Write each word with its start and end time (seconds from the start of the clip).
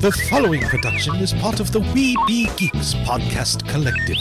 The 0.00 0.12
following 0.30 0.60
production 0.60 1.16
is 1.16 1.32
part 1.32 1.58
of 1.58 1.72
the 1.72 1.80
We 1.80 2.14
Be 2.28 2.48
Geeks 2.56 2.94
podcast 3.02 3.68
collective. 3.68 4.16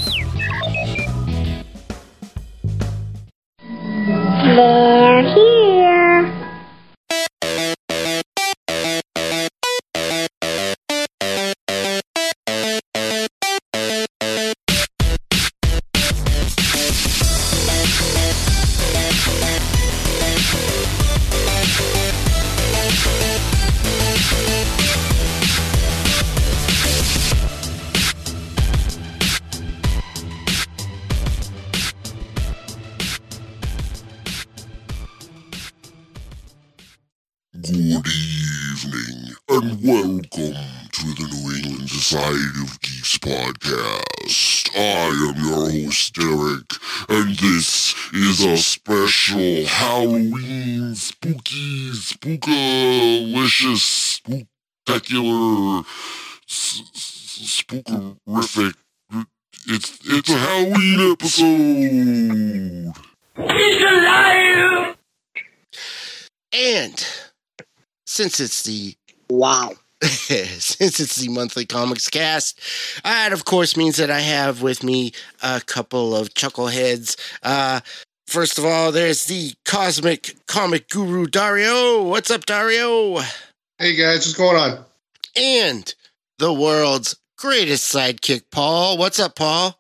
They're 3.62 4.97
special 49.32 49.66
Halloween 49.66 50.96
spooky, 50.96 51.90
spookalicious, 51.92 53.80
spectacular, 54.86 55.84
s- 56.50 56.82
s- 56.96 57.62
spookerific. 57.68 58.74
It's 59.70 60.00
it's 60.06 60.30
a 60.30 60.38
Halloween 60.38 61.12
episode. 61.12 62.94
He's 63.54 63.82
alive. 63.84 64.96
And 66.54 67.06
since 68.06 68.40
it's 68.40 68.64
the 68.64 68.96
Wow. 69.30 69.74
since 70.04 71.00
it's 71.00 71.16
the 71.16 71.28
monthly 71.30 71.66
comics 71.66 72.08
cast, 72.10 72.60
that 73.04 73.34
of 73.34 73.44
course 73.46 73.76
means 73.76 73.98
that 73.98 74.12
I 74.12 74.20
have 74.20 74.62
with 74.62 74.84
me 74.84 75.12
a 75.42 75.60
couple 75.60 76.16
of 76.16 76.34
chuckleheads. 76.36 77.18
Uh, 77.44 77.82
first 78.28 78.58
of 78.58 78.66
all, 78.66 78.92
there's 78.92 79.26
the 79.26 79.54
cosmic 79.66 80.36
comic 80.48 80.90
guru 80.90 81.26
Dario. 81.26 82.04
What's 82.04 82.30
up, 82.32 82.46
Dario? 82.46 83.20
Hey 83.80 83.96
guys, 83.96 84.26
what's 84.26 84.34
going 84.34 84.58
on? 84.58 84.86
And 85.36 85.94
the 86.40 86.54
world's 86.54 87.16
greatest 87.38 87.94
sidekick, 87.94 88.44
Paul. 88.52 88.98
What's 88.98 89.20
up, 89.20 89.36
Paul? 89.36 89.78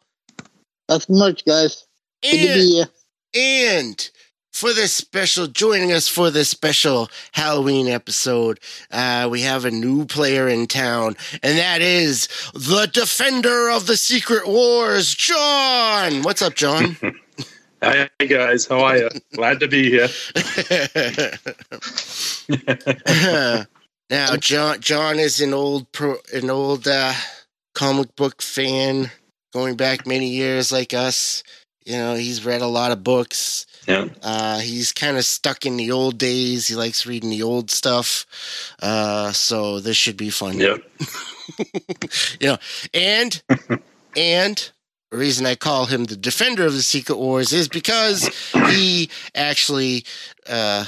That's 0.87 1.09
much, 1.09 1.43
guys. 1.45 1.85
Good 2.23 2.31
to 2.31 2.37
be 2.37 2.47
And, 2.49 2.61
here. 2.61 2.87
and 3.33 4.09
for 4.53 4.73
this 4.73 4.93
special, 4.93 5.47
joining 5.47 5.91
us 5.91 6.07
for 6.07 6.31
this 6.31 6.49
special 6.49 7.09
Halloween 7.33 7.87
episode, 7.87 8.59
uh, 8.89 9.27
we 9.29 9.41
have 9.41 9.65
a 9.65 9.71
new 9.71 10.05
player 10.05 10.47
in 10.47 10.65
town, 10.67 11.15
and 11.43 11.57
that 11.59 11.81
is 11.81 12.27
the 12.53 12.87
defender 12.91 13.69
of 13.69 13.85
the 13.85 13.97
Secret 13.97 14.47
Wars, 14.47 15.13
John. 15.13 16.21
What's 16.23 16.41
up, 16.41 16.55
John? 16.55 16.97
Hi 17.81 18.09
guys, 18.17 18.65
how 18.65 18.79
are 18.83 18.97
you? 18.97 19.09
Glad 19.35 19.59
to 19.59 19.67
be 19.67 19.89
here. 19.89 20.07
now, 24.09 24.35
John 24.37 24.81
John 24.81 25.19
is 25.19 25.41
an 25.41 25.53
old 25.53 25.91
pro, 25.91 26.15
an 26.33 26.49
old 26.49 26.87
uh, 26.87 27.13
comic 27.75 28.15
book 28.15 28.41
fan, 28.41 29.11
going 29.53 29.75
back 29.75 30.07
many 30.07 30.29
years, 30.29 30.71
like 30.71 30.93
us. 30.93 31.43
You 31.85 31.97
know, 31.97 32.15
he's 32.15 32.43
read 32.43 32.61
a 32.61 32.67
lot 32.67 32.91
of 32.91 33.03
books. 33.03 33.65
Yeah, 33.87 34.07
Uh, 34.21 34.59
he's 34.59 34.91
kind 34.91 35.15
of 35.15 35.23
stuck 35.23 35.65
in 35.65 35.77
the 35.77 35.91
old 35.91 36.17
days. 36.17 36.67
He 36.67 36.75
likes 36.75 37.05
reading 37.05 37.29
the 37.29 37.43
old 37.43 37.71
stuff. 37.71 38.25
Uh, 38.81 39.31
so 39.31 39.79
this 39.79 39.95
should 39.95 40.17
be 40.17 40.29
fun. 40.29 40.59
yep. 40.59 40.81
You 42.41 42.47
know, 42.47 42.57
and 42.93 43.41
and 44.17 44.71
the 45.11 45.17
reason 45.17 45.45
I 45.45 45.55
call 45.55 45.85
him 45.85 46.05
the 46.05 46.17
defender 46.17 46.65
of 46.65 46.73
the 46.73 46.81
Secret 46.81 47.17
Wars 47.17 47.53
is 47.53 47.67
because 47.67 48.27
he 48.69 49.09
actually 49.35 50.03
uh, 50.49 50.85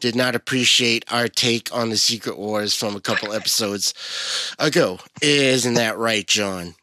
did 0.00 0.16
not 0.16 0.34
appreciate 0.34 1.04
our 1.12 1.28
take 1.28 1.72
on 1.74 1.90
the 1.90 1.96
Secret 1.96 2.38
Wars 2.38 2.74
from 2.74 2.96
a 2.96 3.00
couple 3.00 3.32
episodes 3.32 3.94
ago. 4.58 4.98
Isn't 5.22 5.74
that 5.74 5.96
right, 5.98 6.26
John? 6.26 6.74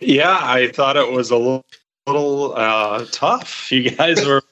Yeah, 0.00 0.38
I 0.40 0.70
thought 0.72 0.96
it 0.96 1.12
was 1.12 1.30
a 1.30 1.36
little, 1.36 1.64
little 2.06 2.54
uh, 2.56 3.04
tough. 3.10 3.70
You 3.70 3.90
guys 3.90 4.26
were 4.26 4.42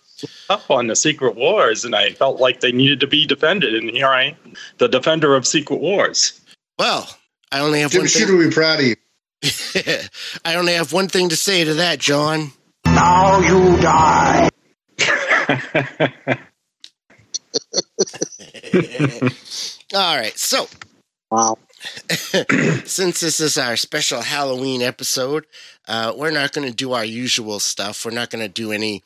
tough 0.49 0.71
on 0.71 0.87
the 0.87 0.97
Secret 0.97 1.34
Wars, 1.34 1.84
and 1.84 1.94
I 1.94 2.11
felt 2.11 2.41
like 2.41 2.61
they 2.61 2.72
needed 2.72 3.00
to 3.00 3.06
be 3.06 3.27
defended. 3.27 3.75
And 3.75 3.91
here 3.91 4.09
I 4.09 4.25
am, 4.25 4.55
the 4.78 4.88
defender 4.88 5.34
of 5.34 5.47
Secret 5.47 5.81
Wars. 5.81 6.41
Well, 6.78 7.09
I 7.53 7.61
only 7.61 7.81
have 7.81 7.91
Jim 7.91 8.03
one 8.03 8.09
Shooter 8.09 8.27
thing. 8.27 8.38
will 8.38 8.49
be 8.49 8.55
proud 8.55 8.81
of 8.81 8.87
you. 8.87 8.97
I 10.44 10.54
only 10.54 10.75
have 10.75 10.93
one 10.93 11.09
thing 11.09 11.28
to 11.28 11.37
say 11.37 11.65
to 11.65 11.75
that, 11.75 11.99
John. 11.99 12.53
Now 12.87 13.41
you 13.41 13.81
die. 13.81 14.49
All 19.94 20.16
right, 20.16 20.37
so 20.37 20.66
Wow. 21.31 21.59
since 22.84 23.21
this 23.21 23.38
is 23.38 23.59
our 23.59 23.76
special 23.76 24.22
Halloween 24.22 24.81
episode, 24.81 25.47
uh, 25.87 26.15
we're 26.16 26.31
not 26.31 26.53
going 26.53 26.66
to 26.66 26.75
do 26.75 26.93
our 26.94 27.05
usual 27.05 27.60
stuff. 27.60 28.05
We're 28.05 28.12
not 28.12 28.31
going 28.31 28.44
to 28.44 28.49
do 28.49 28.72
any 28.72 29.03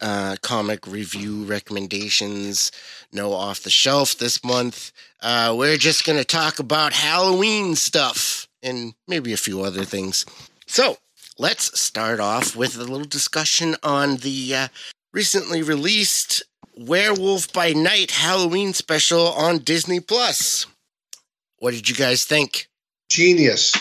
uh, 0.00 0.36
comic 0.42 0.86
review 0.86 1.44
recommendations, 1.44 2.70
no 3.12 3.32
off 3.32 3.62
the 3.62 3.70
shelf 3.70 4.16
this 4.16 4.44
month. 4.44 4.92
Uh, 5.20 5.54
we're 5.58 5.76
just 5.76 6.06
going 6.06 6.18
to 6.18 6.24
talk 6.24 6.60
about 6.60 6.92
Halloween 6.92 7.74
stuff 7.74 8.45
and 8.66 8.94
maybe 9.06 9.32
a 9.32 9.36
few 9.38 9.62
other 9.62 9.84
things. 9.84 10.26
So 10.66 10.98
let's 11.38 11.78
start 11.80 12.20
off 12.20 12.56
with 12.56 12.76
a 12.76 12.80
little 12.84 13.06
discussion 13.06 13.76
on 13.82 14.16
the 14.16 14.54
uh, 14.54 14.68
recently 15.12 15.62
released 15.62 16.42
Werewolf 16.76 17.52
by 17.52 17.72
Night 17.72 18.10
Halloween 18.10 18.72
special 18.74 19.28
on 19.28 19.58
Disney 19.58 20.00
Plus. 20.00 20.66
What 21.58 21.72
did 21.72 21.88
you 21.88 21.94
guys 21.94 22.24
think? 22.24 22.68
Genius. 23.08 23.74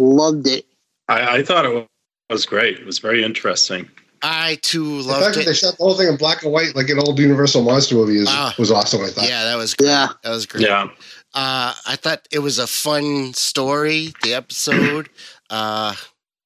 Loved 0.00 0.46
it. 0.46 0.66
I, 1.08 1.38
I 1.38 1.42
thought 1.42 1.64
it 1.64 1.86
was 2.30 2.46
great. 2.46 2.78
It 2.78 2.86
was 2.86 2.98
very 2.98 3.24
interesting. 3.24 3.88
I 4.22 4.58
too 4.62 4.84
loved 4.84 4.98
it. 5.00 5.04
The 5.06 5.12
fact 5.12 5.22
loved 5.22 5.38
that 5.38 5.44
they 5.46 5.54
shot 5.54 5.76
the 5.76 5.84
whole 5.84 5.94
thing 5.94 6.08
in 6.08 6.16
black 6.16 6.42
and 6.42 6.52
white 6.52 6.74
like 6.74 6.88
an 6.88 6.98
old 6.98 7.18
Universal 7.18 7.62
monster 7.62 7.94
movie 7.94 8.16
is, 8.18 8.28
Ah. 8.28 8.54
was 8.58 8.70
awesome. 8.70 9.02
I 9.02 9.08
thought. 9.08 9.28
Yeah, 9.28 9.44
that 9.44 9.56
was 9.56 9.74
great. 9.74 9.88
Yeah. 9.88 10.08
That 10.22 10.30
was 10.30 10.46
great. 10.46 10.64
Yeah, 10.64 10.88
Uh, 11.36 11.74
I 11.86 11.96
thought 11.96 12.26
it 12.32 12.38
was 12.38 12.58
a 12.58 12.66
fun 12.66 13.34
story. 13.34 14.14
The 14.22 14.32
episode. 14.32 15.10
Uh, 15.50 15.94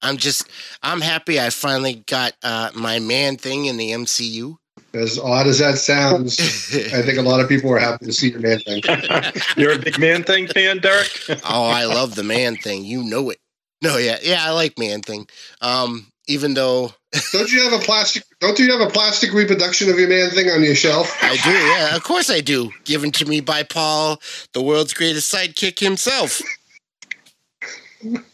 I'm 0.03 0.17
just, 0.17 0.49
I'm 0.83 1.01
happy. 1.01 1.39
I 1.39 1.51
finally 1.51 2.03
got 2.09 2.33
uh, 2.43 2.71
my 2.75 2.99
man 2.99 3.37
thing 3.37 3.67
in 3.67 3.77
the 3.77 3.93
MCU. 3.93 4.57
As 4.93 5.17
odd 5.17 5.47
as 5.47 5.61
that 5.61 5.79
sounds, 5.79 6.41
I 6.93 7.03
think 7.03 7.19
a 7.19 7.23
lot 7.23 7.39
of 7.39 7.49
people 7.49 7.71
were 7.71 7.79
happy 7.79 8.07
to 8.07 8.13
see 8.13 8.31
your 8.31 8.41
man 8.41 8.59
thing. 8.59 8.83
you're 9.57 9.75
a 9.75 9.79
big 9.79 10.01
Man 10.01 10.25
Thing 10.25 10.49
fan, 10.49 10.79
Derek. 10.79 11.09
oh, 11.49 11.67
I 11.67 11.85
love 11.85 12.17
the 12.17 12.25
man 12.25 12.57
thing. 12.57 12.85
You 12.85 13.05
know 13.05 13.31
it. 13.31 13.39
No, 13.83 13.97
yeah, 13.97 14.19
yeah, 14.23 14.45
I 14.45 14.51
like 14.51 14.77
man 14.77 15.03
thing. 15.03 15.29
Um, 15.61 16.11
even 16.27 16.55
though 16.55 16.93
Don't 17.33 17.51
you 17.51 17.63
have 17.63 17.73
a 17.73 17.83
plastic? 17.83 18.25
Don't 18.41 18.59
you 18.59 18.71
have 18.71 18.81
a 18.81 18.91
plastic 18.91 19.33
reproduction 19.33 19.91
of 19.91 19.99
your 19.99 20.09
man 20.09 20.31
thing 20.31 20.49
on 20.49 20.63
your 20.63 20.75
shelf? 20.75 21.17
I 21.23 21.37
do, 21.37 21.51
yeah, 21.51 21.97
of 21.97 22.05
course 22.05 22.31
I 22.31 22.41
do. 22.41 22.71
Given 22.85 23.11
to 23.13 23.25
me 23.25 23.41
by 23.41 23.65
Paul, 23.65 24.21
the 24.53 24.63
world's 24.63 24.95
greatest 24.95 25.33
sidekick 25.33 25.81
himself. 25.81 26.41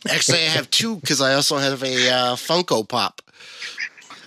Actually, 0.08 0.38
I 0.38 0.50
have 0.50 0.70
two 0.70 0.96
because 0.96 1.20
I 1.20 1.34
also 1.34 1.56
have 1.56 1.82
a 1.82 2.10
uh, 2.10 2.36
Funko 2.36 2.86
Pop. 2.86 3.22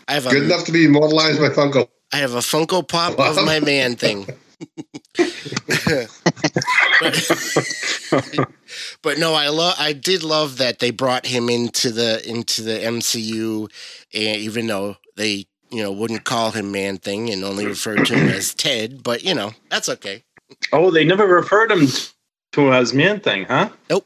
I 0.07 0.13
have 0.13 0.25
a 0.25 0.31
Good 0.31 0.43
enough 0.43 0.65
to 0.65 0.71
be 0.71 0.85
immortalized 0.85 1.39
by 1.39 1.49
Funko. 1.49 1.87
I 2.11 2.17
have 2.17 2.33
a 2.33 2.39
Funko 2.39 2.85
Pop 2.87 3.19
of 3.19 3.45
my 3.45 3.59
man 3.59 3.95
thing. 3.95 4.25
But, 6.99 8.47
but 9.01 9.17
no, 9.17 9.33
I 9.33 9.49
love. 9.49 9.75
I 9.77 9.93
did 9.93 10.23
love 10.23 10.57
that 10.57 10.79
they 10.79 10.91
brought 10.91 11.25
him 11.25 11.49
into 11.49 11.91
the 11.91 12.27
into 12.27 12.61
the 12.61 12.73
MCU, 12.79 13.63
and 14.13 14.27
eh, 14.27 14.35
even 14.37 14.67
though 14.67 14.97
they 15.15 15.45
you 15.69 15.83
know 15.83 15.91
wouldn't 15.91 16.25
call 16.25 16.51
him 16.51 16.71
Man 16.71 16.97
Thing 16.97 17.29
and 17.29 17.43
only 17.43 17.65
referred 17.65 18.05
to 18.07 18.15
him 18.15 18.29
as 18.29 18.53
Ted, 18.55 19.03
but 19.03 19.23
you 19.23 19.33
know 19.33 19.51
that's 19.69 19.89
okay. 19.89 20.23
Oh, 20.73 20.91
they 20.91 21.03
never 21.05 21.27
referred 21.27 21.71
him 21.71 21.87
to 22.53 22.73
as 22.73 22.93
Man 22.93 23.19
Thing, 23.19 23.45
huh? 23.45 23.69
Nope. 23.89 24.05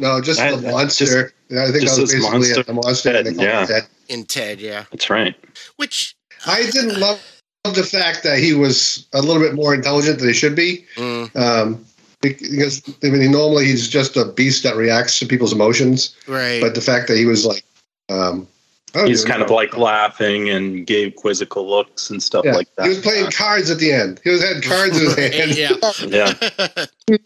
No, 0.00 0.20
just 0.20 0.40
I- 0.40 0.54
the 0.54 0.66
I- 0.68 0.70
uh, 0.70 0.72
monster. 0.72 1.32
Yeah, 1.50 1.62
I 1.62 1.70
think 1.70 1.80
just 1.84 1.96
that 1.96 2.02
was 2.02 2.12
basically 2.12 2.30
monster 2.38 2.60
it. 2.60 2.66
The 2.66 2.72
monster. 2.74 3.12
head, 3.12 3.24
they 3.26 3.32
yeah. 3.32 3.64
Ted. 3.64 3.82
In 4.08 4.24
Ted, 4.26 4.60
yeah, 4.60 4.84
That's 4.90 5.08
right. 5.08 5.34
which 5.76 6.14
I 6.46 6.62
didn't 6.70 6.96
uh, 6.96 6.98
love 7.00 7.37
the 7.64 7.82
fact 7.84 8.22
that 8.22 8.38
he 8.38 8.54
was 8.54 9.06
a 9.12 9.20
little 9.20 9.42
bit 9.42 9.54
more 9.54 9.74
intelligent 9.74 10.18
than 10.18 10.28
he 10.28 10.34
should 10.34 10.56
be. 10.56 10.84
mm, 10.96 11.34
Um, 11.36 11.84
because 12.20 12.82
I 13.04 13.08
mean, 13.10 13.30
normally 13.30 13.66
he's 13.66 13.88
just 13.88 14.16
a 14.16 14.24
beast 14.24 14.62
that 14.64 14.74
reacts 14.76 15.18
to 15.20 15.26
people's 15.26 15.52
emotions. 15.52 16.16
Right. 16.26 16.60
But 16.60 16.74
the 16.74 16.80
fact 16.80 17.08
that 17.08 17.16
he 17.16 17.26
was 17.26 17.44
like, 17.46 17.64
um, 18.08 18.46
He's 18.94 19.20
even 19.20 19.30
kind 19.32 19.42
of 19.42 19.50
like 19.50 19.76
laughing 19.76 20.48
and 20.48 20.86
gave 20.86 21.14
quizzical 21.14 21.68
looks 21.68 22.08
and 22.08 22.22
stuff 22.22 22.44
Yeah. 22.46 22.54
like 22.54 22.68
that. 22.76 22.84
He 22.84 22.88
was 22.88 23.00
playing 23.00 23.30
cards 23.30 23.70
at 23.70 23.78
the 23.78 23.92
end. 23.92 24.18
He 24.24 24.30
was 24.30 24.42
had 24.42 24.62
cards 24.64 24.98
in 24.98 25.04
his 25.14 25.14
hand. 25.16 26.10
yeah. 26.10 26.32
Yeah. 27.08 27.16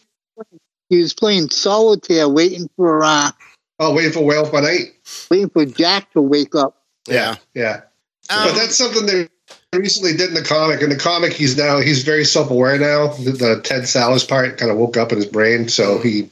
He 0.89 0.99
was 1.01 1.15
playing 1.15 1.49
solitaire, 1.51 2.29
waiting 2.29 2.69
for 2.77 3.03
uh, 3.05 3.31
Oh, 3.79 3.95
waiting 3.95 4.13
for 4.13 4.25
Whale 4.25 4.51
by 4.51 4.61
night. 4.61 4.93
waiting 5.31 5.49
for 5.49 5.65
Jack 5.65 6.13
to 6.13 6.21
wake 6.21 6.55
up. 6.55 6.83
yeah. 7.09 7.37
Yeah. 7.55 7.83
Um, 8.29 8.49
but 8.49 8.55
that's 8.57 8.77
something 8.77 9.07
they 9.07 9.29
recently 9.79 10.17
did 10.17 10.29
in 10.29 10.35
the 10.35 10.43
comic. 10.43 10.83
In 10.83 10.91
the 10.91 10.97
comic, 10.97 11.33
he's 11.33 11.57
now 11.57 11.81
he's 11.81 12.03
very 12.03 12.25
self 12.25 12.51
aware 12.51 12.79
now. 12.79 13.09
The, 13.09 13.33
the 13.33 13.61
Ted 13.63 13.83
Sallis 13.83 14.29
part 14.29 14.59
kind 14.59 14.71
of 14.71 14.77
woke 14.77 14.97
up 14.97 15.13
in 15.13 15.17
his 15.19 15.27
brain, 15.27 15.69
so 15.69 15.99
he 15.99 16.29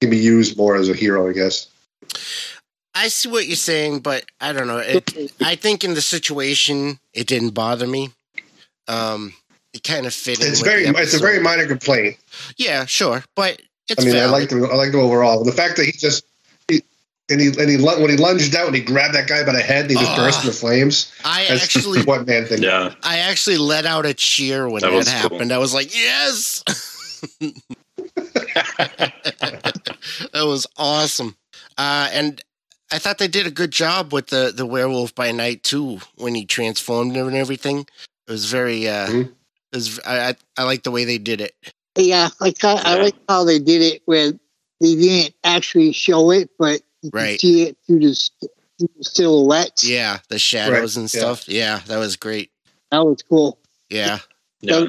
can 0.00 0.10
be 0.10 0.18
used 0.18 0.56
more 0.56 0.76
as 0.76 0.88
a 0.88 0.94
hero, 0.94 1.28
I 1.28 1.32
guess. 1.32 1.68
I 2.94 3.08
see 3.08 3.28
what 3.28 3.46
you're 3.46 3.56
saying, 3.56 4.00
but 4.00 4.24
I 4.40 4.52
don't 4.52 4.66
know. 4.66 4.78
It, 4.78 5.32
I 5.40 5.54
think 5.54 5.84
in 5.84 5.94
the 5.94 6.00
situation, 6.00 6.98
it 7.14 7.26
didn't 7.26 7.50
bother 7.50 7.86
me. 7.86 8.10
Um, 8.88 9.34
it 9.72 9.84
kind 9.84 10.06
of 10.06 10.14
fit. 10.14 10.40
It's 10.40 10.60
very 10.60 10.84
it's 10.84 11.14
a 11.14 11.18
very 11.18 11.40
minor 11.40 11.66
complaint. 11.66 12.16
yeah, 12.56 12.86
sure, 12.86 13.24
but 13.36 13.60
it's 13.88 14.02
I 14.02 14.06
mean, 14.06 14.16
I 14.16 14.26
like 14.26 14.48
the 14.48 14.68
I 14.70 14.74
like 14.74 14.92
the 14.92 14.98
overall. 14.98 15.44
The 15.44 15.52
fact 15.52 15.76
that 15.76 15.86
he 15.86 15.92
just 15.92 16.24
and 17.30 17.40
he 17.40 17.48
and 17.48 17.68
he 17.70 17.76
when 17.78 18.10
he 18.10 18.16
lunged 18.16 18.54
out 18.54 18.66
and 18.66 18.74
he 18.74 18.82
grabbed 18.82 19.14
that 19.14 19.28
guy 19.28 19.44
by 19.44 19.52
the 19.52 19.60
head 19.60 19.82
and 19.82 19.90
he 19.92 19.96
just 19.96 20.10
Ah. 20.12 20.16
burst 20.16 20.44
into 20.44 20.56
flames. 20.56 21.10
I 21.24 21.46
That's 21.48 21.62
actually, 21.64 22.02
what 22.02 22.26
man 22.26 22.46
thing. 22.46 22.62
Yeah. 22.62 22.94
I 23.02 23.18
actually 23.18 23.58
let 23.58 23.86
out 23.86 24.06
a 24.06 24.14
cheer 24.14 24.68
when 24.68 24.80
That 24.82 24.90
that, 24.90 24.96
was 24.96 25.08
cool. 25.08 25.18
happened. 25.18 25.52
I 25.52 25.58
was 25.58 25.72
like, 25.74 25.94
yes. 25.94 26.62
that 30.32 30.42
was 30.44 30.66
awesome. 30.76 31.36
Uh, 31.78 32.08
and 32.12 32.42
I 32.92 32.98
thought 32.98 33.18
they 33.18 33.28
did 33.28 33.46
a 33.46 33.50
good 33.50 33.70
job 33.70 34.12
with 34.12 34.28
the, 34.28 34.52
the 34.54 34.66
werewolf 34.66 35.14
by 35.14 35.32
night 35.32 35.62
too, 35.62 36.00
when 36.16 36.34
he 36.34 36.44
transformed 36.44 37.16
and 37.16 37.34
everything. 37.36 37.80
It 38.26 38.30
was 38.32 38.46
very, 38.50 38.88
uh, 38.88 39.06
Mhm. 39.08 39.24
it 39.26 39.76
was, 39.76 40.00
I, 40.06 40.28
I, 40.30 40.34
I 40.58 40.62
like 40.64 40.82
the 40.82 40.90
way 40.90 41.04
they 41.04 41.18
did 41.18 41.40
it. 41.40 41.54
Yeah, 41.96 42.28
I 42.40 42.52
kind 42.52 42.80
I 42.84 42.96
like 43.02 43.16
how 43.28 43.44
they 43.44 43.58
did 43.58 43.82
it 43.82 44.02
where 44.06 44.32
they 44.80 44.94
didn't 44.94 45.34
actually 45.44 45.92
show 45.92 46.30
it, 46.30 46.48
but 46.58 46.80
you 47.02 47.10
Right. 47.12 47.40
see 47.40 47.62
it 47.62 47.76
through 47.86 48.00
the, 48.00 48.30
through 48.78 48.88
the 48.98 49.04
silhouettes. 49.04 49.88
Yeah. 49.88 50.18
The 50.28 50.38
shadows 50.38 50.96
and 50.96 51.12
yeah. 51.12 51.20
stuff. 51.20 51.48
Yeah. 51.48 51.80
That 51.86 51.98
was 51.98 52.16
great. 52.16 52.50
That 52.90 53.04
was 53.04 53.22
cool. 53.28 53.58
Yeah. 53.88 54.18
Yeah. 54.60 54.86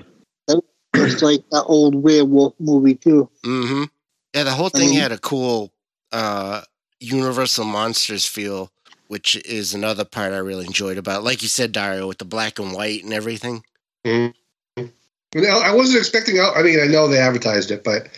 Just 0.96 1.22
like 1.22 1.42
that 1.52 1.64
old 1.64 1.96
werewolf 1.96 2.54
movie 2.60 2.96
too. 2.96 3.30
hmm 3.44 3.84
Yeah. 4.36 4.44
The 4.44 4.52
whole 4.52 4.68
I 4.74 4.78
thing 4.80 4.90
mean- 4.92 5.00
had 5.00 5.12
a 5.12 5.18
cool, 5.18 5.72
uh, 6.12 6.62
Universal 7.00 7.66
Monsters 7.66 8.26
feel, 8.26 8.72
which 9.08 9.36
is 9.46 9.74
another 9.74 10.06
part 10.06 10.34
I 10.34 10.38
really 10.38 10.66
enjoyed 10.66 10.98
about. 10.98 11.24
Like 11.24 11.42
you 11.42 11.48
said, 11.48 11.72
Dario, 11.72 12.08
with 12.08 12.20
the 12.20 12.26
black 12.26 12.60
and 12.60 12.74
white 12.74 13.04
and 13.04 13.12
everything. 13.14 13.64
You 14.06 14.34
know, 15.34 15.60
I 15.64 15.74
wasn't 15.74 16.00
expecting. 16.00 16.40
I 16.40 16.62
mean, 16.62 16.80
I 16.80 16.88
know 16.88 17.08
they 17.08 17.18
advertised 17.18 17.72
it, 17.72 17.84
but 17.84 18.10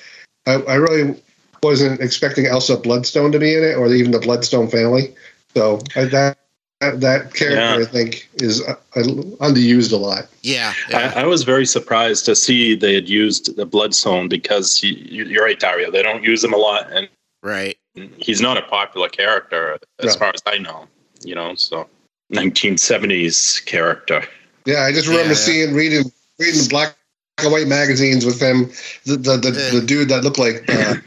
I, 0.48 0.54
I 0.64 0.76
really 0.76 1.22
wasn't 1.64 2.02
expecting 2.02 2.46
Elsa 2.46 2.78
Bloodstone 2.78 3.32
to 3.32 3.40
be 3.40 3.56
in 3.56 3.64
it, 3.64 3.76
or 3.76 3.88
even 3.94 4.12
the 4.12 4.20
Bloodstone 4.20 4.68
family. 4.70 5.14
So 5.56 5.78
that 5.96 6.38
that, 6.82 7.00
that 7.00 7.34
character, 7.34 7.56
Yeah. 7.56 7.78
I 7.78 7.86
think, 7.86 8.28
is 8.36 8.62
uh, 8.68 8.76
underused 8.96 9.94
a 9.94 9.96
lot. 9.98 10.28
Yeah. 10.42 10.74
yeah. 10.90 11.14
I, 11.16 11.22
I 11.22 11.26
was 11.26 11.44
very 11.44 11.66
surprised 11.66 12.26
to 12.26 12.36
see 12.36 12.76
they 12.76 12.94
had 12.94 13.08
used 13.08 13.56
the 13.56 13.66
Bloodstone 13.66 14.28
because 14.28 14.78
he, 14.78 14.96
you- 15.10 15.24
you're 15.26 15.46
right, 15.46 15.60
Dario. 15.60 15.90
They 15.92 16.04
don't 16.04 16.24
use 16.24 16.44
him 16.44 16.52
a 16.54 16.58
lot, 16.58 16.92
and 16.92 17.08
right. 17.42 17.78
he's 18.18 18.42
not 18.42 18.58
a 18.58 18.64
popular 18.64 19.08
character 19.08 19.80
as 20.00 20.14
No. 20.16 20.20
far 20.20 20.32
as 20.34 20.42
I 20.46 20.58
know. 20.58 20.88
You 21.24 21.36
know, 21.36 21.56
so 21.56 21.88
1970s 22.34 23.64
character. 23.66 24.26
Yeah, 24.66 24.82
I 24.82 24.92
just 24.92 25.08
remember 25.08 25.30
Yeah. 25.30 25.36
seeing 25.36 25.74
reading 25.74 26.12
reading 26.40 26.68
black 26.70 26.96
and 27.38 27.52
white 27.52 27.68
magazines 27.68 28.26
with 28.26 28.42
him. 28.42 28.72
The 29.06 29.16
the 29.18 29.38
the, 29.38 29.52
the 29.80 29.84
dude 29.86 30.10
that 30.10 30.24
looked 30.24 30.40
like. 30.40 30.66
Uh, 30.70 30.96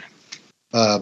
uh, 0.73 1.01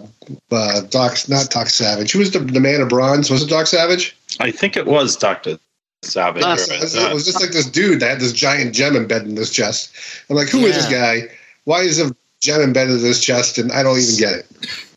uh, 0.50 0.80
Doc, 0.82 1.18
not 1.28 1.50
Doc 1.50 1.68
Savage. 1.68 2.12
Who 2.12 2.18
was 2.20 2.30
the, 2.32 2.38
the 2.40 2.60
man 2.60 2.80
of 2.80 2.88
bronze? 2.88 3.30
Was 3.30 3.42
it 3.42 3.48
Doc 3.50 3.66
Savage? 3.66 4.16
I 4.40 4.50
think 4.50 4.76
it 4.76 4.86
was 4.86 5.16
Doctor 5.16 5.58
Savage. 6.02 6.42
Or- 6.42 6.74
It 6.74 6.80
was, 6.82 6.94
it 6.94 7.14
was 7.14 7.24
just 7.24 7.40
like 7.40 7.50
this 7.52 7.68
dude 7.68 8.00
that 8.00 8.10
had 8.10 8.20
this 8.20 8.32
giant 8.32 8.74
gem 8.74 8.94
embedded 8.96 9.28
in 9.28 9.36
his 9.36 9.50
chest. 9.50 9.94
I'm 10.28 10.36
like, 10.36 10.48
who 10.48 10.60
is 10.66 10.76
this 10.76 10.86
guy? 10.90 11.22
Why 11.64 11.80
is 11.80 11.98
a 12.00 12.14
gem 12.40 12.60
embedded 12.60 12.98
in 13.00 13.04
his 13.04 13.20
chest? 13.24 13.58
And 13.58 13.72
I 13.72 13.82
don't 13.82 13.98
even 13.98 14.16
get 14.18 14.34
it. 14.34 14.46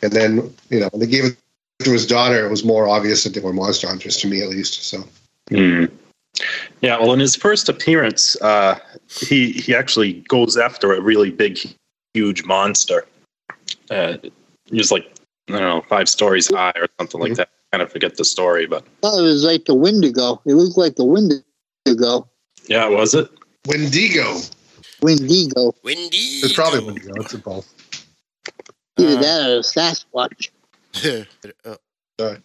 And 0.01 0.11
then, 0.11 0.53
you 0.69 0.79
know, 0.81 0.89
when 0.91 0.99
they 0.99 1.07
gave 1.07 1.23
it 1.25 1.37
to 1.83 1.91
his 1.91 2.05
daughter, 2.05 2.45
it 2.45 2.49
was 2.49 2.63
more 2.65 2.87
obvious 2.87 3.23
that 3.23 3.33
they 3.33 3.39
were 3.39 3.53
monster 3.53 3.87
hunters 3.87 4.17
to 4.17 4.27
me, 4.27 4.41
at 4.41 4.49
least. 4.49 4.83
So, 4.83 5.03
Hmm. 5.49 5.85
Yeah, 6.81 6.99
well, 6.99 7.13
in 7.13 7.19
his 7.19 7.35
first 7.35 7.67
appearance, 7.67 8.35
uh, 8.41 8.77
he 9.09 9.53
he 9.53 9.73
actually 9.73 10.13
goes 10.27 10.55
after 10.55 10.93
a 10.93 11.01
really 11.01 11.31
big, 11.31 11.57
huge 12.13 12.43
monster. 12.43 13.05
Uh, 13.89 14.17
he 14.21 14.31
was 14.71 14.91
like 14.91 15.11
I 15.49 15.53
don't 15.53 15.61
know, 15.61 15.81
five 15.87 16.09
stories 16.09 16.47
high 16.53 16.73
or 16.75 16.87
something 16.99 17.21
like 17.21 17.35
that. 17.35 17.49
I 17.71 17.77
kind 17.77 17.81
of 17.81 17.91
forget 17.91 18.17
the 18.17 18.25
story, 18.25 18.65
but 18.65 18.83
I 19.03 19.07
it 19.07 19.21
was 19.21 19.43
like 19.43 19.65
the 19.65 19.75
Wendigo. 19.75 20.41
It 20.45 20.53
looked 20.53 20.77
like 20.77 20.95
the 20.95 21.05
Wendigo. 21.05 22.29
yeah, 22.67 22.87
was 22.87 23.13
it? 23.13 23.29
Wendigo. 23.67 24.37
Wendigo. 25.01 25.73
Wendigo. 25.83 26.45
It's 26.45 26.53
probably 26.53 26.83
Wendigo. 26.83 27.13
It's 27.15 27.33
a 27.33 27.37
both. 27.37 27.73
Either 28.99 29.17
Uh, 29.17 29.21
that 29.21 29.51
or 29.51 29.59
Sasquatch. 29.61 30.49
Uh, 32.19 32.35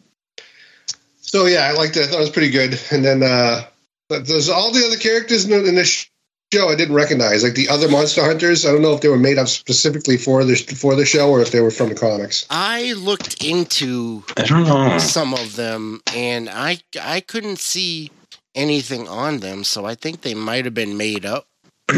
So, 1.16 1.46
yeah, 1.46 1.60
I 1.60 1.72
liked 1.72 1.96
it. 1.96 2.02
I 2.02 2.06
thought 2.08 2.16
it 2.18 2.20
was 2.20 2.30
pretty 2.30 2.50
good. 2.50 2.78
And 2.90 3.02
then 3.02 3.22
uh, 3.22 3.62
but 4.10 4.26
there's 4.26 4.50
all 4.50 4.70
the 4.70 4.84
other 4.84 4.98
characters 4.98 5.46
in, 5.46 5.50
the, 5.50 5.66
in 5.66 5.74
this 5.74 6.06
show 6.52 6.68
I 6.68 6.74
didn't 6.74 6.94
recognize. 6.94 7.42
Like 7.42 7.54
the 7.54 7.68
other 7.68 7.88
monster 7.88 8.22
hunters, 8.22 8.66
I 8.66 8.72
don't 8.72 8.82
know 8.82 8.92
if 8.92 9.00
they 9.00 9.08
were 9.08 9.18
made 9.18 9.38
up 9.38 9.48
specifically 9.48 10.18
for 10.18 10.44
the, 10.44 10.54
for 10.56 10.94
the 10.94 11.06
show 11.06 11.30
or 11.30 11.40
if 11.40 11.50
they 11.50 11.60
were 11.60 11.70
from 11.70 11.88
the 11.88 11.94
comics. 11.94 12.46
I 12.50 12.92
looked 12.92 13.42
into 13.42 14.22
I 14.36 14.44
don't 14.44 14.64
know. 14.64 14.98
some 14.98 15.32
of 15.32 15.56
them 15.56 16.02
and 16.14 16.50
I 16.50 16.78
I 17.00 17.20
couldn't 17.20 17.58
see 17.58 18.10
anything 18.54 19.08
on 19.08 19.38
them, 19.38 19.64
so 19.64 19.86
I 19.86 19.94
think 19.94 20.20
they 20.20 20.34
might 20.34 20.66
have 20.66 20.74
been 20.74 20.96
made 20.96 21.26
up. 21.26 21.46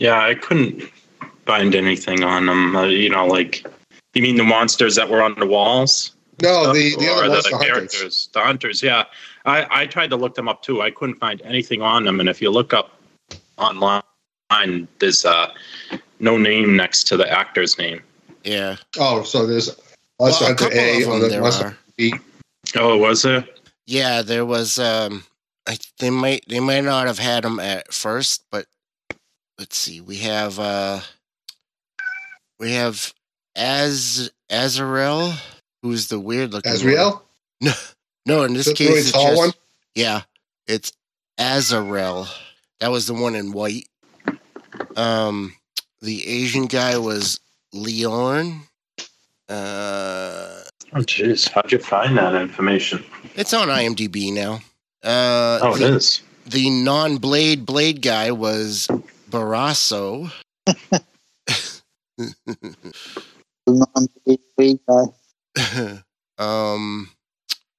Yeah, 0.00 0.18
I 0.18 0.34
couldn't 0.34 0.82
find 1.44 1.74
anything 1.74 2.24
on 2.24 2.46
them. 2.46 2.74
Uh, 2.74 2.86
you 2.86 3.10
know, 3.10 3.26
like 3.26 3.66
you 4.14 4.22
mean 4.22 4.36
the 4.36 4.44
monsters 4.44 4.96
that 4.96 5.10
were 5.10 5.20
on 5.20 5.34
the 5.34 5.44
walls? 5.44 6.12
No, 6.40 6.72
the, 6.72 6.96
the 6.96 7.06
other 7.06 7.28
monster 7.28 7.54
hunters. 7.54 7.68
characters, 7.68 8.28
the 8.32 8.40
hunters. 8.40 8.82
Yeah, 8.82 9.04
I, 9.44 9.82
I 9.82 9.86
tried 9.86 10.08
to 10.08 10.16
look 10.16 10.36
them 10.36 10.48
up 10.48 10.62
too. 10.62 10.80
I 10.80 10.90
couldn't 10.90 11.16
find 11.16 11.42
anything 11.42 11.82
on 11.82 12.04
them. 12.04 12.18
And 12.18 12.30
if 12.30 12.40
you 12.40 12.48
look 12.48 12.72
up 12.72 12.99
online, 13.60 14.88
there's 14.98 15.24
uh, 15.24 15.52
no 16.18 16.36
name 16.36 16.76
next 16.76 17.04
to 17.08 17.16
the 17.16 17.30
actor's 17.30 17.78
name. 17.78 18.00
Yeah. 18.44 18.76
Oh, 18.98 19.22
so 19.22 19.46
there's 19.46 19.68
Well, 20.18 20.28
Monster 20.30 20.44
a 20.44 20.46
Hunter 20.48 20.64
couple 20.64 20.78
A 20.78 21.02
of 21.02 21.08
on 21.08 21.20
them 21.20 21.28
the 21.30 21.36
there 21.36 21.44
are. 21.44 21.76
B. 21.96 22.14
Oh, 22.76 22.96
was 22.96 23.22
there? 23.22 23.44
Yeah, 23.86 24.22
there 24.22 24.46
was 24.46 24.78
um 24.78 25.24
I 25.68 25.76
they 25.98 26.10
might 26.10 26.44
they 26.48 26.60
might 26.60 26.84
not 26.84 27.06
have 27.06 27.18
had 27.18 27.44
them 27.44 27.58
at 27.60 27.92
first, 27.92 28.44
but 28.50 28.66
let's 29.58 29.76
see. 29.76 30.00
We 30.00 30.16
have 30.18 30.58
uh 30.58 31.00
we 32.58 32.72
have 32.72 33.12
Az 33.56 34.30
Azrael, 34.50 35.34
who's 35.82 36.08
the 36.08 36.20
weird 36.20 36.52
looking 36.52 36.70
one. 36.70 36.76
Azrael? 36.76 37.22
No, 37.62 37.72
no. 38.26 38.42
in 38.44 38.54
this 38.54 38.66
The 38.66 38.74
case 38.74 38.88
really 38.88 39.00
it's 39.00 39.12
tall 39.12 39.26
just, 39.26 39.36
one? 39.38 39.52
Yeah, 39.94 40.22
it's 40.66 40.92
Azarel. 41.38 42.26
That 42.80 42.90
was 42.90 43.06
the 43.06 43.14
one 43.14 43.34
in 43.34 43.52
white. 43.52 43.86
Um, 44.96 45.54
the 46.00 46.26
Asian 46.26 46.66
guy 46.66 46.96
was 46.98 47.40
Leon. 47.72 48.62
Uh, 49.48 50.56
Oh, 50.92 50.98
jeez. 51.02 51.48
How'd 51.48 51.70
you 51.70 51.78
find 51.78 52.18
that 52.18 52.34
information? 52.34 53.04
it's 53.36 53.54
on 53.54 53.68
IMDb 53.68 54.32
now. 54.32 54.54
Uh, 55.04 55.60
Oh, 55.62 55.74
it 55.76 55.78
the, 55.78 55.94
is. 55.96 56.20
the 56.46 56.68
non-blade 56.70 57.64
blade 57.64 58.02
guy 58.02 58.32
was 58.32 58.88
Barasso. 59.30 60.32
The 62.18 63.86
non-big 63.96 64.80
guy. 64.88 66.02
um, 66.38 67.10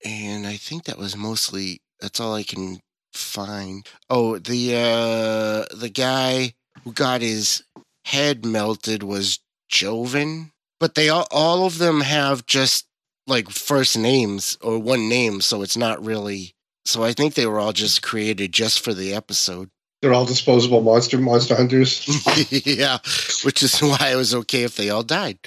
and 0.06 0.48
I 0.48 0.56
think 0.56 0.86
that 0.86 0.98
was 0.98 1.16
mostly 1.18 1.82
that's 2.00 2.20
all 2.20 2.34
I 2.34 2.44
can 2.44 2.80
find. 3.14 3.86
Oh, 4.10 4.38
the 4.38 4.76
uh 4.76 5.76
the 5.76 5.90
guy 5.94 6.54
who 6.84 6.94
got 6.94 7.22
his 7.22 7.64
head 8.06 8.46
melted 8.46 9.04
was 9.04 9.40
Jovan, 9.70 10.52
but 10.80 10.96
they 10.96 11.10
all 11.10 11.28
all 11.32 11.66
of 11.66 11.78
them 11.78 12.02
have 12.02 12.46
just 12.46 12.86
like 13.28 13.50
first 13.50 13.98
names 13.98 14.58
or 14.62 14.80
one 14.80 15.08
name, 15.08 15.42
so 15.42 15.62
it's 15.62 15.78
not 15.78 16.04
really. 16.04 16.54
So 16.86 17.04
I 17.04 17.14
think 17.14 17.34
they 17.34 17.46
were 17.46 17.60
all 17.60 17.74
just 17.74 18.02
created 18.02 18.52
just 18.52 18.84
for 18.84 18.94
the 18.94 19.14
episode. 19.14 19.70
They're 20.02 20.14
all 20.14 20.26
disposable 20.26 20.82
monster 20.82 21.20
monster 21.20 21.56
hunters. 21.56 22.08
yeah, 22.66 22.98
which 23.44 23.62
is 23.62 23.80
why 23.80 24.10
it 24.12 24.16
was 24.16 24.34
okay 24.34 24.64
if 24.64 24.76
they 24.76 24.90
all 24.90 25.04
died. 25.04 25.38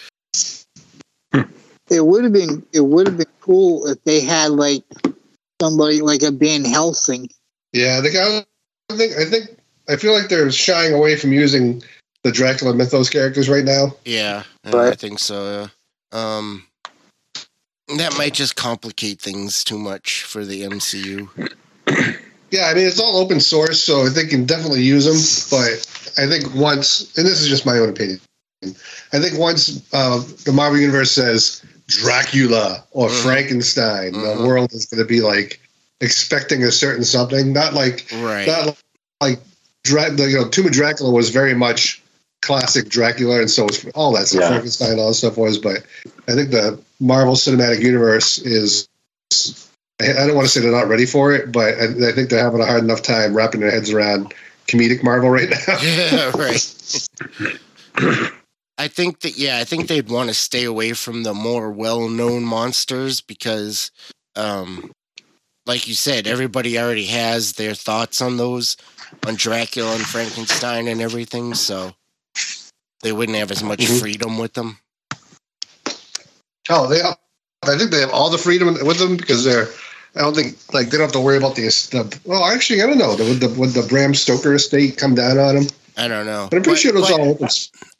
It 1.91 2.07
would 2.07 2.25
have 2.25 2.33
been 2.33 2.65
it 2.73 2.81
would 2.81 3.09
have 3.09 3.19
been 3.19 3.27
cool 3.41 3.87
if 3.87 4.03
they 4.05 4.21
had 4.21 4.53
like 4.53 4.85
somebody 5.61 6.01
like 6.01 6.23
a 6.23 6.31
Van 6.31 6.65
Helsing. 6.65 7.29
Yeah, 7.75 8.01
the 8.01 8.11
guy. 8.11 8.45
I 8.91 8.97
think. 8.97 9.13
I 9.19 9.25
think. 9.27 9.59
I 9.89 9.97
feel 9.97 10.15
like 10.15 10.31
they're 10.31 10.51
shying 10.51 10.95
away 10.95 11.17
from 11.17 11.33
using 11.35 11.83
the 12.23 12.33
Dracula 12.33 12.73
mythos 12.73 13.11
characters 13.11 13.51
right 13.51 13.65
now. 13.65 13.95
Yeah, 14.07 14.45
I- 14.65 14.89
I 14.89 14.95
think 14.95 15.19
so. 15.19 15.69
yeah. 16.13 16.19
Um, 16.19 16.67
that 17.99 18.17
might 18.17 18.33
just 18.33 18.57
complicate 18.57 19.21
things 19.21 19.63
too 19.63 19.77
much 19.79 20.23
for 20.23 20.45
the 20.47 20.63
MCU. 20.63 21.29
Yeah, 22.51 22.67
I 22.69 22.75
mean 22.75 22.87
it's 22.87 23.01
all 23.01 23.17
open 23.19 23.41
source, 23.41 23.83
so 23.83 24.09
they 24.09 24.27
can 24.27 24.47
definitely 24.47 24.83
use 24.83 25.05
them. 25.05 25.19
But 25.51 25.85
I 26.17 26.27
think 26.29 26.55
once, 26.55 27.13
and 27.19 27.27
this 27.27 27.43
is 27.43 27.49
just 27.49 27.67
my 27.67 27.77
own 27.79 27.89
opinion, 27.91 28.21
I 29.13 29.19
think 29.19 29.37
once 29.39 29.83
uh, 29.93 30.23
the 30.45 30.53
Marvel 30.53 30.79
Universe 30.81 31.11
says 31.11 31.61
Dracula 31.89 32.85
or 32.93 33.09
Mhm. 33.09 33.23
Frankenstein, 33.23 34.13
Mhm. 34.15 34.39
the 34.39 34.47
world 34.47 34.73
is 34.73 34.87
going 34.87 35.03
to 35.03 35.05
be 35.09 35.21
like 35.21 35.61
expecting 36.05 36.63
a 36.63 36.71
certain 36.71 37.05
something. 37.05 37.53
Not 37.53 37.75
like 37.75 38.07
Right. 38.13 38.47
not 38.47 38.77
like 39.21 39.41
Dra- 39.83 40.11
the, 40.11 40.31
you 40.31 40.37
know 40.37 40.49
Tomb 40.49 40.67
of 40.67 40.73
Dracula 40.73 41.11
was 41.11 41.31
very 41.31 41.55
much 41.55 42.03
classic 42.43 42.89
Dracula, 42.89 43.41
and 43.41 43.51
so 43.51 43.65
was 43.65 43.85
all 43.95 44.13
that 44.13 44.29
stuff. 44.29 44.43
Yeah. 44.43 44.49
Frankenstein, 44.49 44.99
all 44.99 45.09
that 45.09 45.15
stuff 45.15 45.37
was. 45.37 45.59
But 45.59 45.85
I 46.29 46.33
think 46.33 46.51
the 46.51 46.79
Marvel 47.01 47.35
Cinematic 47.35 47.81
Universe 47.81 48.39
is. 48.39 48.89
I 50.01 50.11
I 50.11 50.27
don't 50.27 50.35
want 50.35 50.47
to 50.47 50.53
say 50.53 50.61
they're 50.61 50.71
not 50.73 50.89
ready 50.89 51.07
for 51.07 51.33
it, 51.33 51.53
but 51.53 51.75
I, 51.75 52.09
I 52.09 52.13
think 52.13 52.29
they're 52.29 52.43
having 52.43 52.61
a 52.61 52.67
hard 52.67 52.83
enough 52.85 53.03
time 53.03 53.35
wrapping 53.35 53.61
their 53.61 53.71
heads 53.71 53.93
around 53.93 54.35
comedic 54.67 55.03
Marvel 55.03 55.31
right 55.31 55.49
now. 55.51 55.79
yeah, 55.83 56.31
right. 56.37 57.09
I 58.77 58.89
think 58.89 59.21
that 59.21 59.39
yeah, 59.39 59.59
I 59.59 59.65
think 59.65 59.87
they'd 59.87 60.09
want 60.09 60.29
to 60.29 60.35
stay 60.35 60.65
away 60.65 60.93
from 60.95 61.23
the 61.23 61.33
more 61.35 61.71
well-known 61.71 62.43
monsters 62.43 63.21
because, 63.21 63.93
um, 64.35 64.91
like 65.67 65.89
you 65.89 65.95
said, 65.95 66.27
everybody 66.27 66.79
already 66.79 67.07
has 67.07 67.53
their 67.55 67.75
thoughts 67.75 68.21
on 68.21 68.37
those, 68.37 68.77
on 69.27 69.35
Dracula 69.37 69.95
and 69.95 70.05
Frankenstein 70.05 70.89
and 70.89 71.01
everything. 71.01 71.55
So 71.55 71.95
they 73.03 73.13
wouldn't 73.13 73.39
have 73.39 73.51
as 73.51 73.63
much 73.63 73.81
Mhm. 73.81 74.01
freedom 74.01 74.39
with 74.39 74.55
them. 74.55 74.79
Oh, 76.71 76.87
they. 76.89 76.99
Have, 77.01 77.19
I 77.65 77.77
think 77.79 77.91
they 77.91 78.01
have 78.01 78.11
all 78.11 78.31
the 78.31 78.39
freedom 78.39 78.69
with 78.87 78.99
them 78.99 79.17
because 79.17 79.45
they're. 79.45 79.69
I 80.17 80.21
don't 80.21 80.35
think 80.35 80.57
like 80.73 80.87
they 80.91 80.93
don't 80.97 81.07
have 81.07 81.13
to 81.13 81.21
worry 81.21 81.37
about 81.37 81.57
the. 81.57 81.63
the 81.63 82.19
well, 82.25 82.45
actually, 82.45 82.83
I 82.83 82.87
don't 82.87 82.99
know. 82.99 83.11
Would 83.19 83.41
the 83.41 83.49
would 83.59 83.71
the 83.71 83.83
Bram 83.83 84.15
Stoker 84.15 84.55
estate 84.55 84.97
come 84.97 85.15
down 85.15 85.39
on 85.39 85.57
them? 85.57 85.67
I 85.97 86.09
don't 86.09 86.27
know. 86.27 86.49
But 86.51 86.59
I'm 86.59 86.63
pretty 86.63 86.71
But- 86.77 86.81
sure 86.81 86.97
it 86.97 87.01
was 87.01 87.11
all 87.11 87.31
open. 87.31 87.49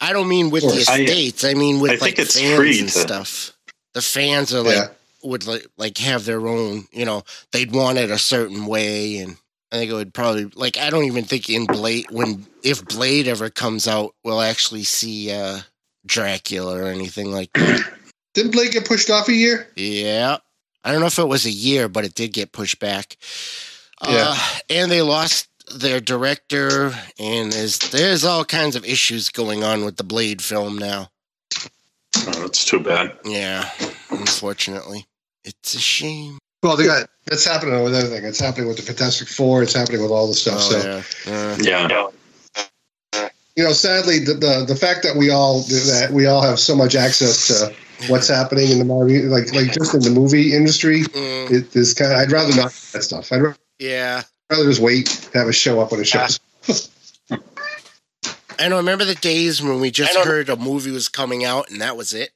I 0.01 0.13
don't 0.13 0.27
mean 0.27 0.49
with 0.49 0.63
the 0.63 0.83
Sure. 0.83 0.93
I- 0.93 0.99
estates. 1.01 1.43
I, 1.43 1.53
mean 1.53 1.79
with 1.79 1.91
I 1.91 1.93
like 1.95 2.15
think 2.15 2.19
it's 2.19 2.39
fans 2.39 2.55
free 2.57 2.79
and 2.79 2.89
to- 2.89 2.99
stuff. 2.99 3.51
The 3.93 4.01
fans 4.01 4.53
are 4.53 4.61
like 4.61 4.75
Yeah. 4.75 4.87
Would 5.25 5.47
like 5.47 5.67
like 5.77 5.97
have 5.97 6.25
their 6.25 6.47
own. 6.47 6.85
You 6.91 7.05
know, 7.05 7.23
they'd 7.51 7.71
want 7.71 7.97
it 7.97 8.11
a 8.11 8.17
certain 8.17 8.65
way, 8.65 9.17
and 9.17 9.37
I 9.71 9.77
think 9.77 9.91
it 9.91 9.95
would 9.95 10.13
probably 10.13 10.45
like. 10.55 10.77
I 10.77 10.89
don't 10.89 11.05
even 11.05 11.25
think 11.25 11.49
in 11.49 11.65
Blade 11.65 12.05
when 12.11 12.45
if 12.63 12.85
Blade 12.85 13.27
ever 13.27 13.49
comes 13.49 13.87
out, 13.87 14.15
we'll 14.23 14.41
actually 14.41 14.83
see 14.83 15.31
uh 15.31 15.59
Dracula 16.05 16.77
or 16.77 16.85
anything 16.85 17.31
like 17.31 17.51
that. 17.53 17.91
Didn't 18.33 18.51
Blade 18.51 18.71
get 18.71 18.85
pushed 18.85 19.09
off 19.09 19.27
a 19.29 19.33
year? 19.33 19.67
yeah, 19.75 20.37
I 20.83 20.91
don't 20.91 21.01
know 21.01 21.07
if 21.07 21.19
it 21.19 21.27
was 21.27 21.45
a 21.45 21.51
year, 21.51 21.89
but 21.89 22.05
it 22.05 22.13
did 22.13 22.31
get 22.31 22.51
pushed 22.51 22.79
back. 22.79 23.17
Yeah. 24.05 24.25
Uh, 24.29 24.37
and 24.69 24.91
they 24.91 25.01
lost 25.01 25.47
their 25.73 25.99
director, 25.99 26.93
and 27.17 27.51
there's 27.51 27.79
there's 27.79 28.23
all 28.23 28.45
kinds 28.45 28.75
of 28.75 28.85
issues 28.85 29.29
going 29.29 29.63
on 29.63 29.83
with 29.83 29.97
the 29.97 30.03
Blade 30.03 30.41
film 30.41 30.77
now. 30.77 31.09
Oh, 32.17 32.41
that's 32.41 32.65
too 32.65 32.79
bad. 32.79 33.17
Yeah, 33.25 33.69
unfortunately. 34.09 35.05
It's 35.45 35.75
a 35.75 35.79
shame. 35.79 36.39
Well, 36.63 36.75
they 36.75 36.85
got 36.85 37.07
that's 37.27 37.45
happening 37.45 37.81
with 37.83 37.95
everything. 37.95 38.25
It's 38.25 38.39
happening 38.39 38.67
with 38.67 38.77
the 38.77 38.83
Fantastic 38.83 39.27
Four. 39.27 39.61
It's 39.61 39.73
happening 39.73 40.01
with 40.01 40.11
all 40.11 40.27
the 40.27 40.33
stuff. 40.33 40.55
Oh, 40.57 40.59
so 40.59 41.03
yeah. 41.27 41.31
Uh, 41.31 41.57
Yeah. 41.61 42.09
you 43.55 43.63
know, 43.63 43.71
sadly, 43.71 44.19
the, 44.19 44.33
the 44.33 44.65
the 44.67 44.75
fact 44.75 45.03
that 45.03 45.15
we 45.15 45.29
all 45.29 45.61
that 45.61 46.09
we 46.11 46.25
all 46.25 46.41
have 46.41 46.59
so 46.59 46.75
much 46.75 46.95
access 46.95 47.47
to 47.47 47.73
what's 48.09 48.27
happening 48.27 48.71
in 48.71 48.79
the 48.79 48.85
movie, 48.85 49.21
like 49.23 49.53
like 49.53 49.71
just 49.71 49.93
in 49.93 50.01
the 50.01 50.09
movie 50.09 50.55
industry, 50.55 51.03
mm, 51.03 51.51
it 51.51 51.75
is 51.75 51.93
kind 51.93 52.11
of. 52.11 52.17
I'd 52.17 52.31
rather 52.31 52.55
not 52.55 52.71
do 52.71 52.91
that 52.93 53.03
stuff. 53.03 53.31
I'd 53.31 53.41
rather, 53.41 53.57
yeah. 53.77 54.23
rather 54.49 54.65
just 54.65 54.81
wait, 54.81 55.05
to 55.05 55.37
have 55.37 55.47
a 55.47 55.53
show 55.53 55.79
up 55.79 55.91
when 55.91 56.01
it 56.01 56.07
shows. 56.07 56.39
I 58.57 58.69
know. 58.69 58.77
Remember 58.77 59.05
the 59.05 59.15
days 59.15 59.61
when 59.61 59.79
we 59.79 59.91
just 59.91 60.17
heard 60.17 60.49
a 60.49 60.55
movie 60.55 60.91
was 60.91 61.09
coming 61.09 61.43
out 61.45 61.69
and 61.69 61.79
that 61.81 61.95
was 61.95 62.13
it? 62.13 62.31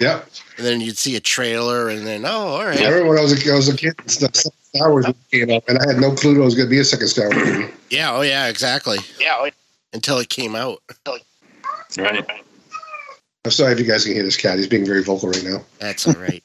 Yeah, 0.00 0.22
And 0.56 0.64
then 0.64 0.80
you'd 0.80 0.96
see 0.96 1.16
a 1.16 1.20
trailer 1.20 1.88
and 1.88 2.06
then, 2.06 2.24
oh, 2.24 2.28
all 2.28 2.56
I 2.58 2.66
right. 2.66 2.78
remember 2.78 3.08
when 3.08 3.18
I 3.18 3.22
was 3.22 3.46
a, 3.46 3.52
I 3.52 3.56
was 3.56 3.68
a 3.68 3.76
kid, 3.76 3.96
the 3.96 4.52
Star 4.72 4.90
Wars 4.92 5.06
movie 5.06 5.18
came 5.32 5.50
up, 5.50 5.68
and 5.68 5.76
I 5.76 5.88
had 5.88 6.00
no 6.00 6.12
clue 6.14 6.34
there 6.34 6.44
was 6.44 6.54
going 6.54 6.68
to 6.68 6.70
be 6.70 6.78
a 6.78 6.84
second 6.84 7.08
Star 7.08 7.28
Wars 7.30 7.48
movie. 7.48 7.72
Yeah, 7.90 8.14
oh, 8.14 8.20
yeah, 8.20 8.46
exactly. 8.46 8.98
Yeah. 9.18 9.48
Until 9.92 10.18
it 10.18 10.28
came 10.28 10.54
out. 10.54 10.82
Right. 11.98 12.24
I'm 13.44 13.50
sorry 13.50 13.72
if 13.72 13.80
you 13.80 13.86
guys 13.86 14.04
can 14.04 14.12
hear 14.14 14.22
this 14.22 14.36
cat. 14.36 14.58
He's 14.58 14.66
being 14.68 14.84
very 14.84 15.02
vocal 15.02 15.30
right 15.30 15.42
now. 15.42 15.62
That's 15.78 16.06
all 16.06 16.14
right. 16.14 16.40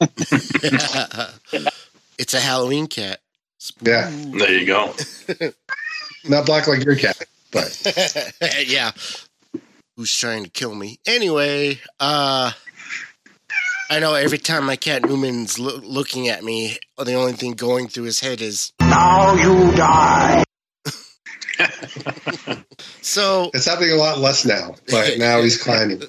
it's 2.18 2.34
a 2.34 2.40
Halloween 2.40 2.86
cat. 2.86 3.20
Yeah. 3.82 4.10
There 4.10 4.52
you 4.52 4.66
go. 4.66 4.94
Not 6.28 6.46
black 6.46 6.66
like 6.66 6.84
your 6.84 6.96
cat, 6.96 7.22
but 7.52 8.32
yeah. 8.66 8.92
Who's 9.96 10.16
trying 10.16 10.44
to 10.44 10.50
kill 10.50 10.74
me? 10.74 10.98
Anyway, 11.06 11.78
uh 12.00 12.52
I 13.90 13.98
know 14.00 14.14
every 14.14 14.38
time 14.38 14.64
my 14.64 14.76
cat 14.76 15.02
Newman's 15.04 15.58
loo- 15.58 15.80
looking 15.82 16.28
at 16.28 16.42
me, 16.42 16.78
the 16.98 17.14
only 17.14 17.34
thing 17.34 17.52
going 17.52 17.88
through 17.88 18.04
his 18.04 18.20
head 18.20 18.40
is 18.40 18.72
Now 18.80 19.34
you 19.34 19.72
die. 19.76 20.44
so 23.02 23.50
it's 23.54 23.66
happening 23.66 23.92
a 23.92 23.96
lot 23.96 24.18
less 24.18 24.44
now. 24.44 24.74
But 24.88 25.18
now 25.18 25.40
he's 25.42 25.62
climbing. 25.62 26.02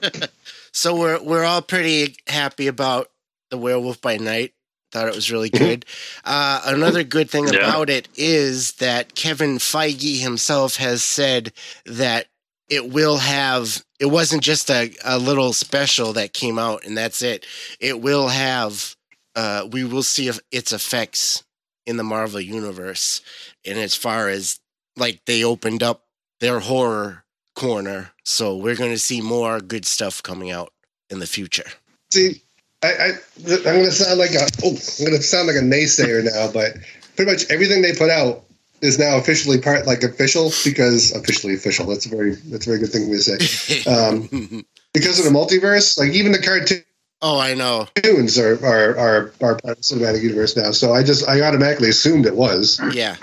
so 0.72 0.96
we're 0.96 1.22
we're 1.22 1.44
all 1.44 1.62
pretty 1.62 2.16
happy 2.26 2.66
about 2.66 3.10
the 3.50 3.58
werewolf 3.58 4.00
by 4.00 4.16
night 4.16 4.52
thought 4.90 5.06
it 5.08 5.14
was 5.14 5.30
really 5.30 5.50
good 5.50 5.84
uh, 6.24 6.62
another 6.64 7.02
good 7.04 7.28
thing 7.28 7.46
Yeah. 7.46 7.58
about 7.58 7.90
it 7.90 8.08
is 8.14 8.72
that 8.74 9.14
kevin 9.14 9.58
feige 9.58 10.18
himself 10.20 10.76
has 10.76 11.02
said 11.02 11.52
that 11.84 12.26
it 12.68 12.90
will 12.90 13.18
have 13.18 13.82
it 13.98 14.06
wasn't 14.06 14.42
just 14.42 14.70
a, 14.70 14.92
a 15.04 15.18
little 15.18 15.52
special 15.52 16.12
that 16.14 16.32
came 16.32 16.58
out 16.58 16.84
and 16.84 16.96
that's 16.96 17.22
it. 17.22 17.46
It 17.80 18.00
will 18.00 18.28
have 18.28 18.94
uh, 19.34 19.68
we 19.70 19.84
will 19.84 20.02
see 20.02 20.28
if 20.28 20.40
its 20.50 20.72
effects 20.72 21.44
in 21.86 21.96
the 21.96 22.04
marvel 22.04 22.40
universe. 22.40 23.22
And 23.64 23.78
as 23.78 23.94
far 23.94 24.28
as 24.28 24.60
like 24.96 25.20
they 25.26 25.44
opened 25.44 25.82
up 25.82 26.04
their 26.40 26.60
horror 26.60 27.24
corner 27.54 28.12
so 28.28 28.54
we're 28.54 28.76
going 28.76 28.90
to 28.90 28.98
see 28.98 29.22
more 29.22 29.58
good 29.58 29.86
stuff 29.86 30.22
coming 30.22 30.50
out 30.50 30.70
in 31.08 31.18
the 31.18 31.26
future. 31.26 31.64
See, 32.12 32.42
I, 32.82 32.88
I 32.88 33.10
I'm 33.46 33.62
going 33.62 33.84
to 33.86 33.90
sound 33.90 34.18
like 34.18 34.32
a 34.32 34.46
oh, 34.62 34.68
I'm 34.68 35.06
going 35.06 35.16
to 35.16 35.22
sound 35.22 35.46
like 35.46 35.56
a 35.56 35.60
naysayer 35.60 36.22
now, 36.22 36.52
but 36.52 36.74
pretty 37.16 37.30
much 37.30 37.50
everything 37.50 37.80
they 37.80 37.94
put 37.94 38.10
out 38.10 38.44
is 38.80 38.98
now 38.98 39.16
officially 39.18 39.60
part 39.60 39.86
like 39.86 40.02
official 40.02 40.50
because 40.64 41.12
officially 41.14 41.54
official. 41.54 41.86
That's 41.86 42.06
a 42.06 42.08
very 42.08 42.34
that's 42.34 42.66
a 42.66 42.70
very 42.70 42.78
good 42.80 42.90
thing 42.92 43.10
to 43.10 43.18
say. 43.18 43.82
Um, 43.90 44.64
because 44.94 45.18
of 45.18 45.24
the 45.24 45.30
multiverse, 45.38 45.98
like 45.98 46.12
even 46.12 46.32
the 46.32 46.38
cartoon. 46.42 46.82
oh 47.22 47.38
i 47.38 47.54
know 47.54 47.86
are 48.04 48.64
are 48.64 48.96
are, 48.98 49.32
are 49.42 49.54
part 49.56 49.60
of 49.64 49.76
the 49.76 49.82
cinematic 49.82 50.22
universe 50.22 50.56
now. 50.56 50.70
So 50.70 50.92
I 50.92 51.02
just 51.02 51.28
I 51.28 51.40
automatically 51.42 51.88
assumed 51.90 52.26
it 52.26 52.36
was. 52.36 52.80
yeah 52.92 53.16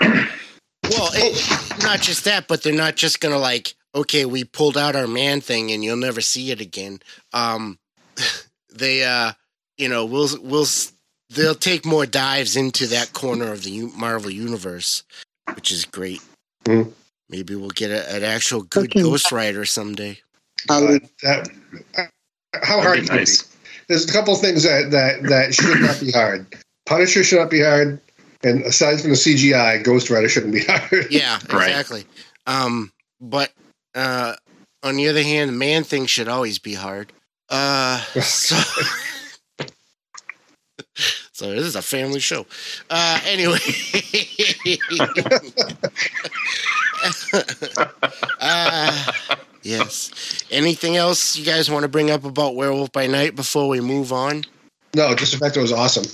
well 0.90 1.10
it, 1.14 1.82
not 1.82 2.00
just 2.00 2.24
that 2.24 2.46
but 2.46 2.62
they're 2.62 2.72
not 2.72 2.94
just 2.96 3.20
gonna 3.20 3.38
like 3.38 3.74
okay 3.94 4.24
we 4.24 4.44
pulled 4.44 4.76
out 4.76 4.94
our 4.94 5.06
man 5.08 5.40
thing 5.40 5.72
and 5.72 5.82
you'll 5.82 5.96
never 5.96 6.20
see 6.20 6.50
it 6.52 6.60
again 6.60 7.00
um 7.32 7.78
they 8.74 9.02
uh 9.04 9.32
you 9.78 9.88
know 9.88 10.04
we'll 10.04 10.28
we'll 10.42 10.62
s- 10.62 10.92
they'll 11.30 11.54
take 11.56 11.84
more 11.84 12.06
dives 12.06 12.56
into 12.56 12.86
that 12.86 13.12
corner 13.12 13.52
of 13.52 13.64
the 13.64 13.82
marvel 13.96 14.30
universe 14.30 15.02
which 15.54 15.70
is 15.72 15.84
great 15.84 16.20
Mhm. 16.64 16.92
maybe 17.28 17.54
we'll 17.54 17.70
get 17.70 17.90
a, 17.90 18.14
an 18.14 18.24
actual 18.24 18.62
good 18.62 18.90
Okay. 18.90 19.02
ghost 19.02 19.30
rider 19.32 19.64
someday 19.64 20.18
Uh, 20.68 20.86
would, 20.88 21.08
that, 21.22 21.48
how 22.62 22.80
That'd 22.80 22.82
hard 22.84 23.00
be 23.02 23.06
can 23.06 23.16
nice. 23.16 23.42
be? 23.42 23.48
There's 23.88 24.08
a 24.08 24.12
couple 24.12 24.34
of 24.34 24.40
things 24.40 24.62
that, 24.64 24.90
that, 24.90 25.22
that 25.28 25.54
should 25.54 25.80
not 25.80 26.00
be 26.00 26.10
hard. 26.10 26.46
Punisher 26.86 27.22
should 27.22 27.38
not 27.38 27.50
be 27.50 27.60
hard, 27.62 28.00
and 28.42 28.62
aside 28.62 29.00
from 29.00 29.10
the 29.10 29.16
CGI, 29.16 29.82
Ghost 29.84 30.10
Rider 30.10 30.28
shouldn't 30.28 30.52
be 30.54 30.64
hard. 30.68 31.06
yeah 31.10 31.38
Right. 31.52 31.68
exactly 31.70 32.04
um 32.46 32.90
but 33.20 33.52
uh 33.94 34.34
on 34.82 34.96
the 34.96 35.08
other 35.08 35.22
hand 35.22 35.50
the 35.50 35.54
man 35.54 35.84
thing 35.84 36.06
should 36.06 36.28
always 36.28 36.58
be 36.58 36.74
hard 36.74 37.12
uh 37.48 37.98
so 38.22 38.56
so 41.36 41.50
this 41.50 41.64
is 41.64 41.76
a 41.76 41.82
family 41.82 42.20
show 42.20 42.46
uh 42.90 43.20
anyway 43.26 43.58
uh, 48.40 49.12
yes. 49.62 50.44
Anything 50.50 50.96
else 50.96 51.36
you 51.36 51.44
guys 51.44 51.70
want 51.70 51.82
to 51.82 51.88
bring 51.88 52.10
up 52.10 52.24
about 52.24 52.56
Werewolf 52.56 52.92
by 52.92 53.06
Night 53.06 53.36
before 53.36 53.68
we 53.68 53.80
move 53.80 54.12
on? 54.12 54.44
No, 54.94 55.14
just 55.14 55.32
the 55.32 55.38
fact 55.38 55.56
it 55.56 55.60
was 55.60 55.72
awesome. 55.72 56.04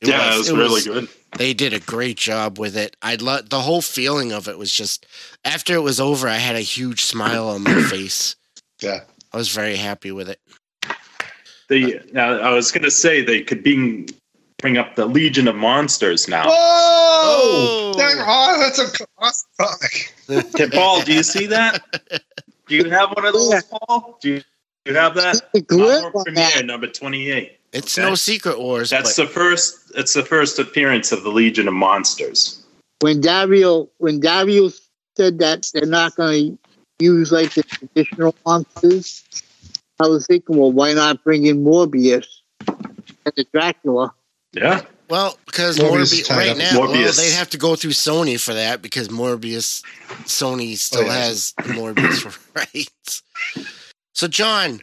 It 0.00 0.08
yeah, 0.08 0.34
it 0.34 0.38
was 0.38 0.52
really 0.52 0.82
good. 0.82 1.08
They 1.38 1.54
did 1.54 1.72
a 1.72 1.80
great 1.80 2.16
job 2.16 2.58
with 2.58 2.76
it. 2.76 2.96
I 3.02 3.16
love 3.16 3.50
the 3.50 3.60
whole 3.60 3.82
feeling 3.82 4.32
of 4.32 4.48
it 4.48 4.58
was 4.58 4.72
just 4.72 5.06
after 5.44 5.74
it 5.74 5.82
was 5.82 6.00
over, 6.00 6.28
I 6.28 6.36
had 6.36 6.56
a 6.56 6.60
huge 6.60 7.02
smile 7.02 7.48
on 7.48 7.62
my 7.62 7.82
face. 7.82 8.36
Yeah. 8.80 9.00
I 9.32 9.36
was 9.36 9.48
very 9.48 9.76
happy 9.76 10.12
with 10.12 10.28
it. 10.28 10.40
They 11.68 12.00
now 12.12 12.38
I 12.38 12.52
was 12.52 12.70
gonna 12.70 12.90
say 12.90 13.22
they 13.22 13.42
could 13.42 13.62
bring 13.62 14.08
bring 14.58 14.76
up 14.78 14.96
the 14.96 15.06
Legion 15.06 15.48
of 15.48 15.56
Monsters 15.56 16.28
now. 16.28 16.44
Whoa! 16.44 16.52
Oh! 16.52 17.94
That- 17.96 18.14
oh, 18.26 18.58
that's 18.60 18.78
a 19.00 19.06
awesome 19.18 19.48
comic. 19.60 20.14
Hey, 20.56 20.68
Paul, 20.70 21.02
do 21.02 21.12
you 21.14 21.22
see 21.22 21.46
that? 21.46 21.82
Do 22.68 22.74
you 22.76 22.90
have 22.90 23.10
one 23.10 23.24
of 23.24 23.32
those, 23.32 23.62
Paul? 23.64 24.18
Do 24.20 24.28
you, 24.30 24.38
do 24.84 24.92
you 24.92 24.94
have 24.96 25.14
that? 25.14 25.52
The 25.52 25.60
grip 25.60 26.12
Premiere 26.12 26.50
that. 26.54 26.66
number 26.66 26.86
twenty-eight. 26.88 27.58
It's 27.72 27.98
Okay. 27.98 28.08
no 28.08 28.14
secret 28.14 28.58
wars. 28.58 28.90
That's 28.90 29.16
but 29.16 29.26
the 29.26 29.32
first. 29.32 29.92
It's 29.96 30.14
the 30.14 30.24
first 30.24 30.58
appearance 30.58 31.12
of 31.12 31.22
the 31.22 31.30
Legion 31.30 31.68
of 31.68 31.74
Monsters. 31.74 32.62
When 33.00 33.20
Dario 33.20 33.88
when 33.98 34.20
Dario 34.20 34.70
said 35.16 35.38
that 35.38 35.70
they're 35.74 35.86
not 35.86 36.16
going 36.16 36.58
to 36.98 37.04
use 37.04 37.30
like 37.30 37.54
the 37.54 37.62
traditional 37.62 38.34
monsters, 38.44 39.22
I 40.02 40.06
was 40.08 40.26
thinking, 40.26 40.56
well, 40.56 40.72
why 40.72 40.92
not 40.94 41.22
bring 41.22 41.46
in 41.46 41.62
Morbius 41.64 42.26
as 42.68 43.32
a 43.36 43.44
Dracula? 43.52 44.12
Yeah. 44.56 44.82
well, 45.08 45.38
because 45.46 45.78
Morbius 45.78 46.12
Morbius, 46.22 46.30
right 46.36 46.48
up 46.48 46.56
now, 46.58 46.80
with 46.82 46.90
well, 46.92 47.12
they'd 47.12 47.32
have 47.32 47.50
to 47.50 47.58
go 47.58 47.76
through 47.76 47.90
Sony 47.92 48.40
for 48.40 48.54
that 48.54 48.82
because 48.82 49.08
Morbius, 49.08 49.82
Sony 50.24 50.76
still 50.76 51.04
yeah. 51.06 51.12
has 51.14 51.52
Morbius 51.60 52.38
rights. 52.54 53.22
So, 54.14 54.26
John, 54.28 54.80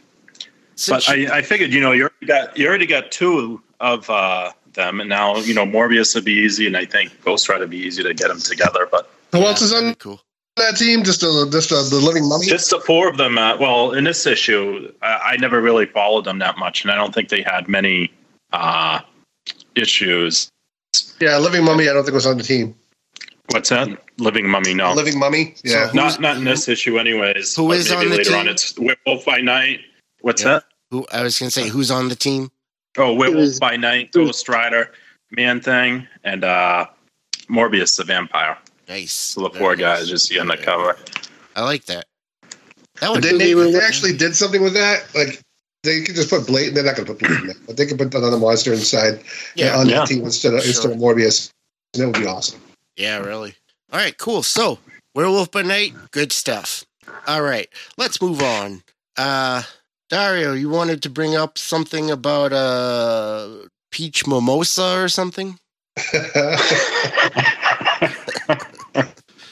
since 0.76 1.06
But 1.06 1.16
you- 1.18 1.28
I, 1.30 1.38
I 1.38 1.42
figured, 1.42 1.72
you 1.72 1.80
know, 1.80 1.92
you 1.92 2.02
already 2.02 2.26
got 2.26 2.56
you 2.56 2.66
already 2.68 2.86
got 2.86 3.10
two 3.10 3.60
of 3.80 4.08
uh, 4.08 4.52
them, 4.74 5.00
and 5.00 5.08
now 5.08 5.36
you 5.38 5.54
know 5.54 5.66
Morbius 5.66 6.14
would 6.14 6.24
be 6.24 6.32
easy, 6.34 6.66
and 6.66 6.76
I 6.76 6.84
think 6.84 7.20
Ghost 7.24 7.48
Rider 7.48 7.60
would 7.62 7.70
be 7.70 7.78
easy 7.78 8.02
to 8.02 8.14
get 8.14 8.28
them 8.28 8.38
together. 8.40 8.88
But 8.90 9.10
Who 9.32 9.40
Yeah, 9.40 9.46
else 9.48 9.62
is 9.62 9.72
on 9.72 9.94
cool. 9.96 10.20
that 10.56 10.76
team? 10.76 11.02
Just 11.02 11.22
a, 11.24 11.48
just 11.50 11.72
a, 11.72 11.74
the 11.90 12.00
living 12.04 12.28
mummy. 12.28 12.46
just 12.46 12.70
the 12.70 12.80
four 12.80 13.08
of 13.08 13.16
them. 13.16 13.36
Uh, 13.38 13.56
well, 13.56 13.92
in 13.92 14.04
this 14.04 14.24
issue, 14.26 14.92
I, 15.02 15.32
I 15.32 15.36
never 15.38 15.60
really 15.60 15.86
followed 15.86 16.24
them 16.24 16.38
that 16.38 16.56
much, 16.58 16.82
and 16.82 16.90
I 16.92 16.94
don't 16.94 17.12
think 17.12 17.28
they 17.28 17.42
had 17.42 17.68
many 17.68 18.12
uh, 18.52 19.00
issues. 19.76 20.48
yeah, 21.20 21.38
living 21.38 21.64
mummy. 21.64 21.88
I 21.88 21.92
don't 21.92 22.04
think 22.04 22.14
was 22.14 22.26
on 22.26 22.38
the 22.38 22.44
team. 22.44 22.74
What's 23.50 23.68
that? 23.68 23.88
Living 24.18 24.48
Mummy? 24.48 24.72
No, 24.74 24.94
Living 24.94 25.18
mummy. 25.18 25.54
Yeah. 25.64 25.88
So- 25.88 25.92
not 25.94 26.20
not 26.20 26.36
in 26.38 26.44
this 26.44 26.66
issue, 26.66 26.98
anyways. 26.98 27.54
who 27.54 27.68
but 27.68 27.76
is 27.76 27.90
maybe 27.90 28.04
on 28.04 28.10
the 28.10 28.16
later 28.16 28.30
team? 28.30 28.38
on? 28.40 28.48
It's 28.48 28.78
Werewolf 28.78 29.24
by 29.26 29.38
Night. 29.42 29.80
What's 30.22 30.42
Yeah. 30.42 30.48
that? 30.54 30.64
Who 30.90 31.06
I 31.12 31.22
was 31.22 31.38
going 31.38 31.48
to 31.50 31.52
say, 31.52 31.68
who's 31.68 31.90
on 31.90 32.08
the 32.08 32.14
team? 32.16 32.50
Oh, 32.96 33.12
Werewolf 33.12 33.36
was- 33.40 33.60
by 33.60 33.76
Night, 33.76 34.12
Ghost 34.12 34.48
Rider, 34.48 34.92
Man 35.30 35.60
Thing, 35.60 36.06
and 36.24 36.42
uh, 36.42 36.86
Morbius 37.50 37.96
the 37.98 38.04
Vampire. 38.04 38.56
Nice. 38.88 39.12
So 39.12 39.42
the 39.42 39.48
Very 39.50 39.60
four 39.60 39.76
nice. 39.76 39.80
guys 40.00 40.10
you 40.10 40.16
see 40.16 40.38
on 40.38 40.46
the 40.48 40.56
cover. 40.56 40.96
I 41.54 41.62
like 41.64 41.84
that. 41.86 42.06
That 42.42 42.50
But 43.00 43.10
would 43.10 43.22
they, 43.24 43.30
So 43.30 43.38
they, 43.38 43.52
they 43.54 43.72
they 43.72 43.78
actually 43.80 44.16
did 44.16 44.34
something 44.36 44.62
with 44.62 44.74
that. 44.74 45.04
Like 45.14 45.40
they 45.84 46.02
could 46.02 46.16
just 46.16 46.30
put 46.30 46.46
Blade. 46.46 46.74
They're 46.74 46.84
not 46.84 46.96
going 46.96 47.06
to 47.06 47.14
put 47.14 47.20
Blade 47.20 47.40
in 47.40 47.46
there, 47.46 47.56
but 47.66 47.76
they 47.76 47.86
could 47.86 47.98
put 47.98 48.12
another 48.14 48.38
monster 48.38 48.72
inside 48.72 49.20
Yeah. 49.54 49.76
on 49.78 49.88
Yeah. 49.88 50.00
that 50.00 50.08
team 50.08 50.24
instead 50.24 50.54
of 50.54 50.60
Sure. 50.60 50.68
instead 50.70 50.90
of 50.92 50.98
Morbius. 50.98 51.50
And 51.94 52.02
that 52.02 52.06
would 52.08 52.18
be 52.20 52.26
awesome. 52.26 52.60
Yeah, 52.96 53.18
really. 53.18 53.54
All 53.92 53.98
right, 54.00 54.16
cool. 54.18 54.42
So, 54.42 54.78
Werewolf 55.14 55.50
by 55.52 55.62
Night, 55.62 55.94
good 56.10 56.32
stuff. 56.32 56.84
All 57.26 57.42
right, 57.42 57.68
let's 57.96 58.20
move 58.20 58.42
on. 58.42 58.82
Uh 59.16 59.62
Dario, 60.10 60.52
you 60.52 60.68
wanted 60.68 61.02
to 61.02 61.10
bring 61.10 61.34
up 61.36 61.56
something 61.58 62.10
about 62.10 62.52
uh 62.52 63.68
peach 63.90 64.26
mimosa 64.26 64.98
or 65.00 65.08
something? 65.08 65.58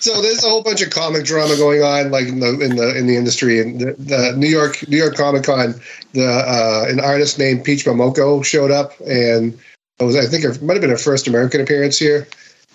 so 0.02 0.20
there's 0.20 0.44
a 0.44 0.48
whole 0.48 0.62
bunch 0.62 0.82
of 0.82 0.90
comic 0.90 1.24
drama 1.24 1.56
going 1.56 1.82
on, 1.82 2.10
like 2.10 2.26
in 2.26 2.40
the 2.40 2.58
in 2.60 2.76
the 2.76 2.96
in 2.98 3.06
the 3.06 3.16
industry. 3.16 3.60
And 3.60 3.80
the, 3.80 3.92
the 3.98 4.34
New 4.36 4.48
York 4.48 4.86
New 4.88 4.96
York 4.96 5.14
Comic 5.14 5.44
Con, 5.44 5.74
the 6.12 6.26
uh, 6.26 6.84
an 6.88 6.98
artist 7.00 7.38
named 7.38 7.64
Peach 7.64 7.84
Momoko 7.84 8.44
showed 8.44 8.70
up, 8.70 8.92
and 9.00 9.56
it 9.98 10.04
was 10.04 10.16
I 10.16 10.26
think 10.26 10.44
it 10.44 10.60
might 10.62 10.74
have 10.74 10.80
been 10.82 10.90
her 10.90 10.98
first 10.98 11.28
American 11.28 11.60
appearance 11.60 11.98
here, 11.98 12.26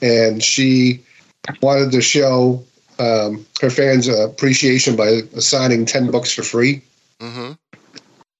and 0.01 0.41
she 0.41 1.03
wanted 1.61 1.91
to 1.91 2.01
show 2.01 2.63
um, 2.99 3.45
her 3.61 3.69
fans 3.69 4.07
uh, 4.07 4.29
appreciation 4.29 4.95
by 4.95 5.21
assigning 5.35 5.85
ten 5.85 6.09
books 6.11 6.31
for 6.31 6.43
free. 6.43 6.81
Mm-hmm. 7.19 7.53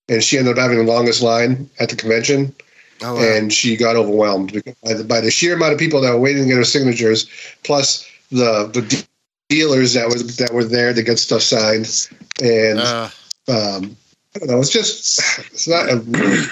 and 0.08 0.22
she 0.22 0.38
ended 0.38 0.56
up 0.56 0.62
having 0.62 0.78
the 0.78 0.90
longest 0.92 1.20
line 1.20 1.68
at 1.80 1.88
the 1.90 1.96
convention, 1.96 2.54
Oh, 3.02 3.14
wow. 3.14 3.20
and 3.22 3.52
she 3.52 3.76
got 3.76 3.96
overwhelmed 3.96 4.52
by 4.84 4.94
the, 4.94 5.04
by 5.04 5.20
the 5.20 5.30
sheer 5.32 5.54
amount 5.54 5.72
of 5.72 5.78
people 5.80 6.00
that 6.00 6.10
were 6.12 6.20
waiting 6.20 6.44
to 6.44 6.48
get 6.48 6.56
her 6.56 6.64
signatures, 6.64 7.28
plus 7.64 8.08
the 8.30 8.66
the 8.72 9.06
dealers 9.48 9.94
that 9.94 10.06
was 10.08 10.36
that 10.36 10.52
were 10.52 10.64
there 10.64 10.92
to 10.94 11.02
get 11.02 11.18
stuff 11.18 11.42
signed, 11.42 12.08
and 12.42 12.78
uh, 12.78 13.08
um, 13.48 13.96
I 14.34 14.38
don't 14.40 14.48
know, 14.48 14.60
it's 14.60 14.70
just 14.70 15.18
it's 15.52 15.68
not 15.68 15.88
a 15.90 15.96
really, 15.96 16.46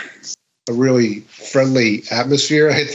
a 0.69 0.73
really 0.73 1.21
friendly 1.21 2.03
atmosphere. 2.11 2.71
I 2.71 2.87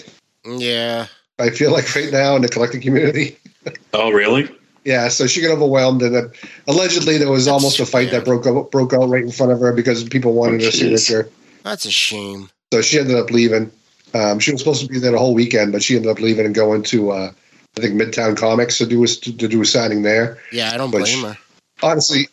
yeah. 0.45 1.07
I 1.39 1.49
feel 1.49 1.71
like 1.71 1.95
right 1.95 2.11
now 2.11 2.35
in 2.35 2.41
the 2.43 2.47
collecting 2.49 2.81
community. 2.81 3.37
oh, 3.93 4.11
really? 4.11 4.49
Yeah, 4.85 5.09
so 5.09 5.27
she 5.27 5.41
got 5.41 5.51
overwhelmed, 5.51 6.01
and 6.01 6.15
then 6.15 6.31
allegedly 6.67 7.17
there 7.17 7.31
was 7.31 7.45
That's 7.45 7.53
almost 7.53 7.79
a 7.79 7.85
fight 7.85 8.09
fair. 8.09 8.19
that 8.19 8.25
broke 8.25 8.45
out, 8.47 8.71
broke 8.71 8.93
out 8.93 9.09
right 9.09 9.23
in 9.23 9.31
front 9.31 9.51
of 9.51 9.59
her 9.59 9.73
because 9.73 10.03
people 10.03 10.33
wanted 10.33 10.61
Oh, 10.61 10.65
her 10.65 10.71
jeez. 10.71 10.99
signature. 10.99 11.29
That's 11.63 11.85
a 11.85 11.91
shame. 11.91 12.49
So 12.73 12.81
she 12.81 12.99
ended 12.99 13.17
up 13.17 13.29
leaving. 13.29 13.71
Um, 14.13 14.39
she 14.39 14.51
was 14.51 14.61
supposed 14.61 14.81
to 14.81 14.87
be 14.87 14.99
there 14.99 15.11
the 15.11 15.19
whole 15.19 15.33
weekend, 15.33 15.71
but 15.71 15.83
she 15.83 15.95
ended 15.95 16.11
up 16.11 16.19
leaving 16.19 16.45
and 16.45 16.53
going 16.55 16.83
to 16.83 17.11
uh, 17.11 17.31
I 17.77 17.81
think 17.81 17.99
Midtown 17.99 18.35
Comics 18.35 18.77
to 18.79 18.85
do 18.85 19.03
a, 19.03 19.07
to 19.07 19.31
do 19.31 19.61
a 19.61 19.65
signing 19.65 20.01
there. 20.01 20.37
Yeah, 20.51 20.71
I 20.73 20.77
don't 20.77 20.91
But 20.91 20.99
blame 21.01 21.23
her. 21.23 21.37
Honestly, 21.81 22.27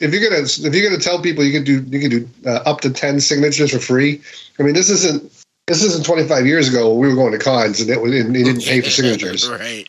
if 0.00 0.12
you're 0.12 0.22
gonna 0.22 0.42
if 0.42 0.74
you're 0.74 0.88
gonna 0.88 1.02
tell 1.02 1.20
people 1.20 1.44
you 1.44 1.52
can 1.52 1.64
do 1.64 1.82
you 1.88 2.00
can 2.00 2.10
do 2.10 2.28
uh, 2.46 2.62
up 2.66 2.80
to 2.82 2.90
ten 2.90 3.20
signatures 3.20 3.72
for 3.72 3.78
free, 3.78 4.20
I 4.58 4.62
mean 4.62 4.74
this 4.74 4.88
isn't 4.90 5.32
this 5.66 5.82
isn't 5.82 6.06
25 6.06 6.46
years 6.46 6.68
ago 6.68 6.90
when 6.90 7.00
we 7.00 7.08
were 7.08 7.16
going 7.16 7.32
to 7.32 7.38
cons 7.38 7.80
and 7.80 7.90
it 7.90 8.00
was 8.00 8.14
and 8.14 8.34
you 8.36 8.44
didn't 8.44 8.62
pay 8.62 8.80
for 8.80 8.90
signatures. 8.90 9.48
right. 9.48 9.88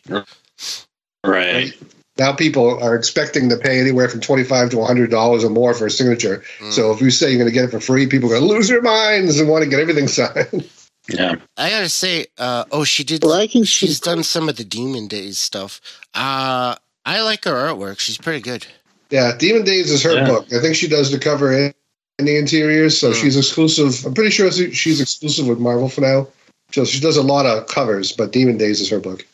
Right. 1.24 1.72
Now 2.16 2.32
people 2.32 2.82
are 2.82 2.96
expecting 2.96 3.48
to 3.48 3.56
pay 3.56 3.80
anywhere 3.80 4.08
from 4.08 4.20
25 4.20 4.70
to 4.70 4.78
100 4.78 5.10
dollars 5.10 5.44
or 5.44 5.50
more 5.50 5.74
for 5.74 5.86
a 5.86 5.90
signature. 5.90 6.42
Mm. 6.58 6.72
So 6.72 6.92
if 6.92 7.00
you 7.00 7.10
say 7.10 7.28
you're 7.28 7.38
going 7.38 7.48
to 7.48 7.54
get 7.54 7.64
it 7.64 7.70
for 7.70 7.80
free, 7.80 8.08
people 8.08 8.28
are 8.32 8.38
going 8.38 8.48
to 8.48 8.54
lose 8.54 8.68
their 8.68 8.82
minds 8.82 9.38
and 9.38 9.48
want 9.48 9.62
to 9.62 9.70
get 9.70 9.78
everything 9.78 10.08
signed. 10.08 10.68
Yeah. 11.08 11.36
I 11.56 11.70
gotta 11.70 11.88
say, 11.88 12.26
uh, 12.36 12.64
oh, 12.70 12.84
she 12.84 13.02
did. 13.04 13.22
Well, 13.24 13.32
I 13.32 13.46
can 13.46 13.64
she's 13.64 13.96
see- 13.98 14.04
done 14.04 14.22
some 14.22 14.48
of 14.48 14.56
the 14.56 14.64
Demon 14.64 15.08
Days 15.08 15.38
stuff. 15.38 15.80
Uh, 16.14 16.74
I 17.06 17.22
like 17.22 17.44
her 17.44 17.52
artwork. 17.52 17.98
She's 17.98 18.18
pretty 18.18 18.40
good. 18.40 18.66
Yeah, 19.10 19.34
Demon 19.36 19.64
Days 19.64 19.90
is 19.90 20.02
her 20.02 20.14
Yeah. 20.14 20.26
book. 20.26 20.52
I 20.52 20.60
think 20.60 20.76
she 20.76 20.86
does 20.86 21.10
the 21.10 21.18
cover 21.18 21.50
and 21.56 21.72
the 22.18 22.36
interiors, 22.36 22.98
so 22.98 23.12
Hmm. 23.12 23.20
she's 23.20 23.36
exclusive. 23.36 24.04
I'm 24.04 24.12
pretty 24.12 24.30
sure 24.30 24.50
she's 24.50 25.00
exclusive 25.00 25.46
with 25.46 25.58
Marvel 25.58 25.88
for 25.88 26.02
now. 26.02 26.28
So 26.72 26.84
she 26.84 27.00
does 27.00 27.16
a 27.16 27.22
lot 27.22 27.46
of 27.46 27.66
covers, 27.68 28.12
but 28.12 28.30
Demon 28.32 28.58
Days 28.58 28.80
is 28.82 28.90
her 28.90 29.00
book. 29.00 29.26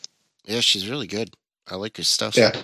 Yeah, 0.45 0.61
she's 0.61 0.87
really 0.87 1.07
good. 1.07 1.31
I 1.67 1.75
like 1.75 1.97
her 1.97 2.03
stuff. 2.03 2.37
Yeah. 2.37 2.55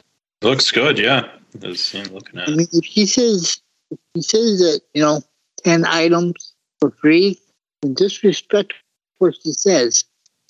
Looks 0.41 0.71
good. 0.71 0.97
Yeah. 0.97 1.27
Just, 1.59 1.93
yeah, 1.93 2.05
looking 2.13 2.39
at 2.39 2.47
I 2.47 2.51
mean, 2.55 2.67
if 2.71 2.85
she 2.85 3.05
says 3.05 3.59
if 3.89 3.99
she 4.15 4.21
says 4.21 4.59
that 4.59 4.79
you 4.93 5.01
know 5.01 5.21
ten 5.65 5.83
items 5.85 6.53
for 6.79 6.91
free, 6.91 7.37
then 7.81 7.93
disrespect 7.93 8.73
what 9.21 9.35
she 9.41 9.51
says. 9.53 10.03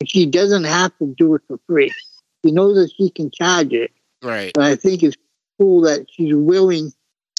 She 0.05 0.25
doesn't 0.25 0.63
have 0.63 0.97
to 0.97 1.13
do 1.17 1.35
it 1.35 1.41
for 1.47 1.59
free. 1.67 1.93
She 2.43 2.51
knows 2.51 2.75
that 2.75 2.91
she 2.97 3.09
can 3.11 3.29
charge 3.29 3.71
it, 3.73 3.91
Right. 4.23 4.51
but 4.53 4.63
I 4.63 4.75
think 4.75 5.03
it's 5.03 5.17
cool 5.59 5.81
that 5.81 6.07
she's 6.09 6.33
willing 6.33 6.91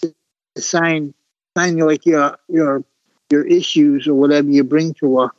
to 0.03 0.14
sign 0.59 1.14
sign 1.57 1.77
like 1.79 2.07
your 2.07 2.38
your 2.49 2.85
your 3.31 3.47
issues 3.47 4.07
or 4.07 4.14
whatever 4.14 4.49
you 4.49 4.62
bring 4.62 4.95
to 4.95 5.21
her, 5.21 5.31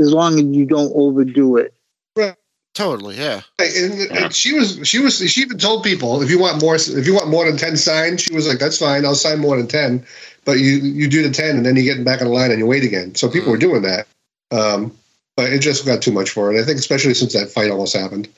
as 0.00 0.12
long 0.12 0.34
as 0.38 0.44
you 0.44 0.64
don't 0.64 0.92
overdo 0.94 1.56
it. 1.58 1.74
Right. 2.16 2.36
Totally. 2.74 3.16
Yeah. 3.16 3.42
And, 3.58 4.10
and 4.12 4.34
she 4.34 4.54
was 4.54 4.80
she 4.88 4.98
was 5.00 5.18
she 5.18 5.42
even 5.42 5.58
told 5.58 5.84
people 5.84 6.22
if 6.22 6.30
you 6.30 6.38
want 6.38 6.62
more 6.62 6.76
if 6.76 7.06
you 7.06 7.12
want 7.12 7.28
more 7.28 7.44
than 7.44 7.58
ten 7.58 7.76
signed, 7.76 8.20
she 8.20 8.34
was 8.34 8.48
like, 8.48 8.58
"That's 8.58 8.78
fine, 8.78 9.04
I'll 9.04 9.14
sign 9.14 9.40
more 9.40 9.58
than 9.58 9.66
ten, 9.68 10.06
but 10.46 10.52
you 10.58 10.76
you 10.76 11.08
do 11.08 11.22
the 11.22 11.30
ten 11.34 11.56
and 11.58 11.66
then 11.66 11.76
you 11.76 11.82
get 11.82 12.02
back 12.04 12.22
on 12.22 12.28
the 12.28 12.32
line 12.32 12.50
and 12.50 12.58
you 12.58 12.66
wait 12.66 12.84
again." 12.84 13.14
So 13.14 13.28
people 13.28 13.48
Mm. 13.48 13.52
were 13.52 13.58
doing 13.58 13.82
that, 13.82 14.06
um, 14.52 14.96
but 15.36 15.52
it 15.52 15.60
just 15.60 15.86
got 15.86 16.02
too 16.02 16.12
much 16.12 16.30
for 16.30 16.52
it. 16.52 16.60
I 16.60 16.64
think 16.64 16.78
especially 16.78 17.14
since 17.14 17.32
that 17.32 17.50
fight 17.50 17.70
almost 17.70 17.96
happened. 17.96 18.28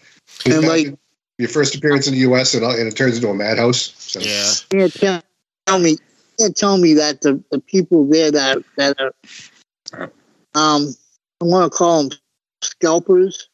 And, 0.46 0.66
like- 0.66 0.94
your 1.38 1.48
first 1.48 1.74
appearance 1.74 2.07
in 2.07 2.14
the 2.14 2.20
U.S. 2.20 2.55
and, 2.55 2.64
and 2.64 2.87
it 2.87 2.96
turns 2.96 3.16
into 3.16 3.29
a 3.29 3.35
madhouse. 3.35 3.92
So. 3.98 4.20
Yeah. 4.20 4.50
You 4.72 4.79
can't 4.79 4.94
tell, 4.94 5.22
tell 5.66 5.79
me, 5.81 5.96
can't 6.38 6.57
tell 6.57 6.79
me 6.79 6.94
that 6.94 7.22
the, 7.22 7.42
the 7.50 7.61
people 7.61 8.07
there 8.07 8.31
that 8.31 8.59
that 8.77 8.96
are, 9.00 10.12
um, 10.55 10.94
I 11.40 11.44
want 11.44 11.72
to 11.72 11.77
call 11.77 12.05
them 12.05 12.18
scalpers. 12.62 13.48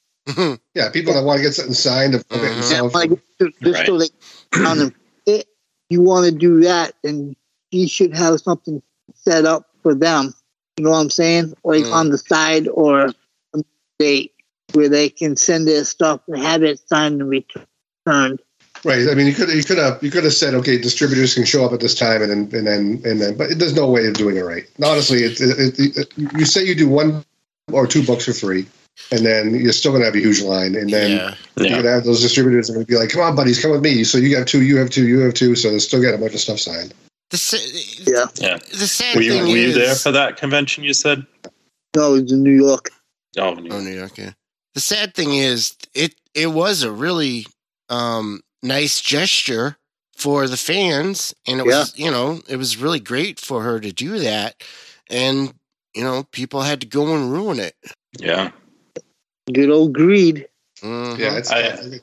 Yeah, 0.74 0.90
people 0.92 1.14
that 1.14 1.24
want 1.24 1.38
to 1.38 1.42
get 1.42 1.54
something 1.54 1.74
signed 1.74 2.14
of 2.14 2.24
of 2.30 2.44
it 2.44 2.52
Mhm. 2.52 2.70
Yeah, 2.70 2.80
like 2.82 3.10
just, 3.40 3.60
just 3.62 3.86
so 3.86 3.98
they 3.98 4.08
on 4.64 4.78
the 4.78 4.94
it, 5.26 5.46
you 5.88 6.02
want 6.02 6.26
to 6.26 6.32
do 6.32 6.60
that, 6.60 6.94
and 7.02 7.34
you 7.70 7.88
should 7.88 8.14
have 8.14 8.40
something 8.40 8.82
set 9.14 9.44
up 9.44 9.66
for 9.82 9.94
them. 9.94 10.34
You 10.80 10.84
know 10.84 10.92
what 10.92 11.00
I'm 11.00 11.10
saying? 11.10 11.52
Like 11.62 11.84
Mm. 11.84 11.92
on 11.92 12.08
the 12.08 12.16
side 12.16 12.66
or 12.66 13.12
a 13.52 13.62
date 13.98 14.32
where 14.72 14.88
they 14.88 15.10
can 15.10 15.36
send 15.36 15.68
their 15.68 15.84
stuff 15.84 16.22
and 16.26 16.38
have 16.38 16.62
it 16.62 16.80
signed 16.88 17.20
and 17.20 17.28
returned. 17.28 18.40
Right. 18.82 19.06
I 19.10 19.14
mean, 19.14 19.26
you 19.26 19.34
could 19.34 19.50
you 19.50 19.62
could 19.62 19.76
have 19.76 20.02
you 20.02 20.10
could 20.10 20.24
have 20.24 20.32
said, 20.32 20.54
okay, 20.54 20.78
distributors 20.78 21.34
can 21.34 21.44
show 21.44 21.66
up 21.66 21.74
at 21.74 21.80
this 21.80 21.94
time, 21.94 22.22
and 22.22 22.30
then 22.30 22.38
and 22.58 22.66
then 22.66 23.02
and 23.04 23.20
then, 23.20 23.36
but 23.36 23.58
there's 23.58 23.74
no 23.74 23.90
way 23.90 24.06
of 24.06 24.14
doing 24.14 24.38
it 24.38 24.40
right. 24.40 24.64
Honestly, 24.82 25.18
it, 25.18 25.38
it, 25.38 25.78
it, 25.78 25.96
it, 25.98 26.12
you 26.38 26.46
say 26.46 26.64
you 26.64 26.74
do 26.74 26.88
one 26.88 27.22
or 27.70 27.86
two 27.86 28.02
books 28.02 28.24
for 28.24 28.32
free, 28.32 28.64
and 29.12 29.20
then 29.26 29.54
you're 29.54 29.72
still 29.72 29.92
gonna 29.92 30.06
have 30.06 30.14
a 30.14 30.18
huge 30.18 30.40
line, 30.40 30.74
and 30.76 30.88
then 30.88 31.10
yeah. 31.10 31.34
you're 31.58 31.66
Yeah. 31.66 31.76
gonna 31.76 31.90
have 31.90 32.04
those 32.04 32.22
distributors 32.22 32.70
are 32.70 32.72
gonna 32.72 32.86
be 32.86 32.96
like, 32.96 33.10
come 33.10 33.20
on, 33.20 33.36
buddies, 33.36 33.60
come 33.60 33.72
with 33.72 33.82
me. 33.82 34.02
So 34.02 34.16
you 34.16 34.34
have 34.38 34.46
two, 34.46 34.62
you 34.62 34.78
have 34.78 34.88
two, 34.88 35.06
you 35.06 35.18
have 35.20 35.34
two, 35.34 35.54
so 35.56 35.68
they're 35.68 35.78
still 35.78 36.00
getting 36.00 36.18
a 36.18 36.22
bunch 36.22 36.32
of 36.32 36.40
stuff 36.40 36.58
signed. 36.58 36.94
The, 37.30 37.36
sa- 37.36 38.10
Yeah. 38.10 38.26
Yeah. 38.40 38.56
the 38.58 38.86
sad 38.86 39.16
Were 39.16 39.22
you, 39.22 39.32
thing 39.32 39.42
were 39.42 39.48
you 39.56 39.68
is, 39.68 39.74
there 39.76 39.94
for 39.94 40.12
that 40.12 40.36
convention? 40.36 40.84
You 40.84 40.92
said. 40.94 41.24
No, 41.96 42.14
it's 42.14 42.32
in 42.32 42.42
New 42.42 42.50
York. 42.56 42.90
Oh, 43.38 43.50
Oh, 43.50 43.80
New 43.80 43.90
York. 43.94 44.18
Yeah. 44.18 44.32
The 44.74 44.80
sad 44.80 45.14
thing 45.14 45.34
is, 45.34 45.76
it 45.94 46.14
it 46.34 46.48
was 46.48 46.82
a 46.82 46.90
really 46.92 47.46
um, 47.88 48.40
nice 48.62 49.00
gesture 49.00 49.76
for 50.16 50.46
the 50.46 50.56
fans, 50.56 51.34
and 51.46 51.58
it 51.60 51.66
was 51.66 51.96
you 51.98 52.10
know 52.10 52.40
it 52.48 52.56
was 52.56 52.76
really 52.76 53.00
great 53.00 53.40
for 53.40 53.62
her 53.62 53.80
to 53.80 53.92
do 53.92 54.18
that, 54.20 54.62
and 55.08 55.52
you 55.94 56.04
know 56.04 56.24
people 56.30 56.62
had 56.62 56.80
to 56.82 56.86
go 56.86 57.14
and 57.14 57.32
ruin 57.32 57.58
it. 57.58 57.74
yeah. 58.18 58.50
Good 59.52 59.70
old 59.70 59.92
greed. 59.92 60.46
Mhm. 60.82 61.18
Yeah, 61.18 61.36
it's 61.38 61.50
I- 61.50 62.00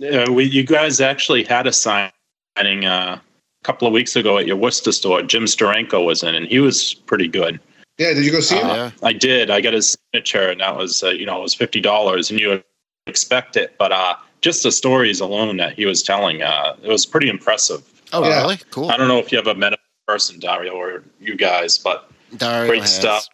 Uh, 0.00 0.30
we, 0.32 0.44
you 0.44 0.64
guys 0.64 1.00
actually 1.00 1.42
had 1.44 1.66
a 1.66 1.72
signing 1.72 2.84
uh, 2.84 3.18
a 3.18 3.22
couple 3.68 3.86
of 3.86 3.92
weeks 3.92 4.16
ago 4.16 4.38
at 4.38 4.46
your 4.46 4.56
Worcester 4.56 4.92
store. 4.92 5.20
Jim 5.22 5.44
Steranko 5.44 6.02
was 6.02 6.22
in, 6.22 6.34
and 6.34 6.46
he 6.46 6.58
was 6.58 6.94
pretty 6.94 7.28
good. 7.28 7.60
yeah. 7.98 8.14
Did 8.14 8.24
you 8.24 8.32
go 8.32 8.40
see 8.40 8.56
him? 8.56 8.66
Uh, 8.66 8.74
Yeah. 8.76 8.90
I 9.02 9.12
did. 9.12 9.50
I 9.50 9.60
got 9.60 9.74
his 9.74 9.94
signature, 10.12 10.48
and 10.48 10.60
that 10.62 10.74
was 10.76 11.02
uh, 11.02 11.10
you 11.10 11.26
know 11.26 11.38
it 11.38 11.42
was 11.42 11.54
fifty 11.54 11.80
dollars, 11.80 12.30
and 12.30 12.40
you 12.40 12.62
expect 13.06 13.56
it, 13.56 13.74
but 13.78 13.92
uh, 13.92 14.14
just 14.40 14.62
the 14.62 14.72
stories 14.72 15.20
alone 15.20 15.58
that 15.58 15.74
he 15.74 15.84
was 15.84 16.02
telling, 16.02 16.40
uh, 16.42 16.76
it 16.82 16.88
was 16.88 17.04
pretty 17.04 17.28
impressive. 17.28 17.82
Oh, 18.14 18.24
Yeah. 18.26 18.40
really? 18.40 18.56
Cool. 18.70 18.90
I 18.90 18.96
don't 18.96 19.08
know 19.08 19.18
if 19.18 19.30
you 19.32 19.38
ever 19.38 19.54
met 19.54 19.72
him 19.74 19.78
in 19.84 20.12
person, 20.14 20.38
Dario, 20.40 20.72
or 20.72 21.02
you 21.20 21.36
guys, 21.36 21.76
but 21.76 22.10
Dario 22.38 22.68
great 22.70 22.82
has. 22.82 22.94
stuff. 22.94 23.28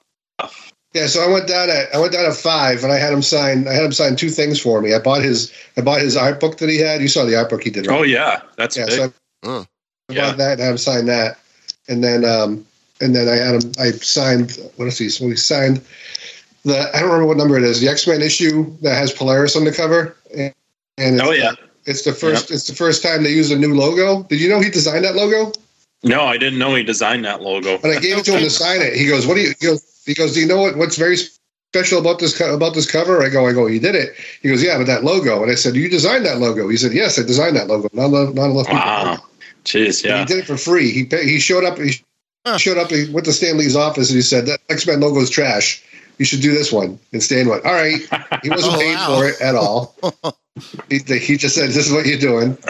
Yeah, 0.95 1.07
so 1.09 1.21
I 1.23 1.29
went 1.33 1.47
down 1.49 1.71
at 1.71 1.95
I 1.95 1.99
went 1.99 2.13
down 2.13 2.25
at 2.25 2.35
five, 2.35 2.83
and 2.83 2.93
I 2.93 2.99
had 2.99 3.13
him 3.13 3.23
sign. 3.23 3.67
I 3.69 3.73
had 3.73 3.85
him 3.85 3.93
sign 3.93 4.17
two 4.17 4.31
things 4.31 4.61
for 4.61 4.81
me. 4.81 4.95
I 4.95 4.99
bought 4.99 5.23
his 5.23 5.53
I 5.77 5.81
bought 5.81 6.01
his 6.01 6.17
art 6.17 6.39
book 6.41 6.59
that 6.59 6.69
he 6.69 6.79
had. 6.79 7.01
You 7.03 7.09
saw 7.09 7.25
the 7.25 7.37
art 7.37 7.51
book 7.51 7.63
he 7.63 7.71
did. 7.71 7.87
Right? 7.87 7.99
Oh 7.99 8.03
yeah, 8.03 8.41
that's 8.57 8.77
yeah. 8.77 8.87
big. 8.87 8.95
So 8.95 9.05
I, 9.05 9.13
Mm. 9.47 9.67
I 10.11 10.13
Yeah. 10.15 10.29
bought 10.29 10.37
that 10.39 10.53
and 10.59 10.63
I 10.63 10.71
him 10.71 10.79
sign 10.79 11.07
that, 11.07 11.39
and 11.89 12.05
then 12.05 12.25
um 12.25 12.65
and 13.01 13.15
then 13.15 13.29
I 13.29 13.37
had 13.37 13.63
him. 13.63 13.73
I 13.79 13.91
signed. 13.93 14.59
What 14.77 14.89
is 14.89 14.99
he? 14.99 15.09
So 15.09 15.27
we 15.27 15.37
signed 15.37 15.81
the. 16.65 16.89
I 16.95 17.01
don't 17.01 17.11
remember 17.11 17.27
what 17.27 17.37
number 17.37 17.57
it 17.57 17.65
is. 17.65 17.81
The 17.81 17.89
X 17.89 18.07
Men 18.07 18.23
issue 18.23 18.75
that 18.83 18.95
has 18.95 19.13
Polaris 19.13 19.57
on 19.57 19.65
the 19.65 19.73
cover. 19.73 20.17
And, 20.37 20.55
and 20.99 21.17
it's 21.17 21.25
oh 21.25 21.33
yeah. 21.33 21.53
It's 21.87 22.03
the 22.03 22.13
first. 22.13 22.51
It's 22.51 22.67
the 22.67 22.75
first 22.75 23.03
time 23.03 23.25
they 23.25 23.31
use 23.33 23.51
a 23.51 23.59
new 23.59 23.75
logo. 23.75 24.23
Did 24.25 24.41
you 24.41 24.49
know 24.49 24.61
he 24.61 24.71
designed 24.71 25.05
that 25.05 25.17
logo? 25.17 25.53
No, 26.03 26.25
I 26.25 26.37
didn't 26.37 26.59
know 26.59 26.75
he 26.75 26.83
designed 26.83 27.25
that 27.25 27.43
logo. 27.43 27.79
When 27.79 27.97
I 27.97 28.01
gave 28.01 28.19
it 28.19 28.25
to 28.27 28.33
him 28.33 28.43
to 28.43 28.51
sign 28.51 28.81
it, 28.81 28.95
he 28.95 29.07
goes, 29.07 29.27
"What 29.27 29.35
do 29.37 29.41
you?" 29.41 29.55
He 29.59 29.67
goes, 29.67 30.03
"He 30.05 30.15
goes, 30.15 30.35
do 30.35 30.41
you 30.41 30.47
know 30.47 30.61
what? 30.61 30.77
What's 30.77 30.97
very 30.97 31.17
special 31.17 31.99
about 31.99 32.19
this 32.19 32.39
about 32.41 32.75
this 32.75 32.91
cover?" 32.91 33.23
I 33.23 33.29
go, 33.31 33.47
"I 33.47 33.53
go, 33.53 33.67
you 33.67 33.81
did 33.81 33.95
it." 33.95 34.15
He 34.43 34.49
goes, 34.49 34.63
"Yeah, 34.63 34.79
but 34.79 34.87
that 34.87 35.05
logo." 35.05 35.43
And 35.43 35.51
I 35.51 35.55
said, 35.57 35.75
"You 35.75 35.89
designed 35.89 36.25
that 36.27 36.39
logo?" 36.39 36.69
He 36.69 36.77
said, 36.77 36.93
"Yes, 36.93 37.19
I 37.19 37.23
designed 37.23 37.57
that 37.57 37.69
logo." 37.69 37.89
Not 37.93 38.07
enough, 38.07 38.35
not 38.35 38.51
enough 38.51 38.67
people. 38.67 38.81
Wow. 38.81 39.19
Jeez, 39.65 40.03
And 40.03 40.11
yeah. 40.11 40.19
He 40.21 40.25
did 40.27 40.39
it 40.39 40.47
for 40.47 40.57
free. 40.57 40.91
He 40.91 41.05
pay, 41.05 41.25
he 41.25 41.39
showed 41.41 41.65
up. 41.65 41.79
He 41.79 42.01
Huh. 42.47 42.59
showed 42.59 42.77
up. 42.77 42.91
He 42.91 43.09
went 43.11 43.25
to 43.25 43.33
Stan 43.33 43.57
Lee's 43.57 43.75
office 43.75 44.11
and 44.11 44.17
he 44.17 44.23
said, 44.23 44.45
"That 44.47 44.61
X 44.69 44.87
Men 44.87 45.01
logo 45.01 45.21
is 45.21 45.31
trash. 45.31 45.83
You 46.19 46.27
should 46.27 46.43
do 46.43 46.53
this 46.53 46.71
one." 46.71 46.99
And 47.13 47.23
Stan 47.23 47.49
went, 47.49 47.65
"All 47.65 47.73
right." 47.73 48.01
He 48.43 48.51
wasn't 48.51 48.75
Oh, 48.75 48.79
paid 48.79 48.95
wow. 48.97 49.07
for 49.19 49.29
it 49.29 49.41
at 49.41 49.55
all. 49.55 49.95
he, 50.91 50.99
he 51.19 51.37
just 51.39 51.55
said, 51.55 51.71
"This 51.71 51.87
is 51.87 51.93
what 51.93 52.05
you're 52.07 52.19
doing." 52.19 52.57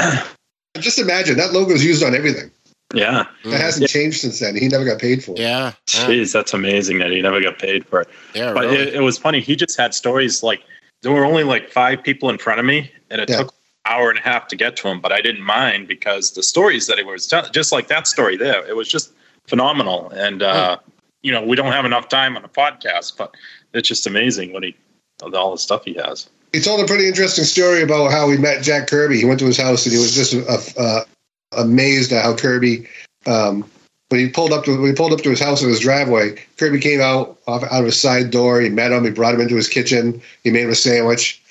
Just 0.79 0.99
imagine 0.99 1.37
that 1.37 1.53
logo 1.53 1.73
is 1.73 1.85
used 1.85 2.03
on 2.03 2.15
everything. 2.17 2.51
Yeah. 2.93 3.27
It 3.45 3.49
mm. 3.49 3.57
hasn't 3.61 3.89
changed 3.89 4.21
since 4.21 4.41
then. 4.41 4.57
He 4.57 4.67
never 4.67 4.85
got 4.85 5.01
paid 5.01 5.23
for 5.23 5.31
it. 5.33 5.39
Yeah. 5.39 5.73
Yeah. 5.95 6.07
Jeez, 6.07 6.33
that's 6.33 6.53
amazing 6.53 6.99
that 6.99 7.11
he 7.13 7.23
never 7.23 7.41
got 7.41 7.59
paid 7.61 7.87
for 7.87 8.01
it. 8.01 8.09
yeah 8.35 8.53
But 8.53 8.65
really. 8.65 8.79
it, 8.79 8.95
it 8.95 9.01
was 9.01 9.17
funny. 9.17 9.41
He 9.41 9.55
just 9.55 9.77
had 9.77 9.95
stories 9.95 10.43
like 10.43 10.63
there 11.03 11.13
were 11.13 11.25
only 11.25 11.45
like 11.45 11.71
five 11.71 12.03
people 12.03 12.29
in 12.29 12.39
front 12.39 12.59
of 12.59 12.67
me, 12.67 12.91
and 13.11 13.21
it 13.21 13.31
Yeah. 13.31 13.39
took 13.39 13.49
an 13.49 13.54
hour 13.87 14.11
and 14.11 14.19
a 14.19 14.23
half 14.23 14.49
to 14.49 14.57
get 14.57 14.77
to 14.77 14.89
him. 14.89 15.01
But 15.01 15.13
I 15.13 15.21
didn't 15.21 15.43
mind 15.43 15.89
because 15.89 16.33
the 16.33 16.43
stories 16.43 16.87
that 16.87 16.99
he 16.99 17.05
was 17.05 17.27
telling, 17.27 17.53
just 17.53 17.73
like 17.73 17.89
that 17.89 18.07
story 18.07 18.37
there, 18.37 18.67
it 18.67 18.77
was 18.77 18.89
just 18.89 19.13
phenomenal. 19.47 20.11
And 20.11 20.43
uh, 20.43 20.79
you 21.23 21.33
know, 21.33 21.43
we 21.43 21.57
don't 21.57 21.73
have 21.73 21.85
enough 21.85 22.09
time 22.09 22.37
on 22.37 22.43
the 22.43 22.49
podcast, 22.49 23.17
but 23.17 23.35
it's 23.73 23.89
just 23.89 24.07
amazing 24.07 24.53
what 24.53 24.63
he 24.63 24.77
all 25.23 25.53
the 25.53 25.59
stuff 25.59 25.85
he 25.85 25.95
has. 25.95 26.29
He 26.53 26.61
told 26.61 26.81
a 26.81 26.87
pretty 26.87 27.09
interesting 27.09 27.45
story 27.45 27.83
about 27.83 28.13
how 28.13 28.29
he 28.31 28.37
met 28.37 28.63
Jack 28.63 28.89
Kirby. 28.89 29.19
He 29.19 29.25
went 29.25 29.41
to 29.41 29.47
his 29.47 29.57
house 29.57 29.87
and 29.87 29.93
he 29.93 29.99
was 29.99 30.15
just 30.15 30.35
uh, 30.35 30.81
uh, 30.81 31.05
amazed 31.53 32.13
at 32.13 32.25
how 32.25 32.37
Kirby, 32.37 32.87
um, 33.27 33.69
when 34.11 34.21
he 34.21 34.29
pulled 34.29 34.53
up 34.53 34.65
to 34.65 34.77
when 34.79 34.91
he 34.91 34.95
pulled 34.95 35.13
up 35.13 35.21
to 35.23 35.31
his 35.31 35.41
house 35.41 35.63
in 35.63 35.69
his 35.69 35.81
driveway, 35.81 36.37
Kirby 36.57 36.79
came 36.79 37.01
out 37.01 37.39
off, 37.47 37.65
out 37.65 37.81
of 37.81 37.87
his 37.87 38.01
side 38.01 38.31
door. 38.31 38.61
He 38.61 38.69
met 38.69 38.93
him. 38.93 39.05
He 39.05 39.11
brought 39.11 39.35
him 39.35 39.41
into 39.41 39.57
his 39.57 39.69
kitchen. 39.69 40.21
He 40.45 40.51
made 40.51 40.65
him 40.65 40.71
a 40.71 40.77
sandwich. 40.77 41.43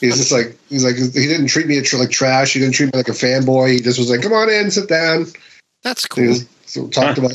He's 0.00 0.16
just 0.16 0.32
like 0.32 0.56
he's 0.68 0.84
like 0.84 0.96
he 0.96 1.26
didn't 1.26 1.46
treat 1.46 1.66
me 1.66 1.80
like 1.80 2.10
trash. 2.10 2.52
He 2.52 2.60
didn't 2.60 2.74
treat 2.74 2.92
me 2.92 2.98
like 2.98 3.08
a 3.08 3.12
fanboy. 3.12 3.72
He 3.72 3.80
just 3.80 3.98
was 3.98 4.10
like, 4.10 4.22
"Come 4.22 4.32
on 4.32 4.50
in, 4.50 4.70
sit 4.70 4.88
down." 4.88 5.26
That's 5.82 6.06
cool. 6.06 6.26
was, 6.26 6.46
so 6.66 6.88
talked 6.88 7.18
about 7.18 7.32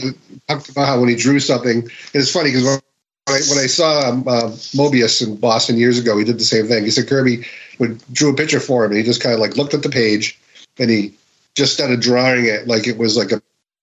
talked 0.47 0.69
about 0.69 0.87
how 0.87 0.99
when 0.99 1.09
he 1.09 1.15
drew 1.15 1.39
something, 1.39 1.89
it's 2.13 2.31
funny 2.31 2.49
because 2.49 2.63
when 2.63 2.79
I, 3.27 3.39
when 3.49 3.63
I 3.63 3.67
saw 3.67 4.09
um, 4.09 4.27
uh, 4.27 4.51
Moebius 4.75 5.25
in 5.25 5.35
Boston 5.37 5.77
years 5.77 5.97
ago, 5.97 6.17
he 6.17 6.23
did 6.23 6.37
the 6.37 6.43
same 6.43 6.67
thing. 6.67 6.83
He 6.83 6.91
said 6.91 7.07
Kirby 7.07 7.45
would 7.79 8.01
drew 8.13 8.31
a 8.31 8.35
picture 8.35 8.59
for 8.59 8.85
him, 8.85 8.91
and 8.91 8.97
he 8.97 9.03
just 9.03 9.21
kind 9.21 9.33
of 9.33 9.39
like 9.39 9.57
looked 9.57 9.73
at 9.73 9.81
the 9.81 9.89
page, 9.89 10.39
and 10.77 10.89
he 10.89 11.13
just 11.55 11.73
started 11.73 12.01
drawing 12.01 12.45
it 12.45 12.67
like 12.67 12.87
it 12.87 12.97
was 12.97 13.17
like 13.17 13.31
a 13.31 13.41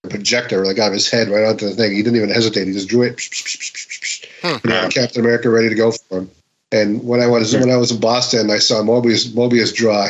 projector, 0.09 0.65
like 0.65 0.79
out 0.79 0.89
of 0.89 0.95
his 0.95 1.11
head 1.11 1.29
right 1.29 1.45
onto 1.45 1.69
the 1.69 1.75
thing. 1.75 1.95
He 1.95 2.03
didn't 2.03 2.17
even 2.17 2.31
hesitate. 2.31 2.67
He 2.67 2.73
just 2.73 2.89
drew 2.89 3.03
it. 3.03 3.21
And 4.43 4.61
he 4.65 4.71
had 4.71 4.93
Captain 4.93 5.21
America 5.21 5.51
ready 5.51 5.69
to 5.69 5.75
go 5.75 5.93
for 5.93 6.21
him. 6.21 6.31
And 6.73 7.03
when 7.05 7.21
I 7.21 7.27
was 7.27 7.55
when 7.55 7.71
I 7.71 7.77
was 7.77 7.91
in 7.91 8.01
Boston, 8.01 8.51
I 8.51 8.59
saw 8.59 8.83
Moebius 8.83 9.33
Moebius 9.33 9.75
draw. 9.75 10.09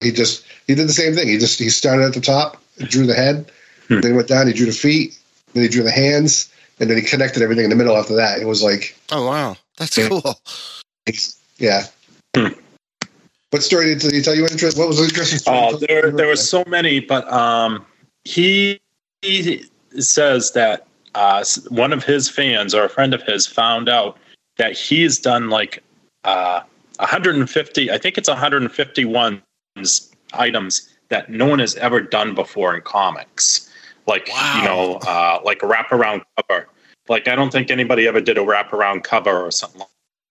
He 0.00 0.10
just 0.10 0.44
he 0.66 0.74
did 0.74 0.88
the 0.88 0.92
same 0.92 1.14
thing. 1.14 1.28
He 1.28 1.38
just 1.38 1.58
he 1.58 1.68
started 1.68 2.04
at 2.04 2.14
the 2.14 2.20
top, 2.20 2.60
drew 2.78 3.06
the 3.06 3.14
head, 3.14 3.50
Hmm. 3.88 4.00
then 4.00 4.12
he 4.12 4.16
went 4.16 4.28
down. 4.28 4.46
He 4.46 4.52
drew 4.52 4.66
the 4.66 4.72
feet, 4.72 5.16
then 5.54 5.62
he 5.62 5.68
drew 5.68 5.82
the 5.82 5.90
hands, 5.90 6.50
and 6.80 6.88
then 6.90 6.96
he 6.96 7.02
connected 7.02 7.42
everything 7.42 7.64
in 7.64 7.70
the 7.70 7.76
middle. 7.76 7.96
After 7.96 8.14
that, 8.16 8.40
it 8.40 8.46
was 8.46 8.62
like 8.62 8.96
Oh 9.12 9.26
wow, 9.26 9.56
that's 9.76 9.96
Yeah. 9.96 10.08
cool. 10.08 10.40
yeah. 11.58 11.86
Hmm. 12.34 12.48
What 13.50 13.62
story 13.62 13.94
did 13.94 14.12
he 14.12 14.22
tell 14.22 14.34
you? 14.34 14.46
Interest? 14.46 14.78
What 14.78 14.88
was 14.88 14.98
the 14.98 15.04
interesting 15.04 15.38
story? 15.38 15.58
Oh, 15.58 15.76
there 15.76 16.10
there 16.10 16.26
were 16.26 16.36
so 16.36 16.64
many, 16.66 17.00
but 17.00 17.30
um, 17.32 17.84
he, 18.24 18.80
he 19.22 19.64
says 19.98 20.52
that 20.52 20.86
uh, 21.16 21.44
one 21.68 21.92
of 21.92 22.04
his 22.04 22.28
fans 22.28 22.74
or 22.74 22.84
a 22.84 22.88
friend 22.88 23.12
of 23.12 23.22
his 23.22 23.46
found 23.48 23.88
out 23.88 24.18
that 24.56 24.76
he's 24.76 25.18
done 25.18 25.50
like 25.50 25.82
uh, 26.24 26.62
150. 26.98 27.90
I 27.90 27.98
think 27.98 28.18
it's 28.18 28.28
151 28.28 29.42
items 30.34 30.88
that 31.08 31.28
no 31.30 31.46
one 31.46 31.58
has 31.58 31.74
ever 31.76 32.00
done 32.00 32.34
before 32.34 32.74
in 32.74 32.82
comics. 32.82 33.68
Like 34.06 34.28
Wow. 34.28 34.54
you 34.58 34.64
know, 34.64 34.94
uh, 35.06 35.40
like 35.44 35.62
a 35.62 35.66
wraparound 35.66 36.22
cover. 36.36 36.66
Like 37.08 37.28
I 37.28 37.34
don't 37.34 37.50
think 37.52 37.70
anybody 37.70 38.06
ever 38.06 38.20
did 38.20 38.38
a 38.38 38.42
wraparound 38.42 39.02
cover 39.04 39.44
or 39.44 39.50
something 39.50 39.82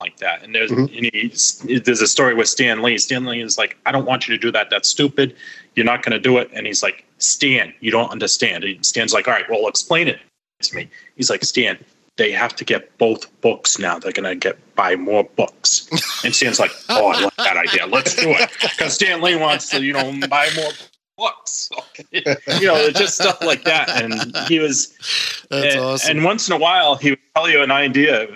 like 0.02 0.17
that. 0.17 0.43
And 0.43 0.56
there's 0.56 0.71
Mhm. 0.71 1.65
and 1.67 1.84
there's 1.84 2.02
a 2.02 2.08
story 2.08 2.34
with 2.34 2.47
Stan 2.47 2.82
Lee. 2.82 2.97
Stan 2.97 3.25
Lee 3.25 3.41
is 3.41 3.58
like, 3.58 3.78
I 3.86 3.91
don't 3.91 4.06
want 4.06 4.28
you 4.28 4.36
to 4.36 4.39
do 4.39 4.52
that. 4.52 4.69
That's 4.69 4.88
stupid. 4.88 5.36
You're 5.75 5.86
not 5.86 6.04
going 6.04 6.13
to 6.13 6.19
do 6.19 6.38
it. 6.38 6.49
And 6.54 6.65
he's 6.65 6.82
like, 6.82 7.06
Stan, 7.17 7.73
you 7.82 7.91
don't 7.91 8.10
understand. 8.12 8.63
And 8.63 8.86
Stan's 8.86 9.13
like, 9.13 9.28
all 9.28 9.34
right, 9.34 9.49
well, 9.49 9.67
explain 9.67 10.08
it 10.08 10.19
to 10.62 10.75
me. 10.75 10.89
He's 11.17 11.30
like, 11.30 11.43
Stan, 11.43 11.78
they 12.19 12.32
have 12.34 12.53
to 12.58 12.65
get 12.65 12.95
both 12.97 13.25
books 13.39 13.79
now. 13.79 13.97
They're 13.97 14.12
going 14.12 14.29
to 14.29 14.36
get 14.36 14.58
buy 14.75 14.95
more 14.97 15.23
books. 15.23 15.89
And 16.23 16.36
Stan's 16.36 16.60
like, 16.60 16.71
oh, 16.89 17.08
I 17.08 17.21
like 17.21 17.36
that 17.38 17.55
idea. 17.58 17.88
Let's 17.88 18.13
do 18.13 18.29
it. 18.29 18.51
Because 18.62 18.93
Stan 18.93 19.21
Lee 19.21 19.38
wants 19.38 19.69
to, 19.69 19.82
you 19.82 19.93
know, 19.93 20.19
buy 20.27 20.49
more 20.55 20.71
books. 21.17 21.69
you 22.12 22.21
know, 22.67 22.89
just 22.91 23.15
stuff 23.15 23.41
like 23.41 23.63
that. 23.63 23.89
And 24.01 24.36
he 24.49 24.60
was, 24.60 24.89
That's 25.49 25.75
and, 25.75 25.84
awesome. 25.84 26.17
and 26.17 26.25
once 26.25 26.49
in 26.49 26.53
a 26.53 26.60
while, 26.60 26.97
he 26.97 27.12
would 27.12 27.19
tell 27.36 27.49
you 27.49 27.63
an 27.63 27.71
idea. 27.71 28.27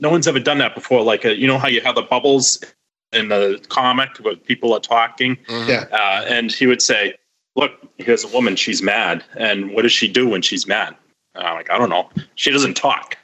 No 0.00 0.08
one's 0.10 0.26
ever 0.26 0.40
done 0.40 0.58
that 0.58 0.74
before. 0.74 1.02
Like, 1.02 1.24
a, 1.26 1.38
you 1.38 1.46
know 1.46 1.58
how 1.58 1.68
you 1.68 1.82
have 1.82 1.94
the 1.94 2.02
bubbles 2.02 2.64
in 3.12 3.28
the 3.28 3.62
comic 3.68 4.16
where 4.18 4.34
people 4.36 4.72
are 4.72 4.80
talking? 4.80 5.36
Mhm. 5.46 5.68
Yeah. 5.68 5.84
Uh, 5.92 6.24
and 6.26 6.50
he 6.50 6.66
would 6.66 6.80
say, 6.82 7.14
Look, 7.54 7.72
here's 7.98 8.24
a 8.24 8.28
woman. 8.28 8.56
She's 8.56 8.82
mad. 8.82 9.24
And 9.36 9.72
what 9.72 9.82
does 9.82 9.92
she 9.92 10.08
do 10.08 10.26
when 10.26 10.42
she's 10.42 10.66
mad? 10.66 10.94
And 11.34 11.46
I'm 11.46 11.54
like, 11.54 11.70
I 11.70 11.78
don't 11.78 11.90
know. 11.90 12.08
She 12.34 12.50
doesn't 12.50 12.74
talk. 12.74 13.16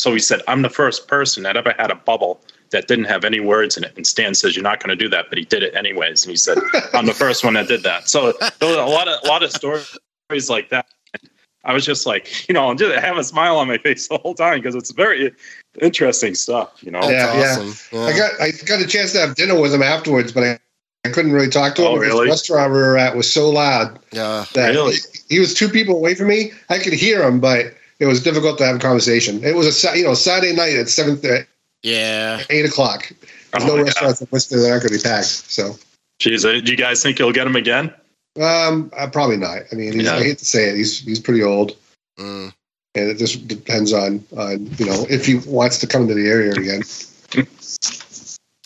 So 0.00 0.12
he 0.14 0.18
said, 0.18 0.40
I'm 0.48 0.62
the 0.62 0.70
first 0.70 1.08
person 1.08 1.42
that 1.42 1.56
ever 1.56 1.74
had 1.78 1.90
a 1.90 1.94
bubble 1.94 2.40
that 2.70 2.88
didn't 2.88 3.04
have 3.04 3.24
any 3.24 3.38
words 3.40 3.76
in 3.76 3.84
it. 3.84 3.92
And 3.96 4.06
Stan 4.06 4.34
says 4.34 4.56
you're 4.56 4.62
not 4.62 4.82
going 4.82 4.96
to 4.96 5.02
do 5.04 5.08
that, 5.10 5.26
but 5.28 5.36
he 5.36 5.44
did 5.44 5.62
it 5.62 5.74
anyways. 5.74 6.24
And 6.24 6.30
he 6.30 6.36
said 6.36 6.56
I'm 6.94 7.06
the 7.06 7.12
first 7.14 7.44
one 7.44 7.54
that 7.54 7.68
did 7.68 7.82
that. 7.82 8.08
So 8.08 8.32
there 8.60 8.68
was 8.68 8.76
a 8.76 8.84
lot 8.84 9.08
of 9.08 9.20
a 9.22 9.26
lot 9.28 9.42
of 9.42 9.50
stories 9.52 10.48
like 10.48 10.70
that. 10.70 10.86
I 11.64 11.74
was 11.74 11.84
just 11.84 12.06
like, 12.06 12.48
you 12.48 12.54
know, 12.54 12.72
just 12.74 12.98
have 12.98 13.18
a 13.18 13.24
smile 13.24 13.58
on 13.58 13.68
my 13.68 13.76
face 13.76 14.08
the 14.08 14.16
whole 14.16 14.34
time 14.34 14.60
because 14.60 14.74
it's 14.74 14.92
very 14.92 15.30
interesting 15.82 16.34
stuff. 16.34 16.72
You 16.80 16.90
know, 16.92 17.02
That's 17.02 17.92
Yeah, 17.92 17.98
yeah. 18.00 18.06
I 18.06 18.16
got 18.16 18.40
I 18.40 18.50
got 18.64 18.80
a 18.80 18.86
chance 18.86 19.12
to 19.12 19.20
have 19.20 19.34
dinner 19.34 19.60
with 19.60 19.74
him 19.74 19.82
afterwards, 19.82 20.32
but 20.32 20.44
I, 20.44 20.58
I 21.04 21.10
couldn't 21.10 21.32
really 21.32 21.50
talk 21.50 21.74
to 21.74 21.82
him 21.82 21.88
Oh, 21.88 21.94
because 21.98 22.14
really? 22.14 22.24
the 22.26 22.30
restaurant 22.30 22.72
we 22.72 22.78
were 22.78 22.96
at 22.96 23.14
was 23.14 23.30
so 23.30 23.50
loud 23.50 23.98
yeah. 24.12 24.46
that 24.54 24.70
Really? 24.70 24.94
he, 25.28 25.34
he 25.34 25.40
was 25.40 25.52
two 25.52 25.68
people 25.68 25.96
away 25.96 26.14
from 26.14 26.28
me. 26.28 26.52
I 26.70 26.78
could 26.78 26.94
hear 26.94 27.22
him, 27.22 27.40
but 27.40 27.74
it 28.00 28.06
was 28.06 28.22
difficult 28.22 28.58
to 28.58 28.64
have 28.66 28.76
a 28.76 28.78
conversation. 28.80 29.42
It 29.44 29.54
was 29.54 29.84
a 29.84 29.96
you 29.96 30.04
know 30.04 30.14
Saturday 30.14 30.54
night 30.54 30.74
at 30.74 30.88
seven 30.88 31.20
Yeah. 31.82 32.42
eight 32.50 32.64
o'clock. 32.64 33.12
There's 33.52 33.64
Oh, 33.64 33.66
no 33.68 33.76
yeah. 33.76 33.82
restaurants 33.82 34.20
in 34.20 34.28
Worcester 34.30 34.58
that 34.60 34.70
aren't 34.70 34.82
going 34.82 34.92
to 34.92 34.98
be 34.98 35.02
packed. 35.02 35.26
So 35.26 35.76
Jeez, 36.20 36.44
uh, 36.44 36.60
do 36.64 36.70
you 36.70 36.76
guys 36.76 37.02
think 37.02 37.18
you'll 37.18 37.32
get 37.32 37.46
him 37.46 37.56
again? 37.56 37.92
um, 38.40 38.90
uh, 38.96 39.08
probably 39.08 39.36
not. 39.36 39.62
I 39.72 39.74
mean, 39.74 39.92
he's, 39.92 40.04
Yeah. 40.04 40.16
I 40.16 40.22
hate 40.22 40.38
to 40.38 40.44
say 40.44 40.68
it, 40.70 40.76
he's 40.76 41.00
he's 41.00 41.20
pretty 41.20 41.42
old, 41.42 41.76
Mm. 42.18 42.52
and 42.94 43.08
it 43.10 43.18
just 43.18 43.46
depends 43.48 43.92
on 43.92 44.24
on 44.36 44.66
you 44.78 44.86
know 44.86 45.06
if 45.10 45.26
he 45.26 45.36
wants 45.46 45.78
to 45.78 45.86
come 45.86 46.06
to 46.08 46.14
the 46.14 46.26
area 46.28 46.52
again. 46.52 46.82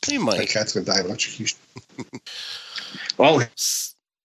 He 0.06 0.18
My 0.18 0.36
might. 0.36 0.48
cat's 0.50 0.72
going 0.74 0.84
to 0.84 0.92
die 0.92 0.98
of 1.00 1.06
electrocution. 1.06 1.58
Well, 3.16 3.38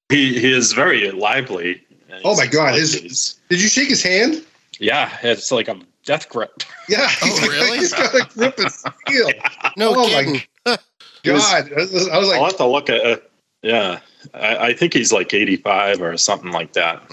he 0.10 0.40
he 0.40 0.52
is 0.52 0.74
very 0.74 1.12
lively. 1.12 1.82
Oh 2.24 2.36
my 2.36 2.48
God, 2.48 2.74
He's- 2.76 2.94
his- 2.94 3.36
Did 3.50 3.62
you 3.62 3.70
shake 3.70 3.90
his 3.90 4.02
hand? 4.04 4.44
Yeah, 4.80 5.18
it's 5.24 5.52
like 5.52 5.68
a 5.68 5.80
death 6.04 6.28
grip. 6.30 6.64
Yeah. 6.88 7.08
Oh, 7.22 7.26
he's 7.28 7.40
got- 7.40 7.50
really? 7.50 7.78
He's 7.78 7.94
got 7.94 8.14
a 8.16 8.26
grip 8.34 8.58
and 8.60 8.72
feel. 9.08 9.30
No 9.78 9.94
Oh, 9.96 10.04
my 10.04 10.24
kidding. 10.24 10.42
God, 11.24 11.72
I 11.74 11.76
was, 11.76 12.08
I 12.10 12.18
was 12.18 12.30
I'll 12.30 12.40
like, 12.42 12.42
have 12.52 12.58
to 12.58 12.66
look 12.66 12.90
at. 12.90 13.06
Uh, 13.06 13.18
yeah, 13.62 14.00
I, 14.34 14.58
I 14.68 14.74
think 14.74 14.94
he's 14.94 15.12
like 15.12 15.34
85 15.34 16.02
or 16.02 16.18
something 16.18 16.52
like 16.52 16.74
that. 16.74 17.04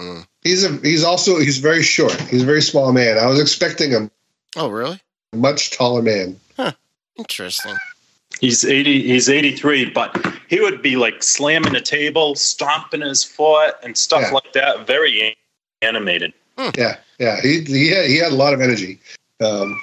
he's 0.43 0.63
a 0.63 0.71
he's 0.77 1.03
also 1.03 1.37
he's 1.39 1.57
very 1.57 1.83
short. 1.83 2.19
He's 2.21 2.43
a 2.43 2.45
very 2.45 2.61
small 2.61 2.91
man. 2.93 3.17
I 3.17 3.25
was 3.27 3.39
expecting 3.39 3.93
a 3.93 4.09
Oh, 4.55 4.69
really? 4.69 4.99
much 5.33 5.71
taller 5.71 6.01
man. 6.01 6.39
Interesting. 7.17 7.75
He's 8.39 8.63
80. 8.63 9.07
He's 9.07 9.29
83, 9.29 9.89
but 9.89 10.15
he 10.47 10.59
would 10.61 10.81
be 10.81 10.95
like 10.95 11.23
slamming 11.23 11.73
the 11.73 11.81
table, 11.81 12.35
stomping 12.35 13.01
his 13.01 13.23
foot, 13.23 13.75
and 13.83 13.97
stuff 13.97 14.21
Yeah. 14.23 14.31
like 14.31 14.53
that. 14.53 14.85
Very 14.87 15.35
animated. 15.81 16.33
Yeah, 16.77 16.97
yeah. 17.19 17.41
He 17.41 17.61
he 17.61 17.89
had, 17.89 18.05
he 18.05 18.17
had 18.17 18.31
a 18.31 18.35
lot 18.35 18.53
of 18.53 18.61
energy. 18.61 18.99
Um, 19.43 19.79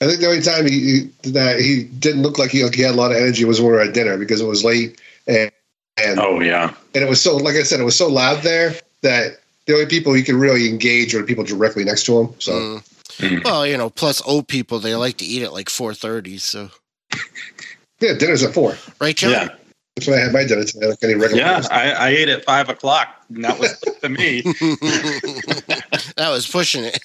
I 0.00 0.06
think 0.06 0.20
the 0.20 0.26
only 0.26 0.42
time 0.42 0.66
he, 0.66 0.80
he 1.24 1.30
that 1.30 1.60
he 1.60 1.84
didn't 1.84 2.22
look 2.22 2.38
like 2.38 2.50
he, 2.50 2.62
like 2.62 2.74
he 2.74 2.82
had 2.82 2.94
a 2.94 2.96
lot 2.98 3.10
of 3.10 3.16
energy 3.16 3.44
was 3.44 3.60
when 3.60 3.70
we 3.70 3.76
were 3.76 3.80
at 3.80 3.94
dinner 3.94 4.16
because 4.18 4.40
it 4.40 4.46
was 4.46 4.64
late 4.64 5.00
and 5.26 5.50
and, 5.96 6.20
Oh 6.20 6.40
yeah, 6.40 6.72
and 6.94 7.02
it 7.02 7.08
was 7.08 7.20
so 7.20 7.36
like 7.36 7.56
I 7.56 7.62
said 7.62 7.80
it 7.80 7.84
was 7.84 7.96
so 7.96 8.08
loud 8.08 8.42
there 8.42 8.74
that 9.02 9.38
the 9.66 9.74
only 9.74 9.86
people 9.86 10.16
you 10.16 10.22
could 10.24 10.36
really 10.36 10.68
engage 10.68 11.14
were 11.14 11.20
the 11.20 11.26
people 11.26 11.44
directly 11.44 11.84
next 11.84 12.04
to 12.06 12.20
him. 12.20 12.34
So 12.38 12.52
Mm. 12.52 12.84
Mm. 13.18 13.44
Well, 13.44 13.66
you 13.66 13.76
know, 13.76 13.90
plus 13.90 14.22
old 14.24 14.46
people 14.46 14.78
they 14.78 14.94
like 14.94 15.16
to 15.16 15.24
eat 15.24 15.42
at 15.42 15.52
like 15.52 15.68
four 15.68 15.92
thirty. 15.92 16.38
So 16.38 16.70
yeah, 18.00 18.12
dinner's 18.14 18.44
at 18.44 18.54
four. 18.54 18.76
right, 19.00 19.16
John? 19.16 19.32
yeah, 19.32 19.48
That's 19.96 20.06
when 20.06 20.18
I 20.20 20.22
had 20.22 20.32
my 20.32 20.44
dinner 20.44 20.62
today. 20.62 20.86
Like 20.86 21.02
any 21.02 21.14
regular. 21.16 21.42
yeah. 21.42 21.62
I, 21.68 21.90
I 21.90 22.08
ate 22.10 22.28
at 22.28 22.44
five 22.44 22.68
o'clock, 22.68 23.08
and 23.34 23.44
that 23.44 23.58
was 23.58 23.74
for 24.00 24.08
me. 24.08 24.42
that 26.18 26.30
was 26.30 26.46
pushing 26.46 26.84
it. 26.84 26.98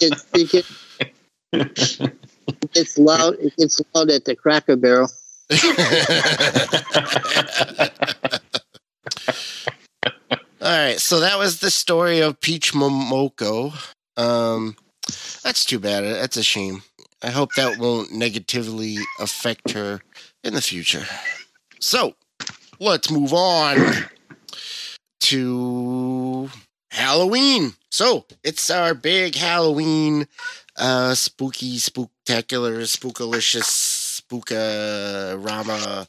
it's, 0.00 0.24
it, 0.34 0.50
get- 0.50 0.66
it 1.52 2.72
gets 2.72 2.96
loud. 2.96 3.34
It 3.40 3.54
gets 3.56 3.80
loud 3.94 4.10
at 4.10 4.24
the 4.24 4.34
Cracker 4.34 4.76
Barrel. 4.76 5.10
All 10.62 10.72
right, 10.72 10.98
so 10.98 11.20
that 11.20 11.38
was 11.38 11.60
the 11.60 11.70
story 11.70 12.20
of 12.20 12.40
Peach 12.40 12.72
Momoko. 12.72 13.72
Um, 14.16 14.74
that's 15.44 15.64
too 15.64 15.78
bad. 15.78 16.02
That's 16.02 16.36
a 16.36 16.42
shame. 16.42 16.82
I 17.22 17.30
hope 17.30 17.54
that 17.54 17.78
won't 17.78 18.12
negatively 18.12 18.96
affect 19.20 19.70
her 19.72 20.00
in 20.42 20.54
the 20.54 20.62
future. 20.62 21.04
So, 21.80 22.14
let's 22.80 23.10
move 23.10 23.32
on 23.32 23.76
to 25.20 26.50
Halloween. 26.90 27.72
So, 27.90 28.26
it's 28.44 28.70
our 28.70 28.94
big 28.94 29.34
Halloween, 29.34 30.26
uh, 30.76 31.14
spooky, 31.14 31.76
spooktacular, 31.78 32.82
spookalicious, 32.84 34.22
spookarama 34.22 36.06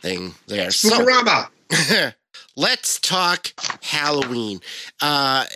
thing 0.00 0.34
there. 0.46 0.70
So, 0.70 0.90
Spookorama. 0.90 1.48
let's 2.56 2.98
talk 3.00 3.52
Halloween, 3.82 4.60
uh, 5.00 5.46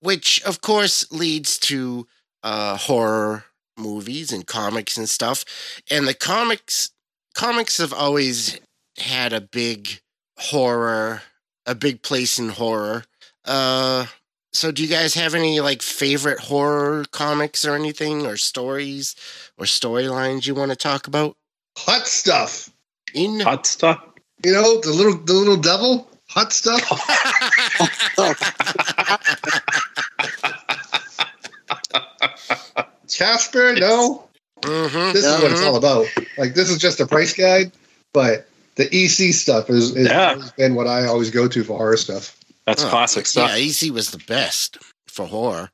which 0.00 0.42
of 0.44 0.60
course 0.60 1.10
leads 1.12 1.58
to 1.58 2.06
uh, 2.42 2.76
horror 2.76 3.44
movies 3.76 4.32
and 4.32 4.46
comics 4.46 4.96
and 4.96 5.08
stuff. 5.08 5.44
And 5.90 6.06
the 6.06 6.14
comics 6.14 6.90
comics 7.34 7.78
have 7.78 7.92
always 7.92 8.58
had 8.98 9.32
a 9.32 9.40
big 9.40 10.00
horror, 10.38 11.22
a 11.66 11.74
big 11.74 12.02
place 12.02 12.38
in 12.38 12.50
horror. 12.50 13.04
Uh, 13.48 14.06
so 14.52 14.70
do 14.70 14.82
you 14.82 14.88
guys 14.88 15.14
have 15.14 15.34
any 15.34 15.60
like 15.60 15.82
favorite 15.82 16.38
horror 16.38 17.04
comics 17.12 17.64
or 17.64 17.74
anything 17.74 18.26
or 18.26 18.36
stories 18.36 19.14
or 19.56 19.64
storylines 19.64 20.46
you 20.46 20.54
want 20.54 20.70
to 20.70 20.76
talk 20.76 21.06
about? 21.06 21.36
Hot 21.78 22.06
stuff. 22.06 22.70
In 23.14 23.40
Hot 23.40 23.66
stuff. 23.66 24.04
You 24.44 24.52
know 24.52 24.80
the 24.80 24.90
little 24.90 25.16
the 25.16 25.32
little 25.32 25.56
devil. 25.56 26.08
Hot 26.28 26.52
stuff. 26.52 26.82
Casper. 33.08 33.74
No. 33.76 34.24
Mhm, 34.62 35.12
This 35.12 35.24
is 35.24 35.42
what 35.42 35.52
it's 35.52 35.62
all 35.62 35.76
about. 35.76 36.06
Like 36.36 36.54
this 36.54 36.68
is 36.70 36.78
just 36.78 37.00
a 37.00 37.06
price 37.06 37.32
guide, 37.32 37.72
but 38.12 38.48
the 38.74 38.84
EC 38.94 39.32
stuff 39.32 39.70
is, 39.70 39.94
is 39.96 40.08
Yeah. 40.08 40.34
has 40.34 40.52
been 40.52 40.74
what 40.74 40.86
I 40.86 41.06
always 41.06 41.30
go 41.30 41.48
to 41.48 41.64
for 41.64 41.76
horror 41.76 41.96
stuff. 41.96 42.36
That's 42.68 42.84
Oh, 42.84 42.90
classic 42.90 43.24
stuff. 43.24 43.50
Yeah, 43.56 43.70
EC 43.88 43.90
was 43.94 44.10
the 44.10 44.22
best 44.28 44.76
for 45.06 45.24
horror. 45.26 45.70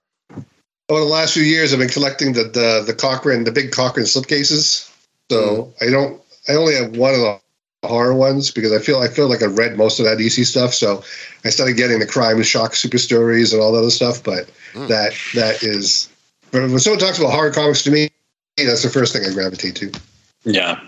Over 0.89 1.01
the 1.01 1.07
last 1.07 1.35
few 1.35 1.43
years, 1.43 1.73
I've 1.73 1.81
been 1.81 1.89
collecting 1.89 2.35
the 2.35 2.45
the, 2.45 2.85
the 2.87 2.95
Cochran, 2.95 3.43
the 3.43 3.51
big 3.51 3.73
Cochran 3.73 4.07
slipcases. 4.07 4.89
So 5.29 5.75
I 5.81 5.91
don't. 5.91 6.23
I 6.49 6.53
only 6.53 6.77
have 6.77 6.97
one 6.97 7.15
of 7.15 7.21
the 7.21 7.41
horror 7.89 8.15
ones 8.15 8.53
because 8.53 8.73
I 8.73 8.79
feel 8.79 9.01
I 9.01 9.09
feel 9.09 9.29
like 9.29 9.43
I 9.43 9.47
read 9.47 9.77
most 9.77 9.99
of 9.99 10.05
that 10.07 10.21
EC 10.21 10.47
stuff. 10.47 10.73
So 10.73 11.03
I 11.45 11.51
started 11.51 11.77
getting 11.77 11.99
the 11.99 12.07
crime 12.07 12.37
and 12.37 12.47
shock 12.47 12.77
super 12.77 12.99
stories 12.99 13.53
and 13.53 13.61
all 13.61 13.73
that 13.73 13.79
other 13.81 13.91
stuff. 13.91 14.23
But 14.23 14.49
Mm. 14.75 14.87
that 14.89 15.15
that 15.35 15.63
is 15.65 16.09
when 16.53 16.79
someone 16.79 17.01
talks 17.01 17.19
about 17.19 17.33
horror 17.33 17.51
comics 17.51 17.83
to 17.85 17.91
me, 17.91 18.09
that's 18.57 18.85
the 18.85 18.91
first 18.91 19.13
thing 19.13 19.25
I 19.29 19.33
gravitate 19.33 19.75
to. 19.77 19.93
Yeah. 20.45 20.81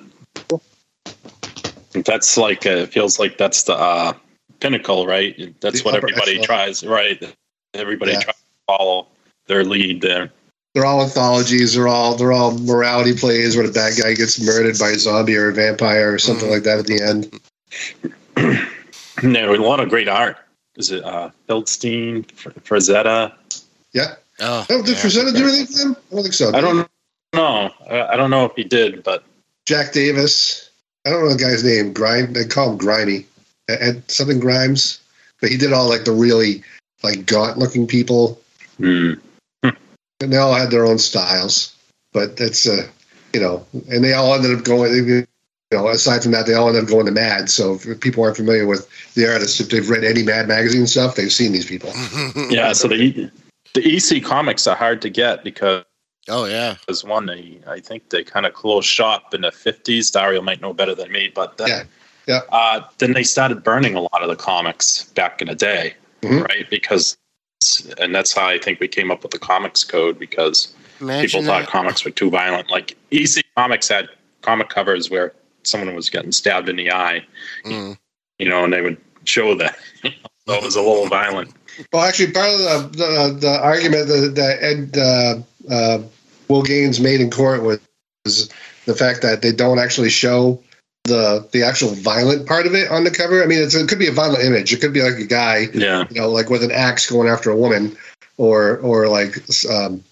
That's 1.92 2.36
like 2.36 2.64
uh, 2.64 2.70
it 2.70 2.92
feels 2.92 3.18
like 3.18 3.38
that's 3.38 3.64
the 3.64 3.74
uh, 3.74 4.12
pinnacle, 4.66 5.06
right? 5.06 5.54
That's 5.60 5.80
The 5.82 5.84
what 5.84 5.94
everybody 5.94 6.32
echelon. 6.32 6.46
tries, 6.46 6.84
right? 6.84 7.22
Everybody 7.74 8.12
Yeah. 8.12 8.20
tries 8.20 8.36
to 8.36 8.42
follow 8.66 9.06
their 9.46 9.64
lead 9.64 10.00
there. 10.00 10.32
They're 10.74 10.84
all 10.84 11.02
anthologies. 11.02 11.74
They're 11.74 11.88
all 11.88 12.16
they're 12.16 12.32
all 12.32 12.58
morality 12.58 13.14
plays 13.14 13.56
where 13.56 13.66
the 13.66 13.72
bad 13.72 13.94
guy 14.00 14.14
gets 14.14 14.38
murdered 14.40 14.78
by 14.78 14.90
a 14.90 14.98
zombie 14.98 15.36
or 15.36 15.48
a 15.48 15.52
vampire 15.52 16.12
or 16.12 16.18
something 16.18 16.50
like 16.50 16.64
that 16.64 16.78
at 16.78 16.86
the 16.86 17.00
end. 17.00 17.40
no, 19.22 19.54
a 19.54 19.56
lot 19.56 19.80
of 19.80 19.88
great 19.88 20.08
art. 20.08 20.36
Is 20.76 20.90
it 20.90 21.02
uh, 21.04 21.30
Feldstein, 21.48 22.30
Fr- 22.32 22.50
Frazetta? 22.50 23.32
Yeah. 23.92 24.16
Oh, 24.40 24.66
Oh, 24.68 24.82
did 24.82 24.96
yeah. 24.96 25.02
Frazetta 25.02 25.34
do 25.34 25.44
anything 25.48 25.66
for 25.66 25.78
them? 25.78 25.96
I 26.10 26.14
don't 26.14 26.22
think 26.24 26.34
so. 26.34 26.48
I 26.54 26.60
don't 26.60 26.90
know. 27.32 27.70
I 27.90 28.02
I 28.12 28.16
don't 28.16 28.30
know 28.30 28.44
if 28.44 28.52
he 28.56 28.64
did, 28.64 29.02
but 29.02 29.24
Jack 29.64 29.92
Davis. 29.92 30.68
I 31.06 31.10
don't 31.10 31.22
know 31.24 31.32
the 31.32 31.38
guy's 31.38 31.62
name. 31.64 31.92
Grime. 31.94 32.32
They 32.32 32.44
call 32.44 32.72
him 32.72 32.78
Grimy. 32.78 33.26
And 33.68 34.02
something 34.08 34.40
Grimes. 34.40 35.00
But 35.40 35.50
he 35.50 35.56
did 35.56 35.72
all 35.72 35.88
like 35.88 36.04
the 36.04 36.12
really 36.12 36.62
like 37.02 37.26
gaunt 37.26 37.58
looking 37.58 37.86
people, 37.86 38.40
hmm, 38.78 39.14
and 39.62 40.32
they 40.32 40.36
all 40.36 40.54
had 40.54 40.70
their 40.70 40.86
own 40.86 40.98
styles. 40.98 41.74
But 42.12 42.36
that's 42.36 42.66
uh, 42.66 42.88
you 43.34 43.40
know, 43.40 43.66
and 43.90 44.02
they 44.02 44.14
all 44.14 44.34
ended 44.34 44.56
up 44.56 44.64
going. 44.64 44.92
You 44.94 45.26
know, 45.72 45.88
aside 45.88 46.22
from 46.22 46.32
that, 46.32 46.46
they 46.46 46.54
all 46.54 46.68
ended 46.68 46.84
up 46.84 46.88
going 46.88 47.06
to 47.06 47.12
Mad. 47.12 47.50
So 47.50 47.74
if 47.74 48.00
people 48.00 48.22
aren't 48.22 48.36
familiar 48.36 48.66
with 48.66 48.88
the 49.14 49.30
artists, 49.30 49.60
if 49.60 49.68
they've 49.68 49.88
read 49.90 50.04
any 50.04 50.22
Mad 50.22 50.48
magazine 50.48 50.86
stuff, 50.86 51.16
they've 51.16 51.32
seen 51.32 51.52
these 51.52 51.66
people. 51.66 51.90
yeah. 52.48 52.72
So 52.72 52.88
the 52.88 53.30
the 53.74 53.96
EC 53.96 54.24
comics 54.24 54.66
are 54.66 54.76
hard 54.76 55.02
to 55.02 55.10
get 55.10 55.44
because 55.44 55.84
oh 56.28 56.46
yeah. 56.46 56.76
was 56.88 57.04
one 57.04 57.26
they 57.26 57.60
I 57.66 57.80
think 57.80 58.08
they 58.10 58.24
kind 58.24 58.46
of 58.46 58.54
closed 58.54 58.88
shop 58.88 59.34
in 59.34 59.42
the 59.42 59.52
fifties. 59.52 60.10
Dario 60.10 60.40
might 60.40 60.60
know 60.60 60.72
better 60.72 60.94
than 60.94 61.12
me, 61.12 61.30
but 61.34 61.58
then, 61.58 61.68
Yeah, 61.68 61.82
yeah. 62.26 62.40
Uh, 62.50 62.80
then 62.98 63.12
they 63.12 63.22
started 63.22 63.62
burning 63.62 63.94
a 63.94 64.00
lot 64.00 64.22
of 64.22 64.28
the 64.28 64.36
comics 64.36 65.04
back 65.14 65.40
in 65.40 65.48
the 65.48 65.54
day, 65.54 65.94
Mhm. 66.22 66.46
right? 66.48 66.68
Because 66.70 67.16
and 67.98 68.14
that's 68.14 68.32
how 68.34 68.46
I 68.46 68.58
think 68.58 68.80
we 68.80 68.88
came 68.88 69.10
up 69.10 69.22
with 69.22 69.32
the 69.32 69.38
comics 69.38 69.82
code 69.82 70.18
because 70.18 70.74
Imagine 71.00 71.26
people 71.26 71.42
thought 71.44 71.60
that. 71.62 71.68
comics 71.70 72.04
were 72.04 72.10
too 72.10 72.28
violent. 72.30 72.70
Like 72.70 72.96
EC 73.10 73.42
Comics 73.56 73.88
had 73.88 74.08
comic 74.42 74.68
covers 74.68 75.10
where 75.10 75.32
someone 75.62 75.94
was 75.94 76.10
getting 76.10 76.32
stabbed 76.32 76.68
in 76.68 76.76
the 76.76 76.92
eye, 76.92 77.24
Mm. 77.64 77.96
you 78.38 78.48
know, 78.48 78.64
and 78.64 78.72
they 78.72 78.82
would 78.82 78.98
show 79.24 79.54
that. 79.56 79.76
so 80.04 80.54
it 80.54 80.62
was 80.62 80.76
a 80.76 80.82
little 80.82 81.08
violent. 81.08 81.52
Well, 81.92 82.02
actually, 82.04 82.32
part 82.32 82.48
of 82.50 82.58
the 82.58 82.98
the, 82.98 83.38
the 83.40 83.58
argument 83.60 84.08
that, 84.08 84.32
that 84.36 84.62
Ed 84.62 84.98
uh, 84.98 85.72
uh, 85.74 86.02
Will 86.48 86.62
Gaines 86.62 87.00
made 87.00 87.20
in 87.20 87.30
court 87.30 87.62
was, 87.62 87.80
was 88.24 88.48
the 88.84 88.94
fact 88.94 89.22
that 89.22 89.42
they 89.42 89.52
don't 89.52 89.78
actually 89.78 90.10
show 90.10 90.62
the 91.06 91.46
the 91.52 91.62
actual 91.62 91.90
violent 91.90 92.46
part 92.46 92.66
of 92.66 92.74
it 92.74 92.90
on 92.90 93.04
the 93.04 93.10
cover. 93.10 93.42
I 93.42 93.46
mean, 93.46 93.62
it's, 93.62 93.74
it 93.74 93.88
could 93.88 93.98
be 93.98 94.08
a 94.08 94.12
violent 94.12 94.44
image. 94.44 94.72
It 94.72 94.80
could 94.80 94.92
be 94.92 95.02
like 95.02 95.18
a 95.18 95.24
guy, 95.26 95.68
Yeah. 95.74 96.04
you 96.10 96.20
know, 96.20 96.30
like 96.30 96.50
with 96.50 96.62
an 96.62 96.72
axe 96.72 97.08
going 97.10 97.28
after 97.28 97.50
a 97.50 97.56
woman, 97.56 97.96
or 98.36 98.78
or 98.78 99.08
like 99.08 99.38
um, 99.70 100.02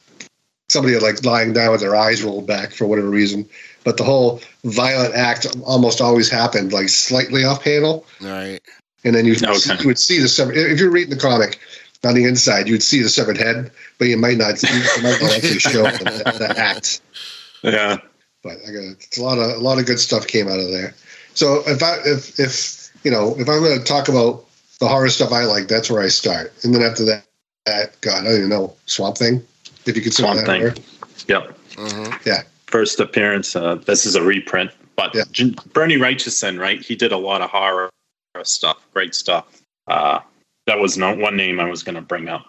somebody 0.68 0.98
like 0.98 1.24
lying 1.24 1.52
down 1.52 1.72
with 1.72 1.80
their 1.80 1.94
eyes 1.96 2.22
rolled 2.22 2.46
back 2.46 2.72
for 2.72 2.86
whatever 2.86 3.08
reason. 3.08 3.48
But 3.84 3.96
the 3.98 4.04
whole 4.04 4.40
violent 4.64 5.14
act 5.14 5.46
almost 5.64 6.00
always 6.00 6.30
happened 6.30 6.72
like 6.72 6.88
slightly 6.88 7.44
off 7.44 7.62
panel 7.62 8.06
right? 8.22 8.58
and 9.04 9.14
then 9.14 9.26
you, 9.26 9.34
Okay. 9.34 9.76
you 9.80 9.86
would 9.88 9.98
see 9.98 10.18
the 10.20 10.28
severed. 10.28 10.56
If 10.56 10.80
you're 10.80 10.90
reading 10.90 11.10
the 11.14 11.20
comic 11.20 11.58
on 12.02 12.14
the 12.14 12.24
inside, 12.24 12.66
you 12.66 12.72
would 12.74 12.82
see 12.82 13.02
the 13.02 13.10
severed 13.10 13.36
head, 13.36 13.70
but 13.98 14.06
you 14.08 14.16
might 14.16 14.38
not. 14.38 14.62
You 14.62 14.68
might 15.02 15.18
not 15.20 15.32
actually 15.32 15.58
show 15.58 15.82
the, 15.82 16.34
the 16.38 16.54
act. 16.58 17.00
Yeah. 17.62 17.96
But 18.44 18.58
I 18.68 18.70
got 18.72 18.84
it's 18.84 19.18
a 19.18 19.22
lot 19.24 19.38
of 19.38 19.50
a 19.56 19.58
lot 19.60 19.78
of 19.78 19.86
good 19.86 19.98
stuff 19.98 20.26
came 20.26 20.46
out 20.48 20.60
of 20.60 20.70
there. 20.70 20.94
So 21.32 21.62
if 21.66 21.82
I 21.82 21.96
if 22.04 22.38
if 22.38 22.90
you 23.02 23.10
know 23.10 23.34
if 23.38 23.48
I'm 23.48 23.62
going 23.62 23.78
to 23.78 23.84
talk 23.84 24.08
about 24.08 24.44
the 24.78 24.86
horror 24.86 25.08
stuff 25.08 25.32
I 25.32 25.44
like, 25.44 25.66
that's 25.66 25.90
where 25.90 26.02
I 26.02 26.08
start, 26.08 26.52
and 26.62 26.74
then 26.74 26.82
after 26.82 27.04
that, 27.06 27.24
that 27.64 28.00
God, 28.02 28.20
I 28.20 28.24
don't 28.24 28.36
even 28.36 28.48
know 28.50 28.74
Swamp 28.86 29.16
Thing, 29.16 29.42
if 29.86 29.96
you 29.96 30.02
consider 30.02 30.26
Swamp 30.26 30.40
that 30.40 30.46
Thing. 30.46 30.60
horror. 30.60 30.74
Yep. 31.26 31.58
hmm 31.76 32.40
First 32.66 32.98
appearance. 32.98 33.54
Uh, 33.54 33.76
this 33.76 34.04
is 34.04 34.16
a 34.16 34.22
reprint, 34.22 34.72
but 34.96 35.14
Yeah. 35.14 35.22
J- 35.30 35.54
Bernie 35.72 35.96
Wrightson, 35.96 36.58
right? 36.58 36.82
He 36.82 36.96
did 36.96 37.12
a 37.12 37.16
lot 37.16 37.40
of 37.40 37.50
horror 37.50 37.88
stuff. 38.42 38.78
Great 38.92 39.14
stuff. 39.14 39.46
Uh, 39.86 40.18
that 40.66 40.80
was 40.80 40.98
no 40.98 41.14
one 41.14 41.36
name 41.36 41.60
I 41.60 41.70
was 41.70 41.84
going 41.84 41.94
to 41.94 42.00
bring 42.00 42.28
up. 42.28 42.46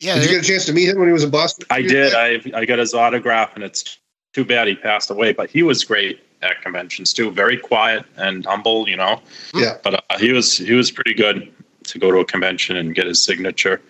Yeah. 0.00 0.14
Did 0.16 0.24
you 0.24 0.30
get 0.30 0.44
a 0.44 0.48
chance 0.48 0.64
to 0.66 0.72
meet 0.72 0.88
him 0.88 0.98
when 0.98 1.06
he 1.06 1.12
was 1.12 1.22
in 1.22 1.30
Boston? 1.30 1.66
I 1.70 1.82
did. 1.82 2.14
I 2.14 2.40
I 2.52 2.64
got 2.64 2.80
his 2.80 2.94
autograph, 2.94 3.54
and 3.54 3.62
it's 3.62 3.98
too 4.38 4.44
bad 4.44 4.68
he 4.68 4.76
passed 4.76 5.10
away. 5.10 5.32
But 5.32 5.50
he 5.50 5.62
was 5.62 5.84
great 5.84 6.20
at 6.42 6.62
conventions 6.62 7.12
too. 7.12 7.30
Very 7.32 7.56
quiet 7.56 8.04
and 8.16 8.46
humble, 8.46 8.88
you 8.88 8.96
know. 8.96 9.20
Yeah. 9.52 9.78
But 9.82 9.94
uh, 9.94 10.18
he 10.18 10.32
was 10.32 10.56
he 10.56 10.74
was 10.74 10.90
pretty 10.92 11.14
good 11.14 11.52
to 11.84 11.98
go 11.98 12.12
to 12.12 12.18
a 12.18 12.24
convention 12.24 12.76
and 12.76 12.94
get 12.94 13.06
his 13.06 13.22
signature. 13.22 13.80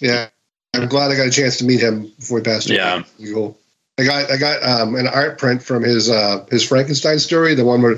Yeah, 0.00 0.28
I'm 0.74 0.88
glad 0.88 1.10
I 1.10 1.16
got 1.16 1.26
a 1.26 1.30
chance 1.30 1.56
to 1.58 1.64
meet 1.64 1.80
him 1.80 2.12
before 2.18 2.38
he 2.38 2.44
passed 2.44 2.68
away. 2.68 2.76
Yeah. 2.76 3.02
Cool. 3.32 3.58
I 3.98 4.04
got 4.04 4.30
I 4.30 4.36
got 4.36 4.62
um, 4.62 4.94
an 4.94 5.08
art 5.08 5.38
print 5.38 5.62
from 5.62 5.82
his 5.82 6.08
uh, 6.08 6.46
his 6.50 6.62
Frankenstein 6.62 7.18
story, 7.18 7.54
the 7.54 7.64
one 7.64 7.82
where 7.82 7.96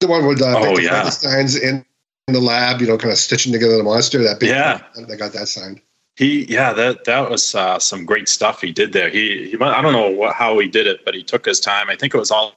the 0.00 0.08
one 0.08 0.26
with 0.26 0.42
uh, 0.42 0.54
Oh, 0.58 0.78
yeah. 0.78 0.90
Frankenstein's 0.90 1.56
in, 1.56 1.84
in 2.28 2.34
the 2.34 2.40
lab, 2.40 2.80
you 2.80 2.88
know, 2.88 2.98
kind 2.98 3.12
of 3.12 3.18
stitching 3.18 3.52
together 3.52 3.76
the 3.76 3.84
monster. 3.84 4.22
That 4.22 4.40
big, 4.40 4.50
Yeah. 4.50 4.82
I 4.96 5.16
got 5.16 5.32
that 5.32 5.48
signed. 5.48 5.80
He 6.22 6.44
yeah 6.44 6.72
that 6.72 7.04
that 7.04 7.28
was 7.28 7.52
uh, 7.54 7.80
some 7.80 8.06
great 8.06 8.28
stuff 8.28 8.60
he 8.60 8.70
did 8.70 8.92
there. 8.92 9.10
He, 9.10 9.50
he 9.50 9.56
I 9.60 9.82
don't 9.82 9.92
know 9.92 10.08
what, 10.08 10.36
how 10.36 10.56
he 10.60 10.68
did 10.68 10.86
it, 10.86 11.04
but 11.04 11.14
he 11.14 11.22
took 11.24 11.44
his 11.44 11.58
time. 11.58 11.90
I 11.90 11.96
think 11.96 12.14
it 12.14 12.18
was 12.18 12.30
all 12.30 12.54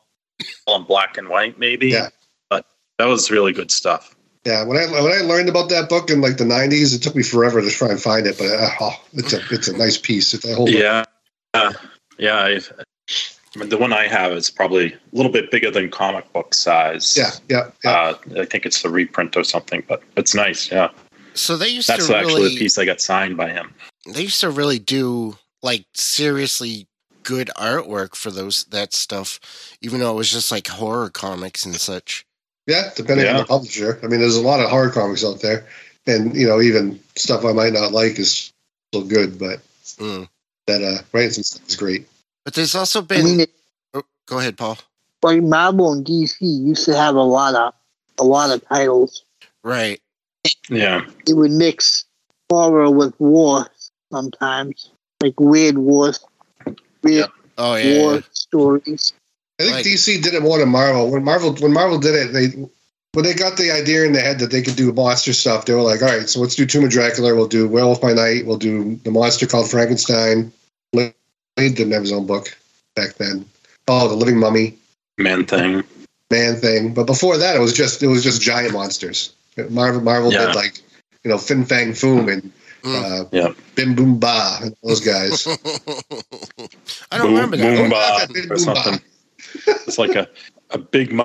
all 0.68 0.78
in 0.78 0.84
black 0.84 1.18
and 1.18 1.30
white, 1.30 1.58
maybe. 1.58 1.88
Yeah. 1.88 2.10
But 2.50 2.68
that 3.00 3.06
was 3.06 3.32
really 3.32 3.54
good 3.54 3.72
stuff. 3.72 4.16
Yeah, 4.46 4.64
when 4.64 4.78
I 4.78 4.86
when 4.86 5.12
I 5.12 5.22
learned 5.22 5.50
about 5.50 5.70
that 5.70 5.90
book 5.90 6.12
in 6.12 6.22
like 6.22 6.38
the 6.38 6.44
'90s, 6.44 6.96
it 6.96 7.02
took 7.02 7.16
me 7.16 7.24
forever 7.24 7.60
to 7.60 7.70
try 7.72 7.90
and 7.90 8.00
find 8.00 8.28
it, 8.28 8.38
but 8.38 8.52
uh, 8.52 8.70
oh, 8.80 9.02
it's 9.14 9.34
a 9.34 9.42
it's 9.50 9.68
a 9.68 9.76
nice 9.76 9.98
piece. 9.98 10.36
It's 10.36 10.46
a 10.46 10.54
whole 10.54 10.70
Yeah, 10.70 11.04
uh, 11.56 11.74
yeah. 12.20 12.36
I, 12.36 12.60
I 13.56 13.60
mean, 13.60 13.70
the 13.70 13.78
one 13.78 13.94
I 13.94 14.08
have 14.08 14.34
is 14.34 14.52
probably 14.52 14.94
a 14.94 15.00
little 15.14 15.32
bit 15.32 15.50
bigger 15.50 15.72
than 15.72 15.90
comic 15.90 16.32
book 16.34 16.54
size. 16.54 17.18
yeah, 17.18 17.32
yeah, 17.50 17.72
yeah. 17.84 17.92
Uh, 17.92 18.42
I 18.42 18.46
think 18.46 18.68
it's 18.68 18.84
the 18.84 18.90
reprint 18.90 19.36
or 19.36 19.44
something, 19.44 19.84
but 19.88 20.04
it's 20.16 20.36
nice. 20.36 20.72
Yeah, 20.72 20.90
so 21.36 21.58
they 21.58 21.70
used 21.70 21.88
to 21.88 21.94
that's 21.94 22.08
to 22.08 22.16
actually 22.18 22.34
really 22.44 22.50
the 22.56 22.60
piece 22.60 22.78
I 22.78 22.86
got 22.86 23.00
signed 23.02 23.38
by 23.38 23.50
him. 23.50 23.74
they 24.14 24.24
used 24.24 24.42
to 24.42 24.50
really 24.50 24.80
do 24.80 25.38
like 25.62 25.86
seriously 25.94 26.88
good 27.24 27.50
artwork 27.58 28.16
for 28.16 28.32
those 28.32 28.66
that 28.66 28.94
stuff, 28.94 29.40
even 29.82 30.00
though 30.00 30.12
it 30.14 30.16
was 30.18 30.32
just 30.32 30.52
like 30.52 30.68
horror 30.68 31.10
comics 31.10 31.66
and 31.66 31.76
such. 31.76 32.26
Yeah, 32.68 32.90
depending 32.96 33.28
on 33.28 33.38
the 33.38 33.46
publisher. 33.46 34.00
I 34.04 34.08
mean, 34.08 34.20
there's 34.20 34.38
a 34.38 34.42
lot 34.42 34.60
of 34.60 34.70
horror 34.70 34.90
comics 34.90 35.24
out 35.24 35.42
there, 35.42 35.68
and 36.08 36.36
you 36.36 36.48
know, 36.48 36.62
even 36.62 37.00
stuff 37.16 37.46
I 37.46 37.52
might 37.54 37.74
not 37.74 37.92
like 37.92 38.18
is 38.20 38.52
still 38.92 39.06
good. 39.06 39.38
But 39.40 39.60
Mm. 39.98 40.28
that 40.68 40.82
uh, 40.84 41.04
writing 41.14 41.32
some 41.32 41.44
stuff 41.44 41.68
is 41.68 41.76
great. 41.76 42.08
But 42.44 42.54
there's 42.56 42.74
also 42.76 43.02
I 43.02 43.06
been. 43.06 43.38
mean, 43.38 43.48
oh, 43.94 44.04
go 44.28 44.40
ahead, 44.40 44.58
Paul. 44.58 44.78
like 45.22 45.42
Marvel 45.44 45.94
and 45.94 46.06
DC 46.06 46.38
used 46.42 46.86
to 46.86 46.96
have 46.96 47.16
a 47.16 47.22
lot 47.24 47.54
of 47.56 47.74
a 48.20 48.24
lot 48.24 48.50
of 48.52 48.68
titles. 48.68 49.24
Right. 49.64 50.00
Yeah, 50.70 51.06
It 51.28 51.34
would 51.36 51.52
mix 51.52 52.06
horror 52.50 52.90
with 52.92 53.14
war 53.20 53.68
sometimes, 54.12 54.90
like 55.22 55.40
weird 55.40 55.78
wars, 55.78 56.20
weird 57.04 57.28
Oh 57.58 57.76
yeah. 57.76 58.02
war 58.02 58.14
yeah. 58.16 58.22
stories. 58.32 59.14
I 59.60 59.64
think 59.64 59.76
Like- 59.78 59.86
DC 59.86 60.22
did 60.22 60.34
it 60.34 60.42
more 60.42 60.58
than 60.60 60.70
Marvel. 60.70 61.10
When 61.12 61.24
Marvel 61.24 61.54
when 61.56 61.72
Marvel 61.74 61.98
did 62.00 62.16
it, 62.16 62.34
they 62.34 62.48
when 63.14 63.24
they 63.24 63.34
got 63.34 63.56
the 63.58 63.72
idea 63.72 64.04
in 64.04 64.12
their 64.12 64.24
head 64.24 64.40
that 64.40 64.52
they 64.52 64.62
could 64.62 64.76
do 64.76 64.92
monster 64.92 65.32
stuff, 65.32 65.66
they 65.66 65.74
were 65.74 65.82
like, 65.82 66.02
all 66.02 66.10
right, 66.10 66.28
so 66.28 66.42
let's 66.42 66.56
do 66.56 66.66
Tomb 66.66 66.84
of 66.84 66.90
Dracula. 66.90 67.34
We'll 67.34 67.48
do 67.48 67.66
Werewolf 67.68 68.02
by 68.02 68.12
Night. 68.12 68.46
We'll 68.46 68.58
do 68.58 68.96
the 69.06 69.12
monster 69.12 69.48
called 69.48 69.72
Frankenstein. 69.72 70.52
He 70.92 71.14
didn't 71.70 71.92
have 71.94 72.02
his 72.02 72.12
own 72.12 72.26
book 72.28 72.56
back 72.96 73.16
then. 73.16 73.46
Oh, 73.88 74.10
the 74.10 74.16
Living 74.16 74.38
Mummy. 74.38 74.76
man 75.18 75.46
thing. 75.46 75.84
man 76.30 76.58
thing. 76.58 76.94
But 76.94 77.06
before 77.06 77.38
that, 77.38 77.56
it 77.56 77.60
was 77.60 77.72
just 77.72 78.04
it 78.04 78.08
was 78.08 78.24
just 78.24 78.42
giant 78.42 78.74
monsters. 78.74 79.34
Marvel 79.70 80.02
Marvel 80.02 80.32
Yeah. 80.34 80.48
did 80.48 80.56
like 80.56 80.80
you 81.24 81.32
know 81.32 81.38
Fin 81.38 81.66
Fang 81.66 81.92
Foom 81.92 82.32
and 82.32 82.52
Mm. 82.84 83.22
uh, 83.22 83.26
Yeah. 83.32 83.48
Bim 83.74 83.96
Boom 83.96 84.20
Ba 84.20 84.60
and 84.62 84.76
those 84.84 85.00
guys. 85.02 85.48
I 87.12 87.18
don't 87.18 87.28
Boom- 87.28 87.34
remember 87.36 87.58
that. 87.58 87.78
Boom 87.78 87.90
Ba 87.90 88.24
or 88.24 88.28
Boom 88.34 88.50
Ba. 88.50 88.60
something. 88.60 89.02
It's 89.88 89.98
like 89.98 90.16
a 90.16 90.28
a 90.72 90.78
big, 90.78 91.12
mu- 91.14 91.24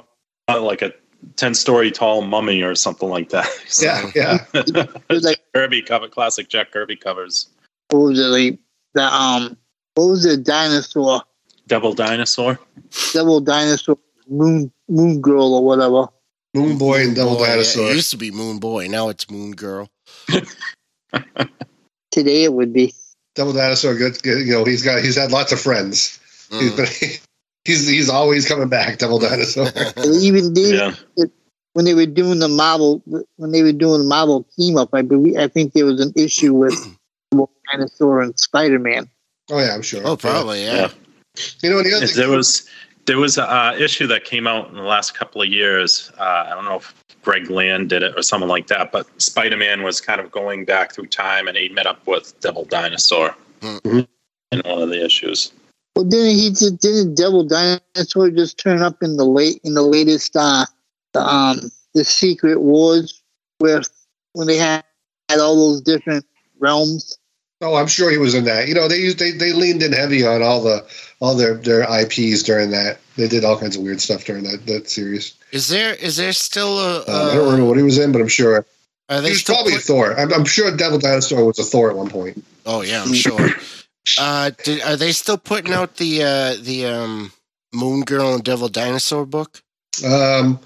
like 0.49 0.81
a 0.83 0.93
ten 1.37 1.53
story 1.55 1.91
tall 1.91 2.23
mummy 2.23 2.63
or 2.63 2.75
something 2.75 3.09
like 3.11 3.29
that. 3.31 3.47
Yeah, 3.83 4.11
yeah. 4.15 4.45
It 4.55 5.03
was 5.11 5.25
like 5.25 5.41
Kirby 5.55 5.83
cover, 5.83 6.09
classic 6.09 6.49
Jack 6.49 6.71
Kirby 6.73 6.97
covers. 6.97 7.49
what 7.91 8.01
was 8.01 8.19
it 8.19 8.23
like 8.29 8.59
the 8.95 9.03
um 9.03 9.57
what 9.97 10.07
was 10.07 10.23
the 10.23 10.37
dinosaur 10.39 11.23
Double 11.67 11.93
Dinosaur. 11.95 12.59
Double 13.13 13.41
dinosaur 13.41 13.99
moon 14.29 14.73
moon 14.89 15.21
girl 15.21 15.55
or 15.55 15.63
whatever. 15.65 16.07
Moon 16.55 16.79
Boy 16.79 17.03
and 17.05 17.15
Devil 17.15 17.37
Boy, 17.37 17.45
yeah, 17.45 17.51
Dinosaur. 17.53 17.91
It 17.91 17.95
used 17.97 18.11
to 18.11 18.17
be 18.17 18.31
Moon 18.31 18.59
Boy. 18.59 18.89
Now 18.89 19.09
it's 19.09 19.31
Moon 19.31 19.53
Girl. 19.53 19.89
Today 22.11 22.45
it 22.45 22.53
would 22.53 22.73
be. 22.73 22.93
Devil 23.37 23.53
Dinosaur, 23.53 23.95
good, 23.95 24.21
good. 24.23 24.47
You 24.47 24.53
know, 24.55 24.65
he's 24.65 24.83
got 24.83 25.03
he's 25.03 25.17
had 25.17 25.31
lots 25.31 25.53
of 25.53 25.61
friends. 25.61 26.19
He's 26.51 26.73
Mm. 26.73 26.77
been 26.77 26.87
he's 27.65 27.87
he's 27.87 28.09
always 28.11 28.49
coming 28.49 28.69
back. 28.69 28.99
Devil 28.99 29.19
Dinosaur. 29.21 29.69
Even 30.21 30.53
did 30.53 30.75
Yeah, 30.75 30.95
when 31.75 31.85
they 31.85 31.95
were 31.95 32.07
doing 32.07 32.41
the 32.41 32.49
Marvel 32.49 33.01
when 33.37 33.53
they 33.53 33.63
were 33.63 33.73
doing 33.73 34.01
the 34.01 34.07
Marvel 34.09 34.45
team 34.57 34.77
up. 34.77 34.91
I 34.93 35.03
believe 35.03 35.37
I 35.37 35.47
think 35.47 35.73
there 35.73 35.87
was 35.87 36.01
an 36.01 36.13
issue 36.17 36.53
with 36.55 36.75
dinosaur 37.73 38.21
and 38.23 38.39
Spider 38.39 38.81
Man. 38.81 39.09
Oh 39.51 39.59
yeah, 39.61 39.73
I'm 39.75 39.83
sure. 39.83 40.03
Oh, 40.05 40.17
probably 40.17 40.65
yeah. 40.65 40.75
Yeah. 40.75 40.91
You 41.63 41.71
know, 41.71 41.83
the 41.85 41.95
other 41.95 42.05
If 42.05 42.15
there 42.15 42.29
was 42.29 42.69
there 43.11 43.19
was 43.19 43.39
a 43.39 43.53
uh, 43.53 43.75
issue 43.77 44.07
that 44.07 44.23
came 44.23 44.47
out 44.47 44.69
in 44.69 44.77
the 44.77 44.83
last 44.83 45.19
couple 45.19 45.43
of 45.43 45.49
years. 45.49 46.13
Uh, 46.17 46.47
I 46.47 46.51
don't 46.51 46.65
know 46.65 46.77
if 46.77 46.95
Greg 47.23 47.51
Land 47.51 47.89
did 47.89 48.05
it 48.05 48.17
or 48.17 48.23
someone 48.23 48.49
like 48.49 48.69
that, 48.69 48.93
but 48.93 49.05
Spider 49.21 49.57
Man 49.57 49.83
was 49.83 50.01
kind 50.01 50.21
of 50.21 50.31
going 50.31 50.65
back 50.65 50.93
through 50.93 51.09
time, 51.09 51.49
and 51.49 51.57
he 51.57 51.69
met 51.71 51.89
up 51.89 52.07
with 52.07 52.39
Devil 52.39 52.67
Dinosaur 52.67 53.35
Mhm. 53.63 54.07
in 54.53 54.63
one 54.65 54.81
of 54.81 54.91
the 54.91 55.05
issues. 55.05 55.51
Well, 55.97 56.05
didn't 56.05 56.37
he 56.37 56.51
just 56.51 56.79
didn't 56.79 57.17
Devil 57.17 57.43
Dinosaur 57.49 58.31
just 58.31 58.59
turn 58.59 58.81
up 58.81 59.03
in 59.03 59.17
the 59.17 59.25
late 59.25 59.61
in 59.65 59.75
the 59.75 59.83
latest 59.83 60.37
uh 60.37 60.67
the 61.13 61.21
um 61.21 61.73
the 61.95 62.05
Secret 62.05 62.61
Wars 62.61 63.21
with 63.59 63.91
when 64.35 64.47
they 64.47 64.57
had, 64.57 64.85
had 65.29 65.41
all 65.41 65.57
those 65.57 65.81
different 65.81 66.25
realms. 66.61 67.19
Oh, 67.63 67.75
I'm 67.77 67.89
sure 67.89 68.11
he 68.11 68.17
was 68.19 68.35
in 68.35 68.45
that. 68.45 68.69
You 68.69 68.75
know, 68.75 68.89
they 68.89 68.99
used 68.99 69.19
they, 69.19 69.33
they 69.33 69.53
leaned 69.53 69.83
in 69.83 69.93
heavy 69.93 70.25
on 70.27 70.43
all 70.43 70.63
the 70.63 70.87
all 71.21 71.35
their 71.35 71.55
their 71.55 71.83
IPs 71.83 72.43
during 72.43 72.71
that. 72.71 72.99
They 73.17 73.29
did 73.29 73.45
all 73.45 73.59
kinds 73.59 73.77
of 73.77 73.83
weird 73.83 74.01
stuff 74.01 74.25
during 74.25 74.45
that 74.45 74.65
that 74.67 74.89
series. 74.89 75.35
Is 75.53 75.69
there 75.69 75.95
is 75.95 76.17
there 76.17 76.33
still 76.33 76.79
a? 76.79 76.99
Um, 77.01 77.05
I 77.09 77.35
don't 77.35 77.45
remember 77.45 77.67
what 77.67 77.77
he 77.77 77.83
was 77.83 77.99
in, 77.99 78.13
but 78.13 78.21
I'm 78.21 78.29
sure 78.29 78.65
Are 79.11 79.17
he 79.17 79.21
they 79.21 79.31
was 79.31 79.41
still? 79.41 79.57
probably 79.57 79.73
put- 79.75 79.83
Thor. 79.83 80.19
I'm, 80.19 80.33
I'm 80.33 80.45
sure 80.47 80.75
Devil 80.75 80.99
Dinosaur 80.99 81.45
was 81.45 81.59
a 81.59 81.65
Thor 81.65 81.91
at 81.91 81.97
one 81.97 82.09
point. 82.09 82.43
oh 82.67 82.81
yeah, 82.83 83.03
I'm 83.03 83.13
sure. 83.15 83.49
Uh, 84.19 84.51
did, 84.65 84.81
are 84.83 84.97
they 84.97 85.13
still 85.13 85.37
putting 85.39 85.73
out 85.75 85.97
the 85.97 86.23
uh, 86.23 86.55
the 86.63 86.87
um, 86.87 87.31
Moon 87.75 88.01
Girl 88.03 88.35
and 88.35 88.43
Devil 88.43 88.69
Dinosaur 88.69 89.27
book? 89.27 89.63
Um, 90.03 90.59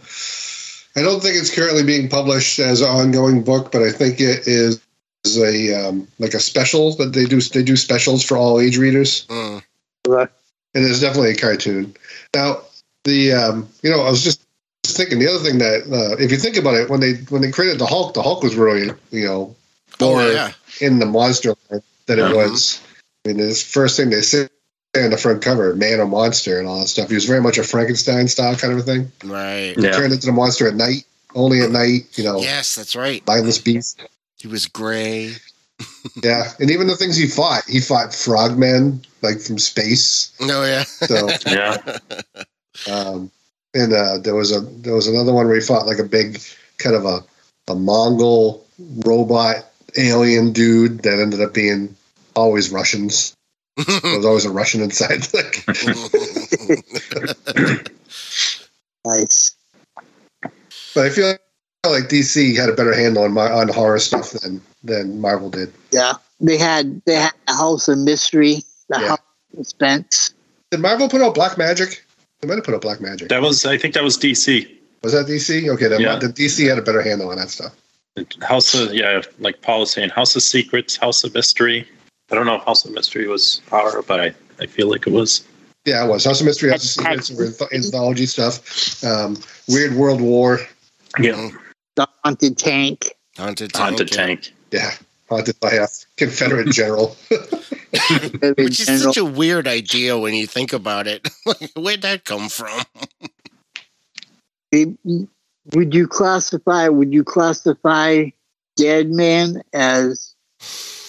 I 0.96 1.02
don't 1.02 1.20
think 1.20 1.34
it's 1.36 1.52
currently 1.52 1.82
being 1.82 2.08
published 2.08 2.60
as 2.60 2.80
an 2.82 2.86
ongoing 2.88 3.42
book, 3.42 3.72
but 3.72 3.82
I 3.82 3.90
think 3.90 4.20
it 4.20 4.46
is 4.46 4.80
is 5.24 5.38
a 5.38 5.74
um, 5.88 6.06
like 6.18 6.34
a 6.34 6.40
special 6.40 6.94
that 6.96 7.12
they 7.12 7.24
do. 7.24 7.40
They 7.40 7.62
do 7.62 7.76
specials 7.76 8.22
for 8.24 8.36
all 8.36 8.60
age 8.60 8.76
readers, 8.78 9.26
Mm. 9.28 9.62
and 10.06 10.28
it's 10.74 11.00
definitely 11.00 11.32
a 11.32 11.36
cartoon. 11.36 11.94
Now, 12.34 12.58
the 13.04 13.32
um, 13.32 13.68
you 13.82 13.90
know 13.90 14.00
I 14.02 14.10
was 14.10 14.22
just 14.22 14.42
thinking 14.86 15.18
the 15.18 15.28
other 15.28 15.42
thing 15.42 15.58
that 15.58 15.82
uh, 15.90 16.16
if 16.22 16.30
you 16.30 16.36
think 16.36 16.56
about 16.56 16.74
it 16.74 16.90
when 16.90 17.00
they 17.00 17.14
when 17.30 17.42
they 17.42 17.50
created 17.50 17.78
the 17.78 17.86
Hulk, 17.86 18.14
the 18.14 18.22
Hulk 18.22 18.42
was 18.42 18.54
really 18.54 18.90
you 19.10 19.24
know 19.26 19.54
more 20.00 20.20
Oh, 20.22 20.30
yeah. 20.30 20.52
in 20.80 20.98
the 20.98 21.06
monster 21.06 21.54
line 21.70 21.82
than 22.06 22.18
it 22.18 22.22
Mhm. 22.22 22.36
was. 22.36 22.80
I 23.24 23.28
mean, 23.28 23.38
this 23.38 23.62
first 23.62 23.96
thing 23.96 24.10
they 24.10 24.20
say 24.20 24.48
on 24.96 25.10
the 25.10 25.16
front 25.16 25.42
cover, 25.42 25.74
man 25.74 25.98
or 26.00 26.06
monster, 26.06 26.58
and 26.58 26.68
all 26.68 26.80
that 26.80 26.88
stuff. 26.88 27.08
He 27.08 27.14
was 27.14 27.24
very 27.24 27.40
much 27.40 27.58
a 27.58 27.64
Frankenstein 27.64 28.28
style 28.28 28.54
kind 28.54 28.72
of 28.72 28.78
a 28.80 28.82
thing. 28.82 29.10
Right. 29.24 29.74
Yeah. 29.78 29.92
Turned 29.92 30.12
into 30.12 30.26
the 30.26 30.32
monster 30.32 30.68
at 30.68 30.74
night, 30.74 31.04
only 31.34 31.62
at 31.62 31.70
night. 31.70 32.06
You 32.14 32.24
know, 32.24 32.40
Yes, 32.40 32.74
that's 32.76 32.94
right. 32.94 33.26
mindless 33.26 33.58
beast. 33.58 34.00
He 34.44 34.48
was 34.48 34.66
gray. 34.66 35.32
Yeah, 36.22 36.52
and 36.60 36.70
even 36.70 36.86
the 36.86 36.96
things 36.96 37.16
he 37.16 37.26
fought, 37.26 37.64
he 37.66 37.80
fought 37.80 38.14
frogmen 38.14 39.02
like 39.22 39.40
from 39.40 39.58
space. 39.58 40.32
No, 40.38 40.62
yeah. 40.62 40.84
So, 40.84 41.28
Yeah. 41.46 41.78
um, 42.90 43.30
and 43.74 43.92
uh, 43.92 44.18
there 44.18 44.34
was 44.34 44.52
a 44.54 44.60
there 44.60 44.94
was 44.94 45.08
another 45.08 45.32
one 45.32 45.46
where 45.46 45.54
he 45.56 45.60
fought 45.62 45.86
like 45.86 45.98
a 45.98 46.04
big 46.04 46.40
kind 46.78 46.94
of 46.94 47.04
a 47.06 47.24
a 47.68 47.74
Mongol 47.74 48.64
robot 49.04 49.64
alien 49.96 50.52
dude 50.52 51.02
that 51.02 51.18
ended 51.18 51.40
up 51.40 51.54
being 51.54 51.96
always 52.36 52.70
Russians. 52.70 53.34
There 53.76 54.16
was 54.18 54.26
always 54.26 54.44
a 54.44 54.50
Russian 54.50 54.82
inside. 54.82 55.26
Like, 55.34 55.64
Nice. 59.06 59.56
but 60.94 61.06
I 61.06 61.10
feel 61.10 61.36
like 61.90 62.04
DC 62.04 62.56
had 62.56 62.68
a 62.68 62.72
better 62.74 62.94
handle 62.94 63.24
on 63.24 63.32
my 63.32 63.50
on 63.50 63.68
horror 63.68 63.98
stuff 63.98 64.30
than 64.30 64.60
than 64.82 65.20
Marvel 65.20 65.50
did. 65.50 65.72
Yeah. 65.92 66.14
They 66.40 66.58
had 66.58 67.00
they 67.06 67.14
had 67.14 67.32
the 67.46 67.54
House 67.54 67.88
of 67.88 67.98
Mystery, 67.98 68.56
the 68.88 69.00
Yeah. 69.00 69.08
House 69.08 69.18
of 69.52 69.58
Suspense. 69.66 70.34
Did 70.70 70.80
Marvel 70.80 71.08
put 71.08 71.20
out 71.22 71.34
Black 71.34 71.56
Magic? 71.56 72.04
They 72.40 72.48
might 72.48 72.56
have 72.56 72.64
put 72.64 72.74
out 72.74 72.82
Black 72.82 73.00
Magic. 73.00 73.28
That 73.28 73.40
was, 73.42 73.64
I 73.64 73.78
think 73.78 73.94
that 73.94 74.02
was 74.04 74.18
DC. 74.18 74.68
Was 75.02 75.12
that 75.12 75.26
DC? 75.26 75.68
Okay, 75.70 75.88
then 75.88 76.00
Yeah. 76.00 76.16
the 76.16 76.28
DC 76.28 76.66
had 76.68 76.78
a 76.78 76.82
better 76.82 77.00
handle 77.00 77.30
on 77.30 77.36
that 77.36 77.50
stuff. 77.50 77.72
House 78.42 78.74
of, 78.74 78.92
yeah, 78.94 79.22
like 79.38 79.60
Paul 79.62 79.80
was 79.80 79.90
saying, 79.92 80.10
House 80.10 80.36
of 80.36 80.42
Secrets, 80.42 80.96
House 80.96 81.24
of 81.24 81.34
Mystery. 81.34 81.88
I 82.30 82.34
don't 82.34 82.46
know 82.46 82.54
if 82.56 82.62
House 82.64 82.84
of 82.84 82.92
Mystery 82.92 83.26
was 83.26 83.60
horror, 83.70 84.02
but 84.06 84.20
I, 84.20 84.34
I 84.60 84.66
feel 84.66 84.88
like 84.90 85.06
it 85.06 85.12
was. 85.12 85.44
Yeah, 85.84 86.04
it 86.04 86.08
was 86.08 86.24
House 86.24 86.40
of 86.40 86.46
Mystery, 86.46 86.70
House 86.70 86.84
of 86.84 86.90
Secrets, 86.90 87.30
anth- 87.30 87.72
anthology 87.72 88.26
stuff. 88.26 89.02
Um, 89.04 89.36
Weird 89.68 89.94
World 89.94 90.20
War. 90.20 90.60
Yeah. 91.18 91.32
The 91.32 91.52
Haunted 91.98 92.58
Tank. 92.58 93.12
Haunted 93.36 93.72
Tank. 93.72 93.84
Haunted 93.84 94.10
yeah. 94.10 94.16
Tank. 94.16 94.52
Yeah, 94.70 94.94
haunted 95.28 95.58
by 95.60 95.72
a 95.72 95.88
Confederate 96.16 96.70
general. 96.72 97.16
Which 98.56 98.80
is 98.80 99.02
such 99.02 99.16
a 99.16 99.24
weird 99.24 99.66
idea 99.68 100.18
when 100.18 100.34
you 100.34 100.46
think 100.46 100.72
about 100.72 101.06
it. 101.06 101.28
Where'd 101.76 102.02
that 102.02 102.24
come 102.24 102.48
from? 102.48 102.82
It- 104.72 104.98
would 105.72 105.94
you 105.94 106.06
classify 106.06 106.88
would 106.88 107.14
you 107.14 107.24
classify 107.24 108.26
Dead 108.76 109.10
Man 109.10 109.62
as 109.72 110.34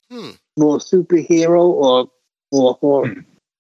Hmm. 0.10 0.32
more 0.56 0.78
superhero 0.78 1.60
or 1.62 2.10
more 2.54 2.76
horror? 2.80 3.16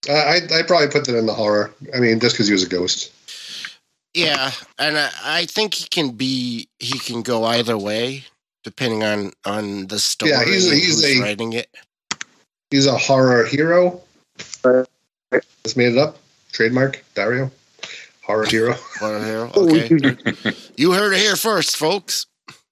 Uh, 0.07 0.13
I 0.13 0.39
I 0.53 0.61
probably 0.61 0.87
put 0.87 1.05
that 1.05 1.17
in 1.17 1.25
the 1.25 1.33
horror. 1.33 1.73
I 1.93 1.99
mean, 1.99 2.19
just 2.19 2.35
because 2.35 2.47
he 2.47 2.53
was 2.53 2.63
a 2.63 2.69
ghost. 2.69 3.11
Yeah, 4.15 4.51
and 4.79 4.97
I, 4.97 5.09
I 5.23 5.45
think 5.45 5.73
he 5.73 5.87
can 5.89 6.11
be 6.11 6.69
he 6.79 6.97
can 6.99 7.21
go 7.21 7.43
either 7.43 7.77
way 7.77 8.23
depending 8.63 9.03
on 9.03 9.33
on 9.45 9.87
the 9.87 9.99
story. 9.99 10.31
Yeah, 10.31 10.45
he's 10.45 10.71
a, 10.71 10.75
he's 10.75 11.03
a- 11.03 11.21
writing 11.21 11.53
it. 11.53 11.67
He's 12.71 12.87
a 12.87 12.97
horror 12.97 13.45
hero. 13.45 14.01
Right. 14.63 14.87
Just 15.63 15.77
made 15.77 15.91
it 15.93 15.97
up. 15.97 16.17
Trademark 16.51 17.03
Dario. 17.13 17.51
Horror 18.23 18.45
hero. 18.45 18.75
Or 19.01 19.19
hero. 19.19 19.51
Okay, 19.55 19.87
you, 19.89 20.17
you 20.77 20.91
heard 20.93 21.13
it 21.13 21.19
here 21.19 21.35
first, 21.35 21.75
folks. 21.75 22.25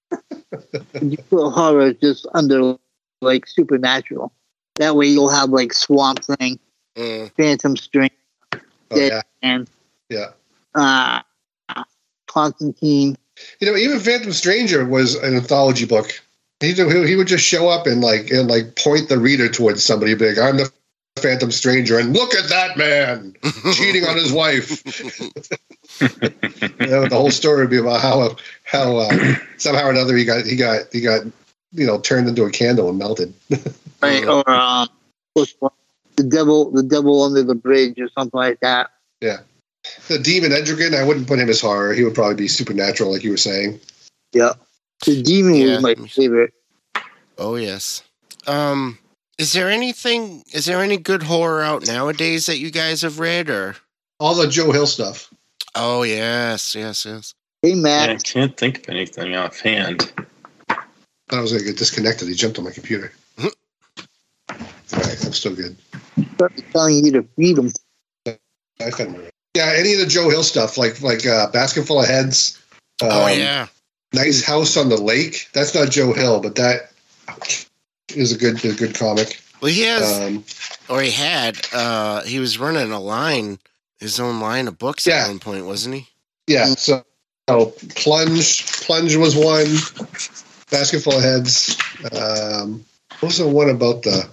would 0.51 1.11
you 1.11 1.17
put 1.29 1.51
horror 1.51 1.93
just 1.93 2.25
under 2.33 2.75
like 3.21 3.47
supernatural? 3.47 4.31
That 4.75 4.95
way 4.95 5.07
you'll 5.07 5.29
have 5.29 5.49
like 5.49 5.73
Swamp 5.73 6.23
Thing, 6.23 6.57
Mm. 6.97 7.31
Phantom 7.35 7.75
Stranger, 7.75 8.13
Oh, 8.53 8.59
Yeah. 8.95 9.07
yeah, 9.07 9.21
and 9.41 9.69
yeah. 10.09 10.29
uh, 10.75 11.21
Constantine. 12.33 13.15
You 13.59 13.71
know, 13.71 13.77
even 13.77 13.99
Phantom 13.99 14.31
Stranger 14.31 14.85
was 14.85 15.15
an 15.15 15.35
anthology 15.35 15.85
book. 15.85 16.11
He 16.59 16.73
he 16.73 17.07
he 17.07 17.15
would 17.15 17.27
just 17.27 17.45
show 17.45 17.69
up 17.69 17.87
and 17.87 18.01
like 18.01 18.31
and 18.31 18.49
like 18.49 18.75
point 18.75 19.09
the 19.09 19.19
reader 19.19 19.49
towards 19.49 19.83
somebody 19.83 20.15
big. 20.15 20.39
I'm 20.39 20.57
the 20.57 20.71
Phantom 21.17 21.51
Stranger, 21.51 21.99
and 21.99 22.13
look 22.13 22.33
at 22.33 22.49
that 22.49 22.77
man 22.77 23.35
cheating 23.73 24.05
on 24.05 24.15
his 24.15 24.31
wife. 24.31 24.83
you 26.01 26.87
know, 26.87 27.07
the 27.07 27.15
whole 27.15 27.31
story 27.31 27.61
would 27.61 27.69
be 27.69 27.77
about 27.77 28.01
how 28.01 28.35
how 28.63 28.97
uh, 28.97 29.35
somehow 29.57 29.87
or 29.87 29.91
another 29.91 30.15
he 30.15 30.25
got 30.25 30.45
he 30.45 30.55
got 30.55 30.81
he 30.91 31.01
got 31.01 31.23
you 31.71 31.85
know 31.85 31.99
turned 31.99 32.27
into 32.27 32.43
a 32.43 32.51
candle 32.51 32.89
and 32.89 32.97
melted. 32.97 33.33
right? 34.01 34.25
Or 34.25 34.49
um, 34.49 34.87
the 35.35 36.23
devil, 36.23 36.71
the 36.71 36.83
devil 36.83 37.23
under 37.23 37.43
the 37.43 37.55
bridge, 37.55 37.99
or 37.99 38.09
something 38.09 38.39
like 38.39 38.59
that. 38.61 38.91
The 40.07 40.17
demon 40.19 40.51
Etrigan, 40.51 40.95
I 40.95 41.03
wouldn't 41.03 41.27
put 41.27 41.39
him 41.39 41.49
as 41.49 41.59
horror. 41.61 41.93
He 41.93 42.03
would 42.03 42.15
probably 42.15 42.35
be 42.35 42.47
supernatural, 42.47 43.11
like 43.11 43.23
you 43.23 43.31
were 43.31 43.37
saying. 43.37 43.79
Yeah, 44.31 44.53
the 45.05 45.21
demon 45.21 45.55
Yeah. 45.55 45.75
was 45.75 45.81
my 45.83 45.95
favorite. 46.07 46.53
Oh 47.37 47.55
yes. 47.55 48.01
Um, 48.47 48.97
is 49.37 49.53
there 49.53 49.69
anything? 49.69 50.43
Is 50.53 50.65
there 50.65 50.81
any 50.81 50.97
good 50.97 51.23
horror 51.23 51.61
out 51.63 51.85
nowadays 51.87 52.45
that 52.45 52.59
you 52.59 52.71
guys 52.71 53.01
have 53.01 53.19
read? 53.19 53.49
Or 53.49 53.75
All 54.19 54.35
the 54.35 54.47
Joe 54.47 54.71
Hill 54.71 54.87
stuff. 54.87 55.33
oh 55.75 56.03
yes, 56.03 56.75
yes, 56.75 57.05
yes. 57.05 57.33
Hey 57.61 57.73
Matt 57.75 58.09
I 58.09 58.15
can't 58.17 58.55
think 58.57 58.79
of 58.79 58.89
anything 58.89 59.35
offhand. 59.35 60.11
Thought 60.67 60.85
I 61.31 61.41
was 61.41 61.51
gonna 61.51 61.63
get 61.63 61.77
disconnected. 61.77 62.27
He 62.27 62.35
jumped 62.35 62.57
on 62.57 62.65
my 62.65 62.71
computer. 62.71 63.11
All 63.39 63.49
right, 64.99 65.25
I'm 65.25 65.33
still 65.33 65.55
good. 65.55 65.75
start 66.35 66.53
telling 66.71 67.03
you 67.05 67.11
to 67.13 67.23
feed 67.35 67.55
them. 67.55 67.71
I 68.27 68.91
found 68.91 69.15
it. 69.17 69.32
Yeah, 69.55 69.71
any 69.75 69.93
of 69.93 69.99
the 69.99 70.05
Joe 70.07 70.29
Hill 70.29 70.43
stuff, 70.43 70.77
like 70.77 71.01
like 71.01 71.25
uh, 71.25 71.47
Basket 71.51 71.85
Full 71.85 72.01
of 72.01 72.07
Heads. 72.07 72.59
Um, 73.01 73.09
oh 73.11 73.27
yeah. 73.27 73.67
Nice 74.13 74.43
House 74.43 74.77
on 74.77 74.89
the 74.89 74.97
Lake. 74.97 75.47
That's 75.53 75.73
not 75.73 75.89
Joe 75.91 76.13
Hill, 76.13 76.39
but 76.39 76.55
that 76.55 76.91
is 78.09 78.31
a 78.31 78.37
good 78.37 78.63
a 78.65 78.73
good 78.73 78.95
comic. 78.95 79.39
Well, 79.61 79.71
he 79.71 79.81
has, 79.83 80.19
Um, 80.19 80.43
or 80.89 81.01
he 81.01 81.11
had. 81.11 81.57
Uh, 81.71 82.21
he 82.23 82.39
was 82.39 82.57
running 82.59 82.91
a 82.91 82.99
line, 82.99 83.59
his 83.99 84.19
own 84.19 84.39
line 84.41 84.67
of 84.67 84.77
books 84.77 85.07
Yeah. 85.07 85.23
at 85.23 85.27
one 85.29 85.39
point, 85.39 85.65
wasn't 85.65 85.95
he? 85.95 86.07
yeah, 86.47 86.65
so, 86.75 87.03
so 87.49 87.67
Plunge 87.95 88.65
Plunge 88.81 89.15
was 89.15 89.35
one. 89.35 89.77
Basket 90.69 91.01
Full 91.01 91.15
of 91.17 91.21
Heads. 91.23 91.77
Um, 92.11 92.83
what 93.19 93.29
was 93.29 93.37
the 93.37 93.47
one 93.47 93.69
about 93.69 94.01
the 94.03 94.27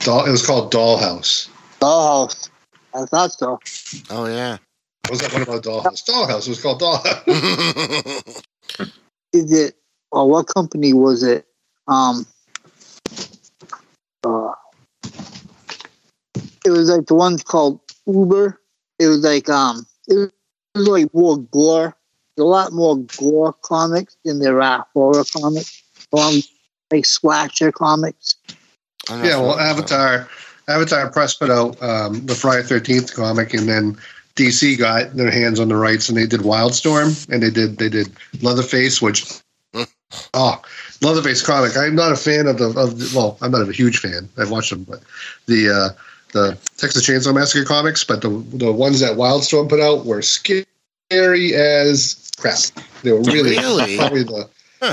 doll? 0.00 0.24
It 0.26 0.30
was 0.30 0.44
called 0.44 0.72
Dollhouse. 0.72 1.48
Dollhouse. 1.80 2.48
I 2.94 3.04
thought 3.06 3.32
so. 3.32 3.58
Oh 4.10 4.26
yeah. 4.26 4.58
What 5.02 5.10
was 5.10 5.20
that 5.20 5.32
one 5.32 5.42
about 5.42 5.62
Dollhouse? 5.62 6.04
Dollhouse. 6.04 6.46
It 6.46 6.50
was 6.50 6.62
called 6.62 6.80
Dollhouse. 6.80 8.42
Is 9.32 9.52
it? 9.52 9.74
Or 10.12 10.30
what 10.30 10.46
company 10.46 10.92
was 10.92 11.22
it? 11.22 11.46
Um. 11.88 12.26
Uh, 14.24 14.52
it 16.64 16.70
was 16.70 16.88
like 16.88 17.06
the 17.06 17.14
ones 17.14 17.42
called 17.42 17.80
Uber. 18.06 18.60
It 18.98 19.08
was 19.08 19.24
like 19.24 19.48
um. 19.48 19.86
It 20.08 20.14
was, 20.14 20.28
it 20.74 20.78
was 20.78 20.88
like 20.88 21.14
more 21.14 21.38
gore. 21.38 21.96
There's 22.36 22.44
a 22.44 22.48
lot 22.48 22.72
more 22.72 22.96
gore 23.16 23.52
comics 23.62 24.16
than 24.24 24.38
there 24.38 24.62
are 24.62 24.86
horror 24.94 25.24
comics. 25.36 25.82
Um, 26.12 26.42
like 26.92 27.06
slasher 27.06 27.72
comics. 27.72 28.36
Yeah, 29.08 29.36
well, 29.36 29.52
familiar. 29.52 29.60
Avatar, 29.60 30.28
Avatar 30.68 31.10
Press 31.10 31.34
put 31.34 31.50
out 31.50 31.80
um, 31.82 32.24
the 32.26 32.34
Friday 32.34 32.62
Thirteenth 32.62 33.14
comic, 33.14 33.54
and 33.54 33.68
then 33.68 33.96
DC 34.36 34.78
got 34.78 35.14
their 35.14 35.30
hands 35.30 35.60
on 35.60 35.68
the 35.68 35.76
rights, 35.76 36.08
and 36.08 36.18
they 36.18 36.26
did 36.26 36.40
Wildstorm, 36.40 37.28
and 37.30 37.42
they 37.42 37.50
did 37.50 37.78
they 37.78 37.88
did 37.88 38.12
Leatherface, 38.42 39.00
which 39.02 39.24
oh, 40.34 40.62
Leatherface 41.02 41.42
comic. 41.42 41.76
I'm 41.76 41.94
not 41.94 42.12
a 42.12 42.16
fan 42.16 42.46
of 42.46 42.58
the 42.58 42.68
of 42.78 42.98
the, 42.98 43.12
well, 43.14 43.36
I'm 43.42 43.50
not 43.50 43.68
a 43.68 43.72
huge 43.72 43.98
fan. 43.98 44.28
I've 44.38 44.50
watched 44.50 44.70
them, 44.70 44.84
but 44.84 45.02
the 45.46 45.70
uh, 45.70 46.00
the 46.32 46.58
Texas 46.76 47.06
Chainsaw 47.08 47.34
Massacre 47.34 47.64
comics, 47.64 48.04
but 48.04 48.22
the 48.22 48.28
the 48.54 48.72
ones 48.72 49.00
that 49.00 49.16
Wildstorm 49.16 49.68
put 49.68 49.80
out 49.80 50.04
were 50.06 50.22
scary 50.22 51.54
as 51.54 52.30
crap. 52.38 52.58
They 53.02 53.12
were 53.12 53.20
really, 53.22 53.56
Really? 53.58 53.96
probably 53.98 54.24
the 54.24 54.48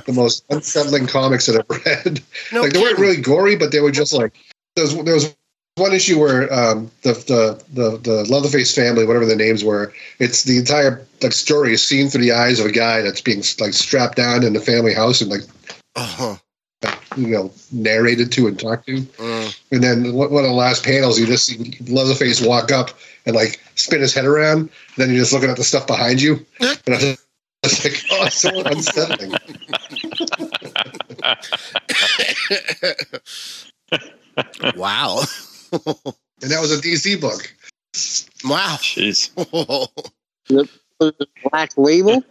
the 0.05 0.13
most 0.13 0.45
unsettling 0.49 1.07
comics 1.07 1.47
that 1.47 1.65
I've 1.69 1.86
read 1.86 2.22
No 2.51 2.61
like 2.61 2.74
they 2.74 2.80
weren't 2.80 2.99
really 2.99 3.17
gory, 3.22 3.55
but 3.55 3.72
they 3.72 3.80
were 3.80 3.91
just 3.91 4.13
like 4.13 4.34
there 4.76 4.86
was, 4.86 4.95
there 5.03 5.13
was 5.15 5.36
one 5.76 5.93
issue 5.93 6.19
where 6.19 6.51
um, 6.53 6.91
the, 7.03 7.13
the 7.13 7.63
the 7.74 7.97
the 7.97 8.24
Leatherface 8.32 8.76
family, 8.76 9.05
whatever 9.05 9.26
the 9.26 9.36
names 9.36 9.63
were, 9.63 9.93
it's 10.19 10.43
the 10.43 10.57
entire 10.57 11.05
like 11.22 11.34
story 11.34 11.74
is 11.74 11.88
seen 11.88 12.09
through 12.09 12.22
the 12.22 12.34
eyes 12.34 12.59
of 12.59 12.65
a 12.65 12.72
guy 12.72 13.01
that's 13.01 13.22
being 13.22 13.43
like 13.59 13.74
strapped 13.74 14.17
down 14.17 14.43
in 14.43 14.53
the 14.53 14.59
family 14.59 14.93
house 14.93 15.22
and 15.22 15.32
like 15.32 15.41
Oh, 15.95 16.39
you 17.17 17.28
know 17.28 17.51
narrated 17.72 18.32
to 18.34 18.47
and 18.47 18.59
talked 18.59 18.88
to. 18.88 19.01
Mm. 19.01 19.59
And 19.72 19.84
then 19.84 20.13
one 20.13 20.32
of 20.32 20.49
the 20.49 20.53
last 20.53 20.84
panels, 20.84 21.19
you 21.19 21.26
just 21.26 21.45
see 21.45 21.78
Leatherface 21.82 22.41
walk 22.41 22.72
up 22.72 22.91
and 23.26 23.36
like 23.36 23.61
spin 23.76 24.01
his 24.01 24.13
head 24.13 24.26
around. 24.26 24.59
And 24.59 24.69
Then 24.97 25.09
you're 25.09 25.19
just 25.19 25.34
looking 25.34 25.49
at 25.49 25.57
the 25.57 25.63
stuff 25.63 25.86
behind 25.86 26.22
you, 26.22 26.45
and 26.59 26.80
I 26.88 27.17
was 27.63 27.84
like, 27.84 28.03
oh, 28.11 28.26
it's 28.26 28.36
so 28.36 28.61
unsettling. 28.65 29.34
wow. 34.76 35.24
And 35.72 36.49
that 36.49 36.59
was 36.59 36.72
a 36.72 36.82
DC 36.82 37.19
book. 37.22 37.53
wow. 38.43 38.78
Jeez. 38.82 39.30
Was 40.49 41.13
it 41.19 41.30
Black 41.51 41.72
Label? 41.78 42.24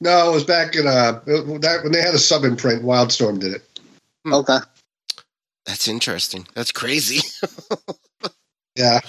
No, 0.00 0.30
it 0.30 0.32
was 0.34 0.44
back 0.44 0.74
in 0.76 0.86
uh 0.86 1.20
that 1.26 1.80
when 1.82 1.92
they 1.92 2.00
had 2.00 2.14
a 2.14 2.18
sub 2.18 2.44
imprint. 2.44 2.82
Wildstorm 2.84 3.38
did 3.40 3.54
it. 3.54 3.80
Hmm. 4.24 4.34
Okay. 4.34 4.58
That's 5.66 5.88
interesting. 5.88 6.46
That's 6.54 6.72
crazy. 6.72 7.20
Yeah, 8.76 9.00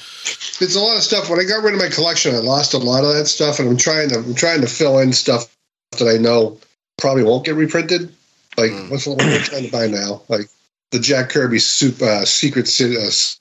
it's 0.60 0.76
a 0.76 0.80
lot 0.80 0.98
of 0.98 1.04
stuff. 1.04 1.30
When 1.30 1.40
I 1.40 1.44
got 1.44 1.64
rid 1.64 1.76
of 1.76 1.80
my 1.80 1.88
collection, 1.90 2.34
I 2.34 2.40
lost 2.40 2.74
a 2.74 2.80
lot 2.80 3.04
of 3.04 3.14
that 3.14 3.26
stuff, 3.28 3.60
and 3.60 3.70
I'm 3.70 3.78
trying 3.78 4.10
to 4.10 4.16
I'm 4.16 4.34
trying 4.34 4.60
to 4.62 4.68
fill 4.68 4.98
in 4.98 5.14
stuff 5.14 5.56
that 6.00 6.08
I 6.08 6.18
know 6.18 6.60
probably 6.98 7.24
won't 7.24 7.46
get 7.46 7.56
reprinted. 7.56 8.12
Like 8.58 8.72
Mm. 8.72 8.90
what's 8.90 9.06
the 9.06 9.12
what 9.12 9.22
am 9.22 9.34
I 9.40 9.44
trying 9.44 9.66
to 9.66 9.72
buy 9.72 9.86
now? 9.88 10.24
Like 10.30 10.50
the 10.90 11.00
Jack 11.00 11.30
Kirby 11.30 11.60
super, 11.60 12.06
uh, 12.06 12.26
Secret 12.26 12.68
City 12.68 12.98
uh, 12.98 13.02
S- 13.02 13.40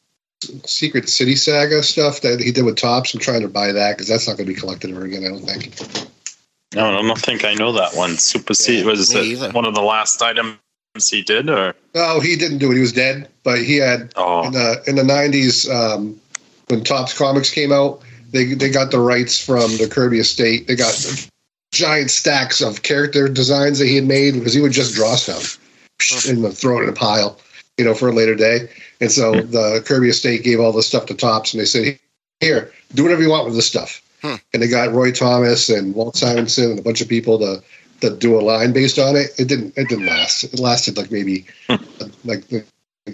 Secret 0.64 1.08
City 1.08 1.36
Saga 1.36 1.82
stuff 1.82 2.22
that 2.22 2.40
he 2.40 2.50
did 2.50 2.64
with 2.64 2.76
Topps. 2.76 3.14
I'm 3.14 3.20
trying 3.20 3.42
to 3.42 3.48
buy 3.48 3.72
that 3.72 3.96
because 3.96 4.08
that's 4.08 4.26
not 4.26 4.36
going 4.36 4.46
to 4.46 4.54
be 4.54 4.58
collected 4.58 4.90
ever 4.90 5.04
again. 5.04 5.24
I 5.24 5.28
don't 5.28 5.40
think. 5.40 6.08
No, 6.74 6.88
I 6.88 7.02
don't 7.02 7.18
think 7.18 7.44
I 7.44 7.54
know 7.54 7.72
that 7.72 7.94
one. 7.94 8.16
Super 8.16 8.54
C 8.54 8.78
Yeah, 8.78 8.84
was 8.86 9.12
it 9.12 9.24
either. 9.24 9.50
one 9.50 9.66
of 9.66 9.74
the 9.74 9.82
last 9.82 10.22
items 10.22 10.56
he 11.08 11.22
did, 11.22 11.50
or 11.50 11.74
No, 11.94 12.20
he 12.20 12.36
didn't 12.36 12.58
do 12.58 12.70
it. 12.70 12.74
He 12.74 12.80
was 12.80 12.92
dead, 12.92 13.28
but 13.42 13.58
he 13.58 13.76
had 13.76 14.00
in 14.00 14.08
oh, 14.16 14.50
the 14.50 14.82
in 14.86 14.96
the 14.96 15.02
'90s 15.02 15.68
um, 15.68 16.18
when 16.68 16.84
Topps 16.84 17.16
Comics 17.16 17.50
came 17.50 17.72
out. 17.72 18.02
They 18.30 18.54
they 18.54 18.70
got 18.70 18.92
the 18.92 19.00
rights 19.00 19.44
from 19.44 19.76
the 19.76 19.88
Kirby 19.88 20.20
estate. 20.20 20.68
They 20.68 20.76
got 20.76 20.94
giant 21.72 22.10
stacks 22.10 22.60
of 22.60 22.82
character 22.82 23.28
designs 23.28 23.78
that 23.78 23.86
he 23.86 23.96
had 23.96 24.06
made 24.06 24.34
because 24.34 24.54
he 24.54 24.60
would 24.60 24.72
just 24.72 24.94
draw 24.94 25.16
stuff 25.16 25.58
and 26.28 26.56
throw 26.56 26.80
it 26.80 26.84
in 26.84 26.88
a 26.88 26.92
pile, 26.92 27.38
you 27.80 27.86
know, 27.86 27.94
for 27.94 28.10
a 28.10 28.12
later 28.12 28.34
day. 28.34 28.68
And 29.00 29.10
so 29.10 29.32
the 29.32 29.82
Kirby 29.86 30.10
estate 30.10 30.44
gave 30.44 30.60
all 30.60 30.70
the 30.70 30.82
stuff 30.82 31.06
to 31.06 31.14
Topps, 31.14 31.54
and 31.54 31.60
they 31.60 31.64
said, 31.64 31.98
"Here, 32.40 32.70
do 32.94 33.02
whatever 33.02 33.22
you 33.22 33.30
want 33.30 33.46
with 33.46 33.54
this 33.54 33.66
stuff." 33.66 34.02
Hmm. 34.20 34.34
And 34.52 34.62
they 34.62 34.68
got 34.68 34.92
Roy 34.92 35.12
Thomas 35.12 35.70
and 35.70 35.94
Walt 35.94 36.14
Simonson 36.14 36.72
and 36.72 36.78
a 36.78 36.82
bunch 36.82 37.00
of 37.00 37.08
people 37.08 37.38
to 37.38 37.62
to 38.02 38.14
do 38.14 38.38
a 38.38 38.42
line 38.42 38.74
based 38.74 38.98
on 38.98 39.16
it. 39.16 39.30
It 39.38 39.48
didn't 39.48 39.78
it 39.78 39.88
didn't 39.88 40.04
last. 40.04 40.44
It 40.44 40.60
lasted 40.60 40.98
like 40.98 41.10
maybe 41.10 41.46
like 42.26 42.44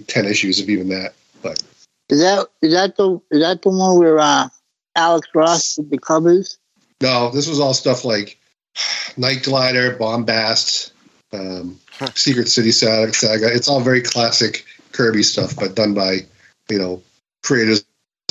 ten 0.09 0.25
issues 0.25 0.59
of 0.59 0.69
even 0.69 0.89
that. 0.89 1.15
But 1.43 1.63
Is 2.09 2.19
that 2.19 2.49
is 2.61 2.73
that 2.73 2.97
the 2.97 3.21
is 3.31 3.41
that 3.41 3.63
the 3.63 3.71
one 3.71 4.01
where 4.01 4.19
uh, 4.19 4.49
Alex 4.97 5.29
Ross 5.33 5.77
did 5.77 5.91
the 5.91 5.99
covers? 5.99 6.59
no, 7.01 7.31
this 7.31 7.47
was 7.47 7.61
all 7.61 7.75
stuff 7.75 8.05
like 8.05 8.37
Night 9.17 9.45
Glider, 9.45 9.97
Bombast, 9.97 10.91
um, 11.33 11.79
Secret 12.15 12.49
City 12.49 12.73
Saga, 12.73 13.13
Saga. 13.13 13.55
It's 13.55 13.69
all 13.69 13.81
very 13.81 14.03
classic 14.03 14.65
Kirby 14.93 15.23
stuff, 15.23 15.55
but 15.57 15.75
done 15.75 15.95
by 15.95 16.21
you 16.69 16.79
know 16.79 17.03
creators 17.43 17.85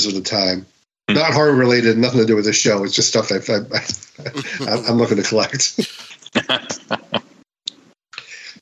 of 0.06 0.14
the 0.14 0.22
time. 0.22 0.66
Hmm. 1.10 1.16
Not 1.16 1.34
horror 1.34 1.54
related, 1.54 1.98
nothing 1.98 2.20
to 2.22 2.26
do 2.26 2.36
with 2.36 2.46
the 2.46 2.54
show. 2.54 2.84
It's 2.84 2.94
just 2.96 3.10
stuff 3.10 3.30
that 3.30 3.48
I, 3.50 4.72
I, 4.72 4.78
I'm 4.90 4.98
looking 4.98 5.18
to 5.18 5.24
collect. 5.24 5.80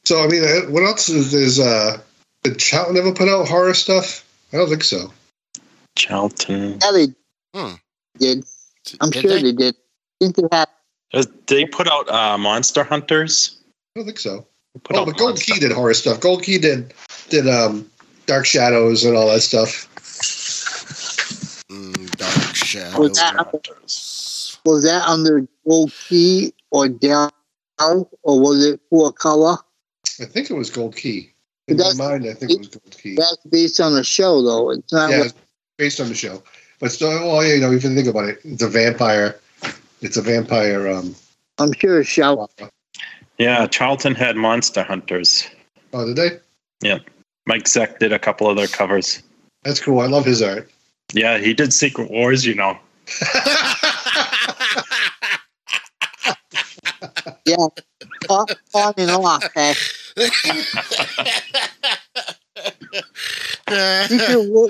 So 0.06 0.22
I 0.22 0.28
mean, 0.28 0.44
uh, 0.44 0.70
what 0.70 0.84
else 0.84 1.08
is, 1.08 1.34
is 1.34 1.60
uh, 1.62 1.98
did 2.44 2.60
Charlton 2.60 2.98
ever 2.98 3.14
put 3.14 3.30
out 3.30 3.48
horror 3.48 3.74
stuff? 3.74 4.26
I 4.52 4.58
don't 4.58 4.68
think 4.68 4.84
so. 4.84 5.14
Charlton. 5.96 6.80
Yeah, 6.82 6.92
they 6.92 7.08
Hmm. 7.56 7.76
did. 8.20 8.44
I'm 9.00 9.12
Did 9.12 9.22
sure 9.22 9.32
they? 9.32 9.42
they? 9.44 9.52
did. 9.54 9.76
I 9.76 10.26
think 10.26 10.36
they 10.36 10.44
had. 10.52 10.68
Uh, 11.14 11.24
They 11.48 11.66
put 11.66 11.88
out 11.88 12.10
uh, 12.10 12.38
Monster 12.38 12.84
Hunters. 12.84 13.63
I 13.96 14.00
don't 14.00 14.06
think 14.08 14.20
so. 14.20 14.48
They 14.74 14.80
Put 14.80 14.96
Oh, 14.96 15.06
but 15.06 15.18
Gold 15.18 15.32
Monster- 15.32 15.54
Key 15.54 15.60
did 15.60 15.72
horror 15.72 15.94
stuff. 15.94 16.20
Gold 16.20 16.42
Key 16.42 16.58
did 16.58 16.94
did 17.30 17.48
um, 17.48 17.90
Dark 18.26 18.46
Shadows 18.46 19.06
and 19.06 19.16
all 19.16 19.28
that 19.28 19.42
stuff. 19.42 19.88
Mm, 21.70 22.10
Dark 22.18 22.56
Shadows. 22.56 22.98
Was 23.00 23.18
that, 23.20 23.36
Hunters. 23.36 24.58
was 24.66 24.84
that 24.84 25.08
under 25.08 25.48
Gold 25.68 25.94
Key 26.08 26.54
or 26.72 26.88
Dell, 26.90 27.32
or 27.80 28.40
was 28.40 28.66
it 28.66 28.82
Four 28.90 29.14
Color? 29.14 29.58
I 30.20 30.26
think 30.26 30.50
it 30.50 30.54
was 30.54 30.72
Gold 30.72 30.96
Key. 30.96 31.32
In 31.68 31.78
That's- 31.78 31.96
my 31.96 32.10
mind, 32.10 32.26
I 32.26 32.34
think 32.34 32.52
it 32.52 32.58
was 32.60 32.68
Gold 32.70 32.98
Key. 33.00 33.16
That's 33.16 33.38
based 33.48 33.80
on 33.80 33.94
the 33.94 34.04
show, 34.04 34.42
though. 34.42 34.72
It's 34.72 34.92
not. 34.92 35.12
Yeah, 35.12 35.18
what- 35.20 35.26
it's 35.28 35.36
based 35.78 36.00
on 36.00 36.10
the 36.10 36.16
show. 36.16 36.42
But 36.80 36.92
still, 36.92 37.10
well, 37.10 37.46
you 37.46 37.60
know, 37.60 37.72
if 37.72 37.84
you 37.84 37.94
think 37.94 38.08
about 38.08 38.26
it, 38.26 38.40
it's 38.44 38.64
a 38.64 38.68
vampire. 38.68 39.40
It's 40.02 40.18
a 40.18 40.22
vampire. 40.22 40.88
Um, 40.90 41.16
I'm 41.60 41.72
sure 41.74 42.00
it's 42.02 42.10
show. 42.10 42.50
Yeah, 43.44 43.68
Charlton 43.68 44.16
had 44.16 44.38
Monster 44.38 44.84
Hunters. 44.84 45.46
oh, 45.92 46.06
did 46.06 46.16
they? 46.16 46.30
Yeah. 46.82 47.00
Mike 47.46 47.66
Zeck 47.66 48.00
did 48.00 48.14
a 48.14 48.20
couple 48.20 48.50
of 48.50 48.56
their 48.56 48.68
covers. 48.68 49.22
That's 49.64 49.82
cool. 49.82 50.00
I 50.00 50.06
love 50.08 50.24
his 50.24 50.42
art. 50.42 50.72
Yeah, 51.12 51.40
he 51.40 51.54
did 51.54 51.74
Secret 51.74 52.10
Wars, 52.10 52.46
you 52.46 52.56
know. 52.56 52.78
Yeah, 57.46 57.58
on, 58.30 58.46
on 58.74 58.94
and 58.98 59.12
off. 59.12 59.44
eh? 59.58 59.74
Future 64.08 64.70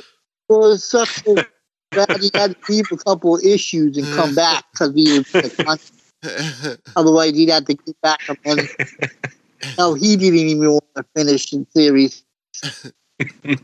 wa- 0.49 0.75
such 0.77 1.21
a 1.27 1.45
bad 1.91 2.17
he 2.19 2.31
had 2.33 2.55
to 2.59 2.71
leave 2.71 2.85
a 2.91 2.97
couple 2.97 3.35
of 3.37 3.43
issues 3.43 3.95
and 3.97 4.07
come 4.15 4.33
back 4.33 4.65
because 4.71 4.95
he 4.95 5.19
was 5.19 5.31
the 5.31 5.63
con- 5.63 5.77
otherwise 6.95 7.35
he'd 7.35 7.49
have 7.49 7.65
to 7.65 7.73
get 7.73 8.01
back 8.01 8.21
up 8.29 8.37
and 8.45 8.67
no 9.77 9.93
he 9.93 10.15
didn't 10.17 10.39
even 10.39 10.71
want 10.71 10.83
to 10.95 11.05
finish 11.15 11.49
the 11.51 11.65
series 11.75 12.23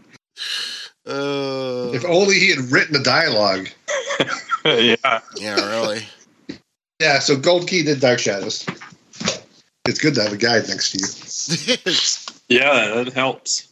Uh, 1.05 1.91
If 1.93 2.05
only 2.05 2.35
he 2.39 2.49
had 2.51 2.71
written 2.71 2.93
the 2.93 2.99
dialogue. 2.99 3.67
yeah. 4.65 5.19
yeah, 5.37 5.69
really. 5.69 6.05
Yeah, 6.99 7.19
so 7.19 7.35
Gold 7.35 7.67
Key 7.67 7.83
did 7.83 7.99
Dark 7.99 8.19
Shadows. 8.19 8.65
It's 9.85 9.99
good 9.99 10.13
to 10.15 10.21
have 10.23 10.33
a 10.33 10.37
guide 10.37 10.67
next 10.67 10.91
to 10.91 10.99
you. 10.99 11.95
Yeah, 12.47 12.93
that 13.03 13.13
helps. 13.13 13.67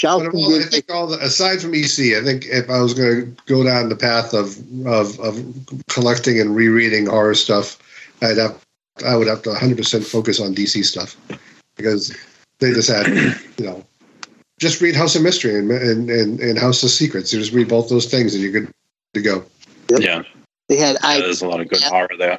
But 0.00 0.08
Charlton 0.08 0.26
of 0.28 0.62
I 0.62 0.62
think 0.68 0.92
all 0.92 1.06
the, 1.08 1.18
aside 1.18 1.60
from 1.60 1.74
EC, 1.74 2.14
I 2.16 2.22
think 2.22 2.46
if 2.46 2.70
I 2.70 2.80
was 2.80 2.94
going 2.94 3.34
to 3.34 3.42
go 3.46 3.64
down 3.64 3.88
the 3.88 3.96
path 3.96 4.32
of, 4.32 4.56
of 4.86 5.18
of 5.18 5.42
collecting 5.90 6.40
and 6.40 6.54
rereading 6.54 7.06
horror 7.06 7.34
stuff, 7.34 7.78
I'd 8.22 8.38
have 8.38 8.64
I 9.04 9.16
would 9.16 9.26
have 9.26 9.42
to 9.42 9.50
100 9.50 9.76
percent 9.76 10.04
focus 10.04 10.40
on 10.40 10.54
DC 10.54 10.84
stuff 10.84 11.16
because 11.76 12.16
they 12.60 12.72
just 12.72 12.88
had 12.88 13.06
you 13.58 13.64
know 13.66 13.84
just 14.60 14.80
read 14.80 14.94
House 14.94 15.16
of 15.16 15.22
Mystery 15.22 15.58
and 15.58 15.70
and, 15.70 16.10
and, 16.10 16.40
and 16.40 16.58
House 16.58 16.82
of 16.84 16.90
Secrets. 16.90 17.32
You 17.32 17.40
just 17.40 17.52
read 17.52 17.68
both 17.68 17.88
those 17.88 18.06
things 18.06 18.34
and 18.34 18.42
you're 18.42 18.52
good 18.52 18.70
to 19.14 19.20
go. 19.20 19.44
Yeah, 19.88 20.22
they 20.68 20.76
had 20.76 20.96
yeah 21.02 21.08
I 21.08 21.20
there's 21.20 21.42
a 21.42 21.48
lot 21.48 21.60
of 21.60 21.68
good 21.68 21.80
Yeah. 21.80 21.88
horror 21.88 22.16
there. 22.16 22.38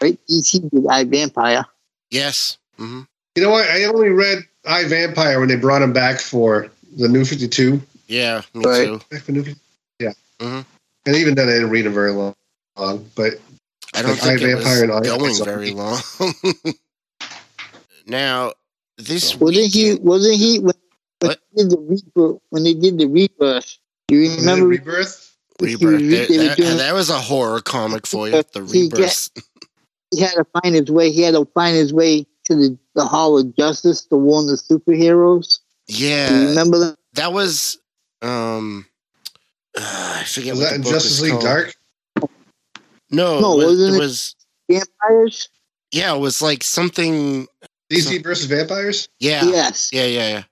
right 0.00 0.18
EC 0.30 0.62
did 0.72 0.86
I 0.88 1.04
Vampire 1.04 1.66
yes. 2.10 2.56
hmm 2.78 3.02
You 3.36 3.42
know 3.42 3.50
what? 3.50 3.68
I 3.68 3.84
only 3.84 4.08
read 4.08 4.38
I 4.66 4.84
Vampire 4.86 5.40
when 5.40 5.48
they 5.48 5.56
brought 5.56 5.82
him 5.82 5.92
back 5.92 6.20
for 6.20 6.68
the 6.96 7.08
New 7.08 7.24
52. 7.24 7.80
Yeah, 8.08 8.42
me 8.54 8.64
Right. 8.64 8.84
too. 8.86 9.00
Back 9.10 9.22
for 9.22 9.32
New 9.32 9.42
52. 9.44 9.60
Yeah. 10.00 10.12
Mhm. 10.40 10.64
And 11.06 11.16
even 11.16 11.34
then, 11.34 11.48
I 11.48 11.52
didn't 11.52 11.70
read 11.70 11.86
him 11.86 11.94
very 11.94 12.12
long. 12.12 12.34
long 12.76 13.08
but 13.14 13.34
I 13.94 14.02
don't 14.02 14.12
Like 14.12 14.20
think 14.20 14.42
I, 14.42 14.44
it 14.44 14.54
Vampire 14.56 14.82
and 14.84 14.92
I- 14.92 14.98
was 15.00 15.08
going 15.08 15.34
so- 15.34 15.44
very 15.44 15.70
long. 15.72 16.00
now, 18.06 18.52
this 18.98 19.34
wasn't 19.36 19.72
he 19.72 19.94
wasn't 19.96 20.36
he 20.36 20.58
when, 20.58 20.74
when 21.20 21.32
they 21.56 21.62
did 21.62 21.70
the 21.70 21.78
rebirth 21.78 22.40
when 22.50 22.62
they 22.64 22.74
did 22.74 22.98
the 22.98 23.06
rebirth 23.06 23.78
you 24.10 24.30
remember 24.36 24.66
Rebirth? 24.66 25.34
Rebirth. 25.60 26.00
he- 26.00 26.08
That, 26.16 26.28
they 26.28 26.36
that- 26.48 26.78
that 26.78 26.94
was 26.94 27.10
a 27.10 27.18
horror 27.18 27.60
comic 27.60 28.06
for 28.06 28.28
you. 28.28 28.42
The 28.52 28.64
He 28.66 28.88
get- 28.88 28.98
Rebirth. 28.98 29.30
he 30.10 30.20
had 30.20 30.32
to 30.34 30.44
find 30.60 30.74
his 30.74 30.90
way. 30.90 31.10
He 31.12 31.22
had 31.22 31.34
to 31.34 31.44
find 31.54 31.76
his 31.76 31.92
way 31.92 32.26
to 32.50 32.56
the, 32.56 32.78
the 32.94 33.04
Hall 33.04 33.38
of 33.38 33.54
Justice, 33.56 34.04
to 34.06 34.16
warn 34.16 34.46
the 34.46 34.54
superheroes. 34.54 35.60
Do 35.86 35.96
you 35.96 36.08
Yeah, 36.08 36.46
remember 36.48 36.78
that? 36.80 36.96
that 37.14 37.32
was. 37.32 37.78
Um, 38.22 38.86
uh, 39.78 40.16
I 40.20 40.24
forget 40.24 40.52
Was 40.54 40.60
what 40.60 40.64
that 40.64 40.70
the 40.70 40.74
in 40.76 40.82
book 40.82 40.92
Justice 40.92 41.12
is 41.12 41.22
League 41.22 41.32
called. 41.32 41.44
Dark? 41.44 41.74
No, 43.10 43.40
No, 43.40 43.52
it 43.54 43.56
was, 43.56 43.66
wasn't 43.66 43.94
it 43.94 43.96
it- 43.96 44.00
was. 44.00 44.34
Vampires? 44.70 45.48
Yeah, 45.92 46.14
it 46.14 46.18
was 46.20 46.40
like 46.42 46.62
something. 46.62 47.46
DC 47.90 48.22
versus 48.22 48.46
Vampires? 48.46 49.08
Yeah, 49.18 49.44
Yes, 49.46 49.90
yeah, 49.92 50.04
yeah, 50.06 50.28
yeah. 50.28 50.42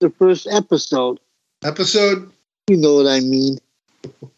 the 0.00 0.08
first 0.10 0.46
episode. 0.50 1.18
Episode? 1.62 2.30
You 2.68 2.78
know 2.78 2.94
what 2.94 3.06
I 3.06 3.20
mean. 3.20 3.58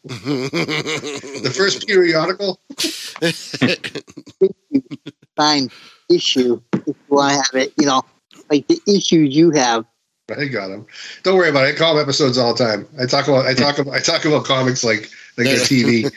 The 0.09 1.53
first 1.55 1.87
periodical? 1.87 2.59
Fine 5.37 5.70
issue. 6.11 6.61
If 7.19 7.25
I 7.25 7.33
have 7.33 7.55
it, 7.55 7.73
you 7.79 7.87
know. 7.87 8.03
like 8.51 8.67
the 8.69 8.81
issues 8.87 9.35
you 9.35 9.51
have. 9.53 9.85
I 10.37 10.47
got 10.47 10.69
them. 10.69 10.87
Don't 11.23 11.37
worry 11.37 11.51
about 11.51 11.67
it. 11.67 11.77
I 11.77 11.79
call 11.79 11.95
them 11.95 12.03
episodes 12.03 12.37
all 12.37 12.53
the 12.53 12.64
time. 12.64 12.89
I 13.01 13.07
talk 13.07 13.29
about 13.29 13.47
I 13.47 13.55
talk 13.55 13.79
about 13.79 13.95
I 13.95 14.01
talk 14.01 14.25
about 14.25 14.45
comics 14.45 14.83
like 14.83 15.11
like 15.37 15.47
they're 15.47 15.57
TV. 15.57 16.11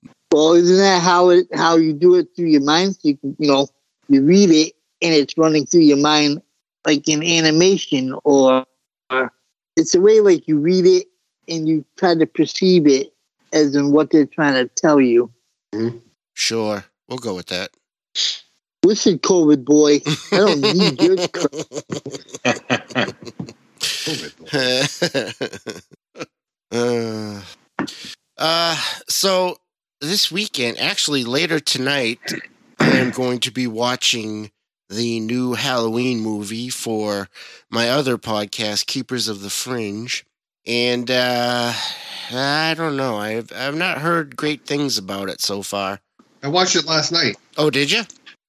Well, 0.32 0.52
isn't 0.52 0.76
that 0.76 1.00
how 1.02 1.30
it 1.30 1.46
how 1.54 1.76
you 1.76 1.94
do 1.94 2.14
it 2.16 2.28
through 2.36 2.48
your 2.48 2.60
mind? 2.60 2.96
So 2.96 3.08
you 3.08 3.16
can, 3.16 3.36
you 3.38 3.48
know, 3.48 3.68
you 4.08 4.22
read 4.22 4.50
it 4.50 4.74
and 5.00 5.14
it's 5.14 5.38
running 5.38 5.64
through 5.64 5.80
your 5.80 5.96
mind 5.96 6.42
like 6.84 7.08
in 7.08 7.22
animation, 7.22 8.14
or 8.22 8.66
uh, 9.08 9.28
it's 9.76 9.94
a 9.94 10.00
way 10.00 10.20
like 10.20 10.46
you 10.46 10.58
read 10.58 10.84
it 10.84 11.06
and 11.48 11.66
you 11.66 11.86
try 11.96 12.14
to 12.14 12.26
perceive 12.26 12.86
it 12.86 13.14
as 13.54 13.74
in 13.74 13.92
what 13.92 14.10
they're 14.10 14.26
trying 14.26 14.54
to 14.54 14.66
tell 14.74 15.00
you. 15.00 15.32
Mm-hmm. 15.74 15.98
Sure, 16.34 16.84
we'll 17.08 17.18
go 17.18 17.34
with 17.34 17.46
that. 17.46 17.70
Listen, 18.86 19.18
COVID 19.18 19.64
boy, 19.64 19.98
I 20.30 20.36
don't 20.36 20.60
need 20.60 21.02
your 21.02 21.16
crap. 21.34 21.50
uh, 26.70 27.42
uh, 28.38 28.76
so 29.08 29.56
this 30.00 30.30
weekend, 30.30 30.78
actually 30.78 31.24
later 31.24 31.58
tonight, 31.58 32.20
I 32.78 32.90
am 32.98 33.10
going 33.10 33.40
to 33.40 33.50
be 33.50 33.66
watching 33.66 34.52
the 34.88 35.18
new 35.18 35.54
Halloween 35.54 36.20
movie 36.20 36.68
for 36.68 37.28
my 37.68 37.90
other 37.90 38.16
podcast, 38.18 38.86
Keepers 38.86 39.26
of 39.26 39.42
the 39.42 39.50
Fringe. 39.50 40.24
And 40.64 41.10
uh, 41.10 41.72
I 42.32 42.74
don't 42.76 42.96
know. 42.96 43.16
I've 43.16 43.50
I've 43.52 43.74
not 43.74 43.98
heard 43.98 44.36
great 44.36 44.64
things 44.64 44.96
about 44.96 45.28
it 45.28 45.40
so 45.40 45.62
far. 45.62 45.98
I 46.44 46.48
watched 46.48 46.76
it 46.76 46.84
last 46.84 47.10
night. 47.10 47.36
Oh, 47.56 47.68
did 47.68 47.90
you? 47.90 48.04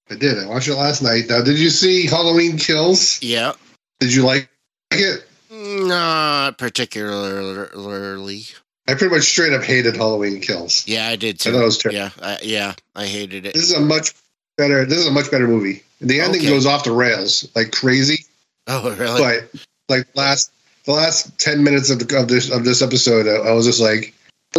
I 0.09 0.15
did. 0.15 0.37
I 0.39 0.45
watched 0.47 0.67
it 0.67 0.75
last 0.75 1.01
night. 1.01 1.25
Now, 1.29 1.41
did 1.41 1.59
you 1.59 1.69
see 1.69 2.05
Halloween 2.07 2.57
Kills? 2.57 3.21
Yeah. 3.21 3.53
Did 3.99 4.13
you 4.13 4.23
like 4.23 4.49
it? 4.91 5.25
Not 5.51 6.57
particularly. 6.57 8.43
I 8.87 8.93
pretty 8.93 9.13
much 9.13 9.23
straight 9.23 9.53
up 9.53 9.63
hated 9.63 9.95
Halloween 9.97 10.39
Kills. 10.39 10.87
Yeah, 10.87 11.07
I 11.07 11.15
did 11.15 11.39
too. 11.39 11.49
I 11.49 11.53
thought 11.53 11.61
it 11.61 11.65
was 11.65 11.77
terrible. 11.77 11.99
yeah, 11.99 12.09
I, 12.21 12.37
yeah, 12.41 12.73
I 12.95 13.05
hated 13.05 13.45
it. 13.45 13.53
This 13.53 13.63
is 13.69 13.73
a 13.73 13.81
much 13.81 14.13
better. 14.57 14.85
This 14.85 14.99
is 14.99 15.07
a 15.07 15.11
much 15.11 15.29
better 15.29 15.47
movie. 15.47 15.83
The 15.99 16.21
ending 16.21 16.41
Okay. 16.41 16.49
goes 16.49 16.65
off 16.65 16.83
the 16.83 16.91
rails 16.91 17.49
like 17.55 17.71
crazy, 17.71 18.23
Oh, 18.67 18.95
really? 18.95 19.19
but 19.19 19.61
like 19.89 20.07
last 20.15 20.51
the 20.85 20.91
last 20.93 21.37
ten 21.39 21.63
minutes 21.63 21.89
of, 21.89 21.99
the, 21.99 22.17
of 22.17 22.27
this 22.27 22.49
of 22.51 22.63
this 22.63 22.81
episode, 22.81 23.27
I, 23.27 23.49
I 23.49 23.51
was 23.53 23.65
just 23.65 23.81
like, 23.81 24.13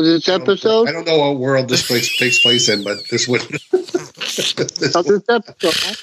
this 0.04 0.28
episode, 0.28 0.88
I 0.88 0.92
don't 0.92 1.06
know 1.06 1.18
what 1.18 1.38
world 1.38 1.68
this 1.68 1.86
place 1.86 2.16
takes 2.16 2.40
place 2.40 2.68
in, 2.68 2.84
but 2.84 2.98
this 3.10 3.26
would. 3.28 3.40
this 3.42 4.56
of 4.94 5.04
this 5.04 5.24
episode. 5.28 5.98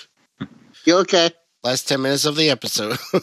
You 0.85 0.97
okay? 0.99 1.31
Last 1.63 1.87
ten 1.87 2.01
minutes 2.01 2.25
of 2.25 2.35
the 2.35 2.49
episode. 2.49 2.97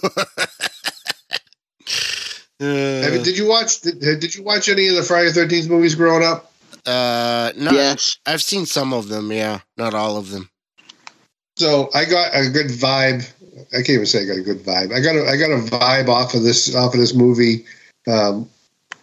I 2.60 2.64
mean, 2.64 3.20
uh, 3.20 3.24
did 3.24 3.36
you 3.36 3.48
watch? 3.48 3.80
Did, 3.80 4.00
did 4.00 4.34
you 4.34 4.42
watch 4.44 4.68
any 4.68 4.86
of 4.88 4.94
the 4.94 5.02
Friday 5.02 5.32
Thirteenth 5.32 5.68
movies 5.68 5.94
growing 5.94 6.22
up? 6.22 6.52
uh, 6.86 7.52
no, 7.56 7.70
Yes. 7.72 8.18
I've 8.26 8.42
seen 8.42 8.66
some 8.66 8.92
of 8.92 9.08
them. 9.08 9.32
Yeah, 9.32 9.60
not 9.76 9.94
all 9.94 10.16
of 10.16 10.30
them. 10.30 10.48
So 11.56 11.90
I 11.94 12.04
got 12.04 12.34
a 12.34 12.48
good 12.48 12.68
vibe. 12.68 13.30
I 13.72 13.76
can't 13.76 13.90
even 13.90 14.06
say 14.06 14.22
I 14.22 14.26
got 14.26 14.38
a 14.38 14.42
good 14.42 14.64
vibe. 14.64 14.92
I 14.94 15.00
got 15.00 15.16
a 15.16 15.28
I 15.28 15.36
got 15.36 15.50
a 15.50 15.58
vibe 15.70 16.08
off 16.08 16.34
of 16.34 16.42
this 16.42 16.74
off 16.74 16.94
of 16.94 17.00
this 17.00 17.14
movie, 17.14 17.64
um, 18.06 18.48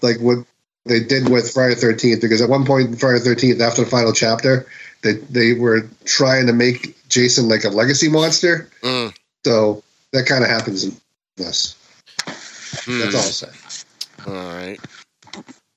like 0.02 0.20
what 0.20 0.40
they 0.90 1.00
did 1.00 1.30
with 1.30 1.50
Friday 1.54 1.76
Thirteenth. 1.76 2.22
Because 2.22 2.42
at 2.42 2.50
one 2.50 2.66
point, 2.66 2.90
in 2.90 2.96
Friday 2.98 3.20
Thirteenth, 3.20 3.62
after 3.62 3.84
the 3.84 3.90
final 3.90 4.12
chapter, 4.12 4.66
they 5.04 5.14
they 5.14 5.54
were 5.54 5.88
trying 6.06 6.46
to 6.48 6.54
make 6.54 6.96
Jason 7.08 7.48
like 7.48 7.64
a 7.64 7.70
legacy 7.70 8.10
monster. 8.10 8.70
Mm, 8.82 9.16
So 9.46 9.82
that 10.12 10.26
kind 10.26 10.44
of 10.44 10.50
happens 10.50 10.84
in 10.84 10.98
this. 11.38 11.76
hmm. 12.28 13.00
That's 13.00 13.16
all 13.16 13.22
I'll 13.22 13.28
say. 13.28 13.50
All 14.28 14.34
right. 14.34 14.80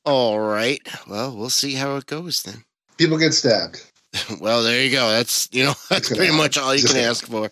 All 0.05 0.41
right. 0.41 0.81
Well, 1.09 1.37
we'll 1.37 1.51
see 1.51 1.75
how 1.75 1.95
it 1.97 2.07
goes 2.07 2.43
then. 2.43 2.65
People 2.99 3.19
get 3.19 3.33
stabbed. 3.35 3.85
well, 4.41 4.63
there 4.65 4.83
you 4.83 4.91
go. 4.91 5.09
That's 5.11 5.49
you 5.53 5.65
know 5.65 5.75
that's 5.89 6.09
pretty 6.09 6.25
happen. 6.27 6.39
much 6.39 6.59
all 6.59 6.75
you 6.75 6.81
Just 6.83 6.95
can 6.95 7.05
ask 7.05 7.27
for. 7.27 7.51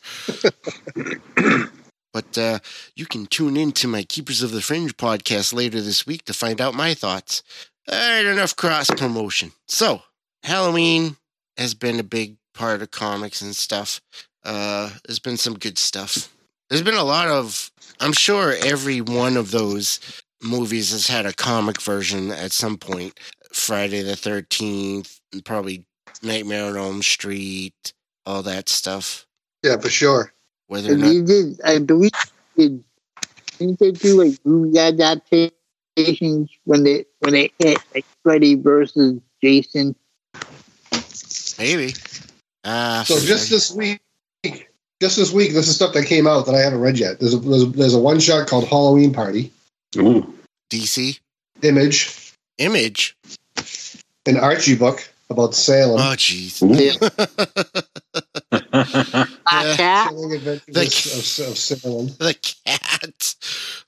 but 2.13 2.37
uh, 2.37 2.59
you 2.95 3.07
can 3.07 3.27
tune 3.27 3.57
in 3.57 3.73
to 3.73 3.89
my 3.89 4.03
Keepers 4.03 4.43
of 4.43 4.51
the 4.51 4.63
Fringe 4.63 4.97
podcast 4.97 5.53
later 5.53 5.81
this 5.81 6.07
week 6.07 6.25
to 6.25 6.33
find 6.33 6.61
out 6.61 6.75
my 6.75 6.95
thoughts. 6.95 7.43
All 7.91 7.99
right, 7.99 8.25
enough 8.25 8.57
cross 8.57 8.91
promotion. 8.91 9.53
So 9.67 10.03
Halloween 10.43 11.17
has 11.57 11.75
been 11.75 11.99
a 11.99 12.05
big 12.05 12.37
part 12.55 12.83
of 12.83 12.91
comics 12.91 13.43
and 13.43 13.55
stuff. 13.55 14.01
Uh, 14.45 14.91
there's 15.07 15.19
been 15.19 15.37
some 15.37 15.59
good 15.59 15.79
stuff. 15.79 16.33
There's 16.69 16.83
been 16.83 16.95
a 16.95 17.05
lot 17.05 17.29
of. 17.29 17.71
I'm 18.01 18.13
sure 18.13 18.55
every 18.65 19.01
one 19.01 19.37
of 19.37 19.51
those 19.51 20.01
movies 20.43 20.93
has 20.93 21.07
had 21.07 21.27
a 21.27 21.33
comic 21.33 21.83
version 21.83 22.31
at 22.31 22.53
some 22.53 22.79
point. 22.79 23.19
Friday 23.53 24.03
the 24.03 24.17
Thirteenth, 24.17 25.21
probably 25.45 25.85
Nightmare 26.23 26.67
on 26.67 26.77
Elm 26.77 27.03
Street, 27.03 27.93
all 28.25 28.43
that 28.43 28.69
stuff. 28.69 29.27
Yeah, 29.63 29.77
for 29.79 29.91
sure. 29.91 30.33
Whether 30.71 30.91
or 30.91 30.93
And 30.93 31.01
not, 31.03 31.27
did, 31.27 31.61
I 31.65 31.79
believe, 31.81 32.13
they 32.57 32.69
did, 32.69 32.85
didn't 33.59 33.81
they 33.81 33.91
do 33.91 34.23
like 34.23 34.39
movie 34.45 34.79
adaptations 34.79 36.49
when 36.63 36.85
they 36.85 37.07
when 37.19 37.33
they 37.33 37.51
hit 37.59 37.81
like 37.93 38.07
Freddy 38.23 38.55
versus 38.55 39.21
Jason? 39.43 39.97
maybe. 41.59 41.93
Ah, 42.65 43.03
So 43.05 43.19
just 43.19 43.51
this 43.51 43.73
week, 43.73 44.01
just 45.01 45.17
this 45.17 45.33
week, 45.33 45.55
this 45.55 45.67
is 45.67 45.75
stuff 45.75 45.93
that 45.95 46.07
came 46.07 46.29
out 46.29 46.47
that 46.47 46.55
I 46.55 46.61
haven't 46.61 46.79
read 46.79 47.01
yet. 47.01 47.19
There's 47.19 47.35
a, 47.35 47.39
there's 47.39 47.63
a, 47.65 47.67
there's 47.67 47.95
a 47.95 47.99
one 47.99 48.21
shot 48.21 48.47
called 48.47 48.69
Halloween 48.69 49.13
Party. 49.13 49.51
Ooh. 49.97 50.33
DC 50.71 51.19
Image, 51.63 52.33
Image. 52.59 53.17
an 54.25 54.37
Archie 54.37 54.77
book 54.77 55.13
about 55.31 55.55
Salem. 55.55 56.01
Oh, 56.01 56.15
jeez. 56.17 56.61
Ah, 59.47 59.75
cat. 59.77 60.13
The- 60.15 61.41
of, 61.43 61.49
of 61.51 61.59
Salem. 61.59 62.07
the 62.19 62.35
cat. 62.67 63.35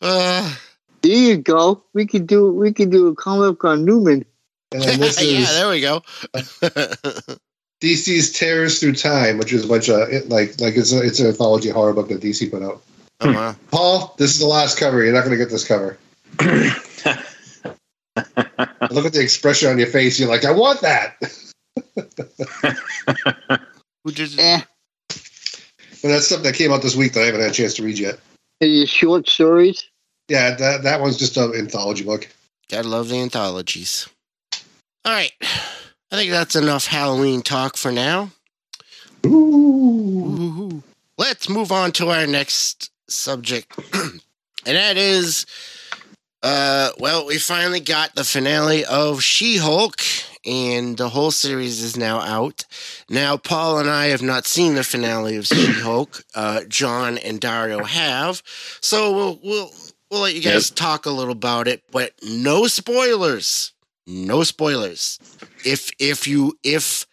Uh, 0.01 0.55
There 1.03 1.13
you 1.13 1.37
go. 1.37 1.83
We 1.95 2.07
could 2.07 2.27
do 2.27 2.53
we 2.53 2.73
could 2.73 2.91
do 2.91 3.09
a 3.09 3.15
comic 3.15 3.65
on 3.65 3.85
Newman. 3.85 4.25
And 4.73 4.83
then 4.83 5.01
this 5.01 5.21
yeah, 5.33 5.45
there 5.53 5.69
we 5.69 5.81
go. 5.81 6.03
DC's 7.83 8.33
Terrors 8.33 8.79
Through 8.79 8.95
Time, 8.95 9.39
which 9.39 9.53
is 9.53 9.65
a 9.65 9.69
bunch 9.69 9.89
of 9.89 10.09
it, 10.09 10.29
like 10.29 10.61
like 10.61 10.77
it's 10.77 10.93
a, 10.93 11.01
it's 11.03 11.19
an 11.19 11.27
anthology 11.27 11.69
horror 11.71 11.93
book 11.93 12.09
that 12.09 12.21
DC 12.21 12.49
put 12.51 12.63
out. 12.63 12.81
oh, 13.21 13.33
wow. 13.33 13.57
Paul, 13.73 14.15
this 14.19 14.31
is 14.31 14.39
the 14.39 14.47
last 14.47 14.79
cover. 14.79 15.03
You're 15.03 15.13
not 15.13 15.25
going 15.25 15.37
to 15.37 15.45
get 15.45 15.51
this 15.51 15.67
cover. 15.67 15.99
Look 18.91 19.07
at 19.07 19.13
the 19.13 19.21
expression 19.21 19.71
on 19.71 19.79
your 19.79 19.87
face. 19.89 20.19
You're 20.19 20.29
like, 20.29 20.45
I 20.45 20.51
want 20.53 20.81
that. 20.83 21.17
Who 24.05 24.11
did 24.13 24.33
it? 24.35 24.39
Eh, 24.41 24.61
And 26.03 26.13
that's 26.13 26.27
stuff 26.27 26.43
that 26.43 26.55
came 26.55 26.73
out 26.73 26.83
this 26.83 26.97
week 26.97 27.13
that 27.13 27.23
I 27.23 27.27
haven't 27.27 27.41
had 27.43 27.51
a 27.51 27.55
chance 27.55 27.75
to 27.75 27.83
read 27.85 27.99
yet. 27.99 28.19
these 28.61 28.89
short 28.89 29.29
stories. 29.29 29.85
Yeah, 30.29 30.55
that 30.55 30.83
that 30.85 31.01
one's 31.01 31.17
just 31.17 31.37
an 31.37 31.55
anthology 31.55 32.05
book. 32.05 32.29
Gotta 32.69 32.89
love 32.89 33.09
the 33.09 33.17
anthologies. 33.21 34.09
All 35.05 35.13
right. 35.13 35.33
I 35.43 36.17
think 36.17 36.31
that's 36.31 36.57
enough 36.57 36.87
Halloween 36.87 37.43
talk 37.43 37.77
for 37.77 37.91
now. 37.93 38.31
Ooh. 39.27 39.29
Ooh. 40.73 40.83
Let's 41.19 41.49
move 41.49 41.73
on 41.73 41.93
to 41.93 42.09
our 42.11 42.27
next 42.27 42.91
subject. 43.09 43.77
and 43.95 44.21
that 44.65 44.97
is 44.97 45.47
uh 46.43 46.91
well, 46.99 47.27
we 47.27 47.39
finally 47.39 47.81
got 47.81 48.15
the 48.15 48.25
finale 48.25 48.85
of 48.85 49.23
She-Hulk 49.23 50.01
and 50.45 50.97
the 50.97 51.11
whole 51.11 51.31
series 51.31 51.81
is 51.83 51.97
now 51.97 52.21
out. 52.21 52.65
Now 53.09 53.37
Paul 53.37 53.79
and 53.79 53.89
I 53.89 54.07
have 54.07 54.23
not 54.23 54.47
seen 54.47 54.75
the 54.75 54.83
finale 54.83 55.37
of 55.37 55.47
She-Hulk. 55.47 56.25
Uh 56.35 56.63
John 56.69 57.19
and 57.19 57.41
Dario 57.41 57.85
have. 57.85 58.43
So 58.81 59.13
we'll 59.13 59.39
we'll 59.43 59.71
we'll 60.11 60.23
let 60.23 60.35
you 60.35 60.43
guys 60.43 60.71
talk 60.71 61.07
a 61.07 61.11
little 61.11 61.33
about 61.33 61.69
it, 61.69 61.83
but 61.91 62.13
no 62.23 62.67
spoilers. 62.67 63.73
No 64.07 64.43
spoilers. 64.43 65.19
If 65.65 65.91
if 66.01 66.27
you 66.27 66.59
if 66.65 67.07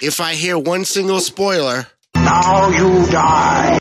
if 0.00 0.20
I 0.20 0.34
hear 0.34 0.58
one 0.58 0.84
single 0.86 1.20
spoiler, 1.20 1.86
Now 2.14 2.70
you 2.70 3.06
die. 3.10 3.78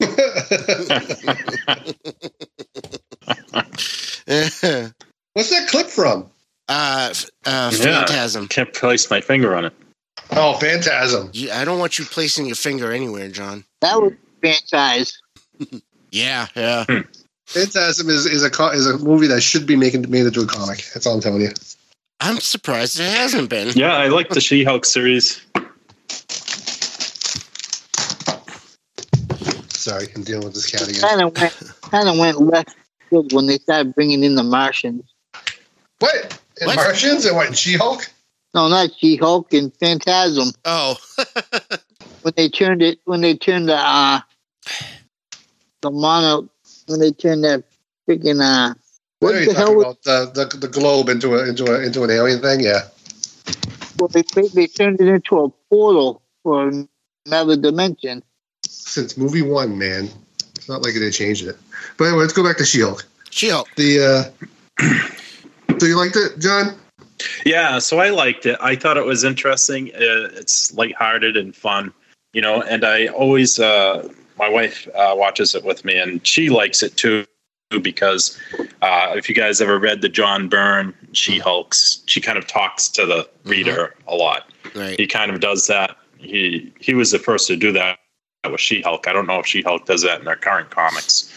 uh, 3.28 4.88
What's 5.34 5.50
that 5.50 5.68
clip 5.68 5.86
from? 5.88 6.28
uh, 6.68 7.12
Yeah. 7.46 7.70
Phantasm. 7.70 8.48
Can't 8.48 8.72
place 8.72 9.10
my 9.10 9.20
finger 9.20 9.54
on 9.56 9.64
it. 9.66 9.72
Oh, 10.30 10.54
Phantasm. 10.54 11.30
You- 11.32 11.50
I 11.52 11.64
don't 11.64 11.78
want 11.78 11.98
you 11.98 12.04
placing 12.04 12.46
your 12.46 12.54
finger 12.56 12.92
anywhere, 12.92 13.28
John. 13.28 13.64
That 13.80 14.00
was 14.00 14.12
franchise. 14.40 15.20
Yeah, 16.14 16.46
yeah. 16.54 16.84
Phantasm 17.46 18.10
is, 18.10 18.26
is 18.26 18.44
a 18.44 18.50
is 18.72 18.86
a 18.86 18.98
movie 18.98 19.28
that 19.28 19.40
should 19.42 19.64
be 19.66 19.76
making 19.76 20.10
made 20.10 20.26
into 20.26 20.42
a 20.42 20.46
comic. 20.46 20.84
That's 20.92 21.06
all 21.06 21.14
I'm 21.14 21.22
telling 21.22 21.40
you. 21.40 21.48
I'm 22.20 22.38
surprised 22.38 23.00
it 23.00 23.10
hasn't 23.10 23.48
been. 23.48 23.68
Yeah, 23.74 23.96
I 23.96 24.08
like 24.08 24.28
the 24.28 24.40
She-Hulk 24.42 24.84
series. 24.84 25.40
Sorry, 29.70 30.06
I'm 30.14 30.22
dealing 30.22 30.44
with 30.44 30.54
this 30.54 30.70
cat 30.70 30.86
again. 30.86 31.00
Kind 31.00 31.22
of 31.22 31.34
went, 31.40 31.72
kind 31.80 32.08
of 32.08 32.18
went 32.18 32.40
left 32.40 32.76
field 33.12 33.32
when 33.32 33.46
they 33.46 33.58
started 33.58 33.94
bringing 33.94 34.24
in 34.24 34.34
the 34.34 34.42
Martians. 34.42 35.04
What? 35.98 36.40
In 36.60 36.66
What? 36.66 36.76
Martians 36.76 37.26
and 37.26 37.36
what? 37.36 37.56
She-Hulk? 37.56 38.08
No, 38.54 38.68
not 38.68 38.90
She-Hulk 38.98 39.52
and 39.52 39.74
Phantasm. 39.76 40.52
Oh, 40.64 40.96
When 42.22 42.34
they 42.36 42.48
turned 42.48 42.82
it, 42.82 43.00
when 43.04 43.20
they 43.20 43.36
turned 43.36 43.68
the 43.68 43.74
uh, 43.76 44.20
the 45.80 45.90
mono, 45.90 46.48
when 46.86 47.00
they 47.00 47.10
turned 47.10 47.42
that 47.42 47.64
freaking 48.08 48.40
uh, 48.40 48.74
What 49.18 49.32
what 49.32 49.34
are 49.34 49.40
you 49.40 49.46
the 49.46 49.54
hell? 49.54 49.66
talking 49.66 49.76
Was, 49.78 49.96
about? 50.04 50.34
The, 50.34 50.46
the 50.52 50.56
the 50.58 50.68
globe 50.68 51.08
into 51.08 51.34
a 51.34 51.48
into 51.48 51.64
a 51.64 51.80
into 51.84 52.04
an 52.04 52.10
alien 52.12 52.40
thing? 52.40 52.60
Yeah. 52.60 52.82
well, 53.98 54.06
they 54.06 54.22
they 54.54 54.68
turned 54.68 55.00
it 55.00 55.08
into 55.08 55.40
a 55.40 55.48
portal 55.68 56.22
for 56.44 56.70
another 57.26 57.56
dimension. 57.56 58.22
Since 58.68 59.16
movie 59.16 59.42
one, 59.42 59.76
man, 59.78 60.08
it's 60.62 60.68
not 60.68 60.82
like 60.82 60.94
they 60.94 61.10
changed 61.10 61.44
it. 61.44 61.56
But 61.96 62.04
anyway, 62.04 62.20
let's 62.20 62.32
go 62.32 62.44
back 62.44 62.56
to 62.58 62.64
She-Hulk. 62.64 63.04
She-Hulk. 63.30 63.68
The 63.74 64.32
uh, 64.78 64.84
so 65.80 65.86
you 65.86 65.96
liked 65.96 66.14
it, 66.14 66.38
John? 66.38 66.78
Yeah, 67.44 67.80
so 67.80 67.98
I 67.98 68.10
liked 68.10 68.46
it. 68.46 68.56
I 68.60 68.76
thought 68.76 68.96
it 68.96 69.04
was 69.04 69.24
interesting. 69.24 69.88
Uh, 69.88 70.30
it's 70.34 70.72
lighthearted 70.72 71.36
and 71.36 71.54
fun, 71.54 71.92
you 72.32 72.40
know. 72.40 72.62
And 72.62 72.84
I 72.84 73.08
always, 73.08 73.58
uh, 73.58 74.08
my 74.38 74.48
wife 74.48 74.86
uh, 74.94 75.14
watches 75.16 75.56
it 75.56 75.64
with 75.64 75.84
me, 75.84 75.98
and 75.98 76.24
she 76.24 76.48
likes 76.48 76.80
it 76.80 76.96
too 76.96 77.26
because 77.80 78.38
uh, 78.82 79.14
if 79.16 79.28
you 79.28 79.34
guys 79.34 79.60
ever 79.60 79.80
read 79.80 80.00
the 80.00 80.08
John 80.08 80.48
Byrne 80.48 80.94
She 81.10 81.40
Hulks, 81.40 82.04
she 82.06 82.20
kind 82.20 82.38
of 82.38 82.46
talks 82.46 82.88
to 82.90 83.04
the 83.04 83.28
reader 83.44 83.96
a 84.06 84.14
lot. 84.14 84.52
Right. 84.76 84.96
He 84.96 85.08
kind 85.08 85.32
of 85.32 85.40
does 85.40 85.66
that. 85.66 85.96
He 86.18 86.72
he 86.78 86.94
was 86.94 87.10
the 87.10 87.18
first 87.18 87.48
to 87.48 87.56
do 87.56 87.72
that 87.72 87.98
with 88.50 88.60
She 88.60 88.82
Hulk. 88.82 89.06
I 89.06 89.12
don't 89.12 89.26
know 89.26 89.38
if 89.40 89.46
She 89.46 89.62
Hulk 89.62 89.86
does 89.86 90.02
that 90.02 90.18
in 90.18 90.24
their 90.24 90.36
current 90.36 90.70
comics. 90.70 91.28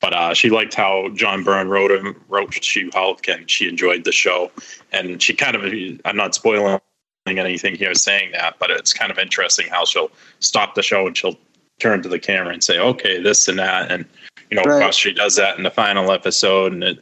But 0.00 0.12
uh, 0.14 0.34
she 0.34 0.50
liked 0.50 0.74
how 0.74 1.08
John 1.14 1.42
Byrne 1.44 1.68
wrote 1.68 1.90
him, 1.90 2.20
wrote 2.28 2.62
She 2.62 2.90
Hulk, 2.92 3.28
and 3.28 3.50
she 3.50 3.68
enjoyed 3.68 4.04
the 4.04 4.12
show. 4.12 4.50
And 4.92 5.22
she 5.22 5.34
kind 5.34 5.56
of, 5.56 5.62
I'm 6.04 6.16
not 6.16 6.34
spoiling 6.34 6.80
anything 7.26 7.74
here 7.76 7.94
saying 7.94 8.32
that, 8.32 8.56
but 8.58 8.70
it's 8.70 8.92
kind 8.92 9.10
of 9.10 9.18
interesting 9.18 9.68
how 9.68 9.84
she'll 9.84 10.10
stop 10.40 10.74
the 10.74 10.82
show 10.82 11.06
and 11.06 11.16
she'll 11.16 11.38
turn 11.78 12.02
to 12.02 12.08
the 12.08 12.18
camera 12.18 12.52
and 12.52 12.62
say, 12.64 12.78
okay, 12.78 13.20
this 13.22 13.46
and 13.48 13.58
that. 13.58 13.90
And, 13.90 14.04
you 14.50 14.56
know, 14.56 14.62
of 14.62 14.66
Right. 14.70 14.82
course, 14.82 14.96
she 14.96 15.12
does 15.12 15.36
that 15.36 15.56
in 15.56 15.64
the 15.64 15.70
final 15.70 16.10
episode. 16.12 16.72
And 16.72 16.82
it, 16.82 16.98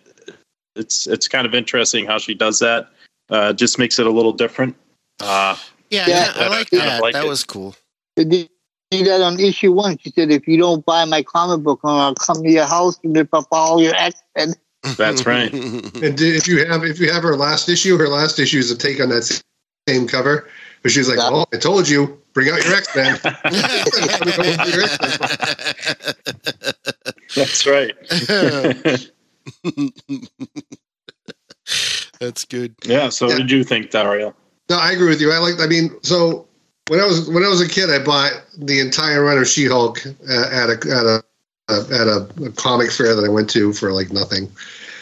it's, 0.77 1.07
it's 1.07 1.27
kind 1.29 1.47
of 1.47 1.55
interesting 1.55 2.05
how 2.07 2.19
she 2.19 2.35
does 2.35 2.59
that. 2.61 2.89
Uh, 3.31 3.53
just 3.53 3.79
makes 3.79 3.99
it 3.99 4.07
a 4.07 4.11
little 4.11 4.33
different. 4.33 4.77
Uh, 5.21 5.57
Yeah, 5.91 6.07
Yeah. 6.09 6.33
I 6.37 6.49
like 6.49 6.71
that. 6.71 7.01
like 7.03 7.15
that 7.15 7.25
it. 7.25 7.29
was 7.29 7.45
cool. 7.45 7.75
Did 8.17 8.49
do 8.91 9.05
that 9.05 9.20
on 9.20 9.39
issue 9.39 9.70
one. 9.72 9.99
She 9.99 10.11
said, 10.11 10.30
"If 10.30 10.49
you 10.49 10.57
don't 10.57 10.84
buy 10.86 11.05
my 11.05 11.22
comic 11.22 11.62
book, 11.64 11.80
I'll 11.84 12.14
come 12.14 12.43
to 12.43 12.51
your 12.51 12.64
house 12.66 12.99
and 13.05 13.14
rip 13.16 13.32
up 13.34 13.47
all 13.53 13.80
your 13.82 13.95
X 13.95 14.20
Men." 14.36 14.55
That's 14.97 15.26
right. 15.26 15.53
And 15.53 16.18
if 16.20 16.47
you 16.49 16.64
have 16.66 16.84
if 16.84 16.99
you 17.01 17.12
have 17.12 17.22
her 17.22 17.36
last 17.36 17.68
issue, 17.68 17.97
her 17.99 18.09
last 18.09 18.39
issue 18.39 18.59
is 18.59 18.70
a 18.70 18.76
take 18.78 18.99
on 19.01 19.09
that 19.11 19.24
same 19.89 20.07
cover. 20.07 20.49
But 20.82 20.93
she's 20.93 21.09
like, 21.09 21.18
Yeah. 21.18 21.28
"Oh, 21.32 21.45
I 21.53 21.57
told 21.59 21.89
you, 21.89 22.18
bring 22.32 22.49
out 22.51 22.64
your 22.64 22.74
X 22.76 22.95
Men." 22.97 23.18
That's 27.36 27.66
right. 27.66 27.95
That's 32.20 32.45
good. 32.47 32.74
yeah. 32.84 33.09
So, 33.11 33.26
Yeah. 33.26 33.32
what 33.34 33.39
did 33.39 33.51
you 33.51 33.64
think, 33.64 33.91
Dario? 33.91 34.34
No, 34.70 34.76
I 34.78 34.93
agree 34.93 35.09
with 35.09 35.20
you. 35.20 35.30
I 35.32 35.39
like. 35.39 35.61
I 35.61 35.66
mean, 35.66 35.91
so 36.03 36.47
when 36.89 37.01
I 37.01 37.05
was 37.05 37.28
when 37.28 37.43
I 37.43 37.49
was 37.49 37.61
a 37.61 37.68
kid, 37.68 37.91
I 37.91 38.03
bought 38.03 38.32
the 38.57 38.80
entire 38.80 39.24
run 39.24 39.39
of 39.39 39.47
She-Hulk 39.47 40.05
uh, 40.07 40.49
at 40.51 40.70
a 40.70 40.72
at 40.72 41.07
a 41.07 41.22
at 41.68 42.07
a, 42.07 42.28
a 42.45 42.53
comic 42.53 42.91
fair 42.91 43.14
that 43.14 43.24
I 43.24 43.28
went 43.28 43.51
to 43.51 43.72
for 43.72 43.93
like 43.93 44.11
nothing. 44.11 44.51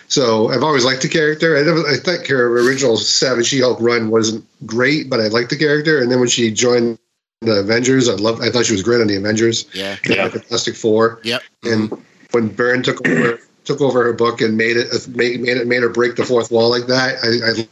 So 0.08 0.50
I've 0.50 0.62
always 0.62 0.84
liked 0.84 1.02
the 1.02 1.08
character. 1.08 1.56
I 1.56 1.62
never, 1.62 1.84
I 1.86 1.96
think 1.96 2.28
her 2.28 2.58
original 2.60 2.96
Savage 2.96 3.46
She-Hulk 3.46 3.80
run 3.80 4.08
wasn't 4.08 4.44
great, 4.64 5.10
but 5.10 5.18
I 5.18 5.26
liked 5.26 5.50
the 5.50 5.58
character. 5.58 6.00
And 6.00 6.12
then 6.12 6.20
when 6.20 6.28
she 6.28 6.52
joined 6.52 6.98
the 7.40 7.58
Avengers, 7.58 8.08
I 8.08 8.14
loved. 8.14 8.42
I 8.42 8.50
thought 8.50 8.66
she 8.66 8.72
was 8.72 8.82
great 8.82 9.00
on 9.00 9.08
the 9.08 9.16
Avengers. 9.16 9.66
Yeah. 9.74 9.96
Yeah. 10.04 10.24
Like 10.24 10.32
Fantastic 10.32 10.76
Four. 10.76 11.20
Yep. 11.24 11.42
And 11.64 12.04
when 12.30 12.48
Byrne 12.48 12.82
took 12.82 13.06
over 13.06 13.40
took 13.64 13.80
over 13.80 14.04
her 14.04 14.12
book 14.12 14.40
and 14.40 14.56
made 14.56 14.76
it 14.76 15.08
made, 15.08 15.40
made 15.40 15.56
it 15.56 15.66
made 15.66 15.82
her 15.82 15.88
break 15.88 16.14
the 16.16 16.24
fourth 16.24 16.50
wall 16.50 16.70
like 16.70 16.86
that, 16.86 17.16
I, 17.22 17.62
I 17.62 17.68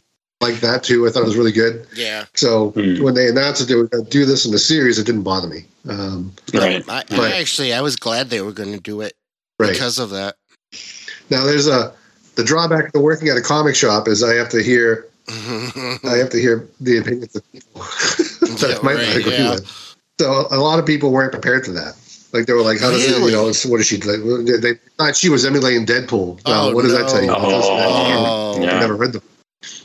liked 0.49 0.61
that 0.61 0.83
too. 0.83 1.07
I 1.07 1.09
thought 1.11 1.23
it 1.23 1.25
was 1.25 1.37
really 1.37 1.51
good. 1.51 1.87
Yeah. 1.95 2.25
So 2.35 2.69
Hmm. 2.71 3.01
when 3.03 3.13
they 3.15 3.27
announced 3.27 3.59
that 3.61 3.67
they 3.67 3.75
were 3.75 3.87
going 3.87 4.03
to 4.03 4.09
do 4.09 4.25
this 4.25 4.45
in 4.45 4.51
the 4.51 4.59
series, 4.59 4.97
it 4.99 5.05
didn't 5.05 5.23
bother 5.23 5.47
me. 5.47 5.65
Um, 5.89 6.31
Right. 6.53 6.83
I, 6.89 7.03
But- 7.09 7.19
I 7.19 7.37
actually, 7.39 7.73
I 7.73 7.81
was 7.81 7.95
glad 7.95 8.29
they 8.29 8.41
were 8.41 8.51
going 8.51 8.73
to 8.73 8.79
do 8.79 9.01
it 9.01 9.13
right 9.59 9.71
because 9.71 9.99
of 9.99 10.09
that. 10.11 10.35
now, 11.29 11.43
there's 11.45 11.67
a 11.67 11.91
the 12.35 12.43
drawback 12.43 12.91
to 12.93 12.99
working 12.99 13.29
at 13.29 13.37
a 13.37 13.41
comic 13.41 13.75
shop 13.75 14.07
is 14.09 14.21
I 14.23 14.33
have 14.35 14.49
to 14.49 14.61
hear 14.61 15.07
I 15.29 16.17
have 16.21 16.29
to 16.31 16.39
hear 16.39 16.67
the 16.81 16.97
opinions 16.99 17.35
of 17.35 17.43
people 17.51 17.81
that 17.81 18.69
Yeah, 18.69 18.77
I 18.77 18.81
might 18.83 18.97
not 18.97 19.15
agree 19.15 19.31
yeah. 19.33 19.51
with. 19.55 19.65
So 20.19 20.47
a 20.51 20.57
lot 20.57 20.77
of 20.79 20.85
people 20.85 21.11
weren't 21.11 21.31
prepared 21.31 21.65
for 21.65 21.71
that. 21.71 21.95
Like 22.33 22.45
they 22.47 22.53
were 22.53 22.61
like, 22.61 22.79
"How 22.81 22.91
does 22.91 23.05
it, 23.05 23.17
you 23.21 23.31
know? 23.31 23.47
it's- 23.47 23.65
What 23.65 23.79
is 23.79 23.87
she? 23.87 23.97
Like, 24.01 24.19
they- 24.45 24.57
they 24.73 24.79
thought 24.97 25.15
she 25.15 25.29
was 25.29 25.45
emulating 25.45 25.85
Deadpool. 25.85 26.39
Oh, 26.45 26.51
Now, 26.51 26.73
what 26.73 26.81
does 26.83 26.91
that 26.91 27.03
no. 27.03 27.07
tell 27.07 27.23
you? 27.23 27.31
Oh, 27.31 28.53
I've 28.57 28.63
yeah. 28.63 28.79
never 28.79 28.95
read 28.95 29.13
them. 29.13 29.21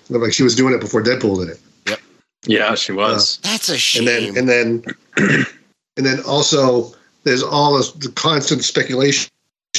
Like 0.09 0.33
she 0.33 0.43
was 0.43 0.55
doing 0.55 0.75
it 0.75 0.81
before 0.81 1.03
Deadpool 1.03 1.39
did 1.39 1.51
it. 1.51 1.61
Yeah, 2.47 2.75
she 2.75 2.93
was. 2.93 3.39
That's 3.43 3.69
a 3.69 3.73
and 3.73 3.81
shame. 3.81 4.05
then 4.05 4.37
and 4.37 4.49
then 4.49 4.85
and 5.97 6.07
then 6.07 6.21
also 6.27 6.93
there's 7.25 7.43
all 7.43 7.77
this 7.77 7.93
the 7.93 8.11
constant 8.13 8.65
speculation 8.65 9.31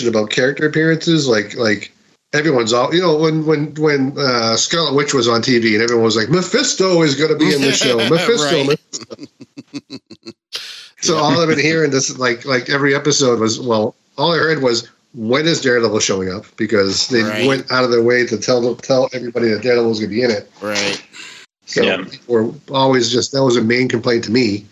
about 0.08 0.30
character 0.30 0.66
appearances 0.68 1.28
like 1.28 1.56
like 1.56 1.92
everyone's 2.34 2.72
all 2.72 2.94
you 2.94 3.02
know 3.02 3.18
when 3.18 3.46
when 3.46 3.74
when 3.76 4.18
uh 4.18 4.56
scarlet 4.56 4.96
witch 4.96 5.14
was 5.14 5.28
on 5.28 5.42
tv 5.42 5.74
and 5.74 5.84
everyone 5.84 6.06
was 6.06 6.16
like 6.16 6.30
mephisto 6.30 7.02
is 7.02 7.16
going 7.16 7.30
to 7.30 7.36
be 7.38 7.54
in 7.54 7.62
the 7.62 7.72
show 7.74 7.98
mephisto, 8.10 8.64
Mephisto. 8.64 9.28
so 11.02 11.18
all 11.18 11.40
i've 11.40 11.50
been 11.50 11.60
hearing 11.60 11.92
this 11.92 12.18
like 12.18 12.46
like 12.46 12.70
every 12.70 12.96
episode 12.96 13.40
was 13.40 13.60
well 13.60 13.96
all 14.18 14.34
i 14.34 14.38
heard 14.38 14.64
was 14.64 14.90
when 15.14 15.46
is 15.48 15.62
daredevil 15.62 16.00
showing 16.00 16.30
up 16.32 16.46
because 16.58 17.08
they 17.10 17.22
Right. 17.24 17.48
went 17.48 17.72
out 17.72 17.84
of 17.84 17.92
their 17.92 18.02
way 18.04 18.26
to 18.26 18.38
tell 18.38 18.76
tell 18.76 19.10
everybody 19.14 19.50
that 19.50 19.62
daredevil 19.62 19.90
was 19.90 20.00
going 20.00 20.10
to 20.10 20.16
be 20.16 20.24
in 20.24 20.32
it 20.32 20.50
right. 20.62 21.02
so 21.66 21.84
Yeah. 21.84 22.06
we're 22.28 22.52
always 22.72 23.12
just 23.12 23.32
that 23.34 23.44
was 23.44 23.58
a 23.58 23.62
main 23.62 23.88
complaint 23.90 24.24
to 24.26 24.32
me. 24.32 24.66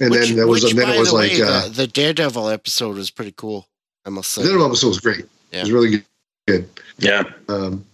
And 0.00 0.10
Which- 0.10 0.28
then 0.28 0.36
there 0.36 0.46
was 0.46 0.62
which, 0.64 0.72
and 0.72 0.80
then 0.80 0.88
it 0.90 0.98
was 0.98 1.10
the 1.10 1.14
like 1.14 1.32
way, 1.32 1.42
uh, 1.42 1.62
the, 1.64 1.68
the 1.70 1.86
Daredevil 1.86 2.48
episode 2.48 2.96
was 2.96 3.10
pretty 3.10 3.34
cool. 3.36 3.68
I 4.06 4.10
must 4.10 4.30
say. 4.32 4.40
the 4.42 4.48
Daredevil 4.48 4.68
episode 4.68 4.88
was 4.88 5.00
great. 5.00 5.26
Yeah. 5.52 5.58
It 5.58 5.62
was 5.64 5.72
really 5.72 5.90
good. 5.90 6.04
good. 6.48 6.68
Yeah. 6.98 7.24
Um, 7.48 7.84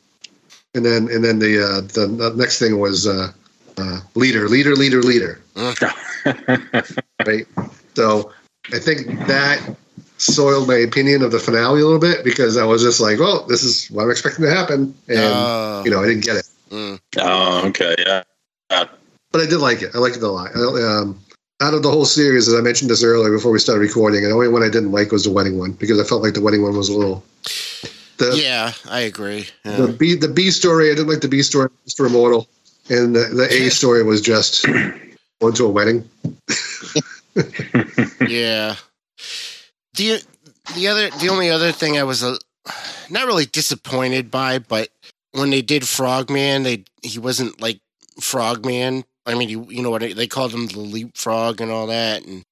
and 0.75 0.85
then 0.87 1.09
and 1.11 1.25
then 1.25 1.39
the 1.41 1.59
uh, 1.61 1.81
the, 1.81 2.07
the 2.07 2.33
next 2.37 2.61
thing 2.61 2.79
was 2.79 3.07
uh, 3.09 3.33
uh, 3.79 4.01
leader, 4.15 4.49
leader, 4.49 4.77
leader, 4.77 5.03
leader. 5.03 5.41
Right. 7.27 7.47
So 7.95 8.33
I 8.73 8.79
think 8.79 9.07
that 9.27 9.77
soiled 10.19 10.69
my 10.69 10.77
opinion 10.77 11.23
of 11.23 11.33
the 11.33 11.39
finale 11.39 11.81
a 11.81 11.85
little 11.85 11.99
bit 12.01 12.25
because 12.25 12.57
I 12.57 12.65
was 12.65 12.83
just 12.83 13.01
like, 13.01 13.19
well, 13.19 13.45
this 13.47 13.63
is 13.63 13.89
what 13.91 14.05
I'm 14.05 14.11
expecting 14.11 14.45
to 14.45 14.51
happen, 14.51 14.95
and 15.09 15.19
Uh, 15.19 15.83
you 15.85 15.91
know, 15.91 16.03
I 16.03 16.07
didn't 16.07 16.25
get 16.25 16.37
it. 16.37 16.47
mm, 16.71 17.01
oh, 17.19 17.67
okay. 17.69 17.95
Yeah. 17.99 18.23
but 18.71 19.41
I 19.41 19.47
did 19.47 19.59
like 19.59 19.83
it. 19.83 19.95
I 19.95 19.99
liked 19.99 20.17
it 20.17 20.23
a 20.23 20.29
lot. 20.29 20.51
I, 20.55 20.59
um, 20.61 21.19
out 21.61 21.75
of 21.75 21.83
the 21.83 21.91
whole 21.91 22.05
series, 22.05 22.47
as 22.49 22.55
I 22.55 22.61
mentioned 22.61 22.91
this 22.91 23.03
earlier 23.03 23.33
before 23.33 23.51
we 23.51 23.59
started 23.59 23.81
recording, 23.81 24.23
and 24.23 24.31
the 24.31 24.35
only 24.35 24.49
one 24.49 24.63
I 24.63 24.69
didn't 24.69 24.93
like 24.93 25.11
was 25.11 25.25
the 25.25 25.31
wedding 25.31 25.59
one 25.59 25.73
because 25.73 25.99
I 26.01 26.05
felt 26.05 26.23
like 26.23 26.35
the 26.35 26.41
wedding 26.41 26.63
one 26.63 26.77
was 26.77 26.89
a 26.89 26.97
little. 26.97 27.25
The 28.19 28.37
yeah, 28.37 28.73
I 28.89 29.01
agree. 29.01 29.47
the 29.65 29.95
B 29.99 30.15
the 30.15 30.29
B 30.29 30.51
story 30.51 30.91
I 30.91 30.95
didn't 30.95 31.09
like 31.09 31.21
the 31.21 31.29
B 31.29 31.43
story 31.43 31.69
Mr. 31.87 32.07
Immortal, 32.07 32.49
and 32.91 33.15
the, 33.15 33.25
the 33.35 33.49
A 33.51 33.71
story 33.71 34.03
was 34.03 34.21
just 34.21 34.65
going 34.67 35.55
to 35.55 35.67
a 35.67 35.71
wedding. 35.71 36.09
yeah. 38.29 38.75
The 39.99 40.23
the 40.77 40.87
other 40.87 41.11
the 41.11 41.29
only 41.29 41.51
other 41.51 41.73
thing 41.73 41.99
I 41.99 42.05
was 42.05 42.23
uh, 42.23 42.37
not 43.11 43.27
really 43.27 43.47
disappointed 43.47 44.31
by, 44.31 44.61
but 44.61 44.91
when 45.33 45.51
they 45.51 45.61
did 45.61 45.87
Frogman, 45.87 46.63
they 46.63 46.85
he 47.03 47.19
wasn't 47.19 47.61
like 47.61 47.81
Frogman. 48.21 49.05
I 49.27 49.35
mean, 49.35 49.49
you, 49.49 49.67
you 49.69 49.83
know 49.83 49.91
what 49.91 50.01
they 50.03 50.27
called 50.27 50.53
him 50.53 50.69
the 50.69 50.79
leapfrog 50.79 51.61
and 51.61 51.71
all 51.71 51.89
that, 51.89 52.25
and 52.25 52.45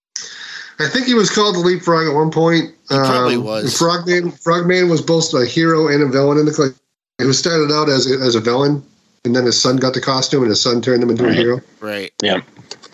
I 0.80 0.88
think 0.88 1.06
he 1.06 1.14
was 1.14 1.30
called 1.30 1.54
the 1.54 1.60
leapfrog 1.60 2.08
at 2.08 2.14
one 2.14 2.30
point. 2.30 2.74
Um, 2.90 3.02
He 3.04 3.10
probably 3.10 3.38
was. 3.38 3.78
Frogman. 3.78 4.32
Frogman 4.32 4.88
was 4.88 5.00
both 5.00 5.32
a 5.32 5.46
hero 5.46 5.88
and 5.88 6.02
a 6.02 6.06
villain 6.06 6.38
in 6.38 6.46
the 6.46 6.52
clip. 6.52 6.74
He 7.18 7.24
was 7.24 7.38
started 7.38 7.72
out 7.72 7.88
as 7.88 8.10
a, 8.10 8.18
as 8.18 8.34
a 8.34 8.40
villain, 8.40 8.82
and 9.24 9.34
then 9.34 9.46
his 9.46 9.58
son 9.60 9.76
got 9.76 9.94
the 9.94 10.00
costume, 10.00 10.42
and 10.42 10.50
his 10.50 10.60
son 10.60 10.82
turned 10.82 11.02
him 11.02 11.10
into 11.10 11.26
a 11.26 11.32
hero. 11.32 11.60
right. 11.80 12.12
Yeah. 12.22 12.40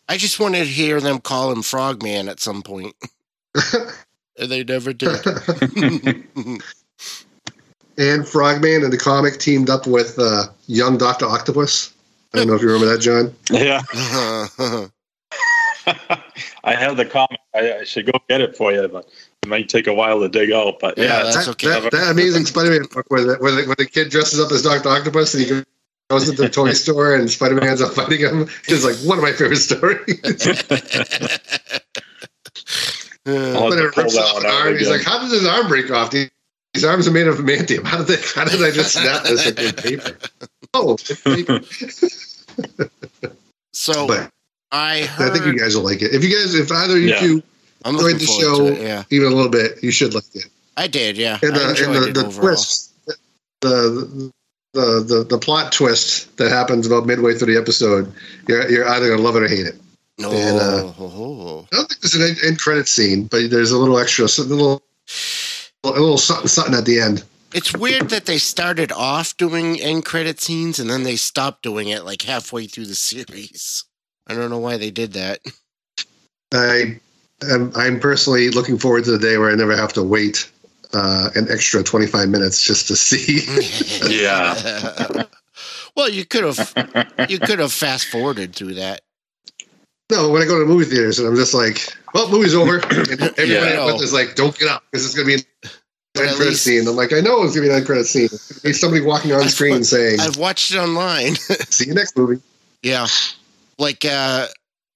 I 0.09 0.17
just 0.19 0.39
wanted 0.39 0.59
to 0.59 0.71
hear 0.71 1.01
them 1.01 1.21
call 1.21 1.51
him 1.51 1.63
Frogman 1.63 2.29
at 2.29 2.39
some 2.39 2.63
point. 2.63 2.95
and 4.39 4.51
they 4.51 4.65
never 4.65 4.93
did. 4.95 5.11
and 7.99 8.27
Frogman 8.27 8.85
in 8.85 8.91
the 8.91 8.99
comic 8.99 9.39
teamed 9.39 9.71
up 9.71 9.87
with 9.87 10.19
uh, 10.19 10.45
young 10.67 10.99
Doctor 10.99 11.27
Octopus. 11.27 11.93
I 12.35 12.39
don't 12.39 12.47
know 12.47 12.55
if 12.55 12.63
you 12.63 12.69
remember 12.69 12.87
that, 12.93 13.01
John. 13.01 13.35
Yeah. 13.51 13.83
I 16.65 16.75
have 16.75 16.97
the 16.97 17.05
comic. 17.05 17.41
I, 17.55 17.81
I 17.81 17.85
should 17.85 18.07
go 18.07 18.13
get 18.29 18.41
it 18.41 18.57
for 18.57 18.73
you, 18.73 18.89
but 18.89 19.09
It 19.43 19.49
might 19.49 19.69
take 19.69 19.87
a 19.87 19.93
while 19.93 20.21
to 20.21 20.29
dig 20.29 20.53
out, 20.53 20.79
but 20.81 20.97
Yeah, 20.97 21.05
yeah, 21.05 21.23
that's 21.25 21.47
that, 21.47 21.49
okay. 21.53 21.69
that, 21.69 21.91
that 21.91 22.11
amazing 22.11 22.47
Spider-Man 22.47 22.85
book 22.93 23.07
where 23.09 23.25
the, 23.25 23.35
where, 23.37 23.53
the, 23.53 23.65
where 23.65 23.77
the 23.77 23.87
kid 23.87 24.11
dresses 24.11 24.41
up 24.41 24.51
as 24.53 24.63
Doctor 24.63 24.89
Octopus 24.89 25.35
and 25.35 25.45
he 25.45 25.63
goes 26.09 26.25
to 26.31 26.33
the 26.33 26.49
toy 26.49 26.73
store 26.73 27.15
and 27.15 27.31
Spider-Man's 27.31 27.83
up 27.83 27.93
fighting 27.93 28.21
him 28.21 28.49
is 28.69 28.85
like 28.85 28.97
one 29.09 29.19
of 29.19 29.25
my 29.25 29.33
favorite 29.33 29.57
stories. 29.57 30.21
Uh, 33.27 33.53
I'll 33.53 33.69
but 33.71 33.79
have 33.79 33.87
it 33.87 33.97
rips 33.97 34.15
that 34.15 34.21
off 34.23 34.35
one 34.35 34.47
an 34.47 34.51
arm. 34.53 34.79
He's 34.79 34.91
like, 34.91 35.03
how 35.05 35.21
did 35.21 35.31
his 35.31 35.47
arm 35.47 35.69
break 35.69 35.91
off? 35.91 36.11
These 36.11 36.31
these 36.75 36.85
arms 36.85 37.07
are 37.07 37.13
made 37.13 37.27
of 37.29 37.37
adamantium. 37.37 37.85
How 37.85 37.99
did 37.99 38.07
they? 38.09 38.17
How 38.35 38.45
did 38.45 38.63
I 38.63 38.71
just 38.71 38.93
snap 38.95 39.23
this 39.25 39.47
in 39.47 39.75
paper? 39.75 40.17
Oh, 40.75 40.97
paper. 41.27 41.61
so 43.75 44.07
but 44.07 44.31
I 44.71 45.03
I 45.19 45.31
think 45.31 45.45
you 45.47 45.59
guys 45.59 45.77
will 45.77 45.85
like 45.85 46.01
it. 46.03 46.15
If 46.15 46.25
you 46.25 46.31
guys, 46.31 46.55
if 46.55 46.71
either 46.73 46.95
of 46.97 47.01
you 47.03 47.09
Yeah. 47.11 47.21
two 47.21 47.43
I'm 47.85 47.95
enjoyed 47.97 48.13
looking 48.13 48.19
the 48.21 48.25
forward 48.27 48.43
show 48.43 48.59
to 48.77 48.81
it. 48.81 48.83
Yeah, 48.87 49.03
even 49.11 49.33
a 49.33 49.35
little 49.35 49.51
bit, 49.51 49.83
you 49.83 49.91
should 49.91 50.15
like 50.15 50.25
it. 50.35 50.47
I 50.77 50.87
did. 50.87 51.19
Yeah, 51.19 51.39
And 51.43 51.53
I 51.55 51.59
the, 51.73 51.85
and 51.85 51.97
it 52.09 52.15
the, 52.15 52.23
the 52.23 52.31
twist, 52.33 52.93
the, 53.61 54.33
the 54.73 55.03
the 55.03 55.27
the 55.29 55.39
plot 55.39 55.73
twist 55.73 56.35
that 56.39 56.51
happens 56.51 56.87
about 56.87 57.05
midway 57.07 57.35
through 57.35 57.53
the 57.55 57.61
episode, 57.61 58.11
you're 58.49 58.67
you're 58.71 58.89
either 58.89 59.11
gonna 59.11 59.21
love 59.21 59.37
it 59.37 59.43
or 59.43 59.49
hate 59.49 59.67
it. 59.67 59.75
No, 60.19 60.31
and, 60.31 60.59
uh, 60.59 60.87
ho, 60.89 61.09
ho. 61.09 61.69
I 61.73 61.77
don't 61.77 61.89
think 61.89 62.01
there's 62.01 62.15
an 62.15 62.23
end, 62.23 62.39
end 62.45 62.59
credit 62.59 62.87
scene, 62.87 63.25
but 63.25 63.51
there's 63.51 63.71
a 63.71 63.79
little 63.79 63.99
extra, 63.99 64.27
a 64.27 64.43
little 64.43 64.83
a 65.85 65.91
little 65.91 66.19
something 66.19 66.49
something 66.49 66.75
at 66.75 66.85
the 66.85 67.01
end. 67.01 67.25
it's 67.55 67.77
weird 67.77 68.11
that 68.11 68.27
they 68.27 68.39
started 68.39 68.93
off 68.93 69.37
doing 69.37 69.81
end 69.81 70.05
credit 70.05 70.41
scenes 70.41 70.79
and 70.79 70.89
then 70.89 71.03
they 71.03 71.17
stopped 71.17 71.63
doing 71.63 71.89
it 71.89 72.05
like 72.05 72.23
halfway 72.23 72.67
through 72.67 72.87
the 72.87 72.95
series. 72.95 73.85
I 74.27 74.35
don't 74.35 74.51
know 74.51 74.59
why 74.59 74.77
they 74.77 74.91
did 74.91 75.13
that. 75.15 75.41
I 76.55 77.01
am 77.51 77.73
I'm 77.75 77.99
personally 77.99 78.51
looking 78.51 78.79
forward 78.79 79.05
to 79.05 79.13
the 79.13 79.19
day 79.19 79.39
where 79.39 79.51
I 79.51 79.55
never 79.55 79.77
have 79.77 79.93
to 79.95 80.03
wait 80.03 80.51
uh, 80.93 81.31
an 81.35 81.47
extra 81.51 81.83
25 81.83 82.29
minutes 82.29 82.63
just 82.63 82.87
to 82.89 82.97
see. 82.97 83.41
Yeah. 84.13 85.25
well, 85.97 86.09
you 86.09 86.25
could 86.25 86.45
have 86.45 87.29
you 87.29 87.39
could 87.39 87.59
have 87.59 87.73
fast 87.73 88.07
forwarded 88.09 88.55
through 88.55 88.75
that. 88.75 89.01
No, 90.13 90.29
when 90.31 90.43
I 90.43 90.45
go 90.45 90.59
to 90.59 90.65
the 90.65 90.67
movie 90.73 90.85
theaters 90.85 91.19
and 91.19 91.27
I'm 91.27 91.35
just 91.37 91.55
like, 91.55 91.79
well, 92.15 92.29
movie's 92.31 92.55
over. 92.55 92.79
And 92.91 93.21
everybody 93.23 93.51
Yeah. 93.53 93.81
else 93.89 94.03
is 94.03 94.13
like, 94.13 94.35
don't 94.35 94.57
get 94.59 94.69
up 94.69 94.85
because 94.91 95.05
it's 95.07 95.15
going 95.15 95.27
to 95.27 95.37
be 95.37 95.43
an 95.43 95.47
end 96.21 96.29
at 96.31 96.35
credit 96.37 96.51
least- 96.51 96.63
scene. 96.65 96.87
I'm 96.87 96.95
like, 96.97 97.13
I 97.13 97.21
know 97.21 97.43
it's 97.43 97.55
going 97.57 97.65
to 97.67 97.69
be 97.69 97.69
an 97.71 97.77
end 97.77 97.87
credit 97.87 98.07
scene. 98.07 98.25
It's 98.27 98.49
going 98.53 98.61
to 98.61 98.69
be 98.69 98.73
somebody 98.75 99.01
walking 99.05 99.33
on 99.33 99.49
screen 99.49 99.83
saying, 99.85 100.21
I've 100.21 100.37
watched 100.37 100.73
it 100.73 100.79
online. 100.79 101.35
see 101.71 101.87
you 101.89 101.95
next 101.95 102.17
movie. 102.17 102.41
yeah, 102.83 103.07
like 103.79 104.05
uh 104.05 104.47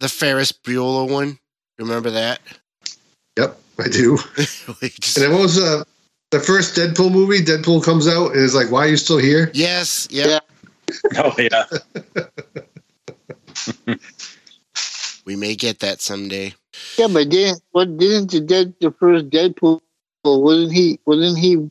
the 0.01 0.09
Ferris 0.09 0.53
Bueller 0.53 1.11
one. 1.11 1.39
Remember 1.79 2.11
that? 2.11 2.41
Yep, 3.39 3.59
I 3.79 3.89
do. 3.89 4.19
Just- 4.37 4.69
And 5.19 5.33
it 5.33 5.37
was 5.39 5.59
uh, 5.59 5.85
the 6.31 6.41
first 6.41 6.77
Deadpool 6.77 7.11
movie. 7.13 7.41
Deadpool 7.41 7.83
comes 7.85 8.07
out 8.09 8.33
and 8.33 8.41
is 8.41 8.55
like, 8.55 8.71
why 8.71 8.85
are 8.85 8.89
you 8.89 8.97
still 8.99 9.19
here? 9.19 9.51
yes, 9.55 10.07
yeah. 10.11 10.27
Yeah. 10.27 10.41
oh 11.25 11.35
yeah, 11.39 11.65
We 15.27 15.37
may 15.37 15.57
get 15.57 15.81
that 15.81 16.01
someday. 16.01 16.55
Yeah, 16.97 17.09
but 17.09 17.29
didn't 17.29 17.61
what 17.73 17.99
didn't 17.99 18.31
the 18.31 18.41
dead 18.41 18.75
the 18.81 18.93
first 18.93 19.29
Deadpool 19.31 19.81
wasn't 20.25 20.73
he 20.73 21.01
wasn't 21.05 21.39
he 21.39 21.69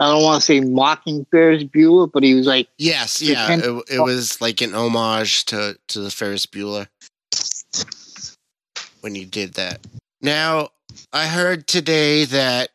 I 0.00 0.06
don't 0.06 0.22
want 0.22 0.40
to 0.40 0.46
say 0.46 0.60
mocking 0.60 1.26
Ferris 1.30 1.64
Bueller, 1.64 2.10
but 2.12 2.22
he 2.22 2.34
was 2.34 2.46
like 2.46 2.68
Yes, 2.78 3.20
yeah. 3.20 3.58
It, 3.58 3.84
it 3.90 4.00
was 4.00 4.40
like 4.40 4.60
an 4.60 4.74
homage 4.74 5.46
to 5.46 5.78
to 5.88 6.00
the 6.00 6.10
Ferris 6.10 6.46
Bueller 6.46 6.86
when 9.00 9.14
he 9.14 9.24
did 9.24 9.54
that. 9.54 9.86
Now, 10.20 10.70
I 11.12 11.26
heard 11.26 11.66
today 11.66 12.24
that 12.26 12.70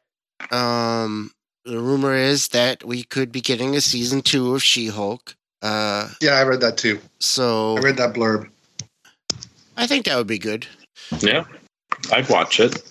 um 0.51 1.31
the 1.65 1.79
rumor 1.79 2.15
is 2.15 2.49
that 2.49 2.83
we 2.83 3.03
could 3.03 3.31
be 3.31 3.39
getting 3.41 3.75
a 3.75 3.81
season 3.81 4.21
two 4.21 4.53
of 4.53 4.61
She-Hulk. 4.61 5.35
Uh, 5.61 6.09
Yeah, 6.21 6.31
I 6.33 6.43
read 6.43 6.59
that 6.59 6.75
too. 6.77 6.99
so 7.19 7.77
I 7.77 7.81
read 7.81 7.97
that 7.97 8.13
blurb. 8.13 8.49
I 9.77 9.87
think 9.87 10.05
that 10.05 10.17
would 10.17 10.27
be 10.27 10.39
good. 10.39 10.67
yeah. 11.19 11.43
I'd 12.11 12.29
watch 12.29 12.59
it. 12.59 12.81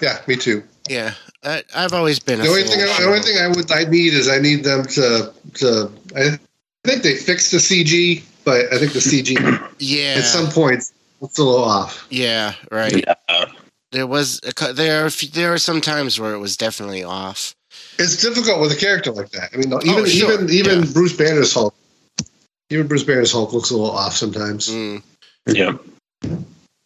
Yeah, 0.00 0.20
me 0.26 0.36
too. 0.36 0.62
Yeah, 0.88 1.14
I, 1.42 1.62
I've 1.74 1.92
always 1.92 2.18
been. 2.18 2.40
A 2.40 2.44
The 2.44 2.48
only 2.50 2.62
thing, 2.64 2.80
I, 2.80 3.00
the 3.00 3.06
only 3.06 3.20
thing 3.20 3.38
I 3.38 3.48
would, 3.48 3.72
I 3.72 3.84
need 3.84 4.12
is 4.12 4.28
I 4.28 4.38
need 4.38 4.64
them 4.64 4.84
to, 4.84 5.32
to. 5.54 5.90
I 6.14 6.38
think 6.84 7.02
they 7.02 7.16
fixed 7.16 7.50
the 7.52 7.58
CG, 7.58 8.22
but 8.44 8.72
I 8.72 8.78
think 8.78 8.92
the 8.92 8.98
CG 8.98 9.38
yeah, 9.78 10.16
at 10.18 10.24
some 10.24 10.48
points 10.50 10.92
it's 11.22 11.38
a 11.38 11.42
little 11.42 11.64
off. 11.64 12.06
yeah, 12.10 12.54
right. 12.70 13.04
Yeah. 13.06 13.44
There 13.92 14.06
was 14.06 14.40
a, 14.46 14.52
cou- 14.52 14.72
there 14.72 15.06
are 15.06 15.10
there 15.32 15.52
are 15.54 15.58
some 15.58 15.80
times 15.80 16.20
where 16.20 16.34
it 16.34 16.38
was 16.38 16.56
definitely 16.56 17.02
off. 17.02 17.54
It's 17.98 18.20
difficult 18.20 18.60
with 18.60 18.72
a 18.72 18.76
character 18.76 19.10
like 19.12 19.30
that. 19.30 19.50
I 19.54 19.56
mean, 19.56 19.68
even 19.68 19.88
Oh, 19.88 20.04
sure, 20.04 20.32
even 20.34 20.50
even 20.50 20.78
yeah. 20.80 20.92
Bruce 20.92 21.16
Banner's 21.16 21.54
Hulk, 21.54 21.74
even 22.70 22.86
Bruce 22.88 23.04
Banner's 23.04 23.32
Hulk 23.32 23.52
looks 23.52 23.70
a 23.70 23.76
little 23.76 23.90
off 23.96 24.14
sometimes. 24.14 24.68
Mm. 24.68 25.02
Yeah. 25.46 25.76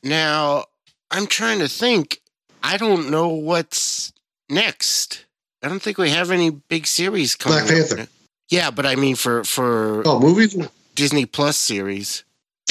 Now, 0.02 0.64
I'm 1.10 1.26
trying 1.26 1.58
to 1.60 1.68
think. 1.68 2.20
I 2.62 2.76
don't 2.76 3.10
know 3.10 3.28
what's 3.28 4.12
next. 4.48 5.24
I 5.62 5.68
don't 5.68 5.80
think 5.82 5.98
we 5.98 6.10
have 6.10 6.30
any 6.30 6.50
big 6.50 6.86
series 6.86 7.34
coming. 7.34 7.60
Black 7.66 7.70
up. 7.80 7.88
Panther. 7.88 8.08
Yeah, 8.50 8.70
but 8.70 8.86
I 8.86 8.94
mean 8.96 9.16
for 9.16 9.44
for 9.44 10.02
Oh, 10.06 10.18
movies. 10.20 10.56
Disney 10.94 11.26
Plus 11.26 11.56
series, 11.56 12.24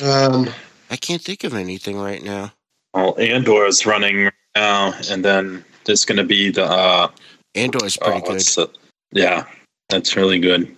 Um, 0.03 0.49
I 0.89 0.95
can't 0.97 1.21
think 1.21 1.43
of 1.43 1.53
anything 1.53 1.97
right 1.97 2.21
now. 2.23 2.51
Well, 2.93 3.15
Andor 3.19 3.65
is 3.65 3.85
running 3.85 4.29
now, 4.55 4.93
and 5.09 5.23
then 5.23 5.63
there's 5.85 6.03
going 6.05 6.17
to 6.17 6.23
be 6.25 6.49
the. 6.51 6.65
Uh, 6.65 7.09
Andor's 7.55 7.97
oh, 8.01 8.05
pretty 8.11 8.27
good. 8.27 8.39
the- 8.41 8.69
yeah, 9.11 9.45
that's 9.89 10.15
really 10.17 10.39
good. 10.39 10.75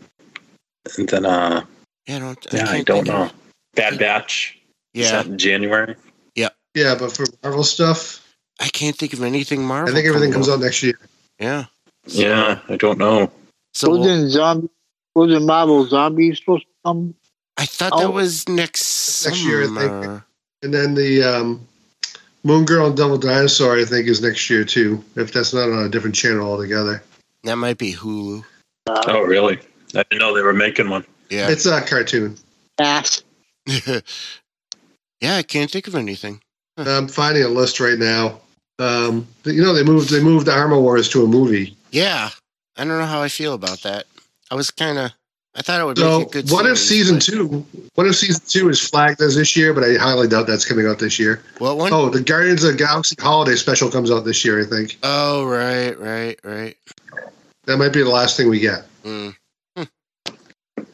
And 0.98 1.10
then, 1.10 1.26
uh, 1.26 1.66
Yeah, 2.08 2.18
I 2.18 2.20
don't. 2.20 2.48
yeah, 2.52 2.64
I 2.64 2.68
can't 2.68 2.86
don't 2.88 3.06
think 3.06 3.16
of- 3.16 3.28
know. 3.28 3.32
Bad 3.76 3.98
Batch. 4.00 4.59
Is 5.00 5.06
Yeah, 5.10 5.24
that 5.24 5.28
in 5.28 5.38
January? 5.38 5.95
yeah, 6.36 6.50
yeah, 6.76 6.95
but 7.00 7.16
for 7.16 7.26
Marvel 7.43 7.64
stuff, 7.64 8.26
I 8.60 8.68
can't 8.68 8.95
think 8.97 9.14
of 9.14 9.24
anything 9.24 9.64
Marvel. 9.64 9.89
I 9.91 9.95
think 9.95 10.08
everything 10.08 10.34
comes 10.34 10.50
up. 10.50 10.56
out 10.56 10.62
next 10.66 10.84
year. 10.84 11.00
Yeah. 11.39 11.66
Yeah, 12.06 12.60
I 12.68 12.76
don't 12.76 12.97
know. 12.97 13.32
So 13.74 13.91
wasn't 13.95 14.32
zombie 14.32 14.70
wasn't 15.16 15.45
Marvel 15.45 15.86
zombies 15.88 16.39
supposed 16.39 16.64
to 16.64 16.70
come? 16.86 17.16
I 17.58 17.66
thought 17.66 17.91
Oh. 17.93 18.00
that 18.02 18.12
was 18.12 18.47
next 18.50 19.26
Next 19.26 19.43
year, 19.43 19.64
I 19.64 19.68
think. 19.68 20.24
And 20.64 20.74
then 20.74 20.95
the 20.95 21.24
um, 21.24 21.68
Moon 22.43 22.66
Girl 22.66 22.88
and 22.88 22.97
Devil 22.97 23.18
Dinosaur, 23.18 23.78
I 23.78 23.86
think, 23.86 24.08
is 24.08 24.22
next 24.22 24.50
year 24.50 24.64
too. 24.66 25.04
If 25.16 25.32
that's 25.32 25.54
not 25.54 25.70
on 25.70 25.86
a 25.86 25.89
different 25.89 26.16
channel 26.16 26.50
altogether, 26.50 27.02
That 27.45 27.56
might 27.56 27.78
be 27.78 27.93
Hulu. 27.93 28.43
Uh, 28.88 29.04
Oh, 29.08 29.22
really? 29.22 29.60
I 29.95 30.04
didn't 30.10 30.20
know 30.20 30.34
they 30.36 30.41
were 30.41 30.54
making 30.54 30.89
one. 30.89 31.06
Yeah. 31.30 31.50
it's 31.50 31.66
a 31.66 31.80
cartoon. 31.82 32.38
ass. 32.80 33.24
yeah, 35.22 35.36
I 35.36 35.44
can't 35.44 35.70
think 35.70 35.88
of 35.88 35.96
anything. 35.96 36.42
I'm 36.78 37.08
finding 37.08 37.44
a 37.44 37.50
list 37.50 37.80
right 37.80 37.98
now. 38.00 38.40
Um, 38.80 39.28
you 39.44 39.62
know, 39.62 39.74
they 39.74 39.84
moved 39.84 40.10
they 40.10 40.22
moved 40.24 40.48
Armor 40.48 40.80
Wars 40.80 41.10
to 41.10 41.24
a 41.24 41.28
movie. 41.28 41.76
Yeah, 41.92 42.30
I 42.78 42.86
don't 42.86 42.98
know 43.00 43.06
how 43.06 43.22
I 43.22 43.28
feel 43.28 43.54
about 43.54 43.82
that. 43.82 44.06
I 44.50 44.56
was 44.56 44.72
kind 44.72 44.98
of, 44.98 45.12
I 45.56 45.62
thought 45.62 45.82
it 45.82 45.84
would 45.84 45.98
So, 45.98 46.20
make 46.20 46.28
a 46.30 46.32
good. 46.44 46.52
what 46.52 46.66
if 46.66 46.78
season 46.78 47.18
but- 47.18 47.24
two? 47.24 47.66
What 47.96 48.08
if 48.08 48.16
season 48.16 48.42
two 48.48 48.70
is 48.70 48.80
flagged 48.82 49.22
as 49.22 49.36
this 49.36 49.58
year? 49.58 49.74
But 49.74 49.84
I 49.84 49.96
highly 49.98 50.30
doubt 50.30 50.48
that's 50.48 50.64
coming 50.64 50.88
out 50.88 51.00
this 51.00 51.20
year. 51.20 51.44
What 51.58 51.76
one? 51.78 51.92
Oh, 51.92 52.08
the 52.10 52.22
Guardians 52.22 52.64
of 52.64 52.72
the 52.72 52.78
Galaxy 52.78 53.16
Holiday 53.20 53.56
Special 53.58 53.92
comes 53.92 54.10
out 54.10 54.24
this 54.24 54.46
year. 54.46 54.62
I 54.62 54.66
think 54.66 54.98
Oh, 55.04 55.44
right, 55.46 56.00
right, 56.00 56.40
right. 56.46 56.78
that 57.66 57.76
might 57.78 57.92
be 57.92 58.02
the 58.04 58.10
last 58.10 58.38
thing 58.38 58.48
we 58.50 58.60
get. 58.62 58.86
Mm. 59.04 59.36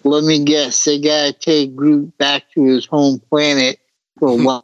Let 0.03 0.23
me 0.23 0.43
guess. 0.43 0.83
They 0.83 0.99
gotta 0.99 1.33
take 1.33 1.75
Groot 1.75 2.15
back 2.17 2.43
to 2.53 2.63
his 2.63 2.85
home 2.85 3.19
planet 3.29 3.79
for 4.19 4.37
one 4.37 4.61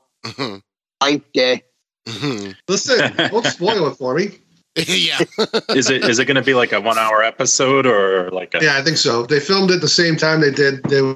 life 1.02 1.22
day. 1.34 1.64
Listen, 2.68 3.14
don't 3.18 3.46
spoil 3.46 3.88
it 3.88 3.96
for 3.96 4.16
me. 4.16 4.38
yeah. 4.76 5.20
Is 5.76 5.90
it 5.90 6.06
is 6.06 6.18
it 6.20 6.26
going 6.26 6.36
to 6.36 6.42
be 6.42 6.54
like 6.54 6.72
a 6.72 6.80
one 6.80 6.98
hour 6.98 7.22
episode 7.24 7.86
or 7.86 8.30
like 8.32 8.54
a? 8.56 8.64
Yeah, 8.64 8.78
I 8.78 8.82
think 8.82 8.98
so. 8.98 9.26
They 9.26 9.40
filmed 9.42 9.70
it 9.72 9.82
the 9.82 9.88
same 9.90 10.16
time 10.16 10.40
they 10.42 10.52
did. 10.52 10.84
They 10.84 11.02
were- 11.02 11.16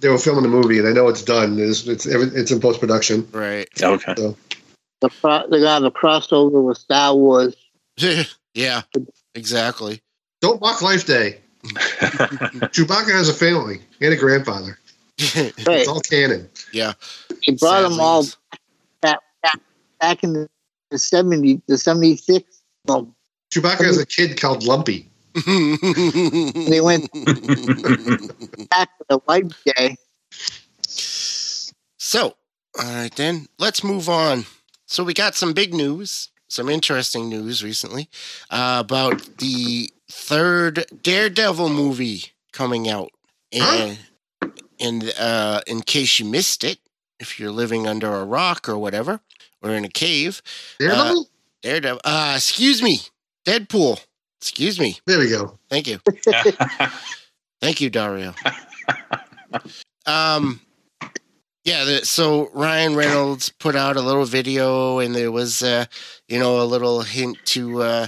they 0.00 0.08
were 0.08 0.18
filming 0.18 0.44
the 0.44 0.48
movie, 0.48 0.78
and 0.78 0.86
I 0.86 0.92
know 0.92 1.08
it's 1.08 1.22
done. 1.22 1.58
It's 1.58 1.84
it's, 1.88 2.06
it's 2.06 2.52
in 2.52 2.60
post 2.60 2.78
production. 2.78 3.26
right. 3.32 3.66
Okay. 3.82 4.14
The 5.00 5.08
pro- 5.20 5.48
they 5.50 5.58
got 5.58 5.82
a 5.84 5.90
crossover 5.90 6.62
with 6.64 6.78
Star 6.78 7.12
Wars. 7.16 7.56
yeah. 8.54 8.82
Exactly. 9.34 10.00
Don't 10.40 10.60
mock 10.60 10.80
Life 10.80 11.06
Day. 11.06 11.40
Chewbacca 11.64 13.10
has 13.12 13.28
a 13.28 13.34
family 13.34 13.80
and 14.00 14.12
a 14.12 14.16
grandfather. 14.16 14.78
Right. 15.34 15.52
It's 15.58 15.88
all 15.88 16.00
canon. 16.02 16.48
Yeah. 16.72 16.92
They 17.46 17.54
brought 17.54 17.82
them 17.82 17.92
Sadly, 17.92 18.04
all 18.04 18.20
it's- 18.20 18.36
back, 19.00 19.18
back, 19.42 19.60
back 20.00 20.24
in 20.24 20.32
the, 20.34 20.48
the 20.90 20.96
70s, 20.96 21.60
the 21.66 21.78
76. 21.78 22.62
Well, 22.86 23.14
Chewbacca 23.52 23.84
has 23.84 23.98
a 23.98 24.06
kid 24.06 24.40
called 24.40 24.62
Lumpy. 24.64 25.08
they 25.34 26.80
went 26.80 27.10
back 28.70 28.88
to 28.98 29.04
the 29.08 29.20
white 29.26 29.52
day. 29.64 29.96
so, 30.86 32.34
all 32.78 32.84
right 32.94 33.14
then, 33.14 33.46
let's 33.58 33.84
move 33.84 34.08
on. 34.08 34.44
So 34.86 35.04
we 35.04 35.14
got 35.14 35.34
some 35.34 35.52
big 35.52 35.72
news. 35.74 36.28
some 36.48 36.68
interesting 36.68 37.28
news 37.28 37.62
recently 37.62 38.08
uh, 38.50 38.82
about 38.84 39.38
the 39.38 39.88
third 40.10 40.84
Daredevil 41.02 41.68
movie 41.68 42.24
coming 42.52 42.88
out. 42.88 43.10
And, 43.52 43.98
and 44.80 45.12
uh, 45.18 45.60
in 45.66 45.82
case 45.82 46.18
you 46.18 46.24
missed 46.24 46.64
it, 46.64 46.78
if 47.18 47.38
you're 47.38 47.50
living 47.50 47.86
under 47.86 48.12
a 48.12 48.24
rock 48.24 48.68
or 48.68 48.78
whatever, 48.78 49.20
or 49.62 49.70
in 49.70 49.84
a 49.84 49.88
cave, 49.88 50.42
Daredevil? 50.78 51.28
Daredevil. 51.62 52.00
Uh, 52.04 52.32
excuse 52.36 52.82
me, 52.82 53.00
Deadpool. 53.44 54.04
Excuse 54.40 54.80
me. 54.80 54.98
there 55.06 55.18
we 55.18 55.28
go. 55.28 55.58
Thank 55.68 55.86
you. 55.86 55.98
Thank 57.60 57.82
you, 57.82 57.90
Dario. 57.90 58.32
um, 60.06 60.60
yeah. 61.64 61.84
The, 61.84 62.06
so 62.06 62.48
Ryan 62.54 62.96
Reynolds 62.96 63.50
put 63.50 63.76
out 63.76 63.96
a 63.96 64.00
little 64.00 64.24
video, 64.24 64.98
and 64.98 65.14
there 65.14 65.30
was, 65.30 65.62
uh, 65.62 65.84
you 66.26 66.38
know, 66.38 66.62
a 66.62 66.64
little 66.64 67.02
hint 67.02 67.36
to 67.46 67.82
uh. 67.82 68.06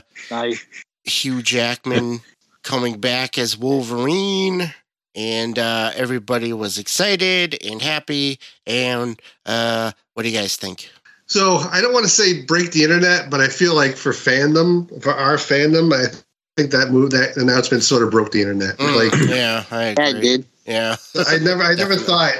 Hugh 1.04 1.42
Jackman 1.42 2.20
coming 2.62 2.98
back 3.00 3.38
as 3.38 3.58
Wolverine, 3.58 4.72
and 5.14 5.58
uh, 5.58 5.92
everybody 5.94 6.52
was 6.52 6.78
excited 6.78 7.56
and 7.64 7.80
happy. 7.82 8.38
And 8.66 9.20
uh, 9.46 9.92
what 10.14 10.22
do 10.24 10.28
you 10.28 10.38
guys 10.38 10.56
think? 10.56 10.90
So 11.26 11.58
I 11.70 11.80
don't 11.80 11.92
want 11.92 12.04
to 12.04 12.10
say 12.10 12.42
break 12.42 12.72
the 12.72 12.82
internet, 12.84 13.30
but 13.30 13.40
I 13.40 13.48
feel 13.48 13.74
like 13.74 13.96
for 13.96 14.12
fandom, 14.12 15.02
for 15.02 15.12
our 15.12 15.36
fandom, 15.36 15.92
I 15.94 16.14
think 16.56 16.70
that 16.72 16.90
move, 16.90 17.10
that 17.12 17.36
announcement 17.36 17.82
sort 17.82 18.02
of 18.02 18.10
broke 18.10 18.32
the 18.32 18.40
internet. 18.40 18.76
Mm, 18.76 18.94
Like 18.94 19.28
yeah, 19.28 19.64
I 19.70 19.94
That 19.94 20.10
agree. 20.10 20.20
did. 20.20 20.46
Yeah, 20.66 20.96
I 21.28 21.38
never, 21.38 21.62
I 21.62 21.74
never 21.74 21.96
thought 21.96 22.34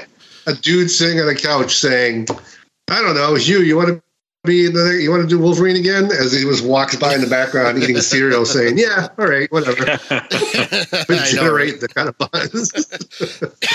a 0.47 0.53
dude 0.53 0.91
sitting 0.91 1.19
on 1.19 1.27
a 1.27 1.35
couch 1.35 1.75
saying, 1.75 2.27
"I 2.89 3.01
don't 3.01 3.15
know, 3.15 3.35
you, 3.35 3.59
you 3.61 3.75
want 3.75 3.89
to 3.89 4.01
be 4.43 4.65
in 4.65 4.73
the, 4.73 4.99
you 5.01 5.09
want 5.09 5.23
to 5.23 5.27
do 5.29 5.39
Wolverine 5.39 5.75
again?" 5.75 6.05
As 6.05 6.31
he 6.33 6.45
was 6.45 6.61
walks 6.61 6.95
by 6.95 7.15
in 7.15 7.21
the 7.21 7.27
background 7.27 7.81
eating 7.81 7.97
cereal, 8.01 8.45
saying, 8.45 8.77
"Yeah, 8.77 9.07
all 9.17 9.27
right, 9.27 9.51
whatever." 9.51 9.85
Would 10.09 10.11
I 10.11 11.05
know, 11.09 11.25
generate 11.31 11.79
the 11.81 11.87
kind 11.87 12.09
of 12.09 12.17
buzz. 12.17 12.71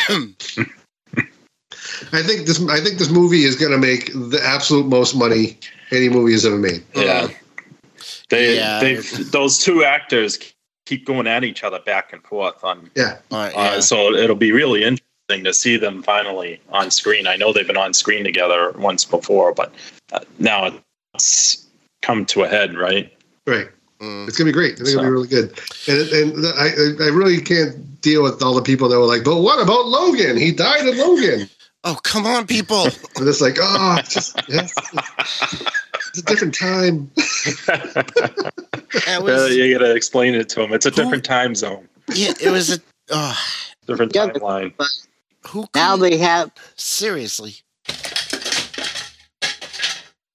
I 2.13 2.23
think 2.23 2.47
this, 2.47 2.61
I 2.69 2.81
think 2.81 2.99
this 2.99 3.11
movie 3.11 3.45
is 3.45 3.57
going 3.57 3.73
to 3.73 3.79
make 3.79 4.13
the 4.13 4.41
absolute 4.43 4.87
most 4.87 5.15
money 5.17 5.59
any 5.91 6.09
movie 6.09 6.33
has 6.33 6.45
ever 6.47 6.59
made. 6.59 6.83
Yeah. 6.95 7.29
They 8.31 8.57
Yeah. 8.57 8.81
they 8.81 8.95
those 8.97 9.59
two 9.59 9.85
actors 9.85 10.39
keep 10.87 11.05
going 11.07 11.27
at 11.27 11.45
each 11.45 11.65
other 11.65 11.79
back 11.81 12.13
and 12.13 12.23
forth 12.25 12.63
on 12.65 12.91
Yeah, 12.95 13.17
Uh, 13.31 13.37
uh, 13.37 13.51
yeah. 13.55 13.81
so 13.81 14.13
it'll 14.15 14.37
be 14.37 14.53
really 14.53 14.85
interesting 14.85 15.45
to 15.45 15.53
see 15.53 15.77
them 15.77 16.03
finally 16.03 16.61
on 16.71 16.91
screen. 16.91 17.27
I 17.27 17.37
know 17.37 17.53
they've 17.53 17.67
been 17.67 17.77
on 17.77 17.93
screen 17.95 18.25
together 18.25 18.73
once 18.79 19.05
before, 19.05 19.53
but 19.53 19.73
now 20.39 20.73
it's 21.15 21.67
come 22.03 22.25
to 22.27 22.43
a 22.45 22.49
head, 22.49 22.77
right? 22.77 23.13
right. 23.47 23.69
Mm. 24.01 24.29
It's 24.29 24.39
gonna 24.39 24.49
be 24.49 24.53
great. 24.53 24.75
I 24.75 24.77
think 24.85 24.89
it'll 24.91 25.03
be 25.03 25.09
really 25.11 25.27
good. 25.29 25.59
And, 25.89 26.09
and 26.11 26.47
I, 26.57 26.69
I 26.69 27.07
I 27.07 27.09
really 27.11 27.41
can't 27.41 28.01
deal 28.01 28.23
with 28.23 28.41
all 28.43 28.55
the 28.55 28.63
people 28.63 28.89
that 28.89 28.99
were 28.99 29.07
like, 29.07 29.25
"But 29.25 29.41
what 29.41 29.61
about 29.61 29.87
Logan? 29.87 30.37
He 30.37 30.53
died 30.53 30.87
in 30.87 30.97
Logan." 30.97 31.49
Oh, 31.85 31.99
come 32.03 32.25
on, 32.27 32.47
people. 32.47 32.85
And 33.17 33.27
it's 33.29 33.41
like, 33.41 33.57
oh, 33.61 33.97
it's 33.99 34.15
just 34.15 34.41
yes, 34.49 34.73
it's 36.09 36.19
a 36.19 36.23
different 36.23 36.55
time. 36.55 37.11
That 37.67 39.19
Uh, 39.19 39.23
was, 39.23 39.57
you 39.57 39.77
got 39.77 39.85
to 39.85 39.95
explain 39.95 40.35
it 40.35 40.49
to 40.51 40.61
them. 40.61 40.73
It's 40.73 40.87
a 40.87 40.91
Who- 40.91 40.97
different 40.97 41.25
time 41.25 41.55
zone, 41.57 41.89
yeah, 42.15 42.33
it 42.41 42.51
was 42.51 42.77
a. 42.77 42.81
Oh, 43.11 43.37
different 43.87 44.15
Yeah, 44.15 44.27
but- 44.27 44.43
timeline. 44.43 44.73
who 45.49 45.67
Now 45.75 45.97
they 45.97 46.17
have 46.19 46.51
seriously? 46.77 47.57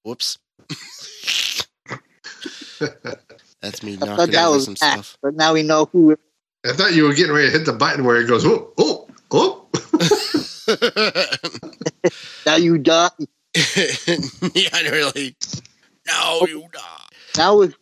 Whoops. 0.04 0.38
That's 3.62 3.84
me 3.84 3.98
I 4.02 4.06
knocking 4.06 4.32
that 4.32 4.46
over 4.46 4.56
was 4.56 4.66
some 4.66 4.76
Matt, 4.82 4.94
stuff. 5.06 5.18
but 5.22 5.36
now 5.36 5.54
we 5.54 5.64
know 5.64 5.86
who. 5.86 6.18
I 6.66 6.74
thought 6.74 6.94
you 6.94 7.04
were 7.04 7.14
getting 7.14 7.34
ready 7.34 7.48
to 7.48 7.58
hit 7.58 7.66
the 7.66 7.74
button 7.74 8.06
where 8.06 8.18
it 8.18 8.28
goes, 8.28 8.46
oh, 8.46 8.74
oh, 8.78 9.08
oh. 9.32 9.68
Now 12.46 12.56
you 12.56 12.78
die. 12.78 13.10
yeah, 14.54 14.80
really. 14.90 15.36
No, 16.08 16.40
oh. 16.42 16.48
you 16.48 16.62
not. 16.74 17.14
Now 17.38 17.62
it's 17.62 17.76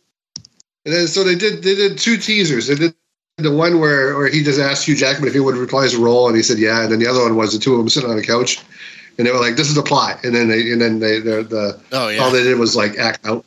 And 0.84 0.94
then 0.94 1.06
so 1.06 1.24
they 1.24 1.34
did 1.34 1.62
they 1.62 1.74
did 1.74 1.98
two 1.98 2.16
teasers. 2.16 2.68
They 2.68 2.74
did 2.76 2.94
the 3.38 3.54
one 3.54 3.80
where 3.80 4.16
where 4.16 4.28
he 4.28 4.42
just 4.42 4.60
asked 4.60 4.86
Hugh 4.86 4.96
Jackman 4.96 5.28
if 5.28 5.34
he 5.34 5.40
would 5.40 5.56
reprise 5.56 5.94
a 5.94 6.00
role, 6.00 6.28
and 6.28 6.36
he 6.36 6.42
said 6.42 6.58
yeah. 6.58 6.82
And 6.82 6.92
then 6.92 6.98
the 6.98 7.06
other 7.06 7.22
one 7.22 7.36
was 7.36 7.52
the 7.52 7.58
two 7.58 7.72
of 7.72 7.78
them 7.78 7.88
sitting 7.88 8.10
on 8.10 8.18
a 8.18 8.22
couch, 8.22 8.60
and 9.18 9.26
they 9.26 9.32
were 9.32 9.40
like, 9.40 9.56
"This 9.56 9.68
is 9.68 9.74
the 9.74 9.82
plot." 9.82 10.24
And 10.24 10.34
then 10.34 10.48
they 10.48 10.72
and 10.72 10.80
then 10.80 10.98
they 10.98 11.20
the, 11.20 11.42
the 11.42 11.80
Oh 11.92 12.18
all 12.18 12.30
they 12.30 12.42
did 12.42 12.58
was 12.58 12.74
like 12.76 12.98
act 12.98 13.26
out, 13.26 13.44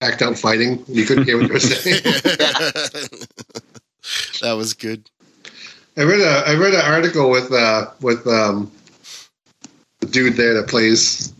act 0.00 0.22
out 0.22 0.38
fighting. 0.38 0.84
You 0.88 1.04
couldn't 1.04 1.24
hear 1.24 1.38
what 1.38 1.48
they 1.48 1.54
were 1.54 1.60
saying. 1.60 2.02
that 4.42 4.52
was 4.56 4.74
good. 4.74 5.08
I 5.96 6.02
read 6.02 6.20
a 6.20 6.48
I 6.48 6.54
read 6.54 6.74
an 6.74 6.80
article 6.80 7.30
with 7.30 7.52
uh 7.52 7.90
with 8.00 8.26
um 8.26 8.70
the 10.00 10.06
dude 10.06 10.34
there 10.34 10.54
that 10.54 10.68
plays 10.68 11.32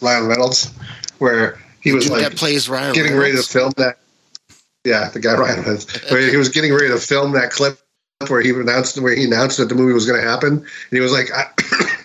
Ryan 0.00 0.26
Reynolds, 0.26 0.72
where 1.18 1.58
he 1.80 1.92
was 1.92 2.08
like 2.10 2.22
that 2.22 2.36
plays 2.36 2.68
Ryan. 2.68 2.94
getting 2.94 3.16
ready 3.16 3.36
to 3.36 3.42
film 3.42 3.72
that. 3.76 3.98
Yeah, 4.84 5.08
the 5.08 5.18
guy 5.18 5.34
Ryan 5.34 5.62
Reynolds, 5.62 6.10
where 6.10 6.20
he 6.20 6.36
was 6.36 6.48
getting 6.48 6.72
ready 6.72 6.88
to 6.88 6.98
film 6.98 7.32
that 7.32 7.50
clip 7.50 7.80
where 8.28 8.40
he 8.40 8.50
announced 8.50 8.98
where 9.00 9.14
he 9.14 9.24
announced 9.24 9.58
that 9.58 9.68
the 9.68 9.74
movie 9.74 9.92
was 9.92 10.06
going 10.06 10.20
to 10.20 10.26
happen, 10.26 10.54
and 10.54 10.66
he 10.90 11.00
was 11.00 11.12
like, 11.12 11.30
I, 11.32 11.44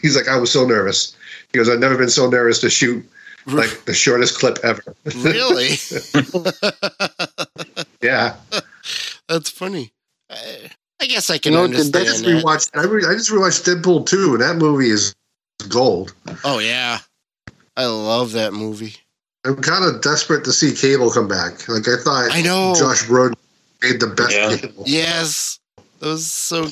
he's 0.02 0.16
like, 0.16 0.28
I 0.28 0.38
was 0.38 0.52
so 0.52 0.66
nervous. 0.66 1.16
He 1.52 1.58
goes, 1.58 1.70
I've 1.70 1.80
never 1.80 1.98
been 1.98 2.10
so 2.10 2.30
nervous 2.30 2.60
to 2.60 2.70
shoot 2.70 3.04
like 3.48 3.86
the 3.86 3.94
shortest 3.94 4.38
clip 4.40 4.60
ever. 4.64 4.84
really? 5.18 5.76
yeah, 8.02 8.36
That's 9.28 9.50
funny. 9.50 9.92
I, 10.30 10.70
I 11.02 11.06
guess 11.08 11.30
I 11.30 11.38
can 11.38 11.54
You 11.54 11.60
know, 11.60 11.68
the- 11.68 11.74
I 11.76 11.80
understand 11.80 12.06
just 12.06 12.24
that. 12.24 12.44
rewatched. 12.44 12.70
I, 12.80 12.84
re, 12.86 13.06
I 13.06 13.14
just 13.14 13.32
rewatched 13.32 13.64
Deadpool 13.66 14.06
two, 14.06 14.34
and 14.34 14.42
that 14.42 14.58
movie 14.58 14.90
is 14.90 15.16
gold. 15.70 16.14
Oh 16.44 16.60
yeah, 16.60 17.00
I 17.76 17.86
love 17.86 18.32
that 18.34 18.54
movie. 18.54 18.96
I'm 19.46 19.56
kind 19.62 19.84
of 19.84 20.02
desperate 20.02 20.44
to 20.46 20.52
see 20.54 20.74
Cable 20.74 21.10
come 21.10 21.28
back. 21.28 21.68
Like 21.68 21.88
I 21.88 21.98
thought, 21.98 22.30
I 22.32 22.42
know. 22.42 22.76
Josh 22.76 23.04
Brolin 23.06 23.34
made 23.82 24.00
the 24.00 24.08
best 24.08 24.34
Yeah. 24.36 24.56
Cable. 24.58 24.84
Yes. 24.86 25.60
That 26.02 26.08
was 26.08 26.26
so. 26.32 26.68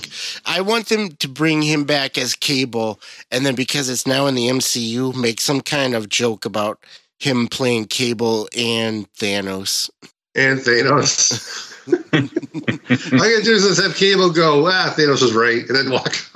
I 0.46 0.62
want 0.62 0.88
them 0.90 1.12
to 1.12 1.28
bring 1.30 1.62
him 1.62 1.84
back 1.84 2.18
as 2.18 2.34
Cable, 2.34 3.00
and 3.32 3.46
then 3.46 3.54
because 3.56 3.88
it's 3.88 4.08
now 4.08 4.26
in 4.26 4.34
the 4.36 4.48
MCU, 4.48 5.16
make 5.16 5.40
some 5.40 5.62
kind 5.62 5.94
of 5.94 6.10
joke 6.10 6.46
about 6.46 6.84
him 7.20 7.48
playing 7.48 7.86
Cable 7.86 8.50
and 8.58 9.12
Thanos. 9.14 9.90
And 10.36 10.60
Thanos. 10.60 11.56
All 11.94 13.22
I 13.22 13.32
gotta 13.32 13.44
do 13.44 13.54
is 13.54 13.64
just 13.68 13.82
have 13.82 13.96
Cable 13.96 14.32
go, 14.32 14.66
ah, 14.68 14.94
Thanos 14.98 15.22
was 15.22 15.34
right, 15.34 15.66
and 15.68 15.76
then 15.78 15.92
walk. 15.92 16.16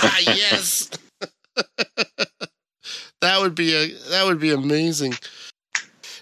Ah, 0.00 0.18
yes. 0.20 0.88
that 3.20 3.40
would 3.40 3.54
be 3.54 3.74
a 3.74 3.88
that 4.10 4.24
would 4.26 4.40
be 4.40 4.50
amazing. 4.50 5.14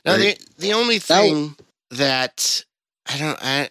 Now 0.05 0.13
Right. 0.17 0.39
the 0.39 0.63
the 0.67 0.73
only 0.73 0.99
That 0.99 1.07
thing 1.23 1.57
that 1.93 2.65
I 3.09 3.19
don't 3.19 3.39
I 3.43 3.71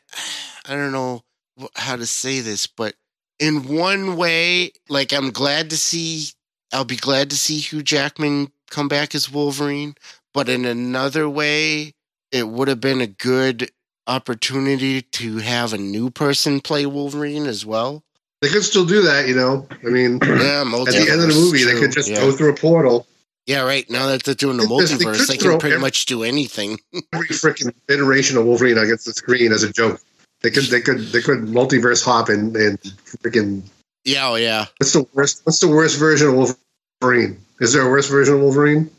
I 0.66 0.76
don't 0.76 0.92
know 0.94 1.18
wh- 1.18 1.35
how 1.76 1.96
to 1.96 2.06
say 2.06 2.40
this, 2.42 2.68
but 2.68 2.96
in 3.40 3.68
one 3.76 4.18
way, 4.18 4.72
like 4.90 5.14
I'm 5.14 5.32
glad 5.32 5.70
to 5.72 5.78
see 5.78 6.28
I'll 6.74 6.86
be 6.86 6.96
glad 6.98 7.30
to 7.30 7.38
see 7.38 7.60
Hugh 7.60 7.84
Jackman 7.84 8.52
come 8.70 8.88
back 8.88 9.14
as 9.16 9.32
Wolverine, 9.32 9.96
but 10.34 10.50
in 10.50 10.66
another 10.66 11.30
way, 11.30 11.94
it 12.32 12.48
would 12.50 12.68
have 12.68 12.82
been 12.82 13.02
a 13.02 13.08
good 13.08 13.70
opportunity 14.08 15.02
to 15.02 15.38
have 15.38 15.74
a 15.74 15.78
new 15.78 16.10
person 16.10 16.60
play 16.60 16.86
Wolverine 16.86 17.46
as 17.46 17.66
well. 17.66 18.04
they 18.42 18.50
could 18.50 18.64
still 18.64 18.86
do 18.86 19.02
that, 19.04 19.28
you 19.28 19.36
know. 19.36 19.68
I 19.86 19.90
mean, 19.90 20.20
Yeah, 20.24 20.62
at 20.62 20.86
the 20.94 21.08
end 21.12 21.22
of 21.22 21.28
the 21.28 21.34
movie, 21.36 21.64
they 21.64 21.80
could 21.80 21.92
just 21.92 22.10
yeah. 22.10 22.18
go 22.20 22.32
through 22.32 22.52
a 22.54 22.56
portal. 22.56 23.08
Yeah, 23.46 23.62
right. 23.62 23.88
Now 23.90 24.08
that 24.08 24.24
they're 24.24 24.34
doing 24.36 24.58
the 24.58 24.64
They 24.64 24.68
they 24.96 25.06
multiverse, 25.06 25.18
could 25.20 25.28
they 25.28 25.38
can 25.38 25.60
pretty 25.60 25.76
every- 25.76 25.82
much 25.82 26.06
do 26.08 26.24
anything. 26.24 26.80
Every 27.14 27.28
freaking 27.28 27.74
iteration 27.90 28.38
of 28.38 28.46
Wolverine 28.46 28.78
against 28.80 29.06
the 29.06 29.14
screen 29.14 29.52
as 29.52 29.62
a 29.64 29.72
joke. 29.72 30.02
They 30.42 30.52
could, 30.52 30.66
they 30.66 30.82
could, 30.82 31.00
they 31.00 31.22
could 31.22 31.40
multiverse 31.40 32.06
hop 32.06 32.30
and 32.30 32.56
and 32.56 32.80
freaking. 32.80 33.64
Yeah, 34.04 34.30
oh 34.30 34.36
yeah. 34.36 34.66
What's 34.78 34.94
the 34.94 35.08
worst? 35.14 35.42
What's 35.46 35.60
the 35.60 35.68
worst 35.68 35.98
version 35.98 36.30
of 36.30 36.56
Wolverine? 37.02 37.40
Is 37.60 37.74
there 37.74 37.84
a 37.84 37.90
worse 37.90 38.10
version 38.10 38.36
of 38.36 38.42
Wolverine? 38.42 38.90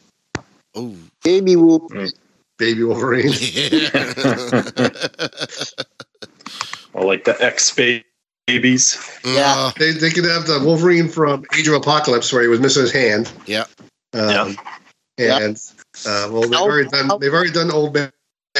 Oh. 0.74 0.94
baby 1.22 1.56
will. 1.56 1.88
Baby 2.58 2.84
Wolverine. 2.84 3.32
Or 6.96 7.04
like 7.04 7.24
the 7.24 7.36
X 7.44 7.76
babies. 8.46 9.18
yeah. 9.22 9.70
They, 9.78 9.92
they 9.92 10.10
could 10.10 10.24
have 10.24 10.46
the 10.46 10.60
Wolverine 10.64 11.08
from 11.08 11.44
Age 11.56 11.68
of 11.68 11.74
Apocalypse 11.74 12.32
where 12.32 12.40
he 12.40 12.48
was 12.48 12.58
missing 12.58 12.82
his 12.82 12.92
hand. 12.92 13.30
Yeah. 13.46 13.64
Um, 14.14 14.56
And 15.18 15.58
uh, 16.06 16.28
well, 16.30 16.42
they've 16.42 16.58
already 16.58 16.88
done 16.88 17.20
they've 17.20 17.32
already 17.32 17.52
done 17.52 17.70
Old 17.70 17.94
Man 17.94 18.10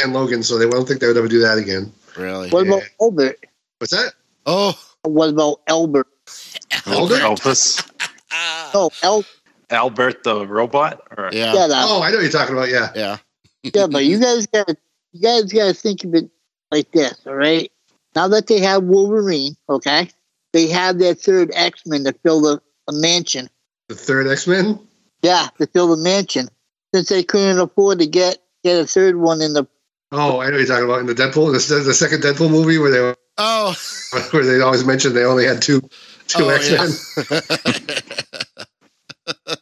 Logan, 0.09 0.43
so 0.43 0.59
they 0.59 0.67
won't 0.67 0.87
think 0.87 1.01
they 1.01 1.07
would 1.07 1.17
ever 1.17 1.29
do 1.29 1.41
that 1.41 1.57
again. 1.57 1.91
Really? 2.17 2.51
What 2.51 2.67
about 2.67 2.83
Albert? 3.01 3.47
What's 3.79 3.93
that? 3.93 4.13
Oh. 4.47 4.79
What 5.03 5.31
about 5.31 5.61
Albert? 5.69 6.09
Albert? 6.87 7.21
Elvis. 7.21 7.91
No, 8.75 8.91
El. 9.03 9.25
Albert 9.71 10.23
the 10.23 10.47
robot? 10.47 11.01
Or, 11.17 11.31
Yeah. 11.33 11.55
Yeah, 11.55 11.67
that. 11.69 11.87
Oh, 11.89 12.03
I 12.03 12.11
know 12.11 12.17
what 12.17 12.23
you're 12.23 12.31
talking 12.31 12.55
about. 12.55 12.69
Yeah, 12.69 12.91
Yeah. 12.95 13.17
Yeah, 13.63 13.87
but 13.87 14.05
you 14.05 14.21
guys 14.21 14.47
got 14.47 14.69
to 14.69 14.77
you 15.13 15.23
guys 15.23 15.51
got 15.53 15.69
to 15.69 15.75
think 15.75 16.05
of 16.05 16.15
it 16.15 16.31
like 16.71 16.91
this, 16.93 17.19
all 17.27 17.35
right? 17.35 17.73
Now 18.15 18.29
that 18.29 18.47
they 18.47 18.61
have 18.61 18.85
Wolverine, 18.85 19.57
okay, 19.69 20.11
they 20.53 20.69
have 20.69 20.99
that 20.99 21.21
third 21.21 21.51
X 21.55 21.87
Men 21.87 22.05
to 22.05 22.13
fill 22.13 22.43
the, 22.43 22.61
the 22.87 22.93
mansion. 22.93 23.49
The 23.89 23.95
third 23.95 24.27
X 24.29 24.47
Men. 24.47 24.79
Yeah, 25.23 25.49
to 25.59 25.67
fill 25.67 25.89
the 25.97 26.03
mansion. 26.03 26.49
Since 26.95 27.09
they 27.09 27.23
couldn't 27.23 27.59
afford 27.59 27.99
to 28.01 28.07
get 28.07 28.39
get 28.63 28.81
a 28.81 28.87
third 28.87 29.17
one 29.17 29.41
in 29.41 29.53
the 29.53 29.67
Oh, 30.13 30.41
I 30.41 30.51
know 30.51 30.57
you're 30.59 30.67
talking 30.67 30.85
about 30.85 31.01
in 31.01 31.07
the 31.07 31.15
Deadpool, 31.15 31.53
the, 31.53 31.75
the 31.85 31.95
second 31.95 32.23
Deadpool 32.23 32.51
movie 32.51 32.79
where 32.79 32.91
they 32.91 33.15
Oh, 33.39 33.75
where 34.31 34.45
they 34.45 34.61
always 34.63 34.85
mentioned 34.85 35.15
they 35.15 35.25
only 35.25 35.45
had 35.45 35.61
two 35.61 35.81
two 36.29 36.45
Oh, 36.45 36.49
X 36.49 36.71
Men. 36.71 37.37
yeah. 39.27 39.35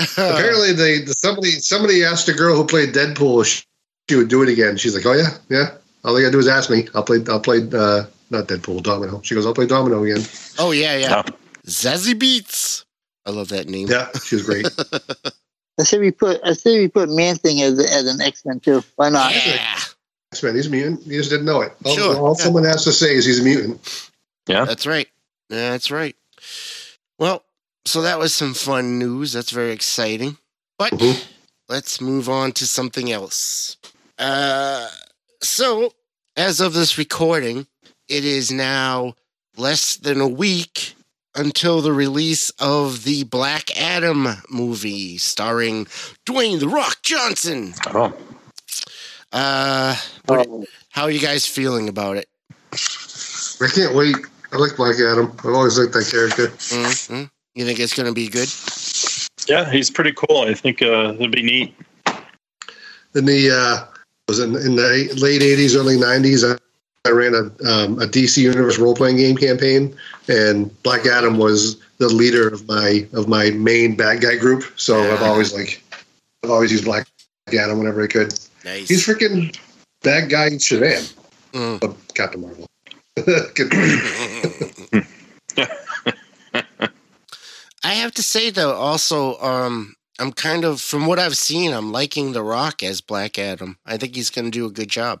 Apparently, 0.16 0.72
they 0.72 1.04
somebody 1.06 1.50
somebody 1.52 2.04
asked 2.04 2.28
a 2.28 2.32
girl 2.32 2.56
who 2.56 2.64
played 2.64 2.94
Deadpool 2.94 3.42
if 3.42 3.48
she, 3.48 3.64
she 4.08 4.16
would 4.16 4.28
do 4.28 4.42
it 4.42 4.48
again. 4.48 4.76
She's 4.76 4.94
like, 4.94 5.04
"Oh 5.04 5.12
yeah, 5.12 5.36
yeah. 5.48 5.74
All 6.04 6.14
they 6.14 6.20
gotta 6.22 6.32
do 6.32 6.38
is 6.38 6.48
ask 6.48 6.70
me. 6.70 6.88
I'll 6.94 7.02
play. 7.02 7.18
I'll 7.28 7.40
play. 7.40 7.58
Uh, 7.58 8.04
not 8.30 8.46
Deadpool, 8.46 8.82
Domino." 8.82 9.20
She 9.22 9.34
goes, 9.34 9.44
"I'll 9.46 9.54
play 9.54 9.66
Domino 9.66 10.02
again." 10.04 10.22
oh 10.58 10.70
yeah, 10.70 10.96
yeah. 10.96 11.08
Yeah. 11.10 11.22
Zazie 11.66 12.14
Beetz. 12.14 12.84
I 13.26 13.30
love 13.30 13.48
that 13.48 13.68
name. 13.68 13.88
Yeah, 13.88 14.08
she 14.24 14.36
was 14.36 14.44
great. 14.44 14.66
I 15.80 15.84
said 15.84 16.00
we 16.00 16.10
put 16.10 16.40
I 16.44 16.52
said 16.52 16.78
we 16.78 16.88
put 16.88 17.08
Man 17.08 17.36
Thing 17.36 17.60
as 17.62 17.78
as 17.78 18.06
an 18.12 18.20
X 18.20 18.44
Men 18.44 18.60
too. 18.60 18.82
Why 18.96 19.08
not? 19.08 19.32
Yeah, 19.34 19.76
X 20.32 20.42
Men. 20.42 20.54
He's 20.54 20.66
a 20.66 20.70
mutant. 20.70 21.02
He 21.04 21.10
just 21.16 21.30
didn't 21.30 21.46
know 21.46 21.62
it. 21.62 21.72
All, 21.84 21.94
Sure, 21.94 22.16
all 22.16 22.36
yeah. 22.38 22.44
someone 22.44 22.64
has 22.64 22.84
to 22.84 22.92
say 22.92 23.14
is 23.14 23.24
he's 23.24 23.40
a 23.40 23.44
mutant. 23.44 24.10
Yeah. 24.46 24.64
that's 24.64 24.86
right. 24.86 25.08
That's 25.48 25.90
right. 25.90 26.16
Well, 27.18 27.44
so 27.84 28.02
that 28.02 28.18
was 28.18 28.34
some 28.34 28.54
fun 28.54 28.98
news. 28.98 29.32
That's 29.32 29.50
very 29.50 29.72
exciting. 29.72 30.36
But 30.78 30.92
Mhm. 30.92 31.24
let's 31.68 32.00
move 32.00 32.28
on 32.28 32.52
to 32.52 32.66
something 32.66 33.10
else. 33.12 33.76
Uh, 34.18 34.88
so, 35.42 35.94
as 36.36 36.60
of 36.60 36.72
this 36.74 36.98
recording, 36.98 37.66
it 38.08 38.24
is 38.24 38.50
now 38.50 39.14
less 39.56 39.96
than 39.96 40.20
a 40.20 40.28
week 40.28 40.94
until 41.34 41.80
the 41.80 41.92
release 41.92 42.50
of 42.58 43.04
the 43.04 43.24
Black 43.24 43.76
Adam 43.80 44.28
movie 44.50 45.18
starring 45.18 45.86
Dwayne 46.26 46.60
The 46.60 46.68
Rock 46.68 47.02
Johnson. 47.02 47.74
Oh, 47.94 48.12
Uh, 49.32 49.96
what, 50.26 50.46
Oh, 50.48 50.64
how 50.90 51.04
are 51.04 51.10
you 51.10 51.20
guys 51.20 51.46
feeling 51.46 51.88
about 51.88 52.16
it? 52.16 52.28
I 53.62 53.68
can't 53.72 53.94
wait. 53.94 54.16
I 54.52 54.56
like 54.56 54.76
Black 54.76 54.96
Adam. 54.96 55.32
I've 55.38 55.54
always 55.54 55.78
liked 55.78 55.92
that 55.92 56.08
character. 56.10 56.48
hmm 56.74 57.24
You 57.54 57.64
think 57.64 57.78
it's 57.78 57.94
going 57.94 58.08
to 58.08 58.14
be 58.14 58.28
good? 58.28 58.48
yeah, 59.48 59.70
he's 59.70 59.90
pretty 59.90 60.12
cool. 60.12 60.42
I 60.42 60.54
think 60.54 60.82
uh, 60.82 61.14
it'd 61.14 61.30
be 61.30 61.42
neat. 61.42 61.74
In 63.14 63.24
the 63.24 63.50
uh, 63.50 63.86
was 64.28 64.38
in, 64.38 64.54
in 64.56 64.76
the 64.76 65.12
late 65.20 65.42
'80s, 65.42 65.76
early 65.76 65.96
'90s. 65.96 66.44
I, 66.54 66.58
I 67.06 67.10
ran 67.10 67.34
a 67.34 67.44
um, 67.66 67.98
a 67.98 68.06
DC 68.06 68.36
Universe 68.38 68.78
role 68.78 68.94
playing 68.94 69.16
game 69.16 69.36
campaign, 69.36 69.96
and 70.28 70.70
Black 70.82 71.06
Adam 71.06 71.38
was 71.38 71.76
the 71.98 72.08
leader 72.08 72.46
of 72.48 72.66
my 72.68 73.06
of 73.14 73.26
my 73.26 73.50
main 73.52 73.96
bad 73.96 74.20
guy 74.20 74.36
group. 74.36 74.64
So 74.76 75.00
I've 75.10 75.22
always 75.22 75.54
like 75.54 75.82
I've 76.44 76.50
always 76.50 76.70
used 76.70 76.84
Black 76.84 77.06
Adam 77.58 77.78
whenever 77.78 78.02
I 78.02 78.06
could. 78.06 78.38
Nice. 78.64 78.88
He's 78.88 79.06
freaking 79.06 79.58
bad 80.02 80.28
guy 80.28 80.50
Shazam, 80.50 81.14
Mm. 81.52 81.80
but 81.80 81.96
Captain 82.14 82.42
Marvel. 82.42 82.66
I 87.82 87.94
have 87.94 88.12
to 88.12 88.22
say 88.22 88.50
though, 88.50 88.72
also, 88.72 89.38
um, 89.38 89.94
I'm 90.18 90.32
kind 90.32 90.64
of 90.64 90.82
from 90.82 91.06
what 91.06 91.18
I've 91.18 91.36
seen, 91.36 91.72
I'm 91.72 91.92
liking 91.92 92.32
The 92.32 92.42
Rock 92.42 92.82
as 92.82 93.00
Black 93.00 93.38
Adam. 93.38 93.78
I 93.86 93.96
think 93.96 94.14
he's 94.14 94.28
going 94.28 94.44
to 94.44 94.50
do 94.50 94.66
a 94.66 94.70
good 94.70 94.90
job. 94.90 95.20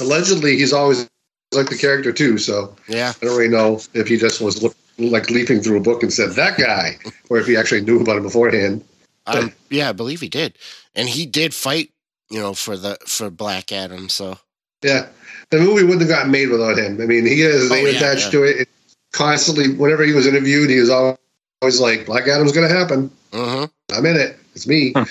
Allegedly, 0.00 0.56
he's 0.56 0.72
always 0.72 1.08
like 1.52 1.68
the 1.68 1.76
character 1.76 2.12
too. 2.12 2.38
So 2.38 2.74
Yeah, 2.88 3.12
I 3.20 3.24
don't 3.26 3.36
really 3.36 3.48
know 3.50 3.80
if 3.94 4.08
he 4.08 4.16
just 4.16 4.40
was 4.40 4.62
look, 4.62 4.74
like 4.98 5.30
leaping 5.30 5.60
through 5.60 5.78
a 5.78 5.80
book 5.80 6.02
and 6.02 6.12
said 6.12 6.30
that 6.32 6.58
guy, 6.58 6.98
or 7.28 7.38
if 7.38 7.46
he 7.46 7.56
actually 7.56 7.80
knew 7.82 8.00
about 8.00 8.16
him 8.16 8.22
beforehand. 8.22 8.84
um, 9.26 9.52
yeah, 9.70 9.88
I 9.88 9.92
believe 9.92 10.20
he 10.20 10.28
did, 10.28 10.56
and 10.94 11.08
he 11.08 11.26
did 11.26 11.54
fight, 11.54 11.90
you 12.30 12.38
know, 12.38 12.54
for 12.54 12.76
the 12.76 12.98
for 13.06 13.30
Black 13.30 13.72
Adam. 13.72 14.08
So 14.08 14.38
Yeah, 14.82 15.06
the 15.50 15.58
movie 15.58 15.82
wouldn't 15.82 16.00
have 16.02 16.08
gotten 16.10 16.30
made 16.30 16.48
without 16.50 16.78
him. 16.78 17.00
I 17.00 17.06
mean, 17.06 17.26
he 17.26 17.40
has 17.40 17.70
a 17.70 17.74
name 17.74 17.86
Oh, 17.86 17.88
yeah, 17.90 17.96
attached 17.96 18.26
yeah. 18.26 18.30
to 18.30 18.42
it. 18.44 18.56
it. 18.62 18.68
Constantly, 19.12 19.74
whenever 19.74 20.04
he 20.04 20.12
was 20.12 20.26
interviewed, 20.26 20.70
he 20.70 20.78
was 20.78 20.88
always, 20.88 21.16
always 21.62 21.80
like, 21.80 22.06
"Black 22.06 22.28
Adam's 22.28 22.52
going 22.52 22.68
to 22.68 22.74
happen. 22.74 23.10
hmm 23.32 23.64
I'm 23.92 24.06
in 24.06 24.16
it. 24.16 24.38
It's 24.54 24.68
me." 24.68 24.92
Huh. 24.94 25.04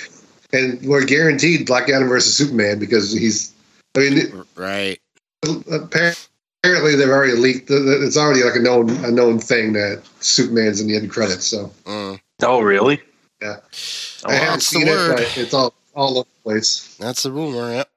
And 0.53 0.81
we're 0.83 1.05
guaranteed 1.05 1.67
Black 1.67 1.89
Adam 1.89 2.07
versus 2.07 2.35
Superman 2.37 2.79
because 2.79 3.11
he's. 3.11 3.53
I 3.95 3.99
mean, 3.99 4.45
right. 4.55 4.99
apparently 5.43 6.95
they've 6.95 7.09
already 7.09 7.33
leaked. 7.33 7.69
It's 7.71 8.17
already 8.17 8.43
like 8.43 8.55
a 8.55 8.59
known 8.59 8.89
a 9.03 9.11
known 9.11 9.39
thing 9.39 9.73
that 9.73 10.03
Superman's 10.19 10.81
in 10.81 10.87
the 10.87 10.95
end 10.95 11.09
credits. 11.09 11.45
So 11.45 11.71
Mm. 11.85 12.19
Oh, 12.41 12.61
really? 12.61 13.01
Yeah. 13.41 13.57
Oh, 14.25 14.29
I 14.29 14.33
wow. 14.33 14.39
haven't 14.39 14.61
seen 14.61 14.87
it, 14.87 15.07
but 15.15 15.37
it's 15.37 15.53
all 15.53 15.73
all 15.95 16.19
over 16.19 16.27
the 16.43 16.43
place. 16.43 16.95
That's 16.99 17.23
the 17.23 17.31
rumor. 17.31 17.71
Yep. 17.71 17.89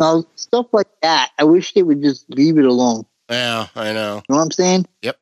Now 0.00 0.24
stuff 0.36 0.66
like 0.72 0.88
that, 1.02 1.30
I 1.38 1.44
wish 1.44 1.72
they 1.72 1.82
would 1.82 2.02
just 2.02 2.28
leave 2.30 2.58
it 2.58 2.64
alone. 2.64 3.06
Yeah, 3.30 3.68
I 3.74 3.92
know. 3.92 4.16
You 4.16 4.22
know 4.28 4.36
what 4.36 4.42
I'm 4.42 4.50
saying? 4.50 4.86
Yep. 5.02 5.18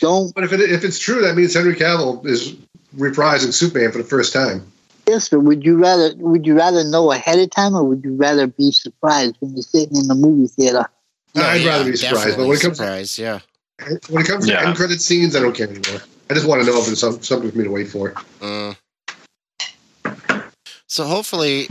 Don't 0.00 0.34
But 0.34 0.44
if 0.44 0.52
it, 0.52 0.60
if 0.60 0.84
it's 0.84 0.98
true, 0.98 1.22
that 1.22 1.34
means 1.36 1.54
Henry 1.54 1.74
Cavill 1.74 2.24
is 2.26 2.54
reprising 2.96 3.52
Superman 3.52 3.92
for 3.92 3.98
the 3.98 4.04
first 4.04 4.32
time. 4.32 4.70
Yes, 5.08 5.28
but 5.28 5.40
would 5.40 5.64
you 5.64 5.76
rather 5.78 6.12
would 6.16 6.46
you 6.46 6.54
rather 6.56 6.84
know 6.84 7.10
ahead 7.12 7.38
of 7.38 7.50
time 7.50 7.74
or 7.74 7.82
would 7.84 8.04
you 8.04 8.14
rather 8.14 8.46
be 8.46 8.70
surprised 8.70 9.36
when 9.40 9.54
you're 9.54 9.62
sitting 9.62 9.96
in 9.96 10.06
the 10.08 10.14
movie 10.14 10.46
theater? 10.48 10.84
No, 11.34 11.42
I'd 11.42 11.62
yeah, 11.62 11.68
rather 11.70 11.90
be 11.90 11.96
surprised, 11.96 12.36
but 12.36 12.44
definitely 12.44 12.48
when 12.48 12.56
it 12.58 12.62
comes 12.62 12.76
surprised, 12.76 13.18
yeah. 13.18 13.40
when 14.08 14.22
it 14.22 14.26
comes 14.28 14.46
to 14.46 14.52
Yeah. 14.52 14.66
end 14.68 14.76
credit 14.76 15.00
scenes, 15.00 15.34
I 15.36 15.40
don't 15.40 15.54
care 15.54 15.68
anymore. 15.68 16.00
I 16.30 16.34
just 16.34 16.46
want 16.46 16.62
to 16.62 16.70
know 16.70 16.78
if 16.78 16.86
there's 16.86 17.00
some, 17.00 17.22
something 17.22 17.50
for 17.50 17.58
me 17.58 17.64
to 17.64 17.70
wait 17.70 17.88
for. 17.88 18.12
Mm. 18.40 18.76
So 20.86 21.04
hopefully, 21.04 21.68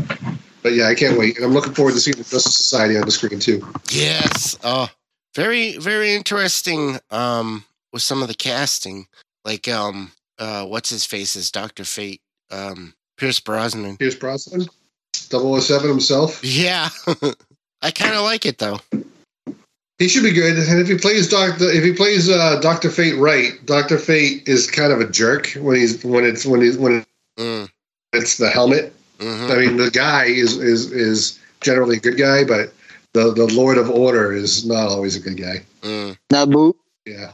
But 0.64 0.74
yeah, 0.74 0.88
I 0.88 0.96
can't 0.96 1.18
wait, 1.18 1.38
and 1.38 1.46
I'm 1.46 1.54
looking 1.54 1.74
forward 1.74 1.94
to 1.94 2.00
seeing 2.00 2.18
the 2.18 2.24
Justice 2.24 2.56
Society 2.58 2.98
on 2.98 3.06
the 3.06 3.12
screen 3.12 3.40
too. 3.40 3.66
yes. 3.92 4.58
Oh, 4.64 4.90
very, 5.36 5.78
very 5.78 6.14
interesting. 6.14 7.00
Um, 7.10 7.66
with 7.94 8.02
some 8.04 8.22
of 8.22 8.28
the 8.28 8.34
casting, 8.34 9.08
like 9.46 9.68
um, 9.68 10.12
uh, 10.38 10.66
what's 10.66 10.90
his 10.90 11.06
face 11.06 11.36
is 11.36 11.50
Doctor 11.52 11.84
Fate. 11.86 12.22
Um, 12.52 12.94
Pierce 13.18 13.40
Brosnan. 13.40 13.98
Pierce 13.98 14.16
Brosnan, 14.16 14.68
007 15.14 15.90
himself. 15.90 16.44
Yeah, 16.44 16.90
I 17.82 17.92
kind 17.92 18.16
of 18.16 18.24
like 18.24 18.46
it 18.46 18.58
though. 18.60 18.80
He 20.00 20.08
should 20.08 20.24
be 20.24 20.32
good, 20.32 20.58
and 20.58 20.80
if 20.80 20.88
he 20.88 20.98
plays 20.98 21.28
Doctor, 21.28 21.66
if 21.72 21.84
he 21.84 21.92
plays 21.92 22.30
uh, 22.30 22.60
Doctor 22.62 22.92
Fate 22.92 23.18
right, 23.18 23.54
Doctor 23.66 23.98
Fate 23.98 24.48
is 24.48 24.70
kind 24.70 24.94
of 24.94 25.02
a 25.02 25.10
jerk 25.10 25.50
when 25.54 25.76
he's 25.76 26.04
when 26.04 26.24
it's 26.24 26.46
when 26.46 26.62
he's 26.62 26.78
when 26.78 27.04
Mm, 27.40 27.70
it's 28.14 28.38
the 28.38 28.50
helmet. 28.50 28.94
hmm 29.20 29.52
I 29.52 29.56
mean, 29.58 29.78
the 29.78 29.92
guy 29.92 30.26
is 30.26 30.58
is 30.58 30.92
is 30.92 31.40
generally 31.62 31.98
a 31.98 32.00
good 32.00 32.18
guy, 32.18 32.44
but 32.44 32.74
the 33.14 33.32
the 33.34 33.48
Lord 33.54 33.78
of 33.78 33.90
Order 33.90 34.34
is 34.34 34.66
not 34.66 34.88
always 34.90 35.16
a 35.16 35.20
good 35.20 35.38
guy. 35.38 35.64
mm. 35.82 36.18
Nabu. 36.32 36.74
Yeah, 37.06 37.32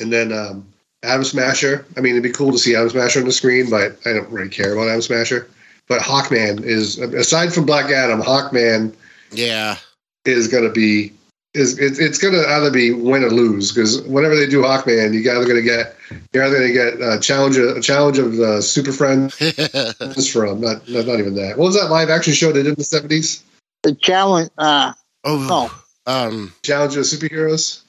and 0.00 0.12
then 0.12 0.32
um, 0.32 0.66
Atom 1.04 1.24
Smasher. 1.24 1.86
I 1.96 2.00
mean, 2.00 2.12
it'd 2.12 2.22
be 2.22 2.30
cool 2.30 2.52
to 2.52 2.58
see 2.58 2.74
Atom 2.74 2.90
Smasher 2.90 3.20
on 3.20 3.26
the 3.26 3.32
screen, 3.32 3.70
but 3.70 3.98
I 4.06 4.12
don't 4.12 4.28
really 4.30 4.48
care 4.48 4.72
about 4.72 4.88
Atom 4.88 5.02
Smasher. 5.02 5.48
But 5.86 6.00
Hawkman 6.00 6.62
is 6.62 6.98
aside 6.98 7.52
from 7.52 7.66
Black 7.66 7.90
Adam, 7.90 8.22
Hawkman 8.22 8.94
Yeah, 9.30 9.76
is 10.24 10.48
going 10.48 10.64
to 10.64 10.70
be 10.70 11.12
is 11.54 11.78
it, 11.78 12.00
it's 12.00 12.18
going 12.18 12.34
to 12.34 12.46
either 12.48 12.70
be 12.70 12.92
win 12.92 13.22
or 13.22 13.30
lose 13.30 13.70
because 13.72 14.02
whenever 14.02 14.34
they 14.34 14.46
do 14.46 14.62
Hawkman, 14.62 15.14
you 15.14 15.20
either 15.20 15.44
going 15.44 15.56
to 15.56 15.62
get 15.62 15.96
you're 16.32 16.44
either 16.44 16.58
going 16.58 16.68
to 16.68 16.74
get 16.74 17.00
a 17.00 17.20
challenge 17.20 17.56
a 17.56 17.80
challenge 17.80 18.18
of 18.18 18.36
the 18.36 18.60
Super 18.60 18.92
Friends 18.92 19.36
from 20.32 20.60
not, 20.60 20.88
not 20.88 21.06
not 21.06 21.18
even 21.20 21.34
that. 21.36 21.56
What 21.56 21.66
was 21.66 21.80
that 21.80 21.90
live 21.90 22.10
action 22.10 22.32
show 22.32 22.48
they 22.52 22.62
did 22.62 22.70
in 22.70 22.74
the 22.74 22.84
seventies? 22.84 23.44
The 23.82 23.94
challenge 23.94 24.50
uh 24.58 24.94
oh, 25.22 25.84
um, 26.06 26.52
Challenge 26.62 26.96
of 26.96 27.04
superheroes. 27.04 27.82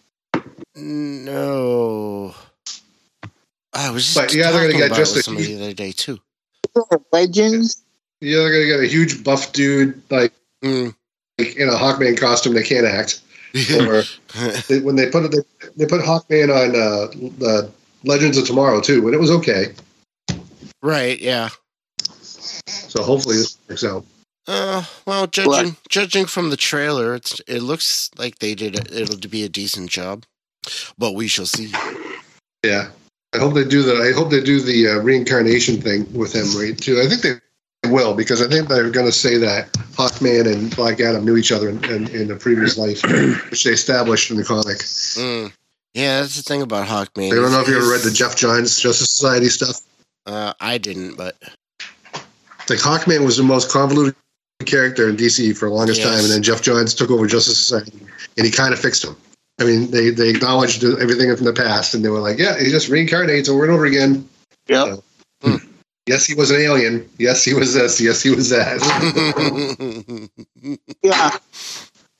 no. 0.75 2.35
I 3.75 3.89
was 3.91 4.05
just 4.05 4.15
But 4.17 4.33
yeah, 4.33 4.51
they're 4.51 4.61
gonna 4.67 4.77
get 4.79 4.87
about 4.87 4.97
just 4.97 5.13
with 5.15 5.21
a 5.21 5.23
somebody 5.23 5.47
huge- 5.47 5.57
the 5.59 5.65
other 5.65 5.73
day 5.73 5.91
too. 5.91 6.19
legends. 7.11 7.81
You're 8.21 8.41
either 8.41 8.49
going 8.49 8.61
to 8.61 8.67
get 8.67 8.79
a 8.79 8.87
huge 8.87 9.23
buff 9.23 9.51
dude 9.53 10.01
like, 10.09 10.31
Mm. 10.63 10.95
like 11.37 11.55
in 11.57 11.67
a 11.69 11.73
Hawkman 11.73 12.17
costume 12.17 12.53
They 12.53 12.63
can't 12.63 12.85
act, 12.87 13.21
or 13.77 14.03
they, 14.67 14.79
when 14.79 14.95
they 14.95 15.09
put 15.09 15.25
it, 15.25 15.31
they, 15.31 15.67
they 15.75 15.85
put 15.85 16.01
Hawkman 16.01 16.49
on 16.49 16.69
uh, 16.75 17.29
the 17.37 17.69
Legends 18.03 18.37
of 18.37 18.47
Tomorrow 18.47 18.81
too, 18.81 19.05
and 19.05 19.13
it 19.13 19.19
was 19.19 19.29
okay. 19.31 19.73
right, 20.81 21.19
yeah. 21.19 21.49
So 22.65 23.03
hopefully 23.03 23.35
this 23.37 23.57
works 23.69 23.83
out. 23.83 24.05
Uh, 24.47 24.83
well, 25.05 25.27
judging 25.27 25.75
judging 25.89 26.25
from 26.25 26.49
the 26.49 26.57
trailer, 26.57 27.13
it's 27.15 27.39
it 27.47 27.61
looks 27.61 28.09
like 28.17 28.39
they 28.39 28.55
did 28.55 28.75
a, 28.79 29.01
it'll 29.01 29.17
be 29.29 29.43
a 29.43 29.49
decent 29.49 29.89
job, 29.89 30.23
but 30.97 31.13
we 31.13 31.27
shall 31.27 31.45
see. 31.45 31.71
Yeah, 32.63 32.89
I 33.35 33.39
hope 33.39 33.53
they 33.53 33.63
do 33.63 33.83
the. 33.83 33.95
I 34.01 34.11
hope 34.13 34.29
they 34.31 34.41
do 34.41 34.59
the 34.61 34.87
uh, 34.89 34.99
reincarnation 34.99 35.81
thing 35.81 36.11
with 36.13 36.33
him 36.33 36.45
right 36.59 36.77
too. 36.77 37.01
I 37.01 37.07
think 37.07 37.21
they 37.21 37.89
will 37.89 38.13
because 38.15 38.41
I 38.41 38.47
think 38.47 38.67
they're 38.67 38.89
going 38.89 39.05
to 39.05 39.11
say 39.11 39.37
that 39.37 39.71
Hawkman 39.93 40.51
and 40.51 40.75
Black 40.75 40.99
Adam 40.99 41.23
knew 41.25 41.37
each 41.37 41.51
other 41.51 41.69
in, 41.69 41.83
in, 41.85 42.07
in 42.09 42.31
a 42.31 42.35
previous 42.35 42.77
life, 42.77 43.01
which 43.51 43.63
they 43.63 43.71
established 43.71 44.31
in 44.31 44.37
the 44.37 44.43
comic. 44.43 44.77
Mm. 44.77 45.51
Yeah, 45.93 46.21
that's 46.21 46.35
the 46.35 46.41
thing 46.43 46.61
about 46.61 46.87
Hawkman. 46.87 47.31
I 47.31 47.35
don't 47.35 47.51
know 47.51 47.61
if 47.61 47.67
you 47.67 47.77
ever 47.77 47.89
read 47.91 48.01
the 48.01 48.11
Geoff 48.11 48.35
Johns 48.35 48.79
Justice 48.79 49.11
Society 49.11 49.47
stuff. 49.47 49.81
Uh, 50.25 50.53
I 50.59 50.77
didn't, 50.77 51.15
but 51.15 51.35
Like 52.69 52.79
Hawkman 52.79 53.23
was 53.23 53.37
the 53.37 53.43
most 53.43 53.69
convoluted 53.71 54.15
character 54.65 55.07
in 55.07 55.15
DC 55.15 55.55
for 55.55 55.69
the 55.69 55.75
longest 55.75 55.99
Yes. 55.99 56.09
time, 56.09 56.19
and 56.23 56.31
then 56.33 56.41
Geoff 56.43 56.61
Johns 56.61 56.93
took 56.93 57.11
over 57.11 57.27
Justice 57.27 57.57
Society, 57.59 57.93
and 58.37 58.45
he 58.45 58.51
kind 58.51 58.73
of 58.73 58.79
fixed 58.79 59.05
him. 59.05 59.15
I 59.59 59.63
mean, 59.63 59.91
they 59.91 60.09
they 60.09 60.29
acknowledged 60.29 60.83
everything 60.83 61.33
from 61.35 61.45
the 61.45 61.53
past, 61.53 61.93
and 61.93 62.03
they 62.03 62.09
were 62.09 62.19
like, 62.19 62.37
"Yeah, 62.37 62.59
he 62.59 62.69
just 62.69 62.89
reincarnates 62.89 63.49
over 63.49 63.63
and 63.63 63.73
over 63.73 63.85
again." 63.85 64.27
Yep. 64.67 64.99
Yes, 66.07 66.25
he 66.25 66.35
was 66.35 66.51
an 66.51 66.61
alien. 66.61 67.09
Yes, 67.17 67.43
he 67.43 67.53
was 67.53 67.73
this. 67.73 67.99
Yes, 67.99 68.21
he 68.21 68.29
was 68.29 68.49
that. 68.49 68.79
Yeah. 71.03 71.37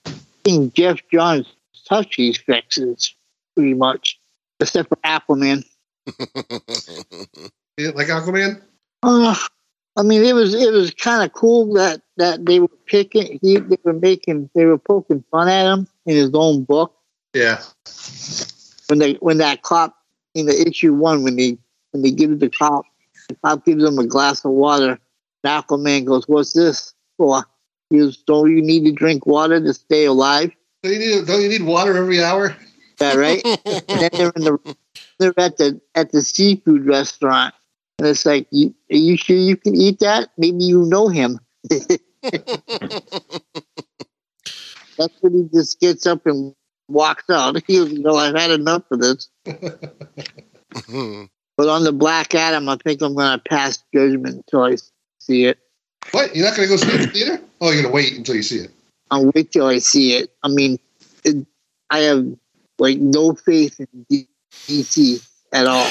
I 0.06 0.12
think 0.44 0.76
Geoff 0.76 1.00
Johns 1.12 1.48
touched 1.88 2.18
these 2.18 2.38
fixes 2.38 3.16
pretty 3.56 3.74
much, 3.74 4.20
except 4.60 4.90
for 4.90 4.98
Aquaman. 4.98 5.66
Like 7.78 8.08
Aquaman. 8.08 8.62
Uh, 9.04 9.36
I 9.98 10.04
mean, 10.04 10.24
it 10.24 10.34
was 10.34 10.54
it 10.54 10.72
was 10.72 10.92
kind 10.92 11.26
of 11.26 11.34
cool 11.34 11.74
that 11.74 12.02
that 12.16 12.46
they 12.46 12.62
were 12.62 12.70
picking, 12.86 13.38
he, 13.42 13.58
they 13.58 13.78
were 13.84 13.92
making, 13.92 14.50
they 14.56 14.66
were 14.66 14.78
poking 14.78 15.26
fun 15.30 15.50
at 15.50 15.66
him 15.66 15.88
in 16.06 16.16
his 16.16 16.32
own 16.34 16.64
book 16.64 16.95
Yeah, 17.36 17.62
when 18.88 19.00
they 19.00 19.14
when 19.16 19.40
that 19.40 19.62
cop 19.62 19.94
in 20.34 20.46
the 20.46 20.68
issue 20.68 20.94
one 20.94 21.24
when 21.24 21.36
they 21.36 21.58
when 21.92 22.02
they 22.02 22.12
give 22.12 22.40
the 22.40 22.50
cop 22.50 22.86
the 23.28 23.36
cop 23.44 23.66
gives 23.66 23.84
him 23.84 24.00
a 24.00 24.06
glass 24.06 24.46
of 24.46 24.52
water. 24.52 25.00
And 25.44 25.66
Aquaman 25.66 26.06
goes, 26.06 26.30
"What's 26.30 26.54
this 26.54 26.94
for?" 27.18 27.44
He 27.90 27.98
goes, 27.98 28.16
"Don't 28.18 28.50
you 28.50 28.62
need 28.62 28.86
to 28.86 28.94
drink 28.94 29.26
water 29.26 29.60
to 29.60 29.74
stay 29.74 30.06
alive?" 30.06 30.52
don't 30.82 30.94
you 30.94 31.00
need 31.00 31.28
don't 31.28 31.42
you 31.42 31.50
need 31.50 31.64
water 31.64 31.98
every 31.98 32.24
hour? 32.24 32.56
Yeah, 33.02 33.16
right. 33.16 33.42
and 33.66 33.84
then 33.88 34.10
they're 34.14 34.32
in 34.36 34.44
the 34.44 34.76
they're 35.20 35.34
at 35.38 35.58
the 35.58 35.82
at 35.94 36.12
the 36.12 36.22
seafood 36.22 36.86
restaurant, 36.86 37.54
and 38.00 38.08
it's 38.08 38.26
like, 38.26 38.48
you, 38.52 38.74
"Are 38.92 38.96
you 38.96 39.18
sure 39.18 39.36
you 39.36 39.58
can 39.58 39.76
eat 39.76 40.00
that? 40.00 40.30
Maybe 40.38 40.64
you 40.64 40.86
know 40.86 41.10
him." 41.10 41.40
That's 44.98 45.14
when 45.20 45.34
he 45.34 45.50
just 45.54 45.80
gets 45.82 46.06
up 46.06 46.26
and 46.26 46.56
walks 46.88 47.30
out. 47.30 47.62
He 47.68 47.78
goes, 47.78 47.92
"No, 47.94 48.16
I've 48.16 48.36
had 48.36 48.52
enough 48.52 48.84
of 48.92 49.00
this." 49.00 49.30
But 51.58 51.70
on 51.70 51.84
the 51.84 51.94
Black 51.94 52.36
Adam, 52.36 52.68
I 52.68 52.78
think 52.84 53.02
I'm 53.02 53.16
going 53.16 53.40
to 53.40 53.44
pass 53.50 53.82
judgment 53.94 54.36
until 54.36 54.64
I 54.64 54.76
see 55.20 55.46
it. 55.46 55.58
What? 56.12 56.36
You're 56.36 56.46
not 56.46 56.58
going 56.58 56.68
to 56.68 56.76
go 56.76 56.78
see 56.78 56.90
it 56.90 56.96
in 56.96 57.02
the 57.02 57.08
theater? 57.08 57.42
Oh, 57.62 57.72
you're 57.72 57.82
going 57.82 57.92
to 57.92 57.96
wait 57.96 58.18
until 58.18 58.36
you 58.36 58.44
see 58.44 58.60
it. 58.60 58.72
I'll 59.10 59.32
wait 59.34 59.52
till 59.52 59.66
I 59.66 59.80
see 59.80 60.16
it. 60.16 60.32
I 60.44 60.50
mean, 60.50 60.80
it, 61.24 61.46
I 61.90 62.00
have 62.00 62.26
like 62.78 62.98
no 62.98 63.34
faith 63.34 63.80
in 63.80 64.06
D- 64.10 64.28
DC 64.68 65.26
at 65.54 65.66
all. 65.66 65.90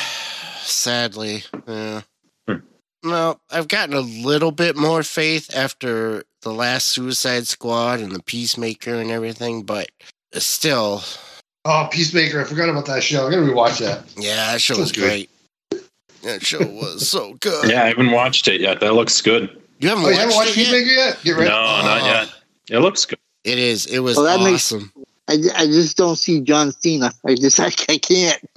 Sadly, 0.61 1.45
yeah. 1.66 2.03
Hmm. 2.47 2.57
Well, 3.03 3.41
I've 3.51 3.69
gotten 3.69 3.95
a 3.95 4.01
little 4.01 4.51
bit 4.51 4.77
more 4.77 5.03
faith 5.03 5.55
after 5.55 6.25
the 6.43 6.53
last 6.53 6.87
Suicide 6.87 7.47
Squad 7.47 8.01
and 8.01 8.12
the 8.12 8.23
Peacemaker 8.23 8.95
and 8.95 9.11
everything, 9.11 9.62
but 9.62 9.91
still, 10.43 11.02
Oh, 11.66 11.89
Peacemaker! 11.90 12.40
I 12.40 12.44
forgot 12.44 12.69
about 12.69 12.86
that 12.86 13.02
show. 13.02 13.24
I'm 13.24 13.31
going 13.31 13.47
to 13.47 13.52
rewatch 13.52 13.78
that. 13.81 14.05
yeah, 14.16 14.36
that 14.52 14.61
show 14.61 14.77
was 14.78 14.93
great. 14.93 15.31
That 16.23 16.44
show 16.44 16.59
was 16.59 17.09
so 17.09 17.35
good. 17.40 17.70
Yeah, 17.70 17.85
I 17.85 17.86
haven't 17.89 18.11
watched 18.11 18.48
it 18.48 18.61
yet. 18.61 18.81
That 18.81 18.93
looks 18.94 19.20
good. 19.23 19.61
You 19.81 19.89
haven't 19.89 20.05
Oh, 20.05 20.09
you 20.09 20.15
watched 20.15 20.20
haven't 20.20 20.36
watched 20.36 20.51
it 20.51 20.56
yet? 20.59 20.66
Peacemaker 20.66 20.90
yet? 20.90 21.19
Get 21.24 21.36
ready. 21.36 21.51
No, 21.51 21.56
not 21.56 22.01
Oh. 22.02 22.06
yet. 22.06 22.28
It 22.70 22.78
looks 22.81 23.05
good. 23.06 23.19
It 23.44 23.59
is. 23.59 23.86
It 23.86 23.98
was 24.01 24.16
Well, 24.16 24.24
that 24.27 24.43
makes- 24.44 24.73
awesome. 24.73 24.93
I, 25.27 25.36
I 25.56 25.65
just 25.66 25.97
don't 25.97 26.16
see 26.16 26.40
John 26.43 26.70
Cena. 26.73 27.11
I 27.27 27.35
just 27.35 27.59
I, 27.59 27.66
I 27.89 27.97
can't. 27.98 28.43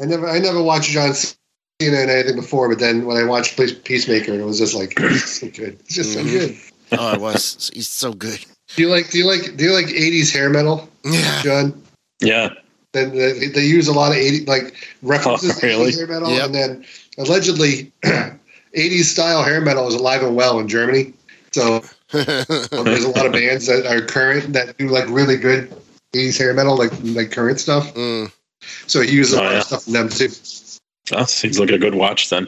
I 0.00 0.06
never, 0.06 0.26
I 0.28 0.38
never 0.38 0.62
watched 0.62 0.90
John 0.90 1.12
Cena 1.14 1.36
in 2.00 2.08
anything 2.10 2.36
before, 2.36 2.68
but 2.68 2.78
then 2.78 3.04
when 3.04 3.16
I 3.18 3.24
watched 3.24 3.56
Peacemaker, 3.84 4.32
it 4.32 4.44
was 4.44 4.58
just 4.58 4.74
like 4.74 4.98
so 5.18 5.48
good. 5.50 5.78
It's 5.80 5.94
just 5.94 6.14
so 6.14 6.20
Mhm. 6.24 6.30
good. 6.30 6.56
Oh, 6.92 7.12
it 7.14 7.20
was. 7.20 7.70
He's 7.74 7.88
so 7.88 8.12
good. 8.12 8.44
Do 8.76 8.82
you 8.82 8.88
like? 8.88 9.10
Do 9.10 9.18
you 9.18 9.26
like? 9.26 9.56
Do 9.56 9.64
you 9.64 9.72
like 9.72 9.86
'80s 9.86 10.32
hair 10.32 10.48
metal, 10.50 10.88
Yeah. 11.04 11.42
Jon? 11.42 11.82
Yeah. 12.20 12.50
Then 12.92 13.10
they, 13.16 13.48
they 13.48 13.64
use 13.64 13.88
a 13.88 13.92
lot 13.92 14.12
of 14.12 14.18
80 14.18 14.44
like 14.44 14.74
references 15.02 15.56
Oh, 15.62 15.66
really? 15.66 15.92
to 15.92 15.96
hair 15.98 16.06
metal, 16.06 16.30
Yep. 16.30 16.44
and 16.46 16.54
then 16.54 16.84
allegedly 17.16 17.90
80s 18.76 19.04
style 19.04 19.42
hair 19.42 19.60
metal 19.62 19.88
is 19.88 19.94
alive 19.94 20.22
and 20.22 20.36
well 20.36 20.60
in 20.60 20.68
Germany. 20.68 21.14
So 21.52 21.82
there's 22.12 23.04
a 23.04 23.10
lot 23.16 23.24
of 23.26 23.32
bands 23.32 23.66
that 23.66 23.86
are 23.86 24.04
current 24.04 24.52
that 24.52 24.76
do 24.76 24.88
like 24.88 25.08
really 25.08 25.36
good 25.36 25.74
80s 26.14 26.38
hair 26.38 26.52
metal, 26.54 26.76
like 26.76 26.92
like 27.02 27.30
current 27.32 27.60
stuff. 27.60 27.92
Mm. 27.94 28.30
So 28.86 29.00
he 29.00 29.10
uses 29.12 29.34
a 29.34 29.40
Oh, 29.40 29.44
lot 29.44 29.52
yeah. 29.52 29.58
of 29.58 29.64
stuff 29.64 29.84
from 29.84 29.92
them 29.94 30.08
too. 30.10 30.28
That 31.10 31.28
seems 31.30 31.58
like 31.58 31.70
a 31.70 31.78
good 31.78 31.94
watch 31.94 32.28
then. 32.30 32.46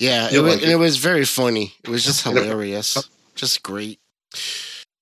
Yeah, 0.00 0.26
it 0.26 0.32
You'll 0.32 0.44
was, 0.44 0.54
like 0.56 0.62
it. 0.64 0.68
it 0.70 0.76
was 0.76 0.96
very 0.96 1.24
funny. 1.24 1.74
It 1.84 1.90
was 1.90 2.04
just 2.04 2.24
hilarious. 2.24 3.08
Just 3.34 3.62
great. 3.62 3.98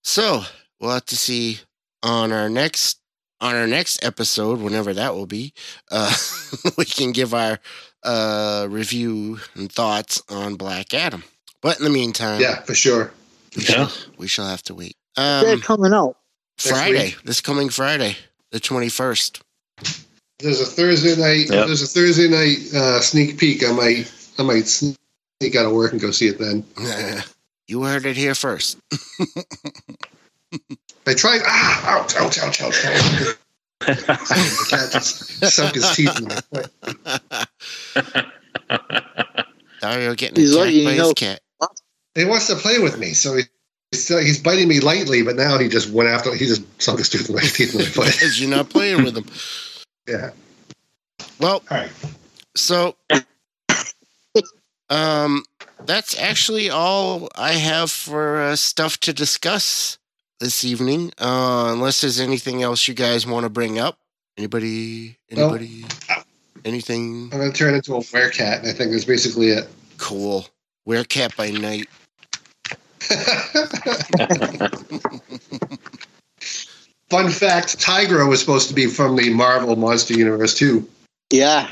So 0.05 0.43
we'll 0.81 0.93
have 0.93 1.05
to 1.07 1.17
see 1.17 1.61
on 2.03 2.33
our 2.33 2.49
next 2.49 2.99
on 3.41 3.55
our 3.55 3.67
next 3.69 4.05
episode, 4.05 4.59
whenever 4.61 4.93
that 4.95 5.15
will 5.15 5.27
be, 5.27 5.53
uh, 5.93 6.13
we 6.77 6.85
can 6.85 7.13
give 7.13 7.33
our 7.35 7.61
uh, 8.03 8.67
review 8.69 9.39
and 9.55 9.71
thoughts 9.71 10.21
on 10.29 10.57
Black 10.57 10.93
Adam. 10.93 11.23
But 11.63 11.79
in 11.79 11.85
the 11.85 11.91
meantime, 11.91 12.41
Yeah, 12.41 12.63
for 12.63 12.75
sure. 12.75 13.13
we, 13.57 13.63
Yeah. 13.63 13.87
shall, 13.87 13.93
we 14.17 14.27
shall 14.27 14.47
have 14.47 14.63
to 14.65 14.75
wait. 14.75 14.97
They're 15.17 15.55
Um, 15.55 15.61
coming 15.61 15.93
out. 15.93 16.17
Friday, 16.59 17.15
this 17.25 17.41
coming 17.41 17.69
Friday, 17.69 18.17
the 18.51 18.59
twenty 18.59 18.89
first. 18.89 19.41
There's 20.41 20.61
a 20.61 20.67
Thursday 20.67 21.15
night. 21.17 21.49
Yep. 21.51 21.67
There's 21.67 21.83
a 21.83 21.87
Thursday 21.87 22.29
night 22.29 22.59
uh, 22.75 23.01
sneak 23.01 23.39
peek. 23.39 23.65
I 23.65 23.71
might 23.73 24.11
I 24.39 24.43
might 24.43 24.67
sneak 24.67 24.97
out 25.57 25.67
of 25.67 25.73
work 25.73 25.93
and 25.93 26.01
go 26.01 26.11
see 26.11 26.27
it 26.29 26.39
then. 26.39 26.65
you 27.69 27.85
heard 27.85 28.05
it 28.07 28.17
here 28.17 28.35
first. 28.35 28.79
I 31.07 31.15
tried. 31.15 31.41
Ah, 31.45 32.01
ouch, 32.03 32.17
ouch, 32.17 32.39
ouch, 32.41 32.61
ouch. 32.63 32.85
ouch. 32.85 33.37
the 33.81 34.67
cat 34.71 34.91
just 34.93 35.45
sunk 35.47 35.75
his 35.75 35.89
teeth 35.95 36.19
in 36.19 36.29
my 36.29 36.41
Dario 39.81 40.15
getting 40.15 40.37
He's 40.37 40.51
attacked 40.55 40.67
lucky, 40.67 40.85
by 40.85 40.91
you 40.93 40.99
his 40.99 41.09
know- 41.09 41.15
cat. 41.15 41.41
He 42.15 42.25
wants 42.25 42.49
to 42.49 42.57
play 42.57 42.81
with 42.81 42.99
me, 42.99 43.13
so 43.13 43.37
he, 43.37 43.45
he's, 43.93 44.03
still, 44.05 44.19
he's 44.19 44.43
biting 44.43 44.67
me 44.67 44.81
lightly, 44.81 45.23
but 45.23 45.37
now 45.37 45.57
he 45.57 45.69
just 45.69 45.89
went 45.91 46.09
after. 46.09 46.35
He 46.35 46.47
just 46.47 46.63
sunk 46.83 46.99
his 46.99 47.09
tooth 47.09 47.29
in 47.29 47.37
my 47.37 47.41
teeth 47.45 47.75
in 47.75 47.81
my 47.83 47.87
foot. 47.91 48.07
Because 48.07 48.41
you're 48.41 48.51
not 48.51 48.71
playing 48.71 49.05
with 49.05 49.17
him. 49.17 49.27
Yeah. 50.09 50.31
Well, 51.39 51.63
All 51.71 51.77
right. 51.79 51.91
So, 52.57 52.97
um, 54.91 55.45
that's 55.85 56.19
actually 56.19 56.71
all 56.71 57.29
I 57.37 57.53
have 57.53 57.91
for 57.91 58.41
uh, 58.41 58.57
stuff 58.57 58.99
to 59.01 59.13
discuss 59.13 59.99
this 60.41 60.65
evening. 60.65 61.13
Uh, 61.19 61.71
unless 61.73 62.01
there's 62.01 62.21
anything 62.21 62.63
else 62.63 62.87
you 62.89 62.95
guys 62.95 63.27
want 63.27 63.45
to 63.45 63.51
bring 63.51 63.79
up. 63.79 63.99
Anybody? 64.37 65.19
No. 65.31 65.45
Anybody? 65.51 65.85
Anything 66.65 67.31
I'm 67.33 67.39
gonna 67.39 67.53
turn 67.53 67.75
into 67.75 67.95
a 67.95 67.99
werecat, 68.01 68.59
and 68.61 68.69
I 68.69 68.73
think 68.73 68.91
that's 68.93 69.05
basically 69.05 69.49
it. 69.49 69.69
cool? 69.97 70.47
Wear 70.85 71.05
cat 71.05 71.37
by 71.37 71.51
night. 71.51 71.87
Fun 77.11 77.31
fact: 77.31 77.79
Tigra 77.79 78.29
was 78.29 78.41
supposed 78.41 78.69
to 78.69 78.75
be 78.75 78.87
from 78.87 79.17
the 79.17 79.33
Marvel 79.33 79.77
Monster 79.77 80.15
Universe 80.15 80.55
too. 80.55 80.89
Yeah, 81.31 81.71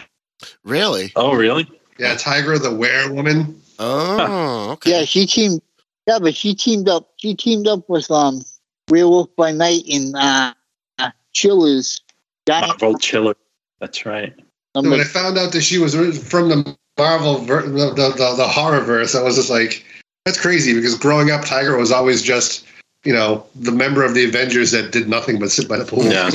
Really? 0.64 1.12
oh, 1.16 1.34
really? 1.34 1.68
Yeah, 1.98 2.14
Tigra, 2.14 2.60
the 2.60 2.68
werewoman. 2.70 3.54
Oh, 3.78 4.70
okay. 4.72 4.90
yeah. 4.90 5.04
She 5.04 5.26
teamed. 5.26 5.62
Yeah, 6.06 6.18
but 6.20 6.36
she 6.36 6.54
teamed 6.54 6.88
up. 6.88 7.10
She 7.16 7.34
teamed 7.34 7.66
up 7.66 7.88
with 7.88 8.10
um 8.10 8.42
Werewolf 8.88 9.34
by 9.36 9.52
Night 9.52 9.82
in 9.86 10.14
uh, 10.14 10.54
uh 10.98 11.10
Chillers. 11.32 12.00
Giant. 12.46 12.68
Marvel 12.68 12.98
Chiller. 12.98 13.34
That's 13.80 14.06
right. 14.06 14.32
I'm 14.74 14.84
So 14.84 14.90
when 14.90 15.00
I 15.00 15.04
found 15.04 15.38
out 15.38 15.52
that 15.52 15.62
she 15.62 15.78
was 15.78 15.94
from 16.28 16.48
the 16.48 16.76
Marvel, 16.98 17.38
ver- 17.38 17.66
the, 17.66 17.90
the, 17.90 18.10
the, 18.10 18.34
the 18.36 18.48
horror 18.48 18.80
verse, 18.80 19.14
I 19.14 19.22
was 19.22 19.36
just 19.36 19.50
like, 19.50 19.84
that's 20.24 20.40
crazy 20.40 20.74
because 20.74 20.96
growing 20.96 21.30
up, 21.30 21.44
Tiger 21.44 21.76
was 21.76 21.92
always 21.92 22.22
just, 22.22 22.66
you 23.04 23.12
know, 23.12 23.46
the 23.54 23.72
member 23.72 24.04
of 24.04 24.14
the 24.14 24.24
Avengers 24.24 24.70
that 24.72 24.92
did 24.92 25.08
nothing 25.08 25.38
but 25.38 25.50
sit 25.50 25.68
by 25.68 25.76
the 25.76 25.84
pool. 25.84 26.04
Yeah. 26.04 26.30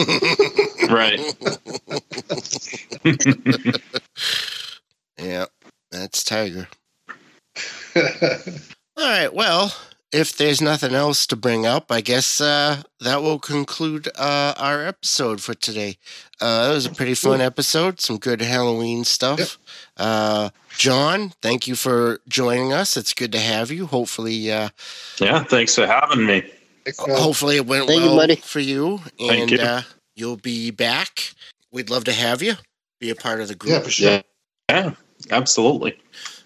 right. 0.94 1.20
yeah, 5.18 5.46
that's 5.92 6.24
Tiger. 6.24 6.68
All 8.98 9.10
right. 9.10 9.34
Well, 9.34 9.74
if 10.12 10.32
if 10.32 10.36
there's 10.38 10.62
nothing 10.62 10.94
else 10.94 11.26
to 11.28 11.36
bring 11.36 11.66
up, 11.66 11.92
I 11.92 12.02
guess 12.02 12.42
uh, 12.42 12.84
that 13.00 13.22
will 13.22 13.40
conclude 13.40 14.10
uh, 14.18 14.54
our 14.58 14.86
episode 14.86 15.42
for 15.42 15.54
today. 15.54 15.98
Uh, 16.42 16.68
it 16.70 16.74
was 16.76 16.86
a 16.86 16.92
pretty 16.92 17.14
fun 17.14 17.40
episode. 17.40 18.02
Some 18.02 18.18
good 18.18 18.42
Halloween 18.42 19.04
stuff. 19.06 19.40
Yep. 19.40 19.50
Uh, 19.98 20.50
Jon, 20.78 21.32
thank 21.42 21.68
you 21.68 21.76
for 21.76 22.20
joining 22.28 22.74
us. 22.74 22.98
It's 22.98 23.14
good 23.14 23.32
to 23.32 23.40
have 23.40 23.72
you. 23.72 23.86
Hopefully, 23.86 24.52
uh, 24.52 24.70
Yeah, 25.20 25.44
thanks 25.44 25.76
for 25.76 25.88
having 25.88 26.26
me. 26.26 26.44
Hopefully 27.00 27.58
it 27.58 27.68
went 27.68 27.88
Thank 27.88 28.02
you, 28.02 28.08
well 28.08 28.18
buddy. 28.18 28.36
for 28.38 28.60
you, 28.60 28.98
Thank 29.20 29.32
and 29.44 29.52
you. 29.52 29.60
Uh, 29.60 29.82
you'll 30.16 30.38
be 30.38 30.72
back. 30.72 31.34
We'd 31.72 31.90
love 31.90 32.04
to 32.06 32.14
have 32.14 32.42
you 32.42 32.56
be 33.00 33.12
a 33.12 33.16
part 33.16 33.40
of 33.40 33.48
the 33.48 33.56
group. 33.56 33.72
yeah, 33.74 33.80
for 33.80 33.90
sure. 33.92 34.22
Yeah, 34.70 34.92
absolutely. 35.30 35.98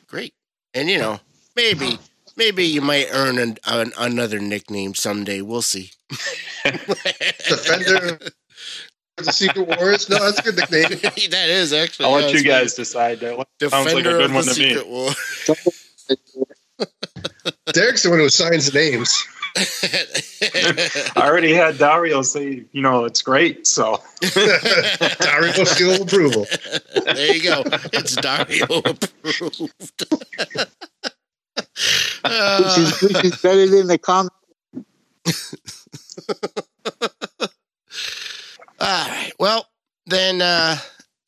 Great. 0.07 0.33
And 0.73 0.89
you 0.89 0.97
know, 0.99 1.19
maybe 1.55 1.99
maybe 2.35 2.65
you 2.65 2.81
might 2.81 3.07
earn 3.11 3.37
an, 3.37 3.57
an, 3.65 3.91
another 3.97 4.39
nickname 4.39 4.93
someday. 4.95 5.41
We'll 5.41 5.61
see. 5.61 5.91
Defender 6.63 8.19
of 9.17 9.25
the 9.25 9.31
Secret 9.31 9.67
Wars. 9.67 10.09
No, 10.09 10.19
that's 10.19 10.39
a 10.39 10.43
good 10.43 10.55
nickname. 10.57 10.89
that 11.31 11.49
is 11.49 11.73
actually. 11.73 12.05
I'll 12.05 12.13
let 12.13 12.31
you 12.31 12.39
it's 12.39 12.43
guys 12.43 12.73
decide. 12.73 13.19
That 13.19 13.35
funny. 13.59 13.69
sounds 13.69 13.93
like 13.93 14.05
a 14.05 14.09
good 14.09 14.21
of 14.25 14.33
one 14.33 14.43
to 14.43 14.59
me. 14.59 14.81
War. 14.85 15.11
Derrick's 17.73 18.03
the 18.03 18.09
one 18.09 18.19
who 18.19 18.29
signs 18.29 18.71
the 18.71 18.77
names. 18.77 19.23
I 21.15 21.27
already 21.27 21.53
had 21.53 21.77
Dario 21.77 22.21
say, 22.21 22.65
you 22.73 22.81
know, 22.81 23.05
it's 23.05 23.21
great. 23.21 23.65
So 23.65 24.01
Dario 25.19 25.63
seal 25.63 26.01
approval. 26.01 26.45
there 27.05 27.33
you 27.35 27.43
go. 27.43 27.63
It's 27.93 28.15
Dario 28.15 28.65
approved. 28.79 30.05
Which 32.25 32.77
is, 32.77 33.01
which 33.01 33.23
is 33.25 33.41
better 33.41 33.67
than 33.67 33.87
the 33.87 33.97
comic. 33.97 34.31
All 38.79 39.07
right. 39.07 39.31
Well, 39.39 39.67
then, 40.05 40.41
uh, 40.41 40.77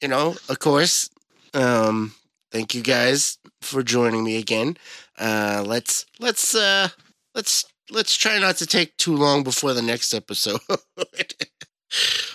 you 0.02 0.08
know, 0.08 0.36
of 0.50 0.60
course, 0.60 1.10
um, 1.54 2.14
thank 2.52 2.76
you 2.76 2.82
guys 2.82 3.38
for 3.62 3.84
joining 3.84 4.24
me 4.24 4.38
again. 4.38 4.78
Uh, 5.18 5.64
let's 5.66 6.06
let's 6.20 6.54
uh, 6.56 6.90
let's 7.34 7.66
let's 7.90 8.16
try 8.16 8.38
not 8.40 8.58
to 8.58 8.66
take 8.66 8.96
too 8.98 9.16
long 9.16 9.44
before 9.44 9.74
the 9.74 9.82
next 9.82 10.14
episode. 10.14 10.60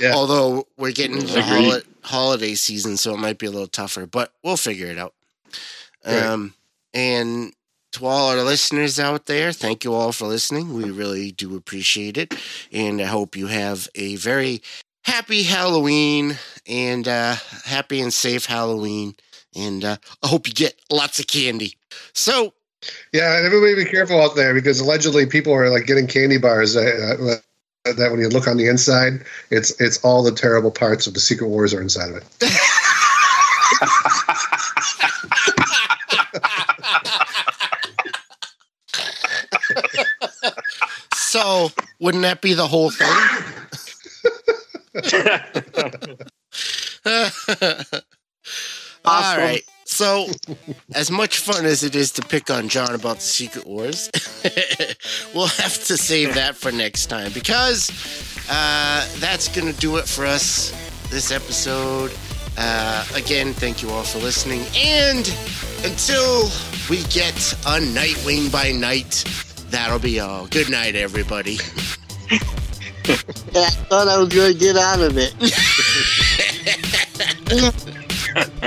Yeah. 0.01 0.15
Although 0.15 0.67
we're 0.79 0.93
getting 0.93 1.17
into 1.19 1.35
the 1.35 1.41
Agreed. 1.47 1.65
holi- 1.65 1.83
holiday 2.03 2.55
season, 2.55 2.97
so 2.97 3.13
it 3.13 3.19
might 3.19 3.37
be 3.39 3.45
a 3.45 3.51
little 3.51 3.67
tougher, 3.69 4.07
but 4.07 4.33
we'll 4.43 4.57
figure 4.57 4.87
it 4.87 4.97
out. 4.99 5.13
Right. 6.07 6.23
Um, 6.23 6.55
and 6.95 7.53
to 7.93 8.06
all 8.06 8.31
our 8.31 8.43
listeners 8.43 8.98
out 8.98 9.27
there, 9.27 9.52
thank 9.52 9.85
you 9.85 9.94
all 9.94 10.12
for 10.12 10.27
listening. 10.27 10.74
We 10.74 10.90
really 10.90 11.31
do 11.32 11.56
appreciate 11.56 12.16
it. 12.16 12.35
And 12.73 13.01
I 13.01 13.06
hope 13.06 13.36
you 13.36 13.47
have 13.47 13.89
a 13.94 14.16
very 14.16 14.62
happy 15.05 15.43
Halloween 15.43 16.39
and 16.66 17.06
uh, 17.06 17.36
happy 17.64 18.01
and 18.01 18.12
safe 18.12 18.47
Halloween. 18.47 19.14
And 19.55 19.85
uh, 19.85 19.97
I 20.23 20.28
hope 20.28 20.47
you 20.47 20.55
get 20.55 20.81
lots 20.90 21.19
of 21.19 21.27
candy. 21.27 21.77
So, 22.14 22.55
Yeah, 23.12 23.36
and 23.36 23.47
everybody 23.47 23.74
be 23.74 23.85
careful 23.85 24.20
out 24.20 24.35
there 24.35 24.55
because 24.55 24.81
allegedly 24.81 25.27
people 25.27 25.52
are 25.52 25.69
like 25.70 25.86
getting 25.86 26.06
candy 26.06 26.39
bars 26.39 26.74
that, 26.74 27.19
uh, 27.20 27.93
that 27.93 28.10
when 28.10 28.20
you 28.20 28.28
look 28.28 28.48
on 28.48 28.56
the 28.56 28.69
inside, 28.69 29.24
it's 29.51 29.78
it's 29.81 30.02
all 30.05 30.23
the 30.23 30.32
terrible 30.32 30.70
parts 30.70 31.06
of 31.06 31.14
the 31.14 31.20
Secret 31.20 31.48
Wars 31.48 31.74
are 31.74 31.82
inside 31.82 32.10
of 32.10 32.16
it. 32.16 32.24
so 41.33 41.71
wouldn't 41.99 42.25
that 42.25 42.43
be 42.43 42.53
the 42.53 42.67
whole 42.67 42.91
thing? 42.91 43.09
All 49.07 49.39
right. 49.39 49.63
So, 49.87 50.27
as 50.95 51.11
much 51.11 51.39
fun 51.39 51.65
as 51.65 51.85
it 51.85 51.97
is 51.97 52.13
to 52.13 52.23
pick 52.23 52.51
on 52.51 52.69
Jon 52.69 52.95
about 52.95 53.17
the 53.17 53.23
Secret 53.23 53.67
Wars, 53.67 54.11
we'll 55.35 55.47
have 55.47 55.83
to 55.87 55.97
save 55.97 56.35
that 56.35 56.55
for 56.55 56.71
next 56.71 57.07
time 57.07 57.33
because 57.33 57.89
uh, 58.51 59.09
that's 59.19 59.49
going 59.49 59.73
to 59.73 59.81
do 59.81 59.97
it 59.97 60.07
for 60.07 60.27
us 60.27 60.71
this 61.09 61.31
episode. 61.31 62.13
Uh, 62.59 63.07
again, 63.15 63.55
thank 63.55 63.83
you 63.83 63.89
all 63.89 64.03
for 64.03 64.19
listening. 64.19 64.67
And 64.77 65.35
until 65.83 66.51
we 66.91 67.05
get 67.05 67.35
a 67.65 67.81
Nightwing 67.81 68.53
by 68.53 68.73
night, 68.73 69.25
that'll 69.73 69.99
be 69.99 70.20
all. 70.20 70.47
Good 70.47 70.70
night, 70.70 70.94
everybody. 70.94 71.59
I 73.55 73.70
thought 73.89 74.07
I 74.09 74.16
was 74.19 74.28
going 74.28 74.53
to 74.53 74.59
get 74.59 74.77
out 74.77 75.01
of 75.01 75.16
it. 75.19 75.35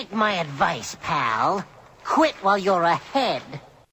Take 0.09 0.17
my 0.17 0.33
advice, 0.39 0.97
pal. 1.03 1.63
Quit 2.03 2.33
while 2.41 2.57
you're 2.57 2.81
ahead. 2.81 3.43